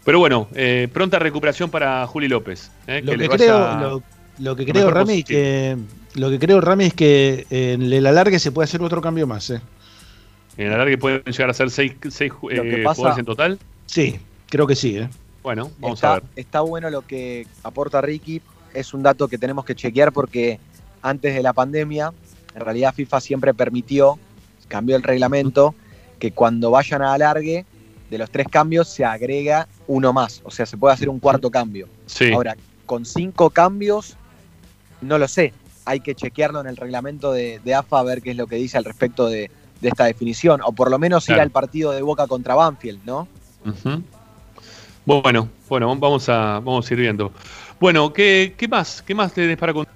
Pero 0.04 0.18
bueno, 0.18 0.48
eh, 0.54 0.88
pronta 0.92 1.18
recuperación 1.18 1.70
para 1.70 2.06
Juli 2.06 2.28
López. 2.28 2.70
eh, 2.86 3.00
Lo 3.02 3.12
que, 3.12 3.18
le 3.18 3.28
creo, 3.28 3.58
vaya 3.58 3.80
lo, 3.80 4.02
lo 4.38 4.56
que 4.56 4.64
creo, 4.66 4.90
Rami, 4.90 5.22
positivo. 5.22 5.38
que 5.38 5.76
lo 6.14 6.30
que 6.30 6.38
creo, 6.38 6.60
Rami, 6.60 6.84
es 6.86 6.94
que 6.94 7.46
en 7.50 7.82
el 7.92 8.06
alargue 8.06 8.38
se 8.38 8.50
puede 8.52 8.64
hacer 8.64 8.82
otro 8.82 9.00
cambio 9.00 9.26
más, 9.26 9.50
¿eh? 9.50 9.60
En 10.56 10.66
el 10.68 10.72
alargue 10.72 10.98
pueden 10.98 11.22
llegar 11.24 11.50
a 11.50 11.54
ser 11.54 11.70
seis, 11.70 11.92
seis 12.10 12.32
eh, 12.50 12.80
pasa- 12.84 12.94
jugadores 12.96 13.18
en 13.18 13.24
total. 13.24 13.58
Sí, 13.86 14.18
creo 14.48 14.66
que 14.66 14.74
sí, 14.74 14.96
¿eh? 14.98 15.08
Bueno, 15.42 15.70
vamos 15.78 15.98
está, 15.98 16.12
a 16.12 16.14
ver. 16.20 16.24
está 16.36 16.60
bueno 16.60 16.90
lo 16.90 17.02
que 17.02 17.46
aporta 17.62 18.00
Ricky, 18.00 18.42
es 18.74 18.92
un 18.92 19.02
dato 19.02 19.28
que 19.28 19.38
tenemos 19.38 19.64
que 19.64 19.74
chequear 19.74 20.12
porque 20.12 20.58
antes 21.02 21.34
de 21.34 21.42
la 21.42 21.52
pandemia, 21.52 22.12
en 22.54 22.60
realidad 22.60 22.92
FIFA 22.94 23.20
siempre 23.20 23.54
permitió, 23.54 24.18
cambió 24.68 24.96
el 24.96 25.02
reglamento, 25.02 25.74
que 26.18 26.32
cuando 26.32 26.70
vayan 26.70 27.02
a 27.02 27.14
alargue, 27.14 27.64
de 28.10 28.18
los 28.18 28.30
tres 28.30 28.48
cambios 28.48 28.88
se 28.88 29.04
agrega 29.04 29.68
uno 29.86 30.12
más, 30.12 30.40
o 30.44 30.50
sea, 30.50 30.66
se 30.66 30.76
puede 30.76 30.94
hacer 30.94 31.08
un 31.08 31.20
cuarto 31.20 31.50
cambio. 31.50 31.88
Sí. 32.06 32.32
Ahora, 32.32 32.56
con 32.86 33.04
cinco 33.04 33.50
cambios, 33.50 34.16
no 35.00 35.18
lo 35.18 35.28
sé, 35.28 35.52
hay 35.84 36.00
que 36.00 36.14
chequearlo 36.14 36.60
en 36.60 36.66
el 36.66 36.76
reglamento 36.76 37.32
de, 37.32 37.60
de 37.64 37.74
AFA 37.74 38.00
a 38.00 38.02
ver 38.02 38.20
qué 38.22 38.30
es 38.32 38.36
lo 38.36 38.46
que 38.46 38.56
dice 38.56 38.76
al 38.78 38.84
respecto 38.84 39.28
de, 39.28 39.50
de 39.80 39.88
esta 39.88 40.04
definición, 40.06 40.60
o 40.64 40.72
por 40.72 40.90
lo 40.90 40.98
menos 40.98 41.28
ir 41.28 41.34
Claro. 41.34 41.42
al 41.42 41.50
partido 41.50 41.92
de 41.92 42.02
Boca 42.02 42.26
contra 42.26 42.54
Banfield, 42.54 43.00
¿no? 43.04 43.28
Bueno, 45.08 45.48
bueno, 45.70 45.96
vamos 45.96 46.28
a, 46.28 46.60
vamos 46.60 46.90
a 46.90 46.92
ir 46.92 47.00
viendo. 47.00 47.32
Bueno, 47.80 48.12
¿qué, 48.12 48.52
qué 48.58 48.68
más? 48.68 49.00
¿Qué 49.00 49.14
más 49.14 49.32
tenés 49.32 49.56
para 49.56 49.72
contar? 49.72 49.94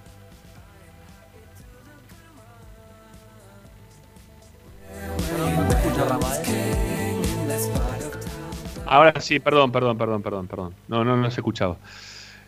Ahora 8.87 9.21
sí, 9.21 9.39
perdón, 9.39 9.71
perdón, 9.71 9.99
perdón, 9.99 10.23
perdón, 10.23 10.47
perdón. 10.47 10.75
No, 10.89 11.05
no, 11.05 11.15
no 11.15 11.31
se 11.31 11.41
escuchaba. 11.41 11.77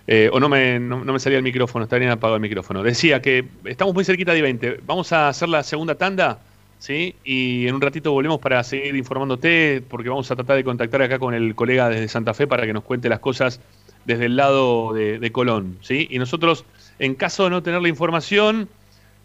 Eh, 0.06 0.30
o 0.32 0.40
no 0.40 0.48
me, 0.48 0.80
no, 0.80 1.04
me 1.04 1.20
salía 1.20 1.36
el 1.36 1.44
micrófono, 1.44 1.86
bien 1.86 2.10
apagado 2.12 2.36
el 2.36 2.40
micrófono. 2.40 2.82
Decía 2.82 3.20
que 3.20 3.46
estamos 3.66 3.92
muy 3.92 4.06
cerquita 4.06 4.32
de 4.32 4.40
20. 4.40 4.80
Vamos 4.86 5.12
a 5.12 5.28
hacer 5.28 5.50
la 5.50 5.62
segunda 5.62 5.96
tanda, 5.96 6.38
¿sí? 6.84 7.16
Y 7.24 7.66
en 7.66 7.74
un 7.74 7.80
ratito 7.80 8.12
volvemos 8.12 8.40
para 8.40 8.62
seguir 8.62 8.94
informándote, 8.94 9.82
porque 9.88 10.10
vamos 10.10 10.30
a 10.30 10.36
tratar 10.36 10.56
de 10.56 10.64
contactar 10.64 11.00
acá 11.00 11.18
con 11.18 11.32
el 11.32 11.54
colega 11.54 11.88
desde 11.88 12.08
Santa 12.08 12.34
Fe 12.34 12.46
para 12.46 12.66
que 12.66 12.74
nos 12.74 12.84
cuente 12.84 13.08
las 13.08 13.20
cosas 13.20 13.58
desde 14.04 14.26
el 14.26 14.36
lado 14.36 14.92
de, 14.92 15.32
Colón, 15.32 15.78
¿sí? 15.80 16.06
Y 16.10 16.18
nosotros, 16.18 16.66
en 16.98 17.14
caso 17.14 17.44
de 17.44 17.50
no 17.50 17.62
tener 17.62 17.80
la 17.80 17.88
información, 17.88 18.68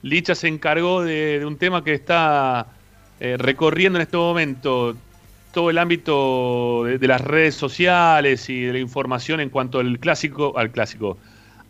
Licha 0.04 0.36
se 0.36 0.48
encargó 0.48 1.04
de, 1.04 1.44
un 1.46 1.58
tema 1.58 1.84
que 1.84 1.94
está 1.94 2.68
eh, 3.20 3.36
recorriendo 3.38 4.00
en 4.00 4.04
este 4.04 4.16
momento 4.16 4.96
todo 5.54 5.70
el 5.70 5.80
ámbito 5.80 6.86
de, 6.86 7.08
las 7.10 7.20
redes 7.20 7.56
sociales 7.56 8.50
y 8.50 8.62
de 8.62 8.72
la 8.72 8.80
información 8.80 9.42
en 9.42 9.50
cuanto 9.50 9.80
al 9.80 10.00
clásico, 10.00 10.58
al 10.58 10.72
clásico, 10.72 11.18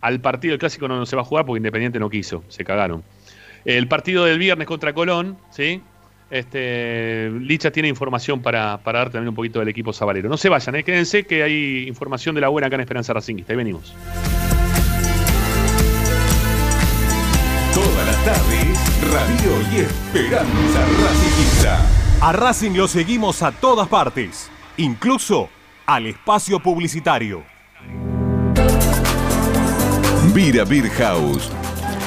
al 0.00 0.20
partido. 0.20 0.54
El 0.54 0.60
clásico 0.60 0.86
no 0.86 1.04
se 1.04 1.16
va 1.16 1.22
a 1.22 1.24
jugar 1.24 1.46
porque 1.46 1.58
Independiente 1.58 1.98
no 1.98 2.08
quiso, 2.08 2.44
se 2.46 2.64
cagaron. 2.64 3.02
El 3.64 3.88
partido 3.88 4.24
del 4.24 4.38
viernes 4.38 4.66
contra 4.66 4.92
Colón, 4.92 5.38
¿sí? 5.50 5.82
Este, 6.30 7.28
Licha 7.40 7.72
tiene 7.72 7.88
información 7.88 8.40
para, 8.40 8.78
para 8.78 9.00
dar 9.00 9.10
también 9.10 9.30
un 9.30 9.34
poquito 9.34 9.58
del 9.58 9.68
equipo 9.68 9.92
sabalero. 9.92 10.28
No 10.28 10.36
se 10.36 10.48
vayan, 10.48 10.76
¿eh? 10.76 10.84
quédense 10.84 11.24
que 11.24 11.42
hay 11.42 11.88
información 11.88 12.34
de 12.36 12.40
la 12.40 12.48
buena 12.48 12.68
acá 12.68 12.76
en 12.76 12.82
Esperanza 12.82 13.12
Racingista. 13.12 13.52
Ahí 13.52 13.56
venimos. 13.56 13.94
Todas 17.74 18.06
las 18.06 18.24
tardes, 18.24 19.12
Radio 19.12 19.60
y 19.72 19.80
Esperanza 19.80 20.86
Racingista. 21.02 22.00
A 22.20 22.32
Racing 22.32 22.72
lo 22.72 22.86
seguimos 22.86 23.42
a 23.42 23.50
todas 23.50 23.88
partes, 23.88 24.50
incluso 24.76 25.48
al 25.86 26.06
espacio 26.06 26.60
publicitario. 26.60 27.42
Vira 30.32 30.64
Beer 30.64 30.88
House. 30.90 31.50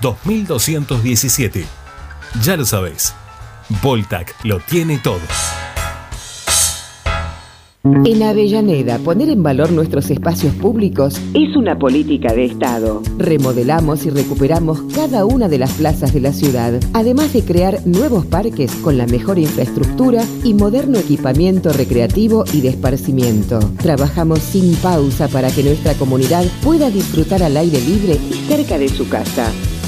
2217. 0.00 1.64
Ya 2.42 2.56
lo 2.56 2.64
sabés, 2.64 3.14
Voltac 3.82 4.34
lo 4.44 4.60
tiene 4.60 4.98
todo. 4.98 5.20
En 7.82 8.22
Avellaneda, 8.22 8.98
poner 8.98 9.30
en 9.30 9.42
valor 9.42 9.72
nuestros 9.72 10.10
espacios 10.10 10.54
públicos 10.54 11.18
es 11.32 11.56
una 11.56 11.78
política 11.78 12.34
de 12.34 12.44
Estado. 12.44 13.00
Remodelamos 13.16 14.04
y 14.04 14.10
recuperamos 14.10 14.82
cada 14.94 15.24
una 15.24 15.48
de 15.48 15.56
las 15.56 15.72
plazas 15.72 16.12
de 16.12 16.20
la 16.20 16.34
ciudad, 16.34 16.78
además 16.92 17.32
de 17.32 17.42
crear 17.42 17.86
nuevos 17.86 18.26
parques 18.26 18.70
con 18.76 18.98
la 18.98 19.06
mejor 19.06 19.38
infraestructura 19.38 20.24
y 20.44 20.52
moderno 20.52 20.98
equipamiento 20.98 21.72
recreativo 21.72 22.44
y 22.52 22.60
de 22.60 22.68
esparcimiento. 22.68 23.60
Trabajamos 23.78 24.40
sin 24.40 24.74
pausa 24.76 25.28
para 25.28 25.50
que 25.50 25.62
nuestra 25.62 25.94
comunidad 25.94 26.44
pueda 26.62 26.90
disfrutar 26.90 27.42
al 27.42 27.56
aire 27.56 27.80
libre 27.80 28.18
y 28.30 28.34
cerca 28.46 28.78
de 28.78 28.90
su 28.90 29.08
casa. 29.08 29.50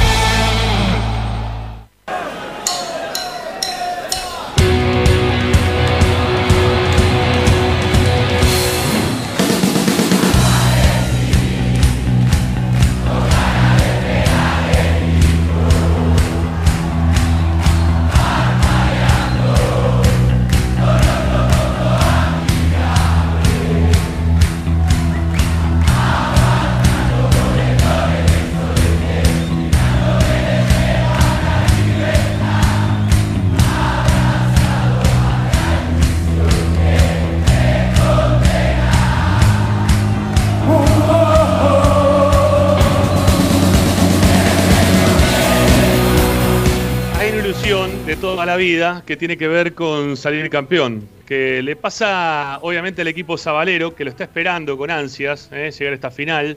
La 48.51 48.57
vida 48.57 49.05
que 49.07 49.17
tiene 49.17 49.37
que 49.37 49.47
ver 49.47 49.75
con 49.75 50.17
salir 50.17 50.51
campeón, 50.51 51.07
que 51.25 51.63
le 51.63 51.77
pasa 51.77 52.59
obviamente 52.63 53.03
al 53.03 53.07
equipo 53.07 53.39
sabalero, 53.39 53.95
que 53.95 54.03
lo 54.03 54.11
está 54.11 54.25
esperando 54.25 54.77
con 54.77 54.91
ansias, 54.91 55.49
eh, 55.53 55.71
llegar 55.71 55.93
a 55.93 55.95
esta 55.95 56.11
final. 56.11 56.57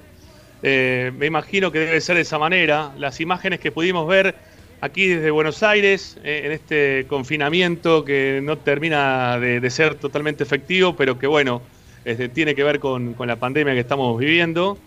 Eh, 0.63 1.11
me 1.15 1.27
imagino 1.27 1.71
que 1.71 1.77
debe 1.77 2.01
ser 2.01 2.15
de 2.15 2.23
esa 2.23 2.39
manera. 2.39 2.93
Las 2.97 3.21
imágenes 3.21 3.59
que 3.59 3.71
pudimos 3.71 4.07
ver 4.07 4.33
aquí 4.81 5.05
desde 5.05 5.29
Buenos 5.29 5.61
Aires, 5.61 6.17
eh, 6.23 6.41
en 6.45 6.51
este 6.53 7.05
confinamiento 7.07 8.03
que 8.03 8.39
no 8.41 8.57
termina 8.57 9.37
de, 9.37 9.69
ser 9.69 9.93
totalmente 9.93 10.41
efectivo, 10.41 10.95
pero 10.95 11.19
que 11.19 11.27
bueno, 11.27 11.61
este, 12.05 12.27
tiene 12.27 12.55
que 12.55 12.63
ver 12.63 12.79
con, 12.79 13.13
con 13.13 13.27
la 13.27 13.35
pandemia 13.35 13.75
que 13.75 13.81
estamos 13.81 14.17
viviendo. 14.17 14.79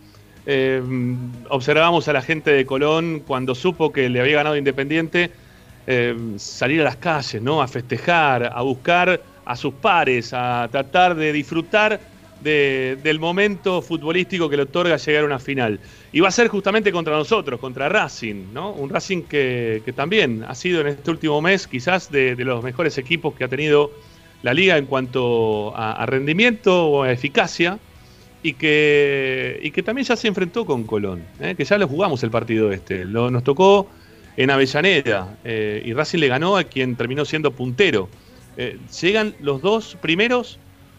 Eh, 0.44 0.82
observamos 1.50 2.08
a 2.08 2.12
la 2.12 2.22
gente 2.22 2.50
de 2.50 2.66
Colón 2.66 3.22
cuando 3.24 3.54
supo 3.54 3.92
que 3.92 4.08
le 4.08 4.20
había 4.20 4.38
ganado 4.38 4.56
Independiente 4.56 5.30
eh, 5.86 6.16
salir 6.36 6.80
a 6.80 6.84
las 6.84 6.96
calles, 6.96 7.40
¿no? 7.40 7.62
A 7.62 7.68
festejar, 7.68 8.50
a 8.52 8.62
buscar 8.62 9.22
a 9.44 9.56
sus 9.56 9.74
pares, 9.74 10.32
a 10.32 10.68
tratar 10.70 11.14
de 11.14 11.32
disfrutar 11.32 12.00
de- 12.40 12.98
del 13.02 13.18
momento 13.18 13.80
futbolístico 13.80 14.48
que 14.48 14.56
le 14.56 14.64
otorga 14.64 14.96
llegar 14.96 15.22
a 15.22 15.26
una 15.26 15.38
final. 15.38 15.80
Y 16.12 16.20
va 16.20 16.28
a 16.28 16.32
ser 16.32 16.48
justamente 16.48 16.92
contra 16.92 17.14
nosotros, 17.16 17.60
contra 17.60 17.88
Racing, 17.88 18.52
¿no? 18.52 18.72
Un 18.72 18.90
Racing 18.90 19.22
que, 19.22 19.82
también 19.94 20.44
ha 20.46 20.54
sido 20.54 20.80
en 20.80 20.88
este 20.88 21.10
último 21.10 21.40
mes 21.40 21.66
quizás 21.66 22.10
de, 22.10 22.34
los 22.36 22.62
mejores 22.62 22.98
equipos 22.98 23.34
que 23.34 23.44
ha 23.44 23.48
tenido 23.48 23.90
la 24.42 24.54
liga 24.54 24.76
en 24.76 24.86
cuanto 24.86 25.72
a, 25.76 26.04
rendimiento 26.06 26.86
o 26.88 27.02
a 27.02 27.12
eficacia 27.12 27.78
y 28.42 28.54
que, 28.54 29.82
también 29.84 30.06
ya 30.06 30.16
se 30.16 30.28
enfrentó 30.28 30.64
con 30.64 30.84
Colón, 30.84 31.22
¿eh? 31.40 31.54
que 31.56 31.64
ya 31.64 31.78
lo 31.78 31.88
jugamos 31.88 32.22
el 32.22 32.30
partido 32.30 32.70
este. 32.72 33.04
Nos 33.04 33.42
tocó 33.44 33.88
en 34.36 34.50
Avellaneda 34.50 35.36
eh, 35.44 35.82
y 35.84 35.92
Racing 35.92 36.18
le 36.18 36.28
ganó 36.28 36.56
a 36.56 36.64
quien 36.64 36.96
terminó 36.96 37.24
siendo 37.24 37.50
puntero. 37.50 38.08
Eh, 38.56 38.78
¿Llegan 39.00 39.34
los 39.40 39.62
dos 39.62 39.96
primeros 40.00 40.58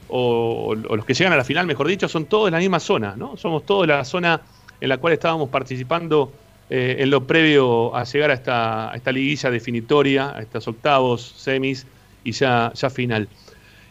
o, 0.10 0.76
los 0.76 1.06
que 1.06 1.14
llegan 1.14 1.34
a 1.34 1.38
la 1.38 1.44
final, 1.44 1.68
mejor 1.68 1.88
dicho, 1.88 2.08
son 2.08 2.26
todos 2.26 2.46
de 2.46 2.52
la 2.52 2.60
misma 2.60 2.80
zona, 2.80 3.16
¿no? 3.18 3.38
Somos 3.38 3.66
todos 3.66 3.88
de 3.88 3.94
la 3.94 4.06
zona 4.06 4.42
en 4.80 4.90
la 4.90 4.98
cual 4.98 5.14
estábamos 5.14 5.50
participando 5.50 6.32
eh, 6.70 6.98
en 7.00 7.10
lo 7.10 7.26
previo 7.26 7.96
a 7.96 8.04
llegar 8.04 8.32
a 8.32 8.34
esta, 8.34 8.92
esta 8.96 9.12
liguilla 9.12 9.52
definitoria, 9.52 10.36
a 10.36 10.42
estos 10.42 10.68
octavos, 10.68 11.22
semis 11.38 11.86
y 12.24 12.32
ya, 12.32 12.72
ya 12.74 12.90
final. 12.90 13.28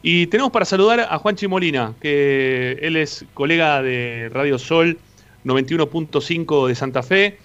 Y 0.02 0.26
tenemos 0.28 0.52
para 0.52 0.64
saludar 0.64 1.00
a 1.00 1.18
Juanchi 1.18 1.48
Molina, 1.48 1.94
que 2.00 2.78
él 2.80 2.96
es 2.96 3.24
colega 3.34 3.82
de 3.82 4.30
Radio 4.32 4.58
Sol 4.58 4.98
91.5 5.44 6.68
de 6.68 6.74
Santa 6.74 7.02
Fe, 7.02 7.38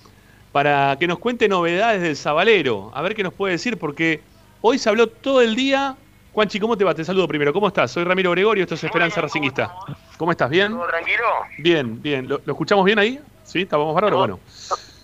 para 0.52 0.98
que 1.00 1.08
nos 1.08 1.20
cuente 1.20 1.48
novedades 1.48 2.02
del 2.02 2.16
Zabalero. 2.16 2.92
A 2.94 3.02
ver 3.02 3.16
qué 3.16 3.24
nos 3.24 3.34
puede 3.34 3.54
decir, 3.54 3.78
porque 3.78 4.22
hoy 4.62 4.78
se 4.78 4.90
habló 4.90 5.08
todo 5.08 5.42
el 5.42 5.56
día. 5.56 5.96
Juanchi, 6.34 6.60
¿cómo 6.60 6.78
te 6.78 6.84
va? 6.84 6.94
Te 6.94 7.04
saludo 7.04 7.28
primero. 7.28 7.54
¿Cómo 7.54 7.68
estás? 7.68 7.92
Soy 7.92 8.04
Ramiro 8.04 8.32
Gregorio, 8.32 8.64
esto 8.64 8.76
es 8.76 8.84
Esperanza 8.84 9.22
Racinguista. 9.22 9.74
¿Cómo 10.18 10.32
estás? 10.32 10.50
¿Bien? 10.50 10.72
¿Todo 10.72 10.88
tranquilo? 10.88 11.24
Bien, 11.58 12.02
bien. 12.02 12.28
¿Lo, 12.28 12.42
lo 12.46 12.54
escuchamos 12.54 12.86
bien 12.86 13.00
ahí? 13.00 13.20
¿Sí? 13.44 13.62
¿Estábamos 13.64 13.94
bárbaros? 13.94 14.20
Bueno. 14.20 14.40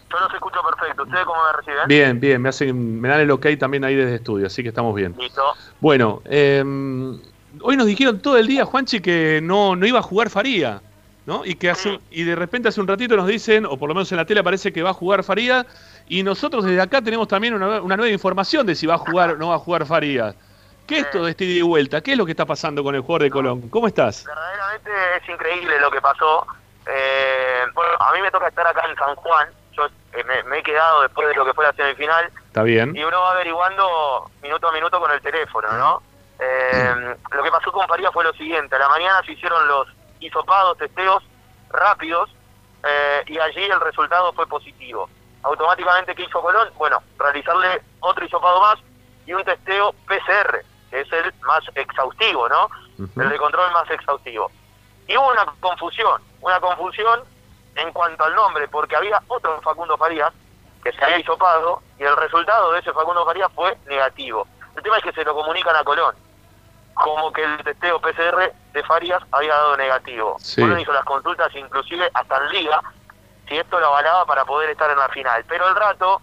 Yo 0.10 0.20
los 0.20 0.34
escucho 0.34 0.60
perfecto. 0.64 1.04
¿Ustedes 1.04 1.26
cómo 1.26 1.40
me 1.52 1.58
reciben? 1.58 1.88
Bien, 1.88 2.20
bien. 2.20 2.42
Me, 2.42 2.50
hacen, 2.50 3.02
me 3.02 3.10
dan 3.10 3.20
el 3.20 3.32
ok 3.32 3.46
también 3.60 3.84
ahí 3.84 3.96
desde 3.96 4.16
estudio, 4.16 4.48
así 4.48 4.64
que 4.64 4.70
estamos 4.70 4.96
bien. 4.96 5.14
Listo. 5.20 5.44
Bueno, 5.82 6.22
eh, 6.26 6.64
hoy 7.62 7.78
nos 7.78 7.86
dijeron 7.86 8.20
todo 8.20 8.38
el 8.38 8.48
día, 8.48 8.64
Juanchi, 8.64 9.02
que 9.02 9.42
no, 9.44 9.76
no 9.76 9.86
iba 9.86 10.00
a 10.00 10.04
jugar 10.04 10.30
Faría, 10.30 10.82
¿no? 11.28 11.44
Y 11.46 11.56
que 11.56 11.70
hace, 11.70 12.00
y 12.10 12.24
de 12.24 12.36
repente 12.36 12.70
hace 12.70 12.80
un 12.80 12.88
ratito 12.88 13.18
nos 13.18 13.28
dicen, 13.28 13.66
o 13.66 13.78
por 13.78 13.90
lo 13.90 13.94
menos 13.94 14.10
en 14.14 14.18
la 14.18 14.26
tele 14.26 14.42
parece 14.44 14.72
que 14.72 14.82
va 14.82 14.92
a 14.92 14.94
jugar 14.94 15.26
Faría, 15.26 15.66
y 16.08 16.24
nosotros 16.24 16.64
desde 16.64 16.82
acá 16.82 17.02
tenemos 17.02 17.28
también 17.28 17.54
una, 17.54 17.82
una 17.82 17.98
nueva 17.98 18.12
información 18.12 18.66
de 18.66 18.76
si 18.76 18.88
va 18.88 18.96
a 18.96 18.98
jugar 18.98 19.32
o 19.32 19.38
no 19.38 19.50
va 19.50 19.56
a 19.56 19.60
jugar 19.60 19.86
Faría. 19.86 20.34
¿Qué 20.88 21.00
es 21.00 21.06
esto 21.06 21.26
de 21.26 21.32
este 21.32 21.44
ida 21.44 21.60
y 21.60 21.62
vuelta? 21.64 22.00
¿Qué 22.00 22.14
es 22.14 22.18
lo 22.18 22.26
que 22.26 22.32
está 22.32 22.46
pasando 22.46 22.82
con 22.82 22.96
el 22.96 23.02
jugador 23.02 23.24
de 23.24 23.30
Colón? 23.30 23.70
¿Cómo 23.70 23.88
estás? 23.88 24.24
Verdaderamente 24.24 24.90
es 25.22 25.30
increíble 25.30 25.82
lo 25.82 25.92
que 25.92 26.00
pasó. 26.00 26.48
Eh, 26.88 27.64
bueno, 27.74 27.92
a 28.00 28.14
mí 28.14 28.22
me 28.22 28.32
toca 28.32 28.48
estar 28.48 28.66
acá 28.66 28.86
en 28.90 28.96
San 28.96 29.14
Juan. 29.16 29.50
Yo 29.74 29.86
eh, 29.86 30.24
me, 30.24 30.44
me 30.44 30.60
he 30.60 30.64
quedado 30.64 31.02
después 31.02 31.28
de 31.28 31.36
lo 31.36 31.44
que 31.44 31.54
fue 31.54 31.66
la 31.66 31.74
semifinal. 31.74 32.32
¿Está 32.48 32.64
bien? 32.64 32.96
Y 32.96 33.04
uno 33.04 33.20
va 33.20 33.32
averiguando 33.34 34.32
minuto 34.42 34.70
a 34.70 34.72
minuto 34.72 34.98
con 35.02 35.12
el 35.12 35.20
teléfono, 35.20 35.68
¿no? 35.74 36.02
Eh, 36.40 37.16
lo 37.36 37.44
que 37.44 37.52
pasó 37.52 37.70
con 37.74 37.86
Faría 37.86 38.10
fue 38.14 38.24
lo 38.24 38.32
siguiente. 38.32 38.74
A 38.78 38.80
la 38.80 38.88
mañana 38.88 39.22
se 39.26 39.34
hicieron 39.34 39.68
los 39.68 39.90
hisopados, 40.20 40.78
testeos 40.78 41.24
rápidos, 41.70 42.30
eh, 42.84 43.24
y 43.28 43.40
allí 43.40 43.64
el 43.64 43.80
resultado 43.82 44.32
fue 44.34 44.48
positivo. 44.48 45.10
Automáticamente, 45.44 46.16
¿qué 46.16 46.24
hizo 46.24 46.42
Colón? 46.42 46.70
Bueno, 46.78 47.02
realizarle 47.18 47.82
otro 48.00 48.26
hisopado 48.26 48.62
más 48.62 48.76
y 49.26 49.34
un 49.34 49.44
testeo 49.44 49.94
PCR, 50.08 50.64
que 50.90 51.02
es 51.02 51.12
el 51.12 51.34
más 51.42 51.64
exhaustivo, 51.76 52.48
¿no? 52.50 52.70
El 53.22 53.30
de 53.30 53.38
control 53.38 53.72
más 53.74 53.90
exhaustivo. 53.92 54.52
Y 55.08 55.16
hubo 55.18 55.32
una 55.32 55.46
confusión, 55.60 56.22
una 56.42 56.60
confusión 56.60 57.22
en 57.76 57.92
cuanto 57.94 58.24
al 58.24 58.36
nombre, 58.36 58.68
porque 58.68 58.96
había 58.96 59.22
otro 59.28 59.62
Facundo 59.62 59.98
Farías 59.98 60.34
que 60.84 60.92
se 60.92 61.04
había 61.04 61.20
hisopado 61.20 61.82
y 62.00 62.04
el 62.04 62.16
resultado 62.16 62.72
de 62.72 62.80
ese 62.80 62.94
Facundo 62.94 63.26
Farías 63.26 63.52
fue 63.54 63.78
negativo. 63.88 64.48
El 64.76 64.84
tema 64.84 64.98
es 64.98 65.04
que 65.04 65.14
se 65.14 65.24
lo 65.24 65.36
comunican 65.36 65.76
a 65.76 65.84
Colón, 65.84 66.16
como 67.04 67.32
que 67.32 67.44
el 67.44 67.64
testeo 67.64 68.00
PCR 68.00 68.54
de 68.74 68.84
Farías 68.84 69.22
había 69.32 69.54
dado 69.54 69.78
negativo. 69.78 70.36
Sí. 70.40 70.62
Colón 70.62 70.80
hizo 70.80 70.94
las 70.94 71.06
consultas 71.06 71.54
inclusive 71.56 72.10
hasta 72.14 72.38
en 72.38 72.50
Liga, 72.50 72.82
si 73.48 73.58
esto 73.58 73.80
lo 73.80 73.88
avalaba 73.88 74.26
para 74.26 74.46
poder 74.46 74.70
estar 74.70 74.90
en 74.90 74.98
la 74.98 75.08
final. 75.10 75.44
Pero 75.48 75.68
al 75.68 75.76
rato 75.76 76.22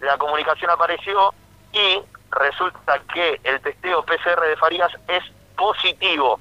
la 0.00 0.16
comunicación 0.18 0.70
apareció 0.70 1.32
y 1.72 2.02
resulta 2.30 3.00
que 3.12 3.40
el 3.44 3.60
testeo 3.60 4.02
PCR 4.04 4.40
de 4.40 4.56
Farías 4.56 4.92
es 5.08 5.22
positivo 5.56 6.40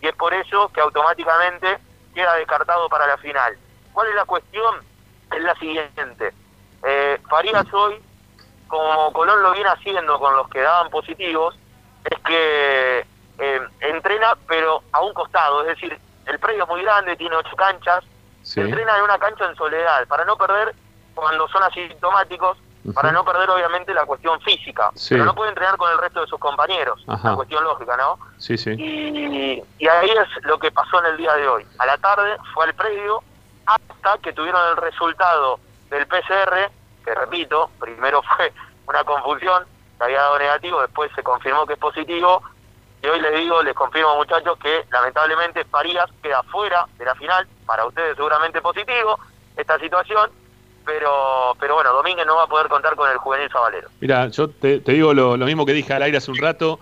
y 0.00 0.08
es 0.08 0.14
por 0.14 0.34
eso 0.34 0.68
que 0.68 0.80
automáticamente 0.80 1.78
queda 2.14 2.34
descartado 2.34 2.88
para 2.88 3.06
la 3.06 3.16
final. 3.18 3.56
¿Cuál 3.92 4.08
es 4.08 4.14
la 4.14 4.24
cuestión? 4.24 4.76
Es 5.32 5.42
la 5.42 5.54
siguiente. 5.56 6.32
Eh, 6.82 7.20
Farías 7.28 7.72
hoy, 7.72 8.00
como 8.66 9.12
Colón 9.12 9.42
lo 9.42 9.52
viene 9.52 9.68
haciendo 9.70 10.18
con 10.18 10.36
los 10.36 10.48
que 10.48 10.60
daban 10.60 10.90
positivos, 10.90 11.56
es 12.04 12.18
que 12.20 13.06
eh, 13.40 13.60
entrena 13.80 14.36
pero 14.46 14.82
a 14.92 15.00
un 15.00 15.12
costado, 15.14 15.62
es 15.62 15.68
decir, 15.68 15.98
el 16.26 16.38
predio 16.38 16.64
es 16.64 16.68
muy 16.68 16.82
grande, 16.82 17.16
tiene 17.16 17.34
ocho 17.36 17.56
canchas, 17.56 18.04
Sí. 18.42 18.60
entrena 18.60 18.96
en 18.98 19.04
una 19.04 19.18
cancha 19.18 19.44
en 19.46 19.54
soledad, 19.56 20.06
para 20.06 20.24
no 20.24 20.36
perder 20.36 20.74
cuando 21.14 21.46
son 21.48 21.62
asintomáticos, 21.62 22.56
para 22.94 23.12
no 23.12 23.22
perder 23.24 23.50
obviamente 23.50 23.92
la 23.92 24.06
cuestión 24.06 24.40
física, 24.40 24.90
Sí. 24.94 25.14
pero 25.14 25.24
no 25.26 25.34
puede 25.34 25.50
entrenar 25.50 25.76
con 25.76 25.90
el 25.90 25.98
resto 25.98 26.22
de 26.22 26.26
sus 26.26 26.38
compañeros, 26.38 27.04
Ajá. 27.06 27.28
una 27.28 27.36
cuestión 27.36 27.64
lógica, 27.64 27.96
¿no? 27.96 28.18
Sí, 28.38 28.56
sí. 28.56 28.70
Y, 28.70 29.62
y 29.78 29.88
ahí 29.88 30.10
es 30.10 30.44
lo 30.44 30.58
que 30.58 30.70
pasó 30.70 31.00
en 31.00 31.06
el 31.06 31.16
día 31.18 31.34
de 31.34 31.46
hoy. 31.48 31.66
A 31.78 31.86
la 31.86 31.98
tarde 31.98 32.36
fue 32.54 32.64
al 32.64 32.74
predio 32.74 33.22
hasta 33.66 34.18
que 34.18 34.32
tuvieron 34.32 34.60
el 34.70 34.76
resultado 34.78 35.60
del 35.90 36.06
PCR, 36.06 36.70
que 37.04 37.14
repito, 37.14 37.70
primero 37.78 38.22
fue 38.36 38.52
una 38.86 39.04
confusión, 39.04 39.64
que 39.98 40.04
había 40.04 40.20
dado 40.22 40.38
negativo, 40.38 40.80
después 40.80 41.10
se 41.14 41.22
confirmó 41.22 41.66
que 41.66 41.74
es 41.74 41.78
positivo, 41.78 42.42
y 43.02 43.06
hoy 43.06 43.20
les 43.20 43.34
digo, 43.40 43.62
les 43.62 43.74
confirmo 43.74 44.14
muchachos 44.16 44.58
que 44.58 44.84
lamentablemente 44.90 45.64
Farías 45.64 46.06
queda 46.22 46.42
fuera 46.44 46.86
de 46.98 47.04
la 47.04 47.14
final, 47.14 47.46
para 47.66 47.86
ustedes 47.86 48.16
seguramente 48.16 48.60
positivo 48.60 49.18
esta 49.56 49.78
situación, 49.78 50.30
pero 50.84 51.54
pero 51.58 51.74
bueno, 51.74 51.92
Domínguez 51.92 52.26
no 52.26 52.36
va 52.36 52.44
a 52.44 52.46
poder 52.46 52.68
contar 52.68 52.96
con 52.96 53.10
el 53.10 53.18
juvenil 53.18 53.48
Zabalero. 53.50 53.88
Mira, 54.00 54.28
yo 54.28 54.48
te, 54.50 54.80
te 54.80 54.92
digo 54.92 55.14
lo, 55.14 55.36
lo 55.36 55.46
mismo 55.46 55.64
que 55.66 55.72
dije 55.72 55.92
al 55.92 56.02
aire 56.02 56.18
hace 56.18 56.30
un 56.30 56.38
rato. 56.38 56.80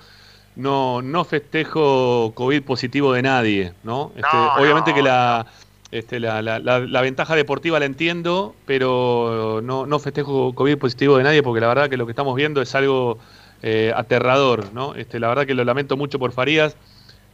No, 0.56 1.02
no 1.02 1.24
festejo 1.24 2.32
COVID 2.34 2.64
positivo 2.64 3.12
de 3.12 3.22
nadie, 3.22 3.74
¿no? 3.84 4.10
Este, 4.16 4.36
obviamente 4.58 4.92
que 4.92 5.02
la, 5.02 5.46
este, 5.92 6.18
la, 6.18 6.42
la- 6.42 6.58
la- 6.58 6.80
la 6.80 7.00
ventaja 7.00 7.36
deportiva 7.36 7.78
la 7.78 7.84
entiendo, 7.84 8.56
pero 8.66 9.60
no, 9.62 9.86
no 9.86 9.98
festejo 10.00 10.52
COVID 10.56 10.78
positivo 10.78 11.16
de 11.16 11.22
nadie 11.22 11.44
porque 11.44 11.60
la 11.60 11.68
verdad 11.68 11.88
que 11.88 11.96
lo 11.96 12.06
que 12.06 12.12
estamos 12.12 12.34
viendo 12.34 12.60
es 12.60 12.74
algo 12.74 13.18
eh, 13.62 13.92
aterrador, 13.94 14.72
¿no? 14.72 14.94
Este, 14.94 15.18
la 15.18 15.28
verdad 15.28 15.46
que 15.46 15.54
lo 15.54 15.64
lamento 15.64 15.96
mucho 15.96 16.18
por 16.18 16.32
Farías, 16.32 16.76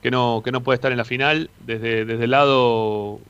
que 0.02 0.10
no, 0.10 0.42
que 0.44 0.52
no 0.52 0.60
puede 0.62 0.76
estar 0.76 0.92
en 0.92 0.98
la 0.98 1.04
final 1.04 1.50
desde, 1.60 2.04
desde 2.04 2.24
el 2.24 2.30
lado 2.30 3.20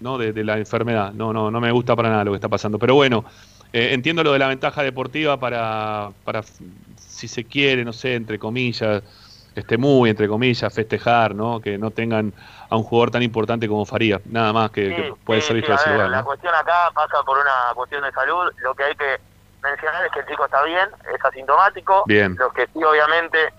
¿no? 0.00 0.18
de, 0.18 0.32
de 0.32 0.44
la 0.44 0.58
enfermedad. 0.58 1.12
No, 1.12 1.32
no, 1.32 1.50
no 1.50 1.60
me 1.60 1.70
gusta 1.70 1.96
para 1.96 2.10
nada 2.10 2.24
lo 2.24 2.32
que 2.32 2.36
está 2.36 2.48
pasando. 2.48 2.78
Pero 2.78 2.94
bueno, 2.94 3.24
eh, 3.72 3.90
entiendo 3.92 4.24
lo 4.24 4.32
de 4.32 4.38
la 4.38 4.48
ventaja 4.48 4.82
deportiva 4.82 5.38
para, 5.38 6.10
para, 6.24 6.42
si 6.96 7.28
se 7.28 7.44
quiere, 7.44 7.84
no 7.84 7.92
sé, 7.92 8.14
entre 8.14 8.38
comillas, 8.38 9.02
este 9.54 9.78
muy 9.78 10.10
entre 10.10 10.28
comillas, 10.28 10.72
festejar, 10.72 11.34
¿no? 11.34 11.60
Que 11.60 11.78
no 11.78 11.90
tengan 11.90 12.32
a 12.68 12.76
un 12.76 12.82
jugador 12.82 13.10
tan 13.10 13.22
importante 13.22 13.68
como 13.68 13.84
Farías, 13.84 14.20
nada 14.26 14.52
más 14.52 14.70
que, 14.70 14.94
que 14.94 15.14
puede 15.24 15.40
ser 15.40 15.50
Sí, 15.50 15.54
visto 15.54 15.72
de 15.72 15.76
ese 15.76 15.92
lugar, 15.92 16.10
La 16.10 16.22
cuestión 16.22 16.54
acá 16.54 16.90
pasa 16.94 17.22
por 17.24 17.38
una 17.38 17.74
cuestión 17.74 18.02
de 18.02 18.12
salud. 18.12 18.50
Lo 18.62 18.74
que 18.74 18.84
hay 18.84 18.94
que 18.94 19.29
mencionar 19.62 20.04
es 20.06 20.12
que 20.12 20.20
el 20.20 20.26
chico 20.26 20.44
está 20.44 20.62
bien, 20.64 20.88
es 21.14 21.24
asintomático. 21.24 22.04
Bien. 22.06 22.36
Los 22.38 22.52
que 22.52 22.66
sí, 22.72 22.82
obviamente, 22.82 23.52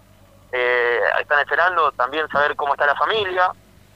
eh, 0.51 0.99
están 1.19 1.39
esperando 1.39 1.91
también 1.93 2.27
saber 2.29 2.55
cómo 2.55 2.73
está 2.73 2.85
la 2.85 2.95
familia, 2.95 3.51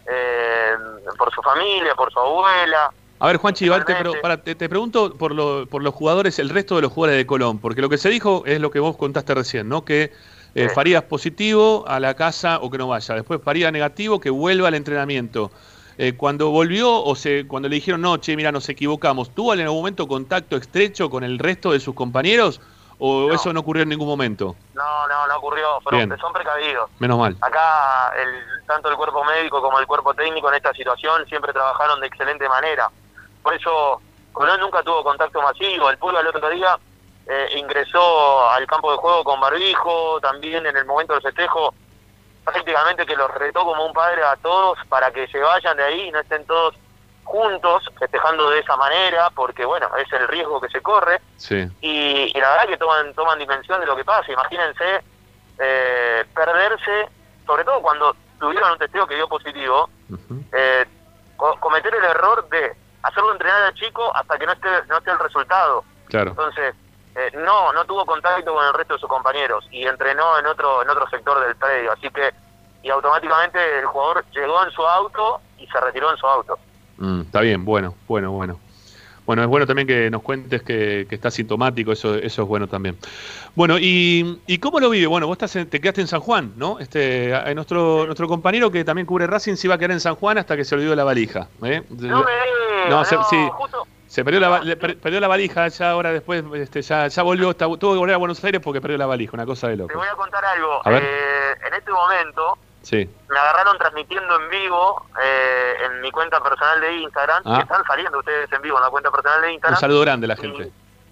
eh, 0.07 0.75
por 1.17 1.33
su 1.33 1.41
familia, 1.41 1.95
por 1.95 2.11
su 2.11 2.19
abuela. 2.19 2.91
A 3.19 3.27
ver, 3.27 3.37
Juanchi, 3.37 3.65
igual 3.65 3.85
te, 3.85 3.95
pero, 3.95 4.21
para, 4.21 4.37
te, 4.43 4.55
te 4.55 4.67
pregunto 4.69 5.17
por, 5.17 5.33
lo- 5.33 5.65
por 5.67 5.81
los 5.81 5.93
jugadores, 5.93 6.37
el 6.39 6.49
resto 6.49 6.75
de 6.75 6.81
los 6.81 6.91
jugadores 6.91 7.17
de 7.17 7.25
Colón, 7.25 7.59
porque 7.59 7.81
lo 7.81 7.89
que 7.89 7.97
se 7.97 8.09
dijo 8.09 8.43
es 8.45 8.59
lo 8.59 8.71
que 8.71 8.79
vos 8.79 8.97
contaste 8.97 9.33
recién, 9.33 9.69
¿no? 9.69 9.85
Que 9.85 10.11
eh, 10.53 10.69
Farías 10.69 11.03
positivo 11.03 11.85
a 11.87 11.99
la 11.99 12.13
casa 12.13 12.59
o 12.61 12.69
que 12.69 12.77
no 12.77 12.87
vaya. 12.87 13.15
Después 13.15 13.41
Farías 13.43 13.71
negativo, 13.71 14.19
que 14.19 14.29
vuelva 14.29 14.67
al 14.67 14.75
entrenamiento. 14.75 15.51
Eh, 15.97 16.13
cuando 16.17 16.49
volvió 16.49 17.03
o 17.03 17.15
se, 17.15 17.47
cuando 17.47 17.69
le 17.69 17.75
dijeron, 17.75 18.01
no, 18.01 18.17
che, 18.17 18.35
mira, 18.35 18.51
nos 18.51 18.67
equivocamos, 18.69 19.33
¿tuvo 19.33 19.53
en 19.53 19.61
algún 19.61 19.77
momento 19.77 20.07
contacto 20.07 20.57
estrecho 20.57 21.09
con 21.09 21.23
el 21.23 21.39
resto 21.39 21.71
de 21.71 21.79
sus 21.79 21.95
compañeros 21.95 22.59
o 22.99 23.31
eso 23.33 23.51
no 23.53 23.61
ocurrió 23.61 23.83
en 23.83 23.89
ningún 23.89 24.07
momento? 24.07 24.55
No, 24.73 25.07
no, 25.07 25.27
no 25.27 25.37
ocurrió, 25.37 25.79
fueron- 25.81 26.09
Bien. 26.09 26.19
son 26.19 26.33
precavidos. 26.33 26.89
Menos 26.99 27.17
mal. 27.17 27.37
Acá 27.41 28.11
el, 28.21 28.65
tanto 28.67 28.89
el 28.89 28.97
cuerpo 28.97 29.23
médico 29.23 29.61
como 29.61 29.79
el 29.79 29.87
cuerpo 29.87 30.13
técnico 30.13 30.49
en 30.49 30.55
esta 30.55 30.73
situación 30.73 31.25
siempre 31.27 31.53
trabajaron 31.53 31.99
de 32.01 32.07
excelente 32.07 32.47
manera. 32.49 32.89
Por 33.41 33.53
eso 33.53 34.01
Colón 34.33 34.59
nunca 34.59 34.83
tuvo 34.83 35.01
contacto 35.03 35.41
masivo. 35.41 35.89
El 35.89 35.97
Pulga 35.97 36.19
el 36.19 36.27
otro 36.27 36.49
día 36.49 36.77
eh, 37.27 37.47
ingresó 37.57 38.49
al 38.49 38.67
campo 38.67 38.91
de 38.91 38.97
juego 38.97 39.23
con 39.23 39.39
barbijo, 39.39 40.19
también 40.21 40.65
en 40.65 40.75
el 40.75 40.85
momento 40.85 41.13
del 41.13 41.21
festejo 41.21 41.73
prácticamente 42.45 43.05
que 43.05 43.15
los 43.15 43.29
retó 43.33 43.65
como 43.65 43.85
un 43.85 43.93
padre 43.93 44.23
a 44.23 44.35
todos 44.37 44.77
para 44.87 45.11
que 45.11 45.27
se 45.27 45.39
vayan 45.39 45.75
de 45.75 45.83
ahí 45.83 46.01
y 46.07 46.11
no 46.11 46.19
estén 46.19 46.45
todos 46.45 46.75
juntos 47.23 47.83
festejando 47.99 48.51
de 48.51 48.59
esa 48.59 48.77
manera, 48.77 49.29
porque 49.31 49.65
bueno, 49.65 49.89
es 49.97 50.11
el 50.13 50.27
riesgo 50.27 50.61
que 50.61 50.69
se 50.69 50.79
corre 50.81 51.19
Sí. 51.37 51.67
y, 51.81 52.31
y 52.37 52.39
la 52.39 52.51
verdad 52.51 52.67
que 52.67 52.77
toman 52.77 53.13
toman 53.15 53.39
dimensión 53.39 53.79
de 53.81 53.87
lo 53.87 53.95
que 53.95 54.05
pasa. 54.05 54.31
Imagínense 54.31 55.03
eh, 55.57 56.25
perderse, 56.35 57.09
sobre 57.47 57.63
todo 57.63 57.81
cuando 57.81 58.15
tuvieron 58.39 58.73
un 58.73 58.77
testeo 58.77 59.07
que 59.07 59.15
dio 59.15 59.27
positivo, 59.27 59.89
eh, 60.51 60.85
co- 61.35 61.59
cometer 61.59 61.95
el 61.95 62.03
error 62.03 62.47
de 62.49 62.75
hacerlo 63.01 63.31
entrenar 63.33 63.63
al 63.63 63.73
chico 63.73 64.15
hasta 64.15 64.37
que 64.37 64.45
no 64.45 64.51
esté 64.53 64.69
no 64.87 64.97
esté 64.97 65.11
el 65.11 65.19
resultado. 65.19 65.83
Claro. 66.07 66.29
Entonces, 66.31 66.75
eh, 67.15 67.31
no 67.35 67.71
no 67.73 67.85
tuvo 67.85 68.05
contacto 68.05 68.53
con 68.53 68.65
el 68.65 68.73
resto 68.73 68.93
de 68.95 68.99
sus 68.99 69.09
compañeros 69.09 69.65
y 69.71 69.85
entrenó 69.85 70.37
en 70.39 70.45
otro 70.45 70.81
en 70.83 70.89
otro 70.89 71.07
sector 71.09 71.39
del 71.45 71.55
predio, 71.55 71.91
así 71.93 72.09
que 72.09 72.31
y 72.83 72.89
automáticamente 72.89 73.79
el 73.79 73.85
jugador 73.85 74.23
llegó 74.33 74.63
en 74.63 74.71
su 74.71 74.85
auto 74.85 75.41
y 75.57 75.65
se 75.67 75.79
retiró 75.79 76.11
en 76.11 76.17
su 76.17 76.27
auto. 76.27 76.59
Mm, 76.97 77.21
está 77.21 77.41
bien, 77.41 77.65
bueno, 77.65 77.95
bueno, 78.07 78.31
bueno. 78.31 78.59
Bueno, 79.25 79.41
es 79.41 79.47
bueno 79.47 79.65
también 79.65 79.87
que 79.87 80.11
nos 80.11 80.21
cuentes 80.21 80.61
que, 80.61 81.07
que 81.09 81.15
está 81.15 81.31
sintomático, 81.31 81.91
eso, 81.91 82.13
eso 82.13 82.43
es 82.43 82.47
bueno 82.47 82.67
también. 82.67 82.95
Bueno, 83.55 83.79
y, 83.79 84.39
y 84.45 84.59
cómo 84.59 84.79
lo 84.79 84.87
vive? 84.91 85.07
Bueno, 85.07 85.25
vos 85.25 85.33
estás 85.33 85.55
en- 85.55 85.67
te 85.67 85.81
quedaste 85.81 86.01
en 86.01 86.07
San 86.07 86.19
Juan, 86.19 86.53
¿no? 86.57 86.77
Este, 86.77 87.33
a- 87.33 87.51
nuestro, 87.55 88.05
nuestro 88.05 88.27
compañero 88.27 88.69
que 88.69 88.83
también 88.85 89.07
cubre 89.07 89.25
Racing 89.25 89.55
se 89.55 89.65
iba 89.65 89.73
a 89.73 89.77
quedar 89.79 89.93
en 89.93 89.99
San 89.99 90.13
Juan 90.13 90.37
hasta 90.37 90.55
que 90.55 90.63
se 90.63 90.75
olvidó 90.75 90.95
la 90.95 91.03
valija. 91.05 91.49
¿eh? 91.63 91.81
No 91.89 92.23
me 92.23 92.89
No, 92.91 93.03
se- 93.03 93.15
no, 93.15 93.23
sí. 93.23 93.49
justo- 93.53 93.87
Se 94.15 94.23
perdió 94.23 94.39
la, 94.39 94.59
le 94.59 94.77
per- 94.77 94.97
perdió 94.97 95.19
la 95.19 95.27
valija, 95.27 95.67
ya 95.67 95.89
ahora 95.91 96.13
después 96.13 96.41
este, 96.53 96.81
ya, 96.81 97.07
ya 97.07 97.21
volvió, 97.21 97.49
está- 97.51 97.65
tuvo 97.65 97.91
que 97.91 97.99
volver 97.99 98.15
a 98.15 98.17
Buenos 98.17 98.41
Aires 98.45 98.61
porque 98.63 98.79
perdió 98.79 98.97
la 98.97 99.05
valija, 99.07 99.31
una 99.33 99.45
cosa 99.45 99.67
de 99.67 99.73
Te 99.73 99.79
loco. 99.79 99.97
voy 99.97 100.07
a 100.07 100.15
contar 100.15 100.45
algo. 100.45 100.79
A 100.85 100.89
ver. 100.89 101.03
Eh, 101.03 101.51
en 101.67 101.73
este 101.73 101.91
momento 101.91 102.57
Sí. 102.81 103.09
me 103.27 103.37
agarraron 103.37 103.77
transmitiendo 103.77 104.39
en 104.39 104.49
vivo 104.49 105.05
eh, 105.21 105.73
en 105.85 105.99
mi 105.99 106.11
cuenta 106.11 106.41
personal 106.41 106.79
de 106.79 106.93
Instagram. 106.97 107.43
Ah. 107.45 107.55
que 107.57 107.63
están 107.63 107.83
saliendo 107.85 108.19
ustedes 108.19 108.49
en 108.53 108.61
vivo 108.61 108.77
en 108.77 108.83
la 108.83 108.89
cuenta 108.89 109.11
personal 109.11 109.41
de 109.41 109.47
Un 109.47 109.53
Instagram. 109.55 109.79
saludo 109.81 110.01
grande 110.01 110.25
a 110.25 110.27
la 110.29 110.35
gente. 110.37 110.71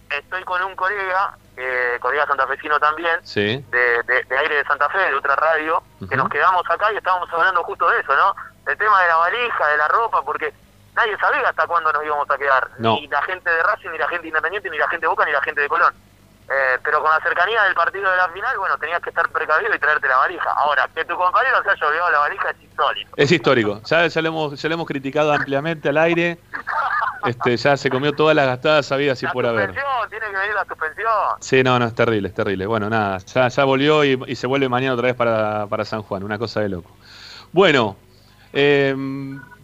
Estoy 0.10 0.44
con 0.46 0.64
un 0.64 0.74
colega, 0.78 1.36
eh, 1.58 1.98
colega 2.00 2.26
santafesino 2.26 2.80
también, 2.80 3.20
Sí. 3.24 3.66
de, 3.70 4.04
de- 4.04 4.24
de 4.24 4.38
aire 4.38 4.56
de 4.56 4.64
Santa 4.64 4.88
Fe, 4.90 5.00
de 5.10 5.16
otra 5.16 5.36
radio, 5.36 5.84
que 6.10 6.16
nos 6.16 6.30
quedamos 6.30 6.64
acá 6.70 6.94
y 6.94 6.96
estábamos 6.96 7.28
hablando 7.34 7.64
justo 7.64 7.90
de 7.90 8.00
eso, 8.00 8.16
¿no? 8.16 8.34
El 8.66 8.78
tema 8.78 9.02
de 9.02 9.08
la 9.10 9.16
valija, 9.18 9.68
de 9.68 9.78
la 9.78 9.88
ropa, 9.90 10.22
porque 10.24 10.54
nadie 10.96 11.18
sabía 11.18 11.50
hasta 11.50 11.68
cuándo 11.68 11.92
nos 11.92 12.04
íbamos 12.04 12.30
a 12.30 12.38
quedar. 12.38 12.70
No. 12.78 12.96
Ni 12.96 13.08
la 13.08 13.22
gente 13.24 13.50
de 13.50 13.64
Racing, 13.64 13.90
ni 13.90 13.98
la 13.98 14.08
gente 14.08 14.28
independiente, 14.28 14.70
ni 14.70 14.78
la 14.78 14.88
gente 14.88 15.06
de 15.06 15.10
Boca, 15.10 15.26
ni 15.26 15.32
la 15.32 15.42
gente 15.42 15.62
de 15.62 15.70
Colón. 15.70 15.94
Eh, 16.50 16.78
pero 16.84 17.02
con 17.02 17.10
la 17.10 17.20
cercanía 17.22 17.64
del 17.64 17.74
partido 17.74 18.12
de 18.12 18.18
la 18.18 18.28
final, 18.30 18.58
bueno, 18.58 18.78
tenías 18.78 19.02
que 19.02 19.10
estar 19.10 19.30
precavido 19.30 19.74
y 19.74 19.80
traerte 19.80 20.08
la 20.08 20.18
valija. 20.18 20.52
Ahora, 20.52 20.90
que 20.94 21.06
tu 21.06 21.16
compañero 21.16 21.64
se 21.64 21.70
haya 21.70 21.88
olvidado 21.88 22.12
la 22.12 22.20
valija 22.20 22.50
es 22.50 22.62
insólito. 22.62 23.12
Es 23.16 23.32
histórico, 23.32 23.82
ya, 23.86 24.08
ya, 24.08 24.22
lo 24.22 24.28
hemos, 24.28 24.62
ya 24.62 24.70
lo 24.70 24.76
hemos 24.76 24.88
criticado 24.88 25.32
ampliamente 25.32 25.90
al 25.90 25.98
aire. 25.98 26.38
Este, 27.26 27.56
ya 27.56 27.78
se 27.78 27.90
comió 27.90 28.12
todas 28.12 28.36
las 28.36 28.46
gastadas 28.46 28.86
sabidas 28.86 29.24
y 29.24 29.28
por 29.28 29.46
haber. 29.46 29.72
Tiene 30.10 30.26
que 30.26 30.38
venir 30.38 30.54
la 30.56 30.66
suspensión. 30.66 31.08
Sí, 31.40 31.64
no, 31.64 31.80
no, 31.80 31.86
es 31.86 31.96
terrible, 31.96 32.28
es 32.28 32.34
terrible. 32.34 32.66
Bueno, 32.66 32.90
nada, 32.90 33.20
ya, 33.20 33.48
ya 33.48 33.64
volvió 33.64 34.04
y, 34.04 34.22
y 34.28 34.36
se 34.36 34.46
vuelve 34.46 34.68
mañana 34.68 34.96
otra 34.96 35.06
vez 35.06 35.16
para, 35.16 35.66
para 35.68 35.86
San 35.86 36.02
Juan, 36.04 36.24
una 36.24 36.38
cosa 36.38 36.60
de 36.60 36.68
loco. 36.68 36.92
Bueno, 37.54 37.96
eh, 38.52 38.94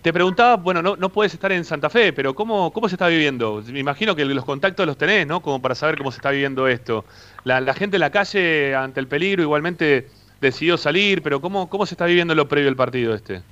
te 0.01 0.13
preguntaba, 0.13 0.55
bueno, 0.57 0.81
no, 0.81 0.95
no 0.95 1.11
puedes 1.11 1.33
estar 1.33 1.51
en 1.51 1.65
Santa 1.65 1.89
Fe, 1.89 2.13
pero 2.13 2.33
¿cómo, 2.35 2.71
¿cómo 2.71 2.87
se 2.89 2.95
está 2.95 3.07
viviendo? 3.07 3.61
Me 3.67 3.79
imagino 3.79 4.15
que 4.15 4.25
los 4.25 4.45
contactos 4.45 4.85
los 4.87 4.97
tenés, 4.97 5.27
¿no? 5.27 5.41
Como 5.41 5.61
para 5.61 5.75
saber 5.75 5.97
cómo 5.97 6.11
se 6.11 6.17
está 6.17 6.31
viviendo 6.31 6.67
esto. 6.67 7.05
La, 7.43 7.59
la 7.61 7.73
gente 7.73 7.97
en 7.97 8.01
la 8.01 8.11
calle, 8.11 8.75
ante 8.75 8.99
el 8.99 9.07
peligro, 9.07 9.43
igualmente 9.43 10.11
decidió 10.39 10.77
salir, 10.77 11.21
pero 11.21 11.41
¿cómo, 11.41 11.69
cómo 11.69 11.85
se 11.85 11.95
está 11.95 12.05
viviendo 12.05 12.33
lo 12.35 12.47
previo 12.47 12.69
al 12.69 12.75
partido 12.77 13.13
este? 13.13 13.43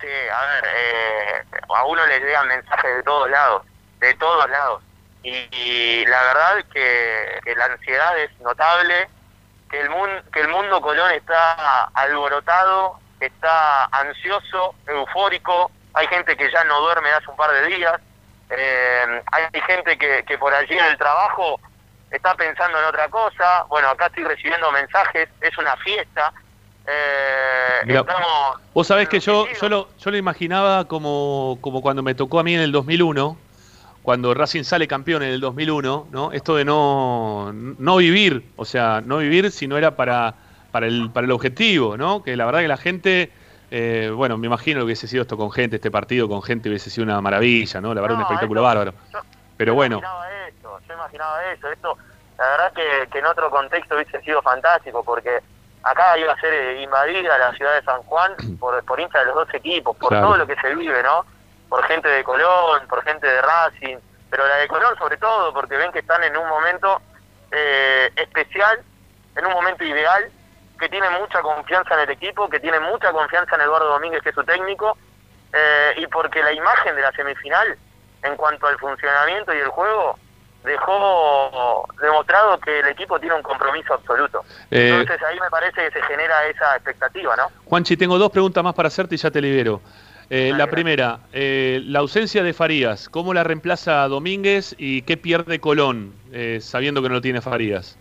Sí, 0.00 0.06
a 0.06 0.46
ver, 0.46 0.64
eh, 0.64 1.60
a 1.76 1.84
uno 1.86 2.06
le 2.06 2.20
llegan 2.20 2.48
mensajes 2.48 2.96
de 2.96 3.02
todos 3.02 3.28
lados, 3.30 3.62
de 4.00 4.14
todos 4.14 4.48
lados. 4.48 4.82
Y, 5.22 6.04
la 6.06 6.22
verdad 6.22 6.64
que, 6.72 7.40
que 7.44 7.54
la 7.54 7.66
ansiedad 7.66 8.18
es 8.18 8.30
notable, 8.40 9.08
que 9.70 9.80
el, 9.80 9.90
mun- 9.90 10.22
que 10.32 10.40
el 10.40 10.48
mundo 10.48 10.80
Colón 10.80 11.10
está 11.12 11.84
alborotado, 11.94 12.98
está 13.20 13.84
ansioso, 13.86 14.74
eufórico, 14.86 15.70
hay 15.94 16.06
gente 16.08 16.36
que 16.36 16.50
ya 16.50 16.64
no 16.64 16.80
duerme 16.80 17.10
hace 17.10 17.30
un 17.30 17.36
par 17.36 17.52
de 17.52 17.66
días, 17.66 18.00
eh, 18.50 19.22
hay 19.32 19.60
gente 19.62 19.96
que, 19.96 20.24
que 20.26 20.38
por 20.38 20.52
allí 20.52 20.76
en 20.76 20.84
el 20.84 20.98
trabajo 20.98 21.60
está 22.10 22.34
pensando 22.34 22.78
en 22.78 22.84
otra 22.84 23.08
cosa, 23.08 23.64
bueno, 23.68 23.88
acá 23.88 24.06
estoy 24.06 24.24
recibiendo 24.24 24.70
mensajes, 24.72 25.28
es 25.40 25.58
una 25.58 25.76
fiesta, 25.76 26.32
eh, 26.86 27.84
Mira, 27.86 28.00
estamos... 28.00 28.60
Vos 28.74 28.86
sabés 28.86 29.08
que 29.08 29.20
yo, 29.20 29.46
yo, 29.60 29.68
lo, 29.68 29.88
yo 29.98 30.10
lo 30.10 30.16
imaginaba 30.16 30.86
como, 30.86 31.58
como 31.60 31.82
cuando 31.82 32.02
me 32.02 32.14
tocó 32.14 32.40
a 32.40 32.42
mí 32.42 32.54
en 32.54 32.60
el 32.60 32.72
2001, 32.72 33.36
cuando 34.02 34.34
Racing 34.34 34.64
sale 34.64 34.88
campeón 34.88 35.22
en 35.22 35.30
el 35.30 35.40
2001, 35.40 36.08
¿no? 36.10 36.32
Esto 36.32 36.56
de 36.56 36.64
no, 36.64 37.52
no 37.52 37.96
vivir, 37.96 38.44
o 38.56 38.64
sea, 38.64 39.02
no 39.04 39.18
vivir 39.18 39.50
si 39.50 39.66
no 39.66 39.76
era 39.76 39.94
para, 39.94 40.34
para, 40.72 40.86
el, 40.86 41.10
para 41.10 41.26
el 41.26 41.32
objetivo, 41.32 41.96
¿no? 41.96 42.22
Que 42.22 42.36
la 42.36 42.46
verdad 42.46 42.60
que 42.60 42.68
la 42.68 42.76
gente, 42.76 43.30
eh, 43.70 44.10
bueno, 44.14 44.36
me 44.36 44.46
imagino 44.46 44.80
que 44.80 44.84
hubiese 44.86 45.06
sido 45.06 45.22
esto 45.22 45.36
con 45.36 45.50
gente, 45.50 45.76
este 45.76 45.90
partido 45.90 46.28
con 46.28 46.42
gente 46.42 46.68
hubiese 46.68 46.90
sido 46.90 47.04
una 47.04 47.20
maravilla, 47.20 47.80
¿no? 47.80 47.94
La 47.94 48.00
verdad, 48.00 48.16
un 48.18 48.22
espectáculo 48.22 48.62
bárbaro. 48.62 48.94
Pero 49.56 49.74
bueno, 49.74 49.98
imaginaba 49.98 50.30
eso, 50.48 50.80
yo 50.88 50.94
imaginaba 50.94 51.44
eso. 51.52 51.68
Esto, 51.70 51.98
la 52.38 52.46
verdad 52.50 52.72
que, 52.72 53.08
que 53.10 53.18
en 53.18 53.26
otro 53.26 53.50
contexto 53.50 53.94
hubiese 53.94 54.20
sido 54.22 54.40
fantástico, 54.42 55.04
porque 55.04 55.38
acá 55.82 56.18
iba 56.18 56.32
a 56.32 56.40
ser 56.40 56.52
eh, 56.52 56.82
invadida 56.82 57.38
la 57.38 57.52
ciudad 57.52 57.74
de 57.74 57.82
San 57.82 58.02
Juan 58.02 58.34
por, 58.58 58.82
por 58.84 58.98
hinchas 58.98 59.20
de 59.20 59.26
los 59.26 59.34
dos 59.46 59.54
equipos, 59.54 59.96
por 59.96 60.08
Claro. 60.08 60.26
todo 60.28 60.36
lo 60.38 60.46
que 60.46 60.56
se 60.56 60.74
vive, 60.74 61.02
¿no? 61.02 61.24
Por 61.68 61.84
gente 61.84 62.08
de 62.08 62.24
Colón, 62.24 62.86
por 62.88 63.02
gente 63.04 63.26
de 63.26 63.40
Racing, 63.42 63.96
pero 64.30 64.46
la 64.48 64.56
de 64.56 64.66
Colón 64.68 64.96
sobre 64.98 65.16
todo, 65.18 65.52
porque 65.52 65.76
ven 65.76 65.92
que 65.92 66.00
están 66.00 66.22
en 66.24 66.36
un 66.36 66.48
momento 66.48 67.00
eh, 67.52 68.10
especial, 68.16 68.80
en 69.36 69.46
un 69.46 69.52
momento 69.52 69.84
ideal, 69.84 70.30
que 70.80 70.88
tienen 70.88 71.12
mucha 71.20 71.40
confianza 71.42 71.94
en 71.94 72.00
el 72.00 72.10
equipo, 72.10 72.48
que 72.48 72.58
tienen 72.58 72.82
mucha 72.82 73.12
confianza 73.12 73.54
en 73.54 73.60
Eduardo 73.60 73.88
Domínguez, 73.88 74.22
que 74.22 74.30
es 74.30 74.34
su 74.34 74.42
técnico, 74.42 74.96
eh, 75.52 75.92
y 75.98 76.06
porque 76.06 76.42
la 76.42 76.52
imagen 76.52 76.96
de 76.96 77.02
la 77.02 77.12
semifinal, 77.12 77.76
en 78.22 78.36
cuanto 78.36 78.66
al 78.66 78.78
funcionamiento 78.78 79.54
y 79.54 79.58
el 79.58 79.68
juego, 79.68 80.18
dejó 80.64 81.86
demostrado 82.00 82.58
que 82.60 82.80
el 82.80 82.88
equipo 82.88 83.18
tiene 83.18 83.34
un 83.34 83.42
compromiso 83.42 83.94
absoluto. 83.94 84.44
Eh, 84.70 84.90
Entonces 84.90 85.22
ahí 85.22 85.38
me 85.40 85.50
parece 85.50 85.88
que 85.88 85.90
se 85.90 86.02
genera 86.02 86.46
esa 86.46 86.76
expectativa, 86.76 87.36
¿no? 87.36 87.50
Juanchi, 87.64 87.96
tengo 87.96 88.18
dos 88.18 88.30
preguntas 88.30 88.62
más 88.64 88.74
para 88.74 88.88
hacerte 88.88 89.14
y 89.14 89.18
ya 89.18 89.30
te 89.30 89.40
libero. 89.40 89.80
Eh, 90.32 90.52
la 90.56 90.68
primera, 90.68 91.18
eh, 91.32 91.80
la 91.86 91.98
ausencia 91.98 92.44
de 92.44 92.52
Farías, 92.52 93.08
¿cómo 93.08 93.34
la 93.34 93.42
reemplaza 93.42 94.06
Domínguez 94.06 94.76
y 94.78 95.02
qué 95.02 95.16
pierde 95.16 95.58
Colón, 95.58 96.14
eh, 96.30 96.60
sabiendo 96.62 97.02
que 97.02 97.08
no 97.08 97.16
lo 97.16 97.20
tiene 97.20 97.40
Farías? 97.40 97.98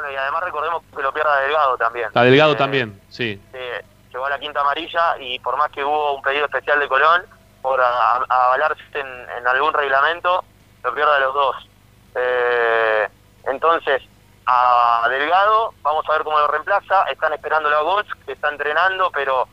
Bueno, 0.00 0.14
y 0.14 0.16
además 0.16 0.42
recordemos 0.44 0.82
que 0.96 1.02
lo 1.02 1.12
pierda 1.12 1.40
Delgado 1.40 1.76
también. 1.76 2.08
A 2.14 2.22
Delgado 2.22 2.52
Eh, 2.52 2.56
también, 2.56 3.00
sí. 3.10 3.38
eh, 3.52 3.84
llegó 4.10 4.24
a 4.24 4.30
la 4.30 4.38
quinta 4.38 4.60
amarilla 4.62 5.18
y 5.18 5.38
por 5.40 5.58
más 5.58 5.70
que 5.70 5.84
hubo 5.84 6.14
un 6.14 6.22
pedido 6.22 6.46
especial 6.46 6.80
de 6.80 6.88
Colón 6.88 7.22
por 7.60 7.78
avalarse 7.78 8.82
en, 8.94 9.06
en 9.36 9.46
algún 9.46 9.74
reglamento, 9.74 10.42
lo 10.82 10.94
pierde 10.94 11.14
a 11.16 11.18
los 11.18 11.34
dos. 11.34 11.56
Eh, 12.14 13.08
entonces, 13.44 14.02
a 14.46 15.06
Delgado, 15.10 15.74
vamos 15.82 16.08
a 16.08 16.12
ver 16.12 16.22
cómo 16.24 16.38
lo 16.38 16.46
reemplaza. 16.48 17.02
Están 17.10 17.34
esperándolo 17.34 17.76
a 17.76 17.82
Golds, 17.82 18.08
que 18.24 18.32
está 18.32 18.48
entrenando, 18.48 19.10
pero 19.10 19.48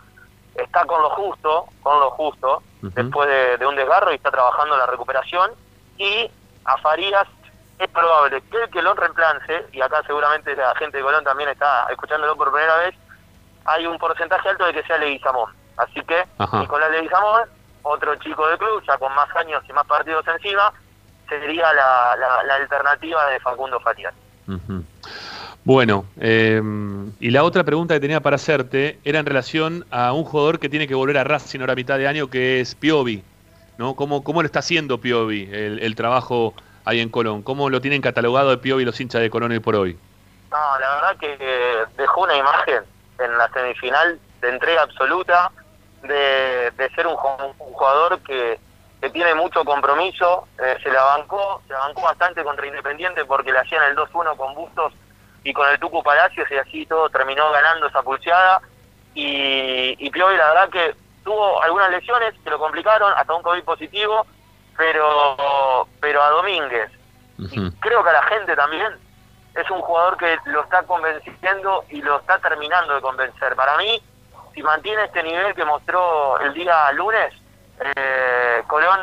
está 0.56 0.86
con 0.86 1.02
lo 1.02 1.10
justo, 1.10 1.66
con 1.84 2.00
lo 2.00 2.10
justo, 2.12 2.64
después 2.82 3.28
de, 3.28 3.58
de 3.58 3.66
un 3.66 3.76
desgarro 3.76 4.14
y 4.14 4.16
está 4.16 4.32
trabajando 4.32 4.76
en 4.76 4.80
la 4.80 4.86
recuperación. 4.86 5.52
Y 5.98 6.32
a 6.64 6.78
Farías 6.78 7.28
es 7.80 7.88
probable 7.90 8.42
que 8.50 8.64
el 8.64 8.70
que 8.70 8.82
lo 8.82 8.94
reemplace, 8.96 9.66
y 9.72 9.82
acá 9.82 10.02
seguramente 10.08 10.56
la 10.56 10.74
gente 10.76 10.98
de 10.98 11.04
Colón 11.04 11.24
también 11.24 11.50
está 11.50 11.86
escuchándolo 11.92 12.36
por 12.36 12.52
primera 12.52 12.78
vez, 12.78 12.96
hay 13.66 13.86
un 13.86 13.98
porcentaje 14.00 14.50
alto 14.50 14.66
de 14.66 14.74
que 14.74 14.84
sea 14.84 14.98
Leguizamón. 14.98 15.52
Así 15.78 16.02
que 16.02 16.24
Ajá. 16.38 16.60
Nicolás 16.62 16.90
Leguizamón, 16.92 17.44
otro 17.84 18.16
chico 18.16 18.48
del 18.48 18.58
club, 18.58 18.82
ya 18.88 18.98
con 18.98 19.14
más 19.14 19.28
años 19.36 19.64
y 19.70 19.74
más 19.74 19.86
partidos 19.86 20.26
encima, 20.28 20.74
sería 21.30 21.72
la, 21.74 22.16
la- 22.18 22.44
la 22.44 22.56
alternativa 22.56 23.26
de 23.28 23.40
Facundo 23.42 23.80
Farías. 23.80 24.14
Ujú. 24.48 24.84
Bueno, 25.64 26.06
eh, 26.20 26.62
y 27.20 27.30
la 27.32 27.44
otra 27.44 27.64
pregunta 27.66 27.94
que 27.94 28.00
tenía 28.00 28.22
para 28.22 28.38
hacerte 28.38 29.00
era 29.04 29.20
en 29.20 29.26
relación 29.26 29.86
a 29.92 30.14
un 30.14 30.24
jugador 30.24 30.60
que 30.60 30.70
tiene 30.70 30.88
que 30.88 30.96
volver 30.96 31.18
a 31.18 31.26
Racing 31.26 31.60
ahora 31.60 31.74
a 31.74 31.76
mitad 31.76 31.98
de 31.98 32.08
año, 32.08 32.30
que 32.30 32.62
es 32.62 32.74
Piovi. 32.76 33.24
¿no? 33.78 33.96
¿Cómo, 33.96 34.24
¿Cómo 34.24 34.42
lo 34.42 34.46
está 34.46 34.60
haciendo 34.60 35.00
Piovi 35.00 35.44
el, 35.52 35.80
el 35.80 35.96
trabajo 35.96 36.54
ahí 36.88 37.02
en 37.02 37.10
Colón? 37.10 37.44
¿Cómo 37.44 37.70
lo 37.70 37.82
tienen 37.82 38.02
catalogado 38.02 38.50
de 38.50 38.58
Piovi 38.58 38.86
los 38.86 39.00
hinchas 39.00 39.22
de 39.22 39.30
Colón 39.30 39.52
hoy 39.52 39.60
por 39.60 39.76
hoy? 39.76 39.98
No, 40.52 40.80
la 40.80 40.96
verdad 40.96 41.18
que 41.20 41.38
eh, 41.40 41.86
dejó 41.98 42.22
una 42.22 42.36
imagen 42.36 42.84
en 43.20 43.38
la 43.38 43.50
semifinal 43.50 44.20
de 44.42 44.50
entrega 44.50 44.84
absoluta, 44.84 45.52
de, 46.04 46.72
de 46.72 46.90
ser 46.96 47.06
un, 47.08 47.16
ju- 47.16 47.54
un 47.60 47.74
jugador 47.74 48.20
que, 48.22 48.60
que 49.02 49.10
tiene 49.10 49.34
mucho 49.36 49.66
compromiso, 49.66 50.48
eh, 50.60 50.78
se 50.82 50.90
la 50.90 51.04
bancó, 51.04 51.62
se 51.68 51.74
la 51.74 51.80
bancó 51.80 52.04
bastante 52.04 52.44
contra 52.44 52.66
Independiente 52.68 53.26
porque 53.26 53.52
le 53.52 53.60
hacían 53.60 53.84
el 53.84 53.96
2-1 53.98 54.38
con 54.38 54.56
Bustos 54.56 54.94
y 55.44 55.52
con 55.54 55.68
el 55.70 55.80
Tucu 55.80 56.02
Palacios 56.04 56.50
y 56.52 56.56
así 56.56 56.86
todo 56.86 57.10
terminó 57.10 57.52
ganando 57.52 57.88
esa 57.88 58.02
pulseada 58.04 58.62
y, 59.14 59.96
y 60.00 60.10
Piovi 60.10 60.38
la 60.38 60.48
verdad 60.50 60.70
que 60.70 60.96
tuvo 61.24 61.62
algunas 61.62 61.90
lesiones 61.90 62.34
que 62.44 62.50
lo 62.50 62.60
complicaron, 62.60 63.12
hasta 63.18 63.34
un 63.34 63.42
COVID 63.44 63.64
positivo, 63.64 64.26
pero, 64.78 65.88
pero 66.00 66.22
a 66.24 66.30
Domínguez 66.30 66.92
creo 67.80 68.04
que 68.04 68.10
a 68.10 68.14
la 68.14 68.24
gente 68.24 68.56
también 68.56 68.94
es 69.56 69.70
un 69.72 69.82
jugador 69.82 70.18
que 70.18 70.38
lo 70.46 70.64
está 70.64 70.84
convenciendo 70.84 71.84
y 71.90 72.02
lo 72.02 72.20
está 72.20 72.40
terminando 72.40 72.96
de 72.96 73.02
convencer. 73.02 73.56
Para 73.56 73.78
mí, 73.78 74.02
si 74.54 74.62
mantiene 74.64 75.04
este 75.06 75.24
nivel 75.24 75.54
que 75.54 75.66
mostró 75.66 76.40
el 76.40 76.54
día 76.54 76.92
lunes, 76.94 77.34
eh, 77.96 78.62
Colón 78.68 79.02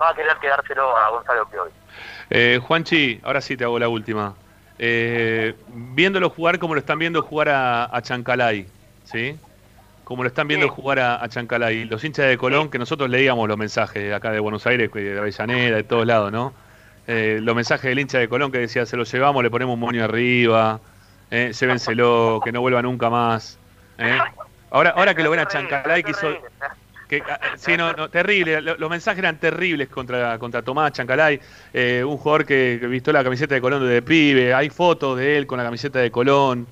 va 0.00 0.10
a 0.10 0.14
querer 0.14 0.36
quedárselo 0.38 0.96
a 0.96 1.08
Gonzalo 1.10 1.46
Piovi. 1.46 1.70
Eh, 2.30 2.60
Juanchi, 2.66 3.20
ahora 3.24 3.40
sí 3.40 3.56
te 3.56 3.64
hago 3.64 3.78
la 3.78 3.88
última. 3.88 4.34
eh, 4.78 5.54
viéndolo 5.68 6.30
jugar 6.30 6.58
como 6.58 6.74
lo 6.74 6.80
están 6.80 6.98
viendo 6.98 7.22
jugar 7.22 7.48
a, 7.50 7.84
a 7.96 8.02
Chancalay, 8.02 8.66
¿sí? 9.04 9.38
Como 10.04 10.24
lo 10.24 10.28
están 10.28 10.48
viendo 10.48 10.68
jugar 10.68 10.98
a, 10.98 11.22
a 11.22 11.28
Chancalay. 11.28 11.84
Los 11.84 12.04
hinchas 12.04 12.26
de 12.26 12.36
Colón, 12.36 12.70
que 12.70 12.78
nosotros 12.78 13.08
leíamos 13.08 13.48
los 13.48 13.56
mensajes 13.56 14.02
de 14.02 14.14
acá 14.14 14.30
de 14.30 14.40
Buenos 14.40 14.66
Aires, 14.66 14.90
de 14.92 15.18
Avellaneda, 15.18 15.76
de 15.76 15.84
todos 15.84 16.06
lados, 16.06 16.32
¿no? 16.32 16.52
Eh, 17.06 17.38
los 17.42 17.54
mensajes 17.56 17.88
del 17.88 17.98
hincha 17.98 18.18
de 18.18 18.28
Colón 18.28 18.52
que 18.52 18.58
decía, 18.58 18.84
se 18.86 18.96
lo 18.96 19.04
llevamos, 19.04 19.42
le 19.42 19.50
ponemos 19.50 19.74
un 19.74 19.80
moño 19.80 20.04
arriba, 20.04 20.80
eh, 21.30 21.52
llévenselo, 21.58 22.40
que 22.44 22.52
no 22.52 22.60
vuelva 22.60 22.82
nunca 22.82 23.08
más. 23.10 23.58
¿eh? 23.98 24.18
Ahora, 24.70 24.90
ahora 24.90 25.14
que 25.14 25.22
lo 25.22 25.30
ven 25.30 25.40
a 25.40 25.46
Chancalay, 25.46 26.02
que 26.02 26.10
hizo... 26.10 26.28
Que, 27.08 27.22
ah, 27.28 27.38
sí, 27.56 27.76
no, 27.76 27.92
no, 27.92 28.08
terrible. 28.08 28.60
Lo- 28.62 28.76
Los 28.76 28.88
mensajes 28.88 29.18
eran 29.18 29.36
terribles 29.38 29.88
contra, 29.88 30.38
contra 30.38 30.62
Tomás 30.62 30.92
Chancalay, 30.92 31.40
eh, 31.74 32.02
un 32.06 32.16
jugador 32.16 32.46
que, 32.46 32.78
que 32.80 32.86
vistió 32.86 33.12
la 33.12 33.22
camiseta 33.22 33.54
de 33.54 33.60
Colón 33.60 33.82
desde 33.82 34.00
pibe. 34.02 34.54
Hay 34.54 34.70
fotos 34.70 35.18
de 35.18 35.36
él 35.36 35.46
con 35.46 35.58
la 35.58 35.64
camiseta 35.64 35.98
de 35.98 36.10
Colón. 36.10 36.66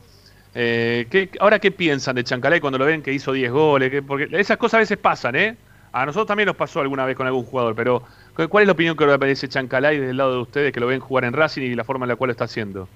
Eh, 0.52 1.06
¿qué- 1.10 1.31
ahora, 1.40 1.59
¿qué 1.60 1.70
piensan 1.70 2.16
de 2.16 2.24
Chancalay 2.24 2.60
cuando 2.60 2.78
lo 2.78 2.85
ven 2.86 3.02
que 3.02 3.12
hizo 3.12 3.32
10 3.32 3.51
goles? 3.52 3.90
Que- 3.90 4.02
porque 4.02 4.28
esas 4.32 4.56
cosas 4.59 4.74
a 4.74 4.78
veces 4.81 4.98
pasan, 4.98 5.36
¿eh? 5.36 5.62
A 5.93 6.06
nosotros 6.06 6.27
también 6.27 6.47
nos 6.47 6.56
pasó 6.56 6.81
alguna 6.81 7.05
vez 7.05 7.16
con 7.16 7.27
algún 7.27 7.44
jugador, 7.44 7.74
pero 7.74 8.05
¿cu- 8.35 8.48
¿cuál 8.48 8.62
es 8.62 8.66
la 8.66 8.72
opinión 8.72 8.97
que 8.97 9.06
le 9.06 9.18
parece 9.18 9.48
Chancalay 9.48 9.98
desde 9.98 10.10
el 10.10 10.16
lado 10.16 10.32
de 10.35 10.39
ustedes 10.43 10.72
que 10.72 10.81
lo 10.81 10.86
ven 10.86 11.01
jugar 11.01 11.24
en 11.24 11.32
Racing 11.35 11.62
y 11.62 11.74
la 11.74 11.85
forma 11.85 12.05
en 12.05 12.10
la 12.10 12.16
cual 12.16 12.28
lo 12.28 12.32
está 12.32 12.44
haciendo? 12.44 12.89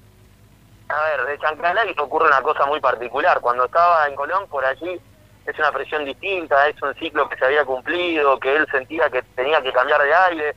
A 0.88 1.02
ver, 1.16 1.26
de 1.26 1.38
Chancalay 1.38 1.94
ocurre 1.98 2.26
una 2.28 2.42
cosa 2.42 2.66
muy 2.66 2.80
particular. 2.80 3.40
Cuando 3.40 3.64
estaba 3.64 4.06
en 4.06 4.14
Colón, 4.14 4.46
por 4.48 4.64
allí 4.64 5.00
es 5.46 5.58
una 5.58 5.72
presión 5.72 6.04
distinta, 6.04 6.68
es 6.68 6.80
un 6.82 6.94
ciclo 6.94 7.28
que 7.28 7.36
se 7.36 7.44
había 7.44 7.64
cumplido, 7.64 8.38
que 8.38 8.54
él 8.56 8.66
sentía 8.70 9.10
que 9.10 9.22
tenía 9.34 9.62
que 9.62 9.72
cambiar 9.72 10.02
de 10.02 10.14
aire. 10.14 10.54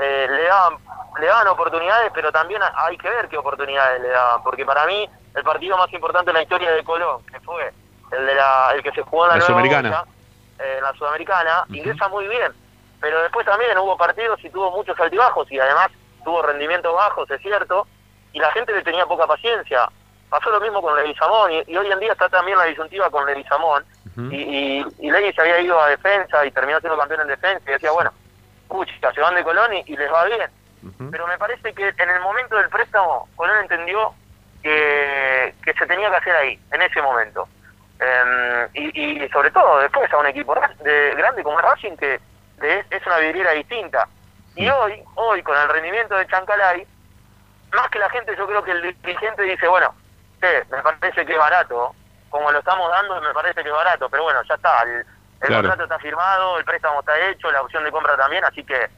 Eh, 0.00 0.26
le, 0.30 0.42
daban, 0.44 0.78
le 1.18 1.26
daban 1.26 1.48
oportunidades, 1.48 2.10
pero 2.14 2.32
también 2.32 2.62
hay 2.74 2.96
que 2.96 3.08
ver 3.08 3.28
qué 3.28 3.36
oportunidades 3.36 4.00
le 4.00 4.08
daban. 4.08 4.42
Porque 4.42 4.64
para 4.64 4.86
mí, 4.86 5.08
el 5.34 5.42
partido 5.44 5.76
más 5.76 5.92
importante 5.92 6.30
en 6.30 6.36
la 6.36 6.42
historia 6.42 6.70
de 6.72 6.82
Colón, 6.84 7.24
que 7.26 7.38
fue 7.40 7.72
el, 8.12 8.26
de 8.26 8.34
la, 8.34 8.72
el 8.74 8.82
que 8.82 8.92
se 8.92 9.02
jugó 9.02 9.24
en 9.26 9.30
la, 9.30 9.36
La 9.36 9.38
Nueva 9.38 9.46
Sudamericana. 9.46 9.90
Boca, 9.90 10.10
eh, 10.58 10.78
la 10.82 10.92
Sudamericana, 10.94 11.64
ingresa 11.68 12.08
muy 12.08 12.26
bien. 12.28 12.52
Pero 13.00 13.22
después 13.22 13.46
también 13.46 13.76
hubo 13.78 13.96
partidos 13.96 14.42
y 14.44 14.50
tuvo 14.50 14.70
muchos 14.70 14.98
altibajos 14.98 15.50
y 15.50 15.58
además 15.58 15.88
tuvo 16.24 16.42
rendimientos 16.42 16.94
bajos, 16.94 17.30
es 17.30 17.40
cierto, 17.40 17.86
y 18.32 18.38
la 18.38 18.52
gente 18.52 18.72
le 18.72 18.82
tenía 18.82 19.06
poca 19.06 19.26
paciencia. 19.26 19.88
Pasó 20.28 20.50
lo 20.50 20.60
mismo 20.60 20.82
con 20.82 20.94
Leguizamón 20.96 21.50
y, 21.52 21.62
y 21.66 21.76
hoy 21.76 21.90
en 21.90 21.98
día 21.98 22.12
está 22.12 22.28
también 22.28 22.58
la 22.58 22.64
disyuntiva 22.64 23.10
con 23.10 23.26
Leguizamón. 23.26 23.84
Y, 24.30 24.36
y, 24.36 24.86
y 24.98 25.10
Legui 25.10 25.32
se 25.32 25.40
había 25.40 25.60
ido 25.60 25.80
a 25.80 25.88
defensa 25.88 26.44
y 26.44 26.50
terminó 26.50 26.78
siendo 26.80 26.98
campeón 26.98 27.22
en 27.22 27.28
defensa 27.28 27.62
y 27.66 27.72
decía, 27.72 27.90
bueno, 27.90 28.12
pucha, 28.70 29.12
se 29.12 29.20
van 29.20 29.34
de 29.34 29.44
Colón 29.44 29.74
y, 29.74 29.84
y 29.86 29.96
les 29.96 30.10
va 30.10 30.24
bien. 30.24 30.50
Pero 31.10 31.26
me 31.26 31.36
parece 31.36 31.74
que 31.74 31.88
en 31.98 32.08
el 32.10 32.20
momento 32.20 32.56
del 32.56 32.70
préstamo, 32.70 33.28
Colón 33.36 33.58
entendió 33.60 34.14
que, 34.62 35.54
que 35.62 35.74
se 35.74 35.86
tenía 35.86 36.08
que 36.10 36.16
hacer 36.16 36.34
ahí, 36.36 36.58
en 36.72 36.80
ese 36.82 37.02
momento. 37.02 37.46
Eh, 37.98 38.68
y, 38.74 39.24
y 39.24 39.28
sobre 39.28 39.50
todo 39.50 39.78
después 39.80 40.10
a 40.10 40.16
un 40.16 40.26
equipo 40.26 40.54
de, 40.82 41.14
grande 41.16 41.42
como 41.42 41.58
es 41.60 41.64
Racing, 41.66 41.96
que 41.98 42.18
de- 42.56 42.84
es 42.90 43.06
una 43.06 43.18
vidriera 43.18 43.50
distinta. 43.52 44.08
Y 44.56 44.68
hoy, 44.70 45.02
hoy 45.16 45.42
con 45.42 45.56
el 45.58 45.68
rendimiento 45.68 46.14
de 46.16 46.26
Chancalay, 46.26 46.86
más 47.72 47.88
que 47.90 47.98
la 47.98 48.08
gente, 48.10 48.34
yo 48.36 48.46
creo 48.46 48.64
que 48.64 48.70
el 48.72 48.82
dirigente 49.02 49.42
dice, 49.42 49.68
bueno, 49.68 49.94
che, 50.40 50.64
me 50.70 50.82
parece 50.82 51.26
que 51.26 51.32
es 51.32 51.38
barato, 51.38 51.94
como 52.30 52.50
lo 52.50 52.58
estamos 52.60 52.90
dando, 52.90 53.20
me 53.20 53.34
parece 53.34 53.62
que 53.62 53.68
es 53.68 53.74
barato, 53.74 54.08
pero 54.08 54.22
bueno, 54.24 54.40
ya 54.48 54.54
está, 54.54 54.82
el, 54.82 55.04
el 55.40 55.46
Claro. 55.48 55.68
contrato 55.68 55.82
está 55.84 55.98
firmado, 55.98 56.58
el 56.58 56.64
préstamo 56.64 57.00
está 57.00 57.18
hecho, 57.30 57.50
la 57.50 57.62
opción 57.62 57.84
de 57.84 57.90
compra 57.90 58.16
también, 58.16 58.44
así 58.44 58.62
que, 58.64 58.88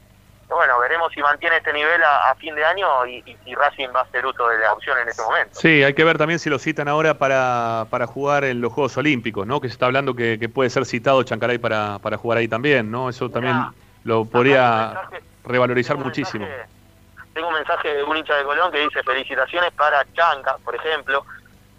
bueno, 0.49 0.77
veremos 0.79 1.11
si 1.13 1.21
mantiene 1.21 1.57
este 1.57 1.71
nivel 1.73 2.03
a, 2.03 2.29
a 2.29 2.35
fin 2.35 2.53
de 2.53 2.63
año 2.65 3.05
y, 3.07 3.23
y 3.25 3.37
si 3.43 3.55
Racing 3.55 3.87
va 3.95 4.01
a 4.01 4.03
hacer 4.03 4.25
uso 4.25 4.47
de 4.49 4.59
la 4.59 4.73
opción 4.73 4.97
en 4.99 5.07
este 5.09 5.21
momento. 5.23 5.59
Sí, 5.59 5.83
hay 5.83 5.93
que 5.93 6.03
ver 6.03 6.17
también 6.17 6.37
si 6.39 6.49
lo 6.49 6.59
citan 6.59 6.87
ahora 6.87 7.15
para, 7.15 7.85
para 7.89 8.05
jugar 8.07 8.43
en 8.43 8.61
los 8.61 8.71
Juegos 8.73 8.95
Olímpicos, 8.97 9.47
¿no? 9.47 9.59
Que 9.61 9.67
se 9.69 9.73
está 9.73 9.85
hablando 9.87 10.13
que, 10.13 10.37
que 10.37 10.49
puede 10.49 10.69
ser 10.69 10.85
citado 10.85 11.23
Chancalay 11.23 11.57
para, 11.57 11.97
para 11.99 12.17
jugar 12.17 12.37
ahí 12.39 12.47
también, 12.47 12.91
¿no? 12.91 13.09
Eso 13.09 13.29
también 13.29 13.55
lo 14.03 14.25
podría 14.25 15.09
revalorizar 15.45 15.97
muchísimo. 15.97 16.45
Tengo 17.33 17.47
un 17.47 17.53
mensaje 17.55 17.91
de 17.95 18.03
un 18.03 18.15
hincha 18.15 18.35
de 18.35 18.43
Colón 18.43 18.71
que 18.71 18.79
dice 18.79 19.01
felicitaciones 19.01 19.71
para 19.73 20.05
Chanca, 20.13 20.57
por 20.63 20.75
ejemplo. 20.75 21.25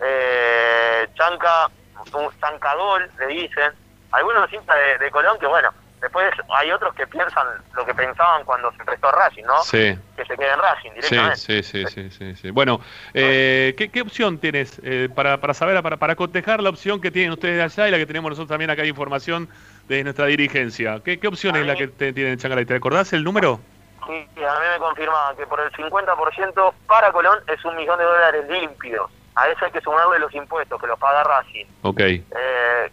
Eh, 0.00 1.06
Chanca, 1.14 1.68
un 2.12 2.28
Chancadol, 2.40 3.08
le 3.20 3.26
dicen. 3.28 3.72
Algunos 4.14 4.52
hinchas 4.52 4.76
de, 4.76 5.04
de 5.04 5.10
Colón 5.10 5.38
que, 5.38 5.46
bueno, 5.46 5.70
después 6.00 6.30
hay 6.56 6.70
otros 6.70 6.94
que 6.94 7.06
piensan 7.06 7.46
lo 7.74 7.84
que 7.86 7.94
pensaban 7.94 8.44
cuando 8.44 8.70
se 8.72 8.84
prestó 8.84 9.08
a 9.08 9.12
Racing, 9.12 9.44
¿no? 9.44 9.62
Sí. 9.62 9.98
Que 10.16 10.24
se 10.26 10.36
quede 10.36 10.52
en 10.52 10.58
Racing 10.58 10.90
directamente. 10.94 11.36
sí, 11.36 11.62
sí, 11.62 11.84
sí, 11.86 12.10
sí, 12.10 12.36
sí. 12.36 12.50
Bueno, 12.50 12.80
eh, 13.14 13.74
¿qué, 13.76 13.90
qué 13.90 14.02
opción 14.02 14.38
tienes 14.38 14.80
eh, 14.84 15.08
para, 15.14 15.38
para 15.38 15.54
saber, 15.54 15.82
para, 15.82 15.96
para 15.96 16.14
cotejar 16.14 16.62
la 16.62 16.70
opción 16.70 17.00
que 17.00 17.10
tienen 17.10 17.32
ustedes 17.32 17.62
allá 17.78 17.88
y 17.88 17.90
la 17.90 17.96
que 17.98 18.06
tenemos 18.06 18.28
nosotros 18.30 18.48
también 18.48 18.70
acá 18.70 18.82
hay 18.82 18.88
información 18.88 19.48
de 19.88 20.04
nuestra 20.04 20.26
dirigencia? 20.26 21.00
¿Qué, 21.04 21.18
qué 21.18 21.26
opción 21.28 21.56
es 21.56 21.66
la 21.66 21.74
que 21.74 21.88
te, 21.88 22.12
tiene 22.12 22.36
Chancalay? 22.36 22.66
¿Te 22.66 22.74
acordás 22.76 23.12
el 23.12 23.24
número? 23.24 23.60
Sí, 24.06 24.12
a 24.12 24.60
mí 24.60 24.66
me 24.74 24.78
confirmaban 24.78 25.34
que 25.34 25.46
por 25.46 25.58
el 25.60 25.72
50% 25.72 26.74
para 26.86 27.10
Colón 27.10 27.38
es 27.48 27.64
un 27.64 27.74
millón 27.74 27.98
de 27.98 28.04
dólares 28.04 28.44
limpios. 28.50 29.10
A 29.34 29.48
eso 29.48 29.64
hay 29.64 29.72
que 29.72 29.80
sumarle 29.80 30.18
los 30.18 30.32
impuestos 30.34 30.78
que 30.80 30.86
los 30.86 30.98
paga 30.98 31.24
Racing, 31.24 31.64
Ok. 31.82 32.00
eh, 32.00 32.22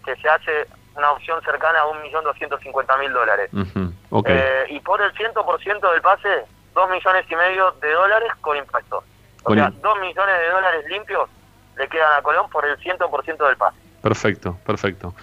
que 0.06 0.16
se 0.16 0.30
hace 0.30 0.66
una 0.96 1.12
opción 1.12 1.42
cercana 1.44 1.80
a 1.80 1.86
un 1.88 2.02
millón 2.02 2.24
doscientos 2.24 2.60
cincuenta 2.62 2.98
mil 2.98 3.12
dólares. 3.14 3.50
ujú, 3.54 3.94
Ok. 4.10 4.28
Eh, 4.30 4.66
y 4.70 4.80
por 4.82 5.02
el 5.02 5.12
100% 5.14 5.92
del 5.92 6.02
pase, 6.02 6.44
dos 6.74 6.90
millones 6.90 7.26
y 7.30 7.36
medio 7.36 7.72
de 7.82 7.92
dólares 7.94 8.30
con 8.42 8.58
impuestos. 8.58 9.04
O 9.42 9.44
Con 9.44 9.58
sea, 9.58 9.68
im- 9.70 9.82
dos 9.82 10.00
millones 10.00 10.36
de 10.40 10.50
dólares 10.50 10.86
limpios 10.90 11.30
le 11.78 11.88
quedan 11.88 12.14
a 12.18 12.22
Colón 12.22 12.50
por 12.50 12.66
el 12.66 12.78
100% 12.78 13.48
del 13.48 13.58
pase. 13.58 13.78
Perfecto, 14.02 14.58
perfecto. 14.66 15.14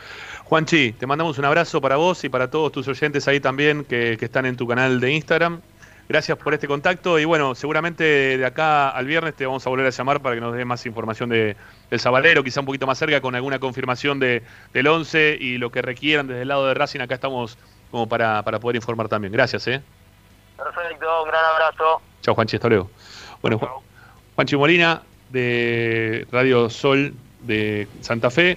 Juanchi, 0.45 0.93
te 0.93 1.07
mandamos 1.07 1.37
un 1.39 1.45
abrazo 1.45 1.81
para 1.81 1.97
vos 1.97 2.23
y 2.25 2.29
para 2.29 2.49
todos 2.51 2.73
tus 2.73 2.87
oyentes 2.89 3.27
ahí 3.29 3.41
también 3.41 3.85
que, 3.85 4.17
que 4.19 4.25
están 4.25 4.47
en 4.47 4.57
tu 4.57 4.67
canal 4.67 5.01
de 5.01 5.11
Instagram. 5.13 5.61
Gracias 6.09 6.39
por 6.39 6.55
este 6.55 6.67
contacto 6.67 7.19
y 7.19 7.27
bueno, 7.27 7.55
seguramente 7.55 8.03
de 8.39 8.47
acá 8.47 8.89
al 8.89 9.05
viernes 9.05 9.35
te 9.37 9.45
vamos 9.45 9.67
a 9.67 9.69
volver 9.71 9.87
a 9.87 9.91
llamar 9.91 10.21
para 10.23 10.35
que 10.35 10.41
nos 10.41 10.55
des 10.55 10.65
más 10.65 10.87
información 10.87 11.29
de, 11.29 11.55
del 11.91 12.01
Sabalero, 12.01 12.43
quizá 12.43 12.61
un 12.61 12.67
poquito 12.67 12.87
más 12.87 12.97
cerca 12.97 13.21
con 13.21 13.35
alguna 13.35 13.59
confirmación 13.59 14.19
de, 14.19 14.43
del 14.73 14.87
11 14.87 15.37
y 15.39 15.59
lo 15.59 15.71
que 15.71 15.83
requieran 15.83 16.27
desde 16.27 16.43
el 16.43 16.49
lado 16.49 16.67
de 16.67 16.73
Racing. 16.73 17.01
Acá 17.01 17.15
estamos 17.17 17.59
como 17.91 18.09
para, 18.09 18.43
para 18.43 18.59
poder 18.59 18.77
informar 18.77 19.09
también. 19.09 19.33
Gracias, 19.35 19.67
¿eh? 19.69 19.83
Perfecto, 20.57 21.23
un 21.25 21.29
gran 21.29 21.45
abrazo. 21.45 22.01
Chao, 22.23 22.35
Juanchi, 22.35 22.57
hasta 22.57 22.69
luego. 22.69 22.91
Bueno, 23.43 23.59
Ju- 23.61 23.69
Juanchi 24.35 24.57
Molina 24.57 25.03
de 25.29 26.27
Radio 26.33 26.71
Sol 26.71 27.13
de 27.43 27.87
Santa 28.01 28.31
Fe. 28.31 28.57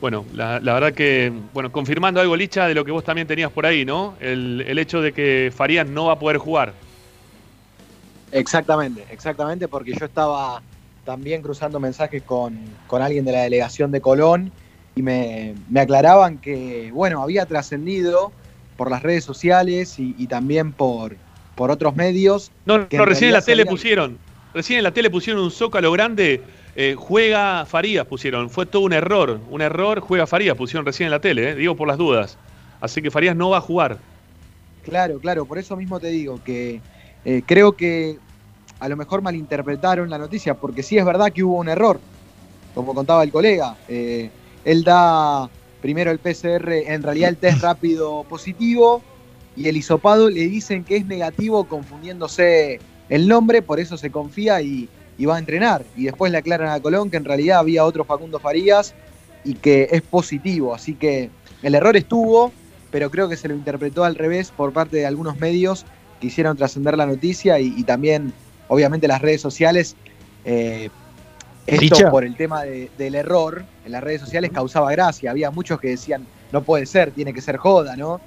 Bueno, 0.00 0.24
la, 0.32 0.60
la 0.60 0.74
verdad 0.74 0.92
que, 0.92 1.32
bueno, 1.52 1.72
confirmando 1.72 2.20
algo, 2.20 2.36
Licha, 2.36 2.68
de 2.68 2.74
lo 2.74 2.84
que 2.84 2.92
vos 2.92 3.02
también 3.02 3.26
tenías 3.26 3.50
por 3.50 3.66
ahí, 3.66 3.84
¿no? 3.84 4.14
El, 4.20 4.64
el 4.66 4.78
hecho 4.78 5.00
de 5.00 5.12
que 5.12 5.52
Farías 5.54 5.88
no 5.88 6.06
va 6.06 6.12
a 6.12 6.18
poder 6.18 6.38
jugar. 6.38 6.72
Exactamente, 8.30 9.04
exactamente, 9.10 9.66
porque 9.66 9.92
yo 9.98 10.04
estaba 10.04 10.62
también 11.04 11.42
cruzando 11.42 11.80
mensajes 11.80 12.22
con, 12.22 12.58
con 12.86 13.02
alguien 13.02 13.24
de 13.24 13.32
la 13.32 13.42
delegación 13.42 13.90
de 13.90 14.00
Colón 14.00 14.52
y 14.94 15.02
me, 15.02 15.54
me 15.70 15.80
aclaraban 15.80 16.38
que, 16.38 16.90
bueno, 16.92 17.22
había 17.22 17.46
trascendido 17.46 18.30
por 18.76 18.90
las 18.90 19.02
redes 19.02 19.24
sociales 19.24 19.98
y, 19.98 20.14
y 20.18 20.26
también 20.26 20.72
por, 20.72 21.16
por 21.56 21.70
otros 21.70 21.96
medios. 21.96 22.52
No, 22.66 22.78
no, 22.78 23.04
recién 23.04 23.30
en 23.30 23.34
la 23.34 23.42
tele 23.42 23.64
pusieron, 23.64 24.18
recién 24.54 24.78
en 24.78 24.84
la 24.84 24.92
tele 24.92 25.10
pusieron 25.10 25.42
un 25.42 25.50
zócalo 25.50 25.90
grande, 25.90 26.42
eh, 26.80 26.94
juega 26.96 27.66
Farías 27.66 28.06
pusieron, 28.06 28.50
fue 28.50 28.64
todo 28.64 28.82
un 28.82 28.92
error, 28.92 29.40
un 29.50 29.62
error, 29.62 29.98
juega 29.98 30.28
Farías 30.28 30.56
pusieron 30.56 30.86
recién 30.86 31.08
en 31.08 31.10
la 31.10 31.20
tele, 31.20 31.50
eh, 31.50 31.54
digo 31.56 31.74
por 31.74 31.88
las 31.88 31.98
dudas. 31.98 32.38
Así 32.80 33.02
que 33.02 33.10
Farías 33.10 33.34
no 33.34 33.50
va 33.50 33.58
a 33.58 33.60
jugar. 33.60 33.98
Claro, 34.84 35.18
claro, 35.18 35.44
por 35.44 35.58
eso 35.58 35.76
mismo 35.76 35.98
te 35.98 36.06
digo 36.06 36.40
que 36.44 36.80
eh, 37.24 37.42
creo 37.44 37.72
que 37.72 38.20
a 38.78 38.88
lo 38.88 38.96
mejor 38.96 39.22
malinterpretaron 39.22 40.08
la 40.08 40.18
noticia, 40.18 40.54
porque 40.54 40.84
sí 40.84 40.96
es 40.96 41.04
verdad 41.04 41.32
que 41.32 41.42
hubo 41.42 41.56
un 41.56 41.68
error, 41.68 41.98
como 42.76 42.94
contaba 42.94 43.24
el 43.24 43.32
colega. 43.32 43.74
Él 43.88 44.84
da 44.84 45.50
primero 45.82 46.12
el 46.12 46.20
PCR, 46.20 46.92
en 46.92 47.02
realidad 47.02 47.30
el 47.30 47.38
test 47.38 47.60
rápido 47.60 48.22
positivo, 48.22 49.02
y 49.56 49.66
el 49.66 49.76
hisopado 49.76 50.30
le 50.30 50.46
dicen 50.46 50.84
que 50.84 50.94
es 50.94 51.06
negativo 51.06 51.64
confundiéndose 51.64 52.78
el 53.08 53.26
nombre, 53.26 53.62
por 53.62 53.80
eso 53.80 53.96
se 53.96 54.12
confía 54.12 54.62
y, 54.62 54.88
y 55.18 55.26
va 55.26 55.36
a 55.36 55.38
entrenar. 55.38 55.84
Y 55.96 56.04
después 56.04 56.32
le 56.32 56.38
aclaran 56.38 56.68
a 56.70 56.80
Colón 56.80 57.10
que 57.10 57.16
en 57.18 57.24
realidad 57.24 57.58
había 57.58 57.84
otro 57.84 58.04
Facundo 58.04 58.38
Farías 58.38 58.94
y 59.44 59.54
que 59.54 59.88
es 59.90 60.00
positivo. 60.02 60.74
Así 60.74 60.94
que 60.94 61.28
el 61.62 61.74
error 61.74 61.96
estuvo, 61.96 62.52
pero 62.90 63.10
creo 63.10 63.28
que 63.28 63.36
se 63.36 63.48
lo 63.48 63.54
interpretó 63.54 64.04
al 64.04 64.14
revés 64.14 64.50
por 64.56 64.72
parte 64.72 64.96
de 64.96 65.06
algunos 65.06 65.38
medios 65.38 65.84
que 66.20 66.28
hicieron 66.28 66.56
trascender 66.56 66.96
la 66.96 67.06
noticia 67.06 67.58
y, 67.60 67.74
y 67.76 67.84
también, 67.84 68.32
obviamente, 68.68 69.06
las 69.08 69.20
redes 69.20 69.40
sociales. 69.40 69.96
eh, 70.44 70.88
esto 71.66 71.96
por 72.10 72.24
el 72.24 72.34
tema 72.34 72.62
de- 72.62 72.90
del 72.96 73.14
error 73.14 73.62
en 73.84 73.92
las 73.92 74.02
redes 74.02 74.20
sociales 74.22 74.50
causaba 74.52 74.90
gracia. 74.90 75.30
Había 75.30 75.50
muchos 75.50 75.78
que 75.78 75.88
decían, 75.88 76.24
no 76.50 76.62
puede 76.62 76.86
ser, 76.86 77.10
tiene 77.10 77.34
que 77.34 77.42
ser 77.42 77.58
joda, 77.58 77.94
¿no? 77.96 78.20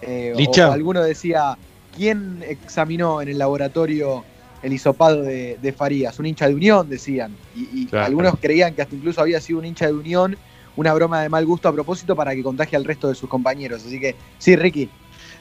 Eh, 0.00 0.32
o 0.68 0.72
alguno 0.72 1.02
decía, 1.02 1.56
¿quién 1.96 2.44
examinó 2.46 3.20
en 3.20 3.28
el 3.30 3.38
laboratorio 3.38 4.24
el 4.64 4.72
hisopado 4.72 5.22
de, 5.22 5.58
de 5.60 5.72
Farías, 5.72 6.18
un 6.18 6.26
hincha 6.26 6.48
de 6.48 6.54
Unión, 6.54 6.88
decían. 6.88 7.36
Y, 7.54 7.82
y 7.82 7.86
Claro. 7.86 8.06
algunos 8.06 8.34
creían 8.40 8.74
que 8.74 8.82
hasta 8.82 8.96
incluso 8.96 9.20
había 9.20 9.40
sido 9.40 9.58
un 9.58 9.66
hincha 9.66 9.86
de 9.86 9.92
Unión, 9.92 10.36
una 10.76 10.92
broma 10.94 11.22
de 11.22 11.28
mal 11.28 11.44
gusto 11.46 11.68
a 11.68 11.72
propósito 11.72 12.16
para 12.16 12.34
que 12.34 12.42
contagie 12.42 12.76
al 12.76 12.84
resto 12.84 13.08
de 13.08 13.14
sus 13.14 13.28
compañeros. 13.28 13.84
Así 13.86 14.00
que, 14.00 14.16
sí, 14.38 14.56
Ricky. 14.56 14.90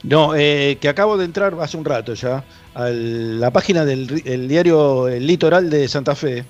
No, 0.04 0.36
eh, 0.36 0.78
que 0.80 0.90
acabo 0.90 1.18
de 1.18 1.26
entrar 1.26 1.56
hace 1.60 1.78
un 1.78 1.86
rato 1.86 2.14
ya 2.14 2.46
a 2.76 2.90
la 2.90 3.52
página 3.52 3.86
del 3.86 4.08
ri- 4.08 4.22
el 4.26 4.48
diario 4.48 5.08
El 5.08 5.26
Litoral 5.26 5.70
de 5.70 5.88
Santa 5.88 6.14
Fe 6.16 6.46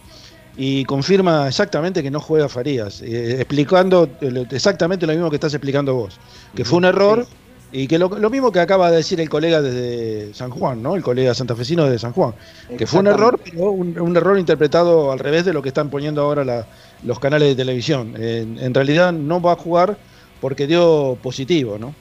y 0.58 0.84
confirma 0.86 1.48
exactamente 1.48 2.04
que 2.04 2.12
no 2.12 2.20
juega 2.20 2.50
Farías, 2.50 3.02
eh, 3.02 3.36
explicando 3.40 4.10
exactamente 4.52 5.08
lo 5.08 5.14
mismo 5.14 5.30
que 5.30 5.38
estás 5.38 5.54
explicando 5.54 5.94
vos, 5.96 6.20
que 6.56 6.66
fue 6.66 6.78
un 6.80 6.86
error 6.86 7.28
y 7.74 7.88
que 7.88 7.98
lo, 8.00 8.08
lo 8.08 8.30
mismo 8.30 8.52
que 8.52 8.60
acaba 8.60 8.90
de 8.92 8.98
decir 8.98 9.20
el 9.20 9.30
colega 9.30 9.62
desde 9.62 10.34
San 10.34 10.52
Juan, 10.52 10.82
¿no? 10.84 10.96
El 10.96 11.02
colega 11.04 11.34
santafesino 11.34 11.90
de 11.90 11.98
San 12.00 12.14
Juan, 12.14 12.34
que 12.78 12.86
fue 12.88 13.00
un 13.02 13.08
error, 13.08 13.40
pero 13.44 13.72
un, 13.72 14.00
un 14.00 14.16
error 14.16 14.38
interpretado 14.40 15.12
al 15.12 15.20
revés 15.20 15.44
de 15.46 15.54
lo 15.54 15.62
que 15.62 15.70
están 15.70 15.90
poniendo 15.90 16.22
ahora 16.22 16.46
la- 16.46 16.68
los 17.04 17.20
canales 17.20 17.50
de 17.50 17.56
televisión. 17.56 18.14
En, 18.18 18.58
en 18.60 18.74
realidad 18.74 19.12
no 19.12 19.42
va 19.42 19.54
a 19.54 19.56
jugar 19.56 19.98
porque 20.40 20.68
dio 20.68 21.18
positivo, 21.22 21.78
¿no? 21.80 21.94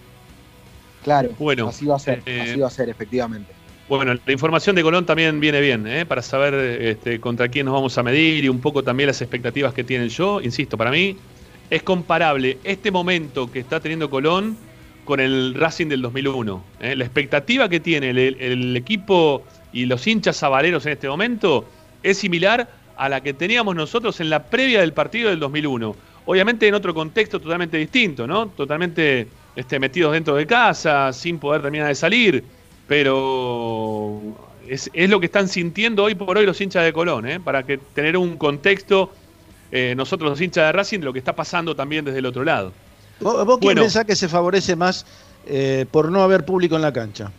Claro, 1.02 1.30
Bueno, 1.38 1.68
así 1.68 1.86
va 1.86 1.96
a 1.96 1.98
ser, 1.98 2.22
eh, 2.26 2.40
así 2.42 2.60
va 2.60 2.68
a 2.68 2.70
ser, 2.70 2.88
efectivamente. 2.88 3.52
Bueno, 3.88 4.14
la 4.24 4.32
información 4.32 4.76
de 4.76 4.82
Colón 4.82 5.04
también 5.04 5.40
viene 5.40 5.60
bien, 5.60 5.86
¿eh? 5.86 6.06
para 6.06 6.22
saber 6.22 6.54
este, 6.54 7.20
contra 7.20 7.48
quién 7.48 7.66
nos 7.66 7.74
vamos 7.74 7.98
a 7.98 8.02
medir 8.02 8.44
y 8.44 8.48
un 8.48 8.60
poco 8.60 8.84
también 8.84 9.08
las 9.08 9.20
expectativas 9.20 9.74
que 9.74 9.84
tienen 9.84 10.08
yo. 10.08 10.40
Insisto, 10.40 10.78
para 10.78 10.90
mí 10.90 11.16
es 11.68 11.82
comparable 11.82 12.58
este 12.62 12.90
momento 12.90 13.50
que 13.50 13.58
está 13.58 13.80
teniendo 13.80 14.08
Colón 14.08 14.56
con 15.04 15.20
el 15.20 15.54
Racing 15.54 15.88
del 15.88 16.02
2001. 16.02 16.64
¿eh? 16.80 16.96
La 16.96 17.04
expectativa 17.04 17.68
que 17.68 17.80
tiene 17.80 18.10
el, 18.10 18.76
equipo 18.76 19.44
y 19.72 19.86
los 19.86 20.06
hinchas 20.06 20.36
sabaleros 20.36 20.86
en 20.86 20.92
este 20.92 21.08
momento 21.08 21.66
es 22.02 22.18
similar 22.18 22.68
a 22.96 23.08
la 23.08 23.20
que 23.20 23.32
teníamos 23.32 23.74
nosotros 23.74 24.20
en 24.20 24.30
la 24.30 24.44
previa 24.44 24.80
del 24.80 24.92
partido 24.92 25.30
del 25.30 25.40
2001. 25.40 25.96
Obviamente 26.26 26.68
en 26.68 26.74
otro 26.74 26.94
contexto 26.94 27.40
totalmente 27.40 27.76
distinto, 27.76 28.26
¿no? 28.26 28.48
Totalmente 28.48 29.26
este, 29.56 29.80
metidos 29.80 30.12
dentro 30.12 30.36
de 30.36 30.46
casa, 30.46 31.12
sin 31.12 31.38
poder 31.38 31.62
terminar 31.62 31.88
de 31.88 31.94
salir, 31.94 32.44
pero 32.86 34.20
es, 34.68 34.88
es 34.92 35.10
lo 35.10 35.18
que 35.18 35.26
están 35.26 35.48
sintiendo 35.48 36.04
hoy 36.04 36.14
por 36.14 36.36
hoy 36.38 36.46
los 36.46 36.60
hinchas 36.60 36.84
de 36.84 36.92
Colón, 36.92 37.26
¿eh? 37.26 37.40
para 37.40 37.64
que 37.64 37.78
tener 37.78 38.16
un 38.16 38.36
contexto 38.36 39.12
eh, 39.72 39.94
nosotros 39.96 40.28
los 40.28 40.40
hinchas 40.40 40.66
de 40.66 40.72
Racing 40.72 40.98
de 40.98 41.06
lo 41.06 41.14
que 41.14 41.18
está 41.18 41.34
pasando 41.34 41.74
también 41.74 42.04
desde 42.04 42.18
el 42.18 42.26
otro 42.26 42.44
lado. 42.44 42.72
¿Vos, 43.22 43.44
vos 43.46 43.58
quién 43.60 43.70
Bueno. 43.74 43.82
pensás 43.82 44.04
que 44.04 44.16
se 44.16 44.28
favorece 44.28 44.76
más 44.76 45.04
eh, 45.44 45.86
por 45.90 46.10
no 46.10 46.22
haber 46.22 46.44
público 46.44 46.76
en 46.76 46.82
la 46.82 46.92
cancha? 46.92 47.32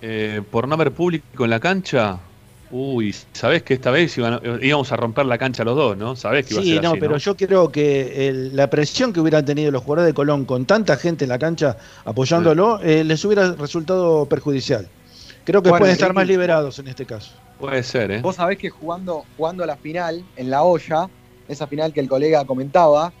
Eh, 0.00 0.42
por 0.50 0.68
no 0.68 0.74
haber 0.74 0.94
público 0.94 1.44
en 1.44 1.50
la 1.50 1.60
cancha, 1.60 2.20
uy, 2.68 3.14
sabés 3.34 3.62
que 3.62 3.74
esta 3.74 3.90
vez 3.90 4.16
iban- 4.18 4.40
íbamos 4.62 4.92
a 4.92 4.96
romper 4.96 5.26
la 5.26 5.38
cancha 5.38 5.64
los 5.64 5.76
dos, 5.76 5.96
¿no? 5.96 6.16
Sabés 6.16 6.44
que 6.44 6.54
iba 6.54 6.60
a 6.60 6.64
Sí, 6.64 6.70
ser 6.70 6.78
no, 6.80 6.90
así, 6.90 7.00
pero 7.00 7.16
yo 7.18 7.36
creo 7.36 7.72
que 7.72 8.28
el- 8.28 8.54
la 8.54 8.70
presión 8.70 9.12
que 9.12 9.20
hubieran 9.20 9.44
tenido 9.44 9.70
los 9.72 9.82
jugadores 9.82 10.06
de 10.06 10.14
Colón 10.14 10.44
con 10.44 10.64
tanta 10.64 10.96
gente 10.96 11.24
en 11.24 11.30
la 11.30 11.38
cancha 11.38 11.76
apoyándolo 12.04 12.80
eh, 12.82 13.02
les 13.04 13.24
hubiera 13.24 13.52
resultado 13.54 14.28
perjudicial. 14.28 14.88
Creo 15.44 15.62
que 15.62 15.70
Bueno, 15.70 15.80
pueden 15.80 15.94
estar 15.94 16.12
más 16.14 16.26
liberados 16.26 16.78
en 16.78 16.86
este 16.88 17.04
caso. 17.06 17.32
Puede 17.58 17.82
ser, 17.82 18.10
¿eh? 18.12 18.20
Vos 18.22 18.36
sabés 18.36 18.58
que 18.58 18.70
jugando, 18.70 19.24
jugando 19.34 19.64
a 19.64 19.66
la 19.66 19.76
final, 19.78 20.24
en 20.36 20.50
la 20.50 20.62
olla, 20.62 21.08
esa 21.48 21.66
final 21.66 21.92
que 21.92 22.00
el 22.00 22.08
colega 22.08 22.44
comentaba, 22.44 23.12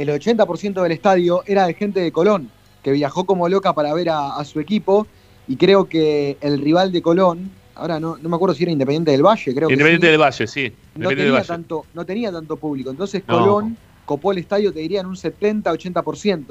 el 0.00 0.08
80% 0.10 0.82
del 0.82 0.92
estadio 0.92 1.42
era 1.46 1.66
de 1.66 1.74
gente 1.74 2.00
de 2.00 2.12
Colón, 2.12 2.50
que 2.82 2.92
viajó 2.92 3.24
como 3.24 3.48
loca 3.48 3.72
para 3.74 3.92
ver 3.94 4.10
a, 4.10 4.36
a 4.36 4.44
su 4.44 4.60
equipo, 4.60 5.06
y 5.46 5.56
creo 5.56 5.88
que 5.88 6.36
el 6.40 6.60
rival 6.60 6.92
de 6.92 7.02
Colón, 7.02 7.50
ahora 7.74 7.98
no, 7.98 8.16
no 8.16 8.28
me 8.28 8.36
acuerdo 8.36 8.54
si 8.54 8.62
era 8.62 8.72
Independiente 8.72 9.10
del 9.10 9.22
Valle, 9.22 9.54
creo 9.54 9.70
Independiente 9.70 10.06
que 10.06 10.06
sí, 10.06 10.10
del 10.12 10.20
Valle, 10.20 10.46
sí. 10.46 10.72
no, 10.96 11.08
tenía 11.08 11.32
Valle. 11.32 11.46
tanto, 11.46 11.84
no 11.94 12.04
tenía 12.06 12.30
tanto 12.32 12.56
público. 12.56 12.90
Entonces 12.90 13.22
No. 13.26 13.38
Colón 13.38 13.76
copó 14.04 14.32
el 14.32 14.38
estadio, 14.38 14.72
te 14.72 14.80
diría, 14.80 15.00
en 15.00 15.06
un 15.06 15.16
70-80%. 15.16 16.46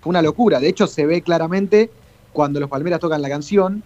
Fue 0.00 0.10
una 0.10 0.22
locura. 0.22 0.60
De 0.60 0.68
hecho, 0.68 0.86
se 0.86 1.06
ve 1.06 1.22
claramente 1.22 1.90
cuando 2.32 2.60
los 2.60 2.68
Palmeras 2.68 3.00
tocan 3.00 3.20
la 3.22 3.28
canción, 3.28 3.82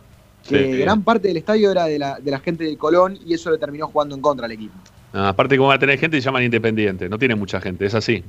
que 0.49 0.73
Sí. 0.73 0.79
gran 0.79 1.03
parte 1.03 1.29
del 1.29 1.37
estadio 1.37 1.71
era 1.71 1.87
de 1.87 1.99
la, 1.99 2.19
de 2.19 2.31
la 2.31 2.39
gente 2.41 2.65
de 2.65 2.77
Colón 2.77 3.19
y 3.27 3.35
eso 3.35 3.51
le 3.51 3.59
terminó 3.59 3.87
jugando 3.89 4.15
en 4.15 4.21
contra 4.21 4.47
al 4.47 4.53
equipo. 4.53 4.75
Ah, 5.13 5.31
aparte, 5.31 5.57
como 5.57 5.69
va 5.69 5.75
a 5.75 5.79
tener 5.79 5.99
gente, 5.99 6.19
se 6.21 6.25
llaman 6.25 6.43
independiente. 6.45 7.09
No 7.09 7.19
tiene 7.19 7.35
mucha 7.35 7.61
gente, 7.61 7.87
es 7.87 7.95
así. 7.95 8.23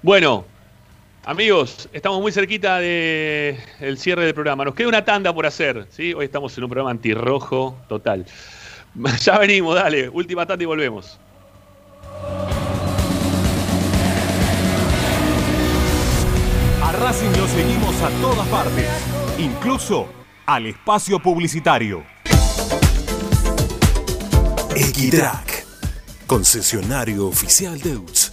Bueno, 0.00 0.44
amigos, 1.24 1.88
estamos 1.92 2.20
muy 2.20 2.30
cerquita 2.30 2.78
del 2.78 3.98
cierre 3.98 4.26
del 4.26 4.34
programa. 4.34 4.64
Nos 4.64 4.76
queda 4.76 4.86
una 4.86 5.04
tanda 5.04 5.34
por 5.34 5.44
hacer. 5.44 5.88
¿sí? 5.90 6.14
Hoy 6.14 6.26
estamos 6.26 6.56
en 6.56 6.64
un 6.64 6.70
programa 6.70 6.90
antirrojo 6.90 7.76
total. 7.88 8.24
Ya 9.20 9.38
venimos, 9.38 9.76
dale. 9.76 10.08
Última 10.08 10.46
tanda 10.46 10.62
y 10.62 10.66
volvemos. 10.66 11.20
A 16.82 16.92
Racing 16.92 17.30
lo 17.36 17.46
seguimos 17.46 18.00
a 18.02 18.10
todas 18.20 18.48
partes, 18.48 18.88
incluso 19.38 20.08
al 20.46 20.66
espacio 20.66 21.20
publicitario. 21.20 22.02
Equitrack, 24.74 25.66
concesionario 26.26 27.26
oficial 27.26 27.78
Deutz. 27.78 28.32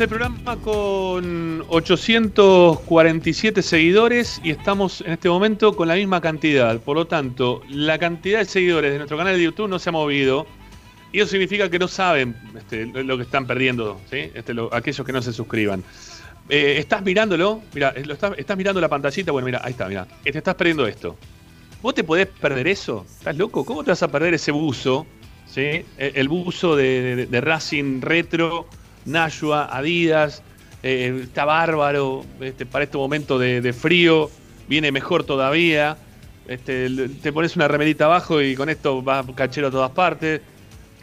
El 0.00 0.08
programa 0.08 0.56
con 0.56 1.62
847 1.68 3.62
seguidores 3.62 4.40
y 4.42 4.50
estamos 4.50 5.00
en 5.02 5.12
este 5.12 5.28
momento 5.28 5.74
con 5.76 5.88
la 5.88 5.94
misma 5.94 6.20
cantidad. 6.20 6.80
Por 6.80 6.96
lo 6.96 7.06
tanto, 7.06 7.62
la 7.68 7.98
cantidad 7.98 8.38
de 8.38 8.44
seguidores 8.46 8.92
de 8.92 8.98
nuestro 8.98 9.18
canal 9.18 9.36
de 9.36 9.42
YouTube 9.42 9.68
no 9.68 9.78
se 9.78 9.88
ha 9.90 9.92
movido. 9.92 10.46
Y 11.12 11.18
eso 11.20 11.30
significa 11.30 11.68
que 11.68 11.78
no 11.78 11.88
saben 11.88 12.34
este, 12.56 12.86
lo 12.86 13.16
que 13.16 13.24
están 13.24 13.46
perdiendo. 13.46 14.00
Este, 14.10 14.54
lo- 14.54 14.72
aquellos 14.72 15.04
que 15.04 15.12
no 15.12 15.20
se 15.22 15.32
suscriban. 15.32 15.82
Eh, 16.48 16.76
¿Estás 16.78 17.02
mirándolo? 17.02 17.60
Mira, 17.74 17.92
lo 18.04 18.14
estás, 18.14 18.56
mirando 18.56 18.80
la 18.80 18.88
pantallita. 18.88 19.32
Bueno, 19.32 19.46
mira, 19.46 19.60
ahí 19.62 19.72
está, 19.72 19.86
mira. 19.88 20.06
Te 20.22 20.36
estás 20.36 20.54
perdiendo 20.54 20.86
esto. 20.86 21.16
¿Vos 21.82 21.94
te 21.94 22.04
podés 22.04 22.26
perder 22.26 22.68
eso? 22.68 23.04
¿Estás 23.18 23.36
loco? 23.36 23.64
¿Cómo 23.64 23.82
te 23.84 23.90
vas 23.90 24.02
a 24.02 24.08
perder 24.08 24.34
ese 24.34 24.50
buzo? 24.52 25.06
Eh, 25.56 25.84
El 25.98 26.28
buzo 26.28 26.76
de 26.76 27.40
Racing 27.40 28.00
Retro, 28.00 28.66
Nashua, 29.04 29.68
Adidas. 29.76 30.42
eh, 30.82 31.20
está 31.24 31.44
bárbaro. 31.44 32.24
Este, 32.40 32.66
para 32.66 32.84
este 32.84 32.96
momento 32.96 33.38
de, 33.38 33.72
frío. 33.72 34.30
Viene 34.68 34.92
mejor 34.92 35.24
todavía. 35.24 35.96
Este, 36.46 36.88
te 37.22 37.32
pones 37.32 37.54
una 37.56 37.68
remerita 37.68 38.06
abajo 38.06 38.40
y 38.40 38.54
con 38.56 38.68
esto 38.68 39.02
vas 39.02 39.26
cachero 39.34 39.68
a 39.68 39.70
todas 39.70 39.90
partes. 39.90 40.40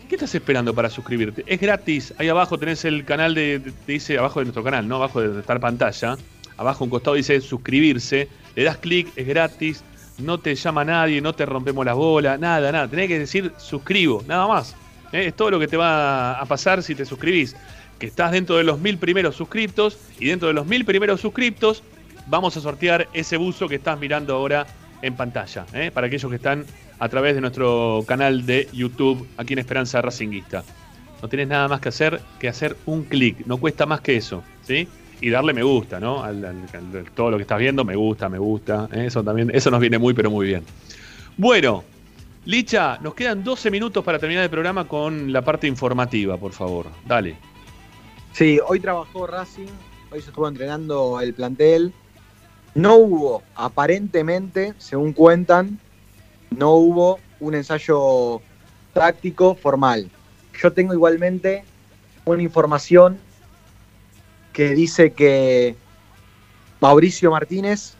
¿Qué 0.10 0.15
estás 0.15 0.34
esperando 0.36 0.74
para 0.74 0.90
suscribirte? 0.90 1.44
Es 1.45 1.60
gratis. 1.60 2.14
Ahí 2.18 2.30
abajo 2.30 2.57
tenés 2.57 2.86
el 2.86 3.03
canal 3.03 3.36
de- 3.36 3.60
Te 3.86 3.91
dice 3.91 4.18
abajo 4.18 4.40
de 4.40 4.45
nuestro 4.45 4.64
canal, 4.64 4.88
¿no? 4.88 4.95
Abajo 4.95 5.22
de 5.22 5.40
estar 5.41 5.60
pantalla. 5.60 6.18
Abajo 6.56 6.86
un 6.86 6.90
costado 6.90 7.15
dice 7.15 7.40
suscribirse. 7.41 8.30
Le 8.56 8.64
das 8.64 8.78
clic, 8.78 9.10
es 9.15 9.28
gratis. 9.28 9.84
No 10.18 10.40
te 10.40 10.56
llama 10.56 10.84
nadie, 10.86 11.22
no 11.22 11.34
te 11.34 11.45
rompemos 11.45 11.86
las 11.86 11.95
bolas, 11.95 12.40
nada, 12.40 12.72
nada. 12.72 12.88
Tenés 12.88 13.07
que 13.07 13.19
decir 13.19 13.52
suscribo, 13.57 14.24
nada 14.28 14.48
más. 14.48 14.76
¿eh? 15.11 15.28
Es 15.28 15.36
todo 15.36 15.52
lo 15.52 15.60
que 15.60 15.68
te 15.68 15.78
va 15.78 16.40
a 16.40 16.45
pasar 16.45 16.82
si 16.82 16.95
te 16.95 17.06
suscribís. 17.06 17.56
Que 17.99 18.07
estás 18.07 18.32
dentro 18.32 18.57
de 18.57 18.64
los 18.64 18.80
mil 18.80 18.98
primeros 18.98 19.36
suscriptos. 19.36 19.98
Y 20.19 20.28
dentro 20.28 20.48
de 20.48 20.53
los 20.53 20.65
mil 20.65 20.86
primeros 20.86 21.22
suscriptos, 21.22 21.84
vamos 22.28 22.56
a 22.57 22.61
sortear 22.61 23.07
ese 23.14 23.38
buzo 23.38 23.68
que 23.68 23.76
estás 23.76 23.99
mirando 23.99 24.36
ahora 24.36 24.68
en 25.02 25.15
pantalla. 25.15 25.65
¿eh? 25.74 25.91
Para 25.94 26.07
aquellos 26.07 26.30
que 26.30 26.36
están 26.36 26.65
a 26.99 27.10
través 27.10 27.36
de 27.36 27.41
nuestro 27.41 28.03
canal 28.07 28.45
de 28.45 28.68
YouTube 28.74 29.28
aquí 29.38 29.53
en 29.53 29.60
Esperanza 29.60 30.02
Racinguista. 30.02 30.64
No 31.22 31.28
tienes 31.28 31.48
nada 31.48 31.68
más 31.68 31.80
que 31.80 31.90
hacer 31.90 32.22
que 32.40 32.48
hacer 32.48 32.76
un 32.86 33.03
clic, 33.03 33.45
no 33.45 33.57
cuesta 33.57 33.86
más 33.86 34.02
que 34.02 34.18
eso, 34.18 34.44
¿sí? 34.64 34.88
Y 35.19 35.30
darle 35.32 35.53
me 35.53 35.64
gusta, 35.64 35.99
¿no? 35.99 36.24
Al, 36.24 36.45
todo 37.15 37.32
lo 37.32 37.38
que 37.38 37.41
estás 37.41 37.57
viendo, 37.57 37.84
me 37.84 37.95
gusta, 37.95 38.30
me 38.30 38.38
gusta. 38.38 38.88
¿eh? 38.91 39.06
Eso 39.07 39.24
también, 39.24 39.49
eso 39.53 39.72
nos 39.72 39.80
viene 39.80 39.98
muy, 39.98 40.14
pero 40.14 40.30
muy 40.30 40.45
bien. 40.45 40.64
Bueno, 41.36 41.84
Licha, 42.45 42.98
nos 43.02 43.14
quedan 43.14 43.44
12 43.44 43.69
minutos 43.72 44.06
para 44.06 44.19
terminar 44.19 44.44
el 44.44 44.49
programa 44.49 44.88
con 44.88 45.34
la 45.34 45.41
parte 45.41 45.68
informativa, 45.68 46.38
por 46.38 46.53
favor. 46.53 46.86
Dale. 47.06 47.36
Sí, 48.38 48.59
hoy 48.68 48.80
trabajó 48.80 49.26
Racing, 49.26 49.65
hoy 50.11 50.22
se 50.22 50.30
estuvo 50.30 50.47
entrenando 50.47 51.19
el 51.19 51.34
plantel. 51.34 51.91
No 52.76 52.97
hubo, 52.97 53.41
aparentemente, 53.55 54.76
según 54.77 55.11
cuentan, 55.14 55.80
no 56.51 56.73
hubo 56.73 57.19
un 57.39 57.55
ensayo 57.55 58.39
táctico 58.93 59.55
formal. 59.55 60.11
Yo 60.61 60.72
tengo 60.72 60.93
igualmente 60.93 61.64
una 62.26 62.43
información 62.43 63.18
que 64.53 64.76
dice 64.76 65.14
que 65.14 65.76
Mauricio 66.80 67.31
Martínez 67.31 67.95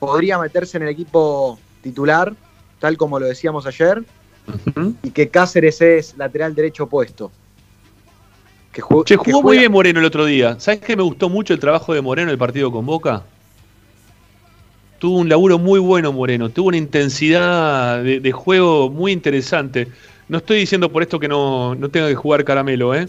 podría 0.00 0.40
meterse 0.40 0.78
en 0.78 0.82
el 0.82 0.88
equipo 0.88 1.56
titular, 1.82 2.34
tal 2.80 2.96
como 2.96 3.20
lo 3.20 3.26
decíamos 3.26 3.64
ayer, 3.64 4.02
y 5.04 5.12
que 5.12 5.28
Cáceres 5.28 5.80
es 5.80 6.16
lateral 6.16 6.56
derecho 6.56 6.82
opuesto. 6.82 7.30
Que 8.72 8.82
ju- 8.82 9.04
Che, 9.04 9.14
que 9.14 9.18
jugó 9.18 9.38
muy 9.42 9.42
juega- 9.42 9.60
bien 9.60 9.72
Moreno 9.72 10.00
el 10.00 10.06
otro 10.06 10.24
día. 10.26 10.58
¿Sabes 10.60 10.80
qué 10.80 10.96
me 10.96 11.02
gustó 11.02 11.28
mucho 11.28 11.54
el 11.54 11.60
trabajo 11.60 11.94
de 11.94 12.00
Moreno 12.02 12.28
en 12.28 12.32
el 12.32 12.38
partido 12.38 12.70
con 12.70 12.84
Boca? 12.86 13.22
Tuvo 14.98 15.18
un 15.18 15.28
laburo 15.28 15.58
muy 15.58 15.78
bueno 15.78 16.12
Moreno, 16.12 16.48
tuvo 16.50 16.68
una 16.68 16.76
intensidad 16.76 18.02
de, 18.02 18.20
de 18.20 18.32
juego 18.32 18.90
muy 18.90 19.12
interesante. 19.12 19.88
No 20.28 20.38
estoy 20.38 20.58
diciendo 20.58 20.90
por 20.90 21.02
esto 21.02 21.18
que 21.20 21.28
no, 21.28 21.74
no 21.76 21.88
tenga 21.88 22.08
que 22.08 22.14
jugar 22.16 22.44
caramelo, 22.44 22.94
¿eh? 22.94 23.08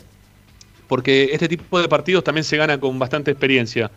Porque 0.87 1.29
este 1.33 1.47
tipo 1.47 1.81
de 1.81 1.87
partidos 1.87 2.23
también 2.23 2.43
se 2.43 2.57
gana 2.57 2.79
con 2.79 2.97
bastante 2.99 3.31
experiencia. 3.31 3.91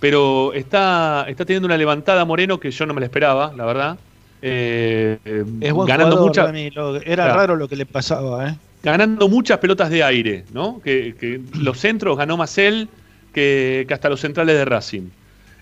Pero 0.00 0.52
está, 0.52 1.24
está 1.28 1.44
teniendo 1.44 1.66
una 1.66 1.76
levantada 1.76 2.24
Moreno 2.24 2.60
que 2.60 2.70
yo 2.70 2.86
no 2.86 2.94
me 2.94 3.00
la 3.00 3.06
esperaba, 3.06 3.52
la 3.56 3.64
verdad. 3.64 3.98
Eh, 4.42 5.18
eh, 5.24 5.44
Es 5.60 5.72
buen 5.72 5.88
ganando 5.88 6.16
jugador, 6.16 6.28
mucha- 6.28 6.46
Rami, 6.46 6.70
lo- 6.70 6.96
era 6.96 7.24
Claro. 7.24 7.34
raro 7.34 7.56
lo 7.56 7.66
que 7.68 7.76
le 7.76 7.86
pasaba, 7.86 8.50
¿eh? 8.50 8.56
Ganando 8.82 9.28
muchas 9.28 9.58
pelotas 9.58 9.90
de 9.90 10.02
aire, 10.02 10.44
¿no? 10.52 10.80
Que, 10.82 11.40
los 11.58 11.78
centros 11.78 12.16
ganó 12.16 12.36
más 12.36 12.58
él 12.58 12.88
que, 13.32 13.86
hasta 13.90 14.08
los 14.08 14.20
centrales 14.20 14.56
de 14.56 14.64
Racing. 14.64 15.08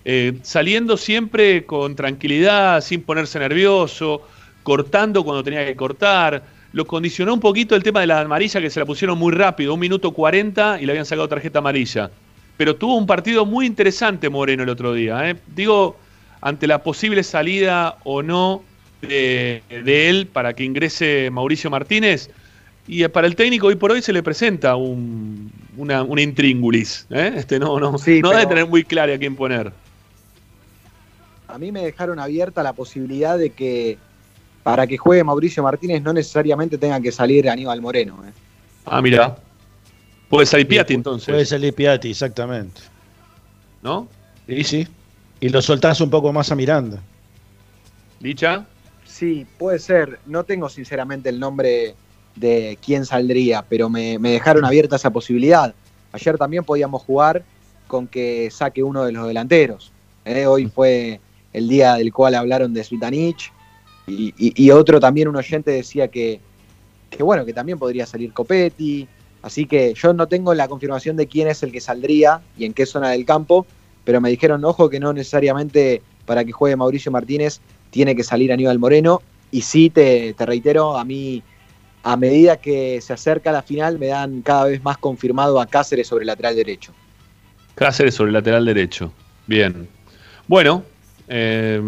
Eh, 0.05 0.37
saliendo 0.43 0.95
siempre 0.97 1.65
con 1.65 1.95
tranquilidad, 1.95 2.81
sin 2.81 3.01
ponerse 3.01 3.39
nervioso, 3.39 4.21
cortando 4.63 5.23
cuando 5.23 5.43
tenía 5.43 5.65
que 5.65 5.75
cortar. 5.75 6.43
Lo 6.73 6.85
condicionó 6.85 7.33
un 7.33 7.39
poquito 7.39 7.75
el 7.75 7.83
tema 7.83 8.01
de 8.01 8.07
la 8.07 8.21
amarilla, 8.21 8.61
que 8.61 8.69
se 8.69 8.79
la 8.79 8.85
pusieron 8.85 9.17
muy 9.17 9.33
rápido, 9.33 9.73
un 9.73 9.79
minuto 9.79 10.11
40 10.11 10.79
y 10.81 10.85
le 10.85 10.91
habían 10.91 11.05
sacado 11.05 11.27
tarjeta 11.27 11.59
amarilla. 11.59 12.11
Pero 12.55 12.75
tuvo 12.75 12.95
un 12.95 13.05
partido 13.05 13.45
muy 13.45 13.65
interesante 13.65 14.29
Moreno 14.29 14.63
el 14.63 14.69
otro 14.69 14.93
día. 14.93 15.29
¿eh? 15.29 15.35
Digo, 15.53 15.97
ante 16.41 16.67
la 16.67 16.83
posible 16.83 17.23
salida 17.23 17.97
o 18.03 18.23
no 18.23 18.63
de 19.01 19.61
él 20.09 20.27
para 20.27 20.53
que 20.53 20.63
ingrese 20.63 21.29
Mauricio 21.31 21.69
Martínez. 21.69 22.31
Y 22.87 23.03
eh, 23.03 23.09
para 23.09 23.27
el 23.27 23.35
técnico 23.35 23.67
hoy 23.67 23.75
por 23.75 23.91
hoy 23.91 24.01
se 24.01 24.13
le 24.13 24.23
presenta 24.23 24.75
un, 24.75 25.51
una, 25.75 26.03
una 26.03 26.21
intríngulis. 26.21 27.05
¿eh? 27.09 27.33
Este 27.35 27.59
no, 27.59 27.79
no, 27.79 27.97
Sí, 27.97 28.21
no 28.21 28.29
debe 28.31 28.45
tener 28.45 28.67
muy 28.67 28.83
claro 28.83 29.13
a 29.13 29.17
quién 29.17 29.35
poner. 29.35 29.71
a 31.47 31.57
mí 31.57 31.71
me 31.71 31.83
dejaron 31.83 32.19
abierta 32.19 32.63
la 32.63 32.73
posibilidad 32.73 33.37
de 33.37 33.49
que 33.51 33.97
para 34.63 34.85
que 34.87 34.97
juegue 34.97 35.23
Mauricio 35.23 35.63
Martínez 35.63 36.01
no 36.01 36.11
necesariamente 36.13 36.77
tenga 36.77 36.99
que 36.99 37.11
salir 37.11 37.49
Aníbal 37.49 37.81
Moreno. 37.81 38.21
¿eh? 38.27 38.31
Ah, 38.85 39.01
mira. 39.01 39.37
Puede 40.29 40.45
salir 40.45 40.67
Piatti 40.67 40.93
entonces. 40.93 41.29
Puede 41.29 41.45
salir 41.45 41.73
Piatti, 41.73 42.09
exactamente. 42.11 42.81
¿No? 43.81 44.07
Y 44.47 44.63
sí. 44.65 44.87
Y 45.39 45.49
lo 45.49 45.61
soltás 45.61 46.01
un 46.01 46.09
poco 46.09 46.33
más 46.33 46.51
a 46.51 46.55
Miranda. 46.55 47.01
¿Licha? 48.19 48.65
Sí, 49.05 49.45
puede 49.57 49.79
ser. 49.79 50.19
No 50.25 50.43
tengo 50.43 50.67
sinceramente 50.67 51.29
el 51.29 51.39
nombre 51.39 51.95
de 52.39 52.77
quién 52.83 53.05
saldría, 53.05 53.63
pero 53.67 53.89
me, 53.89 54.19
me 54.19 54.31
dejaron 54.31 54.65
abierta 54.65 54.95
esa 54.95 55.09
posibilidad. 55.09 55.73
Ayer 56.11 56.37
también 56.37 56.63
podíamos 56.63 57.01
jugar 57.03 57.43
con 57.87 58.07
que 58.07 58.49
saque 58.51 58.83
uno 58.83 59.03
de 59.05 59.11
los 59.11 59.27
delanteros. 59.27 59.91
¿eh? 60.25 60.45
Hoy 60.45 60.67
fue 60.67 61.19
el 61.53 61.67
día 61.67 61.95
del 61.95 62.13
cual 62.13 62.35
hablaron 62.35 62.73
de 62.73 62.83
Svitanich 62.83 63.51
y, 64.07 64.33
y- 64.37 64.53
y 64.63 64.71
otro 64.71 64.99
también, 64.99 65.27
un 65.27 65.35
oyente 65.35 65.71
decía 65.71 66.07
que, 66.07 66.39
que 67.09 67.23
bueno, 67.23 67.45
que 67.45 67.53
también 67.53 67.79
podría 67.79 68.05
salir 68.05 68.33
Copetti. 68.33 69.07
Así 69.41 69.65
que 69.65 69.93
yo 69.93 70.13
no 70.13 70.27
tengo 70.27 70.53
la 70.53 70.67
confirmación 70.67 71.15
de 71.15 71.27
quién 71.27 71.47
es 71.47 71.63
el 71.63 71.71
que 71.71 71.79
saldría 71.79 72.41
y 72.57 72.65
en 72.65 72.73
qué 72.73 72.85
zona 72.85 73.11
del 73.11 73.25
campo, 73.25 73.65
pero 74.03 74.19
me 74.19 74.29
dijeron, 74.29 74.63
ojo, 74.65 74.89
que 74.89 74.99
no 74.99 75.13
necesariamente 75.13 76.01
para 76.25 76.43
que 76.43 76.51
juegue 76.51 76.75
Mauricio 76.75 77.11
Martínez 77.11 77.59
tiene 77.91 78.15
que 78.15 78.23
salir 78.23 78.51
Aníbal 78.51 78.79
Moreno. 78.79 79.21
Y 79.51 79.61
sí, 79.61 79.89
te, 79.89 80.33
te 80.33 80.45
reitero, 80.45 80.97
a 80.97 81.05
mí, 81.05 81.41
a 82.09 82.15
medida 82.15 82.55
que 82.57 83.01
se 83.01 83.11
acerca 83.13 83.51
la 83.51 83.61
final, 83.61 83.99
me 83.99 84.07
dan 84.07 84.41
cada 84.41 84.65
vez 84.65 84.81
más 84.81 84.97
confirmado 84.97 85.59
a 85.59 85.65
Cáceres 85.65 86.07
sobre 86.07 86.23
el 86.23 86.27
lateral 86.27 86.55
derecho. 86.55 86.93
Cáceres 87.75 88.15
sobre 88.15 88.29
el 88.29 88.33
lateral 88.33 88.65
derecho. 88.65 89.11
Bien. 89.45 89.87
Bueno, 90.47 90.83
eh, 91.27 91.81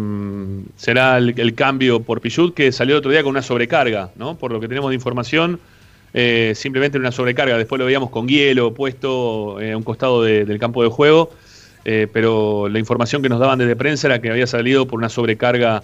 será 0.76 1.16
el, 1.16 1.32
el 1.38 1.54
cambio 1.54 2.00
por 2.02 2.20
Pichut, 2.20 2.54
que 2.54 2.70
salió 2.70 2.98
otro 2.98 3.10
día 3.10 3.22
con 3.22 3.30
una 3.30 3.40
sobrecarga, 3.40 4.10
¿no? 4.16 4.36
Por 4.36 4.52
lo 4.52 4.60
que 4.60 4.68
tenemos 4.68 4.90
de 4.90 4.94
información, 4.96 5.58
eh, 6.12 6.52
simplemente 6.54 6.98
una 6.98 7.12
sobrecarga. 7.12 7.56
Después 7.56 7.78
lo 7.78 7.86
veíamos 7.86 8.10
con 8.10 8.28
hielo 8.28 8.74
puesto 8.74 9.58
eh, 9.60 9.72
a 9.72 9.76
un 9.76 9.82
costado 9.82 10.22
de- 10.22 10.44
del 10.44 10.58
campo 10.58 10.82
de 10.82 10.90
juego, 10.90 11.30
pero 12.12 12.68
la 12.68 12.78
información 12.78 13.22
que 13.22 13.30
nos 13.30 13.40
daban 13.40 13.58
desde 13.58 13.74
prensa 13.74 14.06
era 14.08 14.20
que 14.20 14.30
había 14.30 14.46
salido 14.46 14.86
por 14.86 14.98
una 14.98 15.08
sobrecarga 15.08 15.82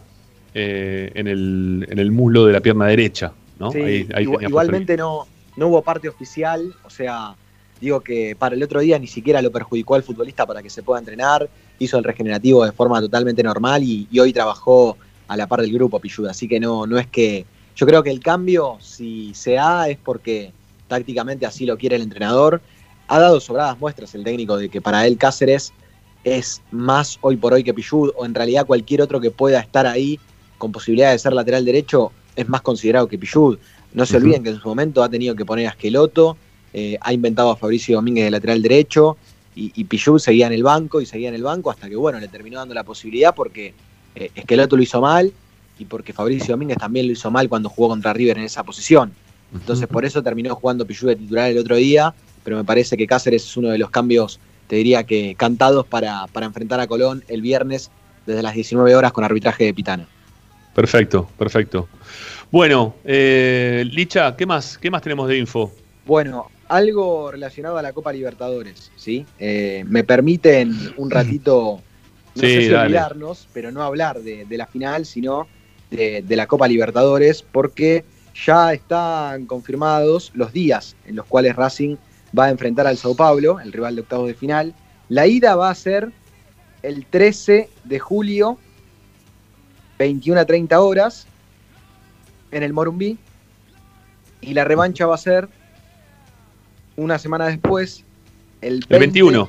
en, 0.52 1.26
el, 1.26 1.86
en 1.90 1.98
el 1.98 2.12
muslo 2.12 2.44
de 2.44 2.52
la 2.52 2.60
pierna 2.60 2.86
derecha, 2.86 3.32
¿no? 3.58 3.70
Sí, 3.72 3.78
Ahí- 3.78 4.08
ahí 4.14 4.22
igual- 4.22 4.38
tenía 4.38 4.48
igualmente 4.48 4.96
no, 4.96 5.26
no 5.56 5.68
hubo 5.68 5.82
parte 5.82 6.08
oficial, 6.08 6.74
o 6.84 6.90
sea, 6.90 7.34
digo 7.80 8.00
que 8.00 8.34
para 8.36 8.54
el 8.54 8.62
otro 8.62 8.80
día 8.80 8.98
ni 8.98 9.06
siquiera 9.06 9.42
lo 9.42 9.50
perjudicó 9.52 9.94
al 9.94 10.02
futbolista 10.02 10.46
para 10.46 10.62
que 10.62 10.70
se 10.70 10.82
pueda 10.82 10.98
entrenar, 10.98 11.48
hizo 11.78 11.98
el 11.98 12.04
regenerativo 12.04 12.64
de 12.64 12.72
forma 12.72 13.00
totalmente 13.00 13.42
normal 13.42 13.82
y, 13.82 14.06
y 14.10 14.18
hoy 14.20 14.32
trabajó 14.32 14.96
a 15.28 15.36
la 15.36 15.46
par 15.46 15.60
del 15.60 15.72
grupo 15.72 15.98
Pilluda, 16.00 16.30
así 16.30 16.48
que 16.48 16.60
no, 16.60 16.86
no 16.86 16.98
es 16.98 17.06
que, 17.06 17.44
yo 17.74 17.86
creo 17.86 18.02
que 18.02 18.10
el 18.10 18.20
cambio, 18.20 18.78
si 18.80 19.34
se 19.34 19.52
da, 19.52 19.88
es 19.88 19.98
porque 19.98 20.52
tácticamente 20.88 21.44
así 21.44 21.66
lo 21.66 21.76
quiere 21.76 21.96
el 21.96 22.02
entrenador, 22.02 22.62
ha 23.08 23.18
dado 23.18 23.40
sobradas 23.40 23.78
muestras 23.78 24.14
el 24.14 24.24
técnico 24.24 24.56
de 24.56 24.68
que 24.68 24.80
para 24.80 25.06
él 25.06 25.18
Cáceres 25.18 25.72
es 26.24 26.62
más 26.70 27.18
hoy 27.20 27.36
por 27.36 27.52
hoy 27.52 27.62
que 27.62 27.74
Pichud, 27.74 28.10
o 28.16 28.24
en 28.24 28.34
realidad 28.34 28.66
cualquier 28.66 29.02
otro 29.02 29.20
que 29.20 29.30
pueda 29.30 29.60
estar 29.60 29.86
ahí 29.86 30.18
con 30.58 30.72
posibilidad 30.72 31.12
de 31.12 31.18
ser 31.18 31.32
lateral 31.32 31.64
derecho 31.64 32.12
es 32.36 32.48
más 32.48 32.60
considerado 32.60 33.08
que 33.08 33.18
Pichud. 33.18 33.58
No 33.94 34.06
se 34.06 34.18
olviden 34.18 34.42
que 34.42 34.50
en 34.50 34.60
su 34.60 34.68
momento 34.68 35.02
ha 35.02 35.08
tenido 35.08 35.34
que 35.34 35.44
poner 35.44 35.66
a 35.66 35.70
Esqueloto, 35.70 36.36
eh, 36.72 36.98
ha 37.00 37.12
inventado 37.12 37.50
a 37.50 37.56
Fabricio 37.56 37.96
Domínguez 37.96 38.26
de 38.26 38.30
lateral 38.30 38.62
derecho, 38.62 39.16
y, 39.54 39.72
y 39.74 39.84
Pichud 39.84 40.18
seguía 40.18 40.46
en 40.46 40.52
el 40.52 40.62
banco 40.62 41.00
y 41.00 41.06
seguía 41.06 41.30
en 41.30 41.34
el 41.34 41.42
banco 41.42 41.70
hasta 41.70 41.88
que, 41.88 41.96
bueno, 41.96 42.20
le 42.20 42.28
terminó 42.28 42.58
dando 42.58 42.74
la 42.74 42.84
posibilidad 42.84 43.34
porque 43.34 43.72
eh, 44.14 44.30
Esqueloto 44.34 44.76
lo 44.76 44.82
hizo 44.82 45.00
mal 45.00 45.32
y 45.78 45.84
porque 45.86 46.12
Fabricio 46.12 46.52
Domínguez 46.52 46.78
también 46.78 47.06
lo 47.06 47.12
hizo 47.12 47.30
mal 47.30 47.48
cuando 47.48 47.68
jugó 47.68 47.88
contra 47.88 48.12
River 48.12 48.38
en 48.38 48.44
esa 48.44 48.62
posición. 48.62 49.12
Entonces, 49.54 49.86
por 49.86 50.04
eso 50.04 50.22
terminó 50.22 50.54
jugando 50.54 50.86
Pichud 50.86 51.08
de 51.08 51.16
titular 51.16 51.50
el 51.50 51.58
otro 51.58 51.76
día, 51.76 52.14
pero 52.44 52.56
me 52.56 52.64
parece 52.64 52.96
que 52.96 53.06
Cáceres 53.06 53.44
es 53.44 53.56
uno 53.56 53.68
de 53.68 53.78
los 53.78 53.90
cambios, 53.90 54.40
te 54.66 54.76
diría 54.76 55.04
que 55.04 55.34
cantados 55.36 55.86
para, 55.86 56.26
para 56.28 56.46
enfrentar 56.46 56.80
a 56.80 56.86
Colón 56.86 57.24
el 57.28 57.40
viernes 57.40 57.90
desde 58.26 58.42
las 58.42 58.54
19 58.54 58.94
horas 58.94 59.12
con 59.12 59.24
arbitraje 59.24 59.64
de 59.64 59.74
Pitana. 59.74 60.08
Perfecto, 60.76 61.26
perfecto. 61.38 61.88
Bueno, 62.50 62.96
eh, 63.02 63.82
Licha, 63.90 64.36
¿qué 64.36 64.44
más, 64.44 64.76
¿qué 64.76 64.90
más 64.90 65.00
tenemos 65.00 65.26
de 65.26 65.38
info? 65.38 65.72
Bueno, 66.04 66.50
algo 66.68 67.30
relacionado 67.30 67.78
a 67.78 67.82
la 67.82 67.94
Copa 67.94 68.12
Libertadores, 68.12 68.92
¿sí? 68.94 69.24
Eh, 69.38 69.84
me 69.88 70.04
permiten 70.04 70.92
un 70.98 71.10
ratito, 71.10 71.80
no 72.34 72.40
Sí, 72.42 72.46
sé 72.46 72.60
si 72.66 72.74
olvidarnos, 72.74 73.48
pero 73.54 73.72
no 73.72 73.82
hablar 73.82 74.20
de, 74.20 74.44
de 74.44 74.56
la 74.58 74.66
final, 74.66 75.06
sino 75.06 75.48
de, 75.90 76.20
de 76.20 76.36
la 76.36 76.46
Copa 76.46 76.68
Libertadores, 76.68 77.40
porque 77.40 78.04
ya 78.44 78.74
están 78.74 79.46
confirmados 79.46 80.30
los 80.34 80.52
días 80.52 80.94
en 81.06 81.16
los 81.16 81.24
cuales 81.24 81.56
Racing 81.56 81.96
va 82.38 82.44
a 82.44 82.50
enfrentar 82.50 82.86
al 82.86 82.98
Sao 82.98 83.14
Paulo, 83.16 83.60
el 83.60 83.72
rival 83.72 83.94
de 83.94 84.02
octavos 84.02 84.28
de 84.28 84.34
final. 84.34 84.74
La 85.08 85.26
ida 85.26 85.56
va 85.56 85.70
a 85.70 85.74
ser 85.74 86.12
el 86.82 87.06
13 87.06 87.70
de 87.84 87.98
julio, 87.98 88.58
21 89.98 90.40
a 90.40 90.44
30 90.44 90.80
horas, 90.80 91.26
en 92.50 92.62
el 92.62 92.72
Morumbí, 92.72 93.18
y 94.40 94.54
la 94.54 94.64
revancha 94.64 95.06
va 95.06 95.14
a 95.14 95.18
ser 95.18 95.48
una 96.96 97.18
semana 97.18 97.46
después, 97.46 98.04
el, 98.60 98.84
El 98.88 98.98
21. 98.98 99.48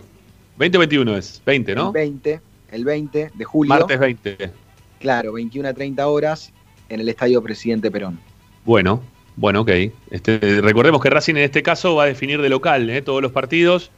20 0.58 0.78
o 0.78 0.80
21 0.80 1.18
es, 1.18 1.42
20, 1.46 1.76
¿no? 1.76 1.88
El 1.88 1.94
20, 1.94 2.42
el 2.72 2.86
20 2.86 3.32
de 3.34 3.46
julio. 3.46 3.70
Martes 3.70 4.00
20. 4.00 4.52
Claro, 5.00 5.34
21 5.34 5.70
a 5.70 5.74
30 5.74 6.08
horas 6.08 6.52
en 6.90 7.00
el 7.00 7.10
Estadio 7.10 7.42
Presidente 7.44 7.92
Perón. 7.92 8.20
Bueno, 8.66 9.02
bueno, 9.36 9.62
ok. 9.62 9.70
Este, 10.10 10.62
recordemos 10.62 11.02
que 11.02 11.10
Racing 11.10 11.36
en 11.36 11.44
este 11.44 11.62
caso 11.62 11.96
va 11.96 12.04
a 12.04 12.08
definir 12.08 12.42
de 12.42 12.50
local 12.50 12.90
¿eh? 12.90 13.02
todos 13.04 13.22
los 13.22 13.32
partidos, 13.32 13.92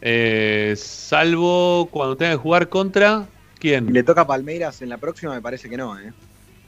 eh, 0.00 0.74
salvo 0.76 1.88
cuando 1.90 2.16
tenga 2.16 2.32
que 2.32 2.38
jugar 2.38 2.68
contra. 2.68 3.26
¿Quién? 3.62 3.92
¿Le 3.92 4.02
toca 4.02 4.22
a 4.22 4.26
Palmeiras 4.26 4.82
en 4.82 4.88
la 4.88 4.96
próxima? 4.96 5.32
Me 5.36 5.40
parece 5.40 5.70
que 5.70 5.76
no, 5.76 5.96
¿eh? 5.96 6.12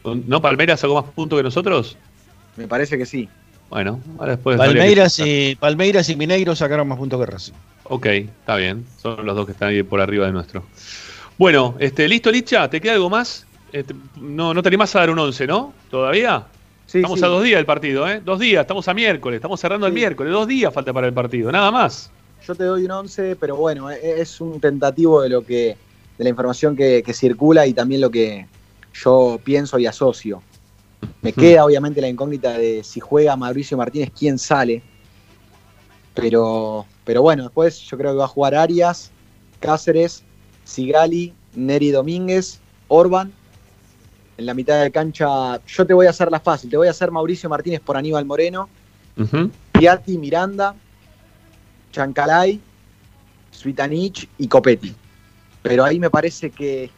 ¿No 0.05 0.41
Palmeiras 0.41 0.79
sacó 0.79 0.95
más 0.95 1.13
puntos 1.13 1.37
que 1.37 1.43
nosotros? 1.43 1.97
Me 2.57 2.69
parece 2.69 2.97
que 2.97 3.05
sí. 3.05 3.29
Bueno, 3.69 4.01
ahora 4.17 4.37
después. 4.37 4.55
que 4.55 4.65
Palmeiras 4.65 5.19
y, 5.19 5.57
Palmeiras 5.57 6.09
y 6.09 6.15
Mineiro 6.15 6.55
sacaron 6.55 6.87
más 6.87 6.97
puntos 6.97 7.19
que 7.19 7.27
Racing. 7.27 7.53
Ok, 7.83 8.07
está 8.07 8.55
bien. 8.55 8.87
Son 9.03 9.27
los 9.27 9.35
dos 9.35 9.45
que 9.45 9.51
están 9.51 9.71
ahí 9.71 9.83
por 9.83 10.01
arriba 10.01 10.27
de 10.27 10.33
nuestro. 10.33 10.63
Bueno, 11.37 11.75
este, 11.81 12.07
¿listo, 12.07 12.31
Licha? 12.31 12.71
¿Te 12.71 12.81
queda 12.81 12.93
algo 12.93 13.11
más? 13.11 13.45
Este, 13.73 13.93
no, 14.21 14.55
no 14.55 14.63
te 14.63 14.69
animás 14.69 14.95
a 14.95 15.01
dar 15.01 15.11
un 15.11 15.19
11, 15.19 15.49
¿no? 15.49 15.75
¿Todavía? 15.91 16.47
Sí, 16.87 16.99
estamos 16.99 17.19
sí. 17.19 17.25
a 17.25 17.29
dos 17.29 17.43
días 17.43 17.59
del 17.59 17.67
partido, 17.67 18.09
¿eh? 18.09 18.23
Dos 18.25 18.39
días, 18.39 18.61
estamos 18.61 18.87
a 18.87 18.95
miércoles, 18.95 19.39
estamos 19.39 19.59
cerrando 19.59 19.89
el 19.89 19.93
miércoles, 19.93 20.33
dos 20.33 20.47
días 20.47 20.73
falta 20.73 20.93
para 20.93 21.09
el 21.09 21.13
partido, 21.13 21.51
nada 21.51 21.73
más. 21.73 22.13
Yo 22.47 22.55
te 22.55 22.63
doy 22.63 22.85
un 22.85 22.93
11, 22.93 23.35
pero 23.35 23.57
bueno, 23.57 23.91
e- 23.91 24.21
es 24.21 24.41
un 24.41 24.61
tentativo 24.61 25.23
de 25.23 25.29
lo 25.31 25.45
que 25.45 25.77
de 26.19 26.25
la 26.25 26.31
información 26.31 26.77
que, 26.77 27.03
que 27.03 27.13
circula 27.13 27.67
y 27.67 27.73
también 27.73 28.01
lo 28.01 28.11
que 28.11 28.47
yo 28.93 29.41
pienso 29.43 29.79
y 29.79 29.87
asocio. 29.87 30.43
Me 31.23 31.33
queda 31.33 31.65
obviamente 31.65 32.01
la 32.01 32.09
incógnita 32.09 32.57
de 32.59 32.85
si 32.85 33.01
juega 33.01 33.37
Mauricio 33.37 33.77
Martínez, 33.77 34.11
quién 34.17 34.39
sale. 34.39 34.83
Pero, 36.15 36.87
pero 37.05 37.23
bueno, 37.23 37.45
después 37.45 37.81
yo 37.81 37.97
creo 37.97 38.13
que 38.13 38.19
va 38.19 38.27
a 38.27 38.29
jugar 38.29 38.55
Arias, 38.55 39.11
Cáceres, 39.59 40.23
Sigali, 40.65 41.33
Neri 41.55 41.91
Domínguez, 41.91 42.61
Orban. 42.89 43.33
En 44.37 44.47
la 44.47 44.55
mitad 44.55 44.83
de 44.83 44.91
cancha, 44.91 45.65
yo 45.65 45.87
te 45.87 45.95
voy 45.95 46.07
a 46.07 46.11
hacer 46.11 46.31
la 46.31 46.41
fácil, 46.41 46.69
te 46.69 46.77
voy 46.77 46.89
a 46.89 46.91
hacer 46.91 47.11
Mauricio 47.11 47.49
Martínez 47.49 47.81
por 47.81 47.97
Aníbal 47.97 48.25
Moreno, 48.25 48.69
Ujú. 49.17 49.51
Piatti, 49.73 50.19
Miranda, 50.19 50.75
Chancalay, 51.93 52.61
Suitanich 53.51 54.29
y 54.39 54.49
Copetti. 54.49 54.95
Pero 55.65 55.83
ahí 55.83 55.99
me 55.99 56.11
parece 56.11 56.51
que. 56.51 56.91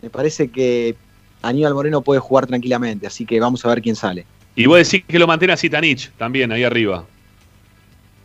Me 0.00 0.08
parece 0.10 0.48
que 0.48 0.96
Aníbal 1.42 1.74
Moreno 1.74 2.00
puede 2.00 2.18
jugar 2.18 2.46
tranquilamente, 2.46 3.06
así 3.06 3.26
que 3.26 3.38
vamos 3.38 3.64
a 3.64 3.68
ver 3.68 3.82
quién 3.82 3.94
sale. 3.94 4.24
Y 4.56 4.64
vos 4.66 4.78
decís 4.78 5.04
que 5.06 5.18
lo 5.18 5.26
mantiene 5.26 5.52
a 5.52 5.56
Zitanich 5.56 6.10
también, 6.12 6.50
ahí 6.50 6.64
arriba. 6.64 7.04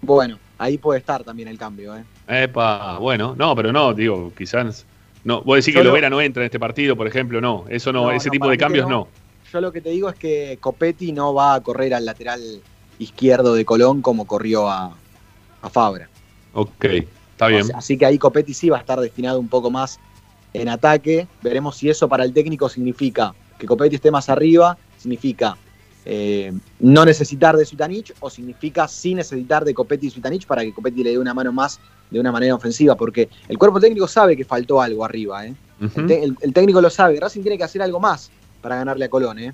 Bueno, 0.02 0.40
ahí 0.58 0.78
puede 0.78 0.99
estar 0.99 1.24
también 1.26 1.49
el 1.49 1.58
cambio, 1.58 1.95
¿eh? 1.98 2.04
Epa, 2.28 2.98
bueno, 2.99 3.36
no, 3.38 3.54
pero 3.56 3.72
no, 3.74 3.94
digo, 3.94 4.32
quizás. 4.36 4.86
No, 5.26 5.41
vos 5.41 5.58
decís 5.58 5.74
Yo 5.74 5.82
que 5.82 5.84
lo- 5.84 5.90
Lovera 5.90 6.10
no 6.10 6.22
entra 6.22 6.44
en 6.44 6.45
este 6.45 6.60
partido, 6.60 6.95
por 6.95 7.06
ejemplo, 7.06 7.41
no. 7.41 7.66
Eso 7.70 7.91
no, 7.91 8.04
No, 8.06 8.12
ese 8.12 8.30
no, 8.30 8.32
tipo 8.32 8.49
de 8.49 8.58
cambios 8.58 8.86
no. 8.88 8.91
no. 8.91 9.08
Yo 9.52 9.60
lo 9.62 9.72
que 9.74 9.82
te 9.82 9.90
digo 9.90 10.10
es 10.10 10.16
que 10.16 10.58
Copetti 10.62 11.12
no 11.12 11.34
va 11.34 11.56
a 11.56 11.62
correr 11.62 11.94
al 11.94 12.06
lateral 12.06 12.41
izquierdo 12.98 13.54
de 13.56 13.66
Colón 13.66 14.02
como 14.02 14.26
corrió 14.26 14.70
a, 14.70 14.95
a 15.62 15.70
Fabra. 15.70 16.08
Ok, 16.54 16.86
está 17.38 17.48
bien. 17.48 17.76
Así 17.76 17.98
que 17.98 18.06
ahí 18.06 18.18
Copetti 18.18 18.54
sí 18.54 18.70
va 18.70 18.78
a 18.78 18.80
estar 18.80 19.00
destinado 19.00 19.40
un 19.40 19.48
poco 19.48 19.70
más 19.70 20.00
en 20.54 20.70
ataque. 20.70 21.28
Veremos 21.44 21.78
si 21.78 21.90
eso 21.90 22.10
para 22.10 22.24
el 22.24 22.34
técnico 22.34 22.68
significa 22.68 23.34
que 23.60 23.68
Copetti 23.68 23.96
esté 23.96 24.10
más 24.12 24.28
arriba, 24.30 24.78
significa 24.98 25.56
eh, 26.06 26.52
no 26.80 27.06
necesitar 27.06 27.56
de 27.58 27.66
Sutanich 27.66 28.14
o 28.22 28.30
significa 28.30 28.88
sí 28.88 29.14
necesitar 29.14 29.66
de 29.66 29.74
Copetti 29.74 30.08
y 30.08 30.10
Sutanich 30.10 30.46
para 30.48 30.62
que 30.64 30.74
Copetti 30.74 31.04
le 31.04 31.12
dé 31.12 31.20
una 31.20 31.34
mano 31.34 31.52
más 31.52 31.80
de 32.10 32.20
una 32.20 32.32
manera 32.32 32.56
ofensiva, 32.56 32.96
porque 32.96 33.28
el 33.50 33.58
cuerpo 33.58 33.80
técnico 33.80 34.08
sabe 34.08 34.36
que 34.38 34.46
faltó 34.46 34.82
algo 34.82 35.04
arriba. 35.04 35.46
¿eh? 35.46 35.54
El, 35.82 36.08
te- 36.08 36.24
el- 36.24 36.38
el 36.42 36.54
técnico 36.54 36.80
lo 36.82 36.90
sabe, 36.90 37.20
Racing 37.20 37.42
tiene 37.42 37.58
que 37.58 37.66
hacer 37.66 37.82
algo 37.82 38.00
más 38.00 38.32
para 38.62 38.78
ganarle 38.78 39.06
a 39.06 39.10
Colón. 39.10 39.38
¿eh? 39.40 39.54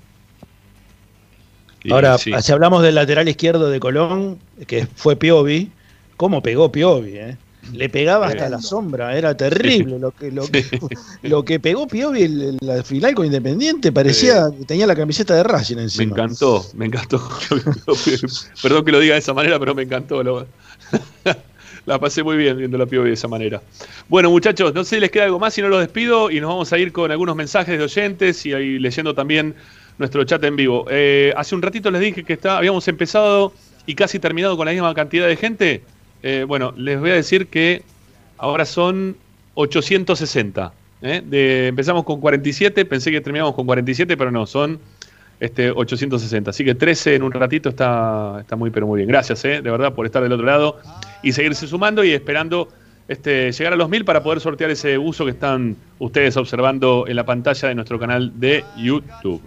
Ahora, 1.90 2.16
sí. 2.16 2.32
si 2.40 2.52
hablamos 2.52 2.82
del 2.82 2.94
lateral 2.94 3.28
izquierdo 3.28 3.68
de 3.68 3.78
Colón, 3.80 4.38
que 4.66 4.86
fue 4.86 5.16
Piovi, 5.16 5.70
¿cómo 6.16 6.40
pegó 6.42 6.70
Piovi? 6.72 7.16
eh? 7.18 7.36
Le 7.72 7.88
pegaba 7.88 8.26
hasta 8.28 8.48
la 8.48 8.60
sombra, 8.60 9.16
era 9.16 9.36
terrible 9.36 9.98
lo 9.98 10.10
que, 10.12 10.30
lo, 10.30 10.46
que, 10.46 10.64
lo 11.22 11.44
que 11.44 11.58
pegó 11.60 11.86
Piovi 11.86 12.22
en 12.22 12.56
la 12.60 12.82
final 12.82 13.14
con 13.14 13.26
Independiente, 13.26 13.90
parecía 13.92 14.44
que 14.58 14.64
tenía 14.64 14.86
la 14.86 14.94
camiseta 14.94 15.34
de 15.34 15.42
Racing 15.42 15.76
Me 15.76 15.82
encima. 15.82 16.12
encantó, 16.12 16.64
me 16.74 16.86
encantó. 16.86 17.20
Perdón 18.62 18.84
que 18.84 18.92
lo 18.92 19.00
diga 19.00 19.14
de 19.14 19.20
esa 19.20 19.34
manera, 19.34 19.58
pero 19.58 19.74
me 19.74 19.82
encantó. 19.82 20.22
lo- 20.22 20.46
la 21.86 21.98
pasé 21.98 22.22
muy 22.22 22.36
bien 22.36 22.56
viendo 22.56 22.78
la 22.78 22.86
pibe 22.86 23.04
de 23.04 23.12
esa 23.12 23.28
manera. 23.28 23.60
Bueno, 24.08 24.30
muchachos, 24.30 24.74
no 24.74 24.84
sé 24.84 24.96
si 24.96 25.00
les 25.00 25.10
queda 25.10 25.24
algo 25.24 25.38
más, 25.38 25.54
si 25.54 25.60
no 25.62 25.68
los 25.68 25.80
despido 25.80 26.30
y 26.30 26.40
nos 26.40 26.48
vamos 26.48 26.72
a 26.72 26.78
ir 26.78 26.92
con 26.92 27.10
algunos 27.10 27.36
mensajes 27.36 27.78
de 27.78 27.84
oyentes 27.84 28.44
y 28.46 28.52
ahí 28.52 28.78
leyendo 28.78 29.14
también 29.14 29.54
nuestro 29.98 30.24
chat 30.24 30.42
en 30.44 30.56
vivo. 30.56 30.86
Eh, 30.90 31.32
hace 31.36 31.54
un 31.54 31.62
ratito 31.62 31.90
les 31.90 32.00
dije 32.00 32.24
que 32.24 32.32
está, 32.34 32.58
habíamos 32.58 32.86
empezado 32.88 33.52
y 33.86 33.94
casi 33.94 34.18
terminado 34.18 34.56
con 34.56 34.66
la 34.66 34.72
misma 34.72 34.94
cantidad 34.94 35.26
de 35.28 35.36
gente. 35.36 35.82
Eh, 36.26 36.44
bueno, 36.48 36.72
les 36.78 36.98
voy 36.98 37.10
a 37.10 37.14
decir 37.14 37.48
que 37.48 37.82
ahora 38.38 38.64
son 38.64 39.14
860. 39.56 40.72
¿eh? 41.02 41.22
De, 41.22 41.66
empezamos 41.66 42.04
con 42.04 42.18
47, 42.18 42.86
pensé 42.86 43.10
que 43.10 43.20
terminamos 43.20 43.54
con 43.54 43.66
47, 43.66 44.16
pero 44.16 44.30
no, 44.30 44.46
son 44.46 44.80
este, 45.38 45.70
860. 45.70 46.48
Así 46.48 46.64
que 46.64 46.74
13 46.74 47.16
en 47.16 47.24
un 47.24 47.30
ratito 47.30 47.68
está, 47.68 48.38
está 48.40 48.56
muy, 48.56 48.70
pero 48.70 48.86
muy 48.86 48.96
bien. 48.96 49.08
Gracias, 49.10 49.44
¿eh? 49.44 49.60
de 49.60 49.70
verdad, 49.70 49.92
por 49.92 50.06
estar 50.06 50.22
del 50.22 50.32
otro 50.32 50.46
lado 50.46 50.80
y 51.22 51.32
seguirse 51.32 51.66
sumando 51.66 52.02
y 52.02 52.12
esperando 52.12 52.70
este, 53.06 53.52
llegar 53.52 53.74
a 53.74 53.76
los 53.76 53.90
mil 53.90 54.06
para 54.06 54.22
poder 54.22 54.40
sortear 54.40 54.70
ese 54.70 54.96
uso 54.96 55.26
que 55.26 55.32
están 55.32 55.76
ustedes 55.98 56.38
observando 56.38 57.04
en 57.06 57.16
la 57.16 57.26
pantalla 57.26 57.68
de 57.68 57.74
nuestro 57.74 57.98
canal 57.98 58.32
de 58.40 58.64
YouTube. 58.78 59.42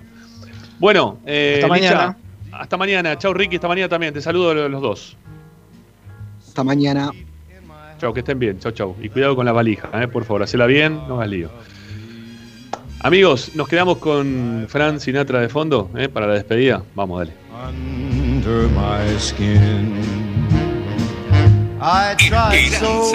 Bueno, 0.78 1.18
eh, 1.26 1.54
Hasta 1.56 1.68
mañana. 1.70 2.18
Licha, 2.46 2.60
hasta 2.60 2.78
mañana. 2.78 3.18
Chau 3.18 3.34
Ricky, 3.34 3.56
hasta 3.56 3.68
mañana 3.68 3.90
también. 3.90 4.14
Te 4.14 4.22
saludo 4.22 4.52
a 4.52 4.70
los 4.70 4.82
dos. 4.84 5.18
Hasta 6.58 6.64
mañana. 6.64 7.12
Chau, 8.00 8.12
que 8.16 8.22
estén 8.22 8.40
bien. 8.40 8.58
Chau, 8.58 8.72
chau. 8.72 8.96
Y 9.00 9.10
cuidado 9.10 9.36
con 9.36 9.46
la 9.46 9.52
valija, 9.52 9.92
eh, 9.94 10.08
por 10.08 10.26
favor. 10.26 10.42
Hacela 10.42 10.66
bien, 10.66 10.96
no 11.08 11.18
hagas 11.18 11.30
lío. 11.30 11.52
Amigos, 13.02 13.52
nos 13.54 13.68
quedamos 13.68 14.00
con 14.00 14.66
Fran 14.68 15.00
Sinatra 15.00 15.40
de 15.40 15.50
fondo 15.50 15.92
eh, 15.96 16.10
para 16.10 16.26
la 16.26 16.34
despedida. 16.34 16.82
Vamos, 16.96 17.20
dale. 17.20 17.34
under 17.54 18.68
my 18.70 19.06
skin. 19.20 20.02
I 21.80 22.16
tried 22.18 22.72
so 22.72 23.12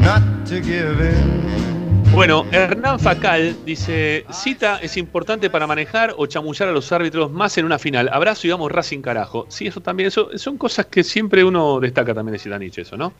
not 0.00 0.46
to 0.48 0.60
give 0.60 1.00
in. 1.00 1.75
Bueno, 2.12 2.46
Hernán 2.50 2.98
Facal 2.98 3.56
dice, 3.64 4.24
cita 4.30 4.78
es 4.82 4.96
importante 4.96 5.50
para 5.50 5.66
manejar 5.66 6.14
o 6.16 6.26
chamullar 6.26 6.68
a 6.68 6.72
los 6.72 6.90
árbitros 6.90 7.30
más 7.30 7.58
en 7.58 7.66
una 7.66 7.78
final. 7.78 8.08
Abrazo 8.10 8.46
y 8.46 8.50
vamos 8.50 8.72
Racing 8.72 9.02
carajo. 9.02 9.46
Sí, 9.48 9.66
eso 9.66 9.80
también, 9.80 10.08
eso, 10.08 10.30
son 10.38 10.56
cosas 10.56 10.86
que 10.86 11.04
siempre 11.04 11.44
uno 11.44 11.78
destaca 11.78 12.14
también 12.14 12.32
de 12.32 12.38
Zitanich, 12.38 12.78
eso, 12.78 12.96
¿no? 12.96 13.12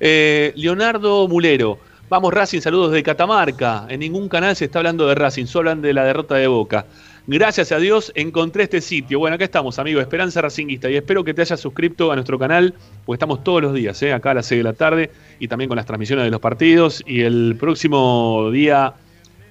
Eh, 0.00 0.52
Leonardo 0.56 1.28
Mulero, 1.28 1.78
vamos 2.08 2.34
Racing, 2.34 2.60
saludos 2.60 2.90
de 2.92 3.02
Catamarca. 3.02 3.86
En 3.88 4.00
ningún 4.00 4.28
canal 4.28 4.56
se 4.56 4.64
está 4.64 4.80
hablando 4.80 5.06
de 5.06 5.14
Racing, 5.14 5.46
solo 5.46 5.70
hablan 5.70 5.82
de 5.82 5.92
la 5.92 6.04
derrota 6.04 6.34
de 6.34 6.48
Boca. 6.48 6.86
Gracias 7.26 7.70
a 7.70 7.78
Dios 7.78 8.10
encontré 8.16 8.64
este 8.64 8.80
sitio. 8.80 9.20
Bueno, 9.20 9.36
acá 9.36 9.44
estamos, 9.44 9.78
amigo, 9.78 10.00
Esperanza 10.00 10.40
Racinguista. 10.40 10.90
Y 10.90 10.96
espero 10.96 11.22
que 11.22 11.32
te 11.32 11.42
hayas 11.42 11.60
suscrito 11.60 12.10
a 12.10 12.16
nuestro 12.16 12.36
canal, 12.36 12.74
porque 13.04 13.16
estamos 13.16 13.44
todos 13.44 13.62
los 13.62 13.74
días, 13.74 14.02
¿eh? 14.02 14.12
acá 14.12 14.32
a 14.32 14.34
las 14.34 14.46
6 14.46 14.58
de 14.58 14.64
la 14.64 14.72
tarde, 14.72 15.10
y 15.38 15.46
también 15.46 15.68
con 15.68 15.76
las 15.76 15.86
transmisiones 15.86 16.24
de 16.24 16.32
los 16.32 16.40
partidos. 16.40 17.00
Y 17.06 17.20
el 17.20 17.56
próximo 17.60 18.50
día, 18.50 18.94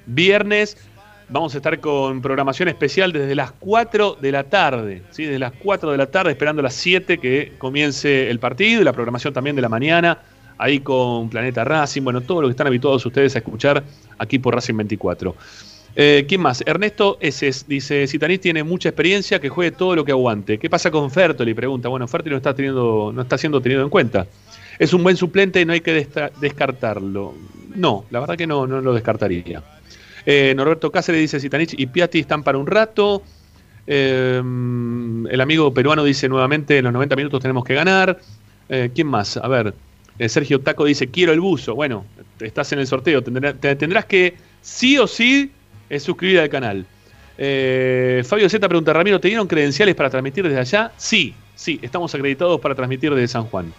viernes, 0.06 0.76
vamos 1.30 1.54
a 1.54 1.58
estar 1.58 1.80
con 1.80 2.22
programación 2.22 2.68
especial 2.68 3.14
desde 3.14 3.36
las 3.36 3.54
4 3.54 4.18
de 4.20 4.32
la 4.34 4.44
tarde. 4.44 5.04
¿sí? 5.12 5.24
Desde 5.24 5.40
las 5.40 5.54
4 5.54 5.92
de 5.92 5.98
la 5.98 6.08
tarde, 6.08 6.32
esperando 6.32 6.62
las 6.62 6.74
7 6.74 7.20
que 7.20 7.54
comience 7.58 8.30
el 8.30 8.40
partido 8.40 8.82
y 8.82 8.84
la 8.84 8.92
programación 8.92 9.34
también 9.34 9.56
de 9.56 9.62
la 9.62 9.70
mañana. 9.70 10.18
Ahí 10.58 10.82
con 10.82 11.30
Planeta 11.30 11.64
Racing, 11.64 12.04
bueno, 12.04 12.20
todo 12.20 12.42
lo 12.42 12.48
que 12.50 12.52
están 12.52 12.68
habituados 12.68 13.04
ustedes 13.06 13.34
a 13.36 13.40
escuchar 13.40 13.82
aquí 14.20 14.40
por 14.40 14.54
Racing 14.54 14.76
24. 14.76 15.36
Eh, 15.96 16.26
¿Quién 16.28 16.42
más? 16.42 16.64
Ernesto 16.66 17.18
Eses 17.20 17.66
dice: 17.68 18.08
Zitanich 18.08 18.42
tiene 18.42 18.64
mucha 18.64 18.90
experiencia, 18.90 19.40
que 19.40 19.50
juegue 19.50 19.72
todo 19.72 19.96
lo 19.96 20.06
que 20.06 20.12
aguante. 20.12 20.58
¿Qué 20.58 20.70
pasa 20.70 20.90
con 20.90 21.12
Fertoli? 21.12 21.54
Pregunta. 21.54 21.90
Bueno, 21.90 22.08
Fertoli 22.08 22.32
no 22.32 22.38
está, 22.38 22.54
teniendo, 22.54 23.12
no 23.14 23.22
está 23.22 23.38
siendo 23.38 23.62
tenido 23.62 23.84
en 23.84 23.90
cuenta. 23.90 24.26
Es 24.80 24.94
un 24.94 25.04
buen 25.04 25.18
suplente 25.18 25.60
y 25.62 25.66
no 25.66 25.74
hay 25.74 25.82
que 25.82 26.08
descartarlo. 26.40 27.36
No, 27.76 28.06
la 28.10 28.20
verdad 28.22 28.38
que 28.38 28.48
no, 28.48 28.66
no 28.68 28.80
lo 28.82 28.94
descartaría. 28.94 29.62
Eh, 30.26 30.54
Norberto 30.56 30.92
Cáceres 30.92 31.20
dice: 31.22 31.40
Zitanich 31.40 31.74
y 31.78 31.86
Piatti 31.88 32.20
están 32.20 32.44
para 32.44 32.58
un 32.58 32.68
rato. 32.68 33.22
Eh, 33.86 34.38
el 34.40 35.42
amigo 35.42 35.74
peruano 35.74 36.04
dice 36.06 36.30
nuevamente: 36.30 36.78
en 36.78 36.86
los 36.86 36.94
90 36.94 37.16
minutos 37.16 37.42
tenemos 37.42 37.64
que 37.66 37.74
ganar. 37.74 38.20
¿Quién 38.96 39.08
más? 39.08 39.36
A 39.36 39.48
ver. 39.50 39.74
Sergio 40.28 40.62
Taco 40.62 40.86
dice: 40.86 41.08
Quiero 41.08 41.34
el 41.34 41.42
buzo. 41.42 41.76
Bueno, 41.76 42.06
estás 42.40 42.72
en 42.72 42.80
el 42.80 42.88
sorteo. 42.88 43.22
Tendrá- 43.22 43.54
te- 43.54 43.76
tendrás 43.76 44.06
que 44.06 44.36
sí 44.62 44.98
o 44.98 45.06
sí 45.08 45.52
es 45.92 46.04
suscribir 46.04 46.40
al 46.40 46.50
canal. 46.50 46.86
Eh, 47.38 48.24
Fabio 48.26 48.50
Z 48.50 48.68
pregunta, 48.68 48.94
Ramiro, 48.94 49.20
¿te 49.20 49.28
dieron 49.28 49.48
credenciales 49.48 49.94
para 49.94 50.10
transmitir 50.10 50.44
desde 50.44 50.60
allá? 50.60 50.92
Sí, 50.96 51.34
sí, 51.56 51.80
estamos 51.82 52.14
acreditados 52.16 52.60
para 52.62 52.76
transmitir 52.76 53.14
desde 53.14 53.28
San 53.28 53.46
Juan. 53.46 53.74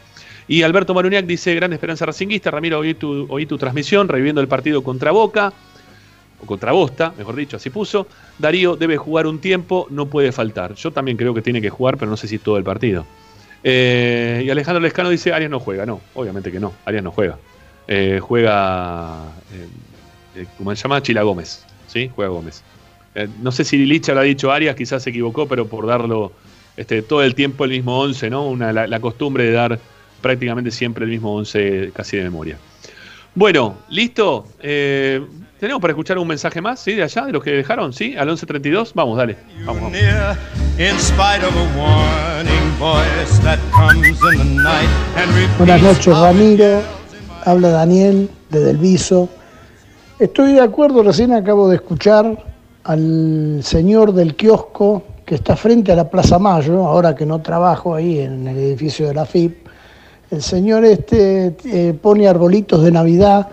Y 0.46 0.62
Alberto 0.62 0.92
Maruniak 0.92 1.24
dice, 1.24 1.54
gran 1.54 1.72
esperanza 1.72 2.04
racinguista, 2.04 2.50
Ramiro, 2.50 2.80
oí 2.80 2.94
tu, 2.94 3.26
tu 3.26 3.58
transmisión, 3.58 4.08
reviviendo 4.08 4.40
el 4.40 4.48
partido 4.48 4.82
contra 4.82 5.10
Boca, 5.10 5.52
o 6.42 6.46
contra 6.46 6.72
Bosta, 6.72 7.14
mejor 7.16 7.36
dicho, 7.36 7.56
así 7.56 7.70
puso. 7.70 8.08
Darío 8.38 8.76
debe 8.76 8.96
jugar 8.98 9.26
un 9.26 9.38
tiempo, 9.38 9.86
no 9.90 10.06
puede 10.06 10.32
faltar. 10.32 10.74
Yo 10.74 10.90
también 10.90 11.16
creo 11.16 11.32
que 11.32 11.40
tiene 11.40 11.62
que 11.62 11.70
jugar, 11.70 11.96
pero 11.96 12.10
no 12.10 12.16
sé 12.16 12.28
si 12.28 12.38
todo 12.38 12.58
el 12.58 12.64
partido. 12.64 13.06
Eh, 13.64 14.42
y 14.44 14.50
Alejandro 14.50 14.80
Lescano 14.82 15.08
dice, 15.08 15.32
Arias 15.32 15.50
no 15.50 15.60
juega. 15.60 15.86
No, 15.86 16.00
obviamente 16.14 16.50
que 16.50 16.58
no, 16.60 16.74
Arias 16.84 17.04
no 17.04 17.12
juega. 17.12 17.38
Eh, 17.86 18.18
juega, 18.20 19.20
¿cómo 20.58 20.74
se 20.74 20.82
llama? 20.82 21.00
Chila 21.00 21.22
Gómez. 21.22 21.64
¿Sí? 21.92 22.10
Juega 22.14 22.30
Gómez. 22.30 22.62
Eh, 23.14 23.28
no 23.42 23.52
sé 23.52 23.64
si 23.64 23.76
Licha 23.78 24.14
lo 24.14 24.20
ha 24.20 24.22
dicho 24.22 24.50
Arias, 24.50 24.74
quizás 24.74 25.02
se 25.02 25.10
equivocó, 25.10 25.46
pero 25.46 25.66
por 25.66 25.86
darlo 25.86 26.32
este, 26.76 27.02
todo 27.02 27.22
el 27.22 27.34
tiempo 27.34 27.64
el 27.64 27.70
mismo 27.70 28.00
11, 28.00 28.30
¿no? 28.30 28.46
Una, 28.48 28.72
la, 28.72 28.86
la 28.86 29.00
costumbre 29.00 29.44
de 29.44 29.52
dar 29.52 29.78
prácticamente 30.22 30.70
siempre 30.70 31.04
el 31.04 31.10
mismo 31.10 31.34
11 31.34 31.92
casi 31.94 32.16
de 32.16 32.22
memoria. 32.24 32.56
Bueno, 33.34 33.76
listo. 33.88 34.46
Eh, 34.60 35.20
¿Tenemos 35.58 35.80
para 35.80 35.92
escuchar 35.92 36.18
un 36.18 36.26
mensaje 36.26 36.60
más, 36.60 36.80
sí, 36.80 36.94
de 36.94 37.04
allá, 37.04 37.24
de 37.24 37.32
los 37.32 37.42
que 37.42 37.52
dejaron, 37.52 37.92
sí? 37.92 38.16
Al 38.16 38.28
11.32. 38.28 38.92
Vamos, 38.94 39.16
dale. 39.16 39.36
Vamos, 39.64 39.82
vamos. 39.82 39.92
Near, 39.92 40.36
in 40.76 40.98
spite 40.98 41.44
of 41.46 41.54
a 41.54 41.78
warning 41.78 42.78
voice 42.78 43.38
that 43.42 43.58
comes 43.70 44.20
in 44.32 44.38
the 44.38 44.62
night 44.62 44.88
and 45.16 45.30
repeats 45.34 45.58
Buenas 45.58 45.82
noches, 45.82 46.18
Ramiro. 46.18 46.82
Habla 47.44 47.68
Daniel 47.70 48.28
de 48.50 48.60
Delviso. 48.60 49.28
Estoy 50.22 50.52
de 50.52 50.60
acuerdo, 50.60 51.02
recién 51.02 51.32
acabo 51.32 51.68
de 51.68 51.74
escuchar 51.74 52.38
al 52.84 53.58
señor 53.64 54.12
del 54.12 54.36
kiosco 54.36 55.02
que 55.26 55.34
está 55.34 55.56
frente 55.56 55.90
a 55.90 55.96
la 55.96 56.08
Plaza 56.08 56.38
Mayo, 56.38 56.86
ahora 56.86 57.12
que 57.12 57.26
no 57.26 57.42
trabajo 57.42 57.92
ahí 57.92 58.20
en 58.20 58.46
el 58.46 58.56
edificio 58.56 59.08
de 59.08 59.14
la 59.14 59.26
FIP. 59.26 59.66
El 60.30 60.40
señor 60.40 60.84
este 60.84 61.56
eh, 61.64 61.92
pone 62.00 62.28
arbolitos 62.28 62.84
de 62.84 62.92
Navidad, 62.92 63.48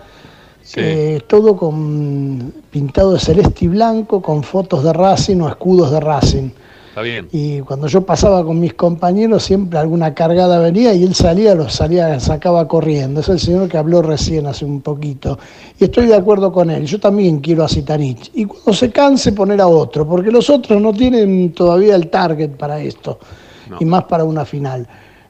eh, 0.76 1.20
todo 1.26 1.56
con 1.56 2.54
pintado 2.70 3.14
de 3.14 3.18
celeste 3.18 3.64
y 3.64 3.68
blanco, 3.68 4.22
con 4.22 4.44
fotos 4.44 4.84
de 4.84 4.92
Racing 4.92 5.40
o 5.40 5.48
escudos 5.48 5.90
de 5.90 5.98
Racing. 5.98 6.50
Está 6.90 7.02
bien. 7.02 7.28
Y 7.30 7.60
cuando 7.60 7.86
yo 7.86 8.00
pasaba 8.00 8.44
con 8.44 8.58
mis 8.58 8.74
compañeros, 8.74 9.44
siempre 9.44 9.78
alguna 9.78 10.12
cargada 10.12 10.58
venía 10.58 10.92
y 10.92 11.04
él 11.04 11.14
salía, 11.14 11.54
los 11.54 11.72
salía, 11.72 12.18
sacaba 12.18 12.66
corriendo. 12.66 13.20
Es 13.20 13.28
el 13.28 13.38
señor 13.38 13.68
que 13.68 13.78
habló 13.78 14.02
recién 14.02 14.48
hace 14.48 14.64
un 14.64 14.80
poquito. 14.80 15.38
Y 15.78 15.84
estoy 15.84 16.06
de 16.06 16.16
acuerdo 16.16 16.50
con 16.50 16.68
él. 16.68 16.84
Yo 16.86 16.98
también 16.98 17.38
quiero 17.38 17.62
a 17.62 17.68
Zitanich. 17.68 18.32
Y 18.34 18.44
cuando 18.44 18.72
se 18.72 18.90
canse, 18.90 19.30
poner 19.30 19.60
a 19.60 19.68
otro, 19.68 20.04
porque 20.04 20.32
los 20.32 20.50
otros 20.50 20.82
no 20.82 20.92
tienen 20.92 21.52
todavía 21.52 21.94
el 21.94 22.08
target 22.08 22.50
para 22.56 22.80
esto. 22.80 23.20
Y 23.78 23.84
más 23.84 24.02
para 24.04 24.24
una 24.24 24.44
final. 24.44 24.88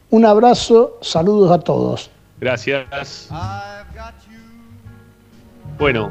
Un 0.08 0.24
abrazo, 0.24 0.96
saludos 1.02 1.50
a 1.50 1.58
todos. 1.60 2.10
Gracias. 2.40 3.28
Bueno, 5.78 6.10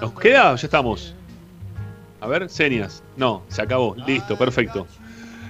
¿nos 0.00 0.12
queda 0.14 0.54
ya 0.56 0.66
estamos? 0.66 1.14
A 2.22 2.28
ver, 2.28 2.48
señas. 2.48 3.02
No, 3.16 3.42
se 3.48 3.62
acabó. 3.62 3.96
Listo, 4.06 4.38
perfecto. 4.38 4.86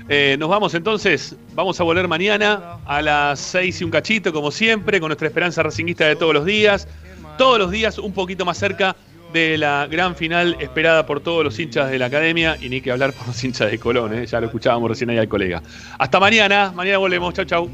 Eh, 0.08 0.36
nos 0.38 0.48
vamos 0.48 0.74
entonces. 0.74 1.36
Vamos 1.54 1.78
a 1.78 1.84
volver 1.84 2.08
mañana 2.08 2.78
a 2.86 3.02
las 3.02 3.40
6 3.40 3.82
y 3.82 3.84
un 3.84 3.90
cachito, 3.90 4.32
como 4.32 4.50
siempre, 4.50 4.98
con 4.98 5.10
nuestra 5.10 5.28
esperanza 5.28 5.62
racinguista 5.62 6.06
de 6.06 6.16
todos 6.16 6.32
los 6.32 6.46
días. 6.46 6.88
Todos 7.36 7.58
los 7.58 7.70
días 7.70 7.98
un 7.98 8.14
poquito 8.14 8.46
más 8.46 8.56
cerca 8.56 8.96
de 9.34 9.58
la 9.58 9.86
gran 9.86 10.16
final 10.16 10.56
esperada 10.60 11.04
por 11.04 11.20
todos 11.20 11.44
los 11.44 11.58
hinchas 11.58 11.90
de 11.90 11.98
la 11.98 12.06
academia 12.06 12.56
y 12.60 12.70
ni 12.70 12.80
que 12.80 12.90
hablar 12.90 13.12
por 13.12 13.26
los 13.26 13.44
hinchas 13.44 13.70
de 13.70 13.78
Colón, 13.78 14.12
¿eh? 14.14 14.26
ya 14.26 14.40
lo 14.40 14.46
escuchábamos 14.46 14.90
recién 14.90 15.10
ahí 15.10 15.18
al 15.18 15.28
colega. 15.28 15.62
Hasta 15.98 16.20
mañana, 16.20 16.72
mañana 16.74 16.98
volvemos, 16.98 17.32
chau 17.34 17.44
chau. 17.44 17.70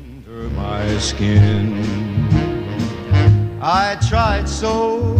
I 3.60 3.96
tried 4.08 4.46
so 4.46 5.16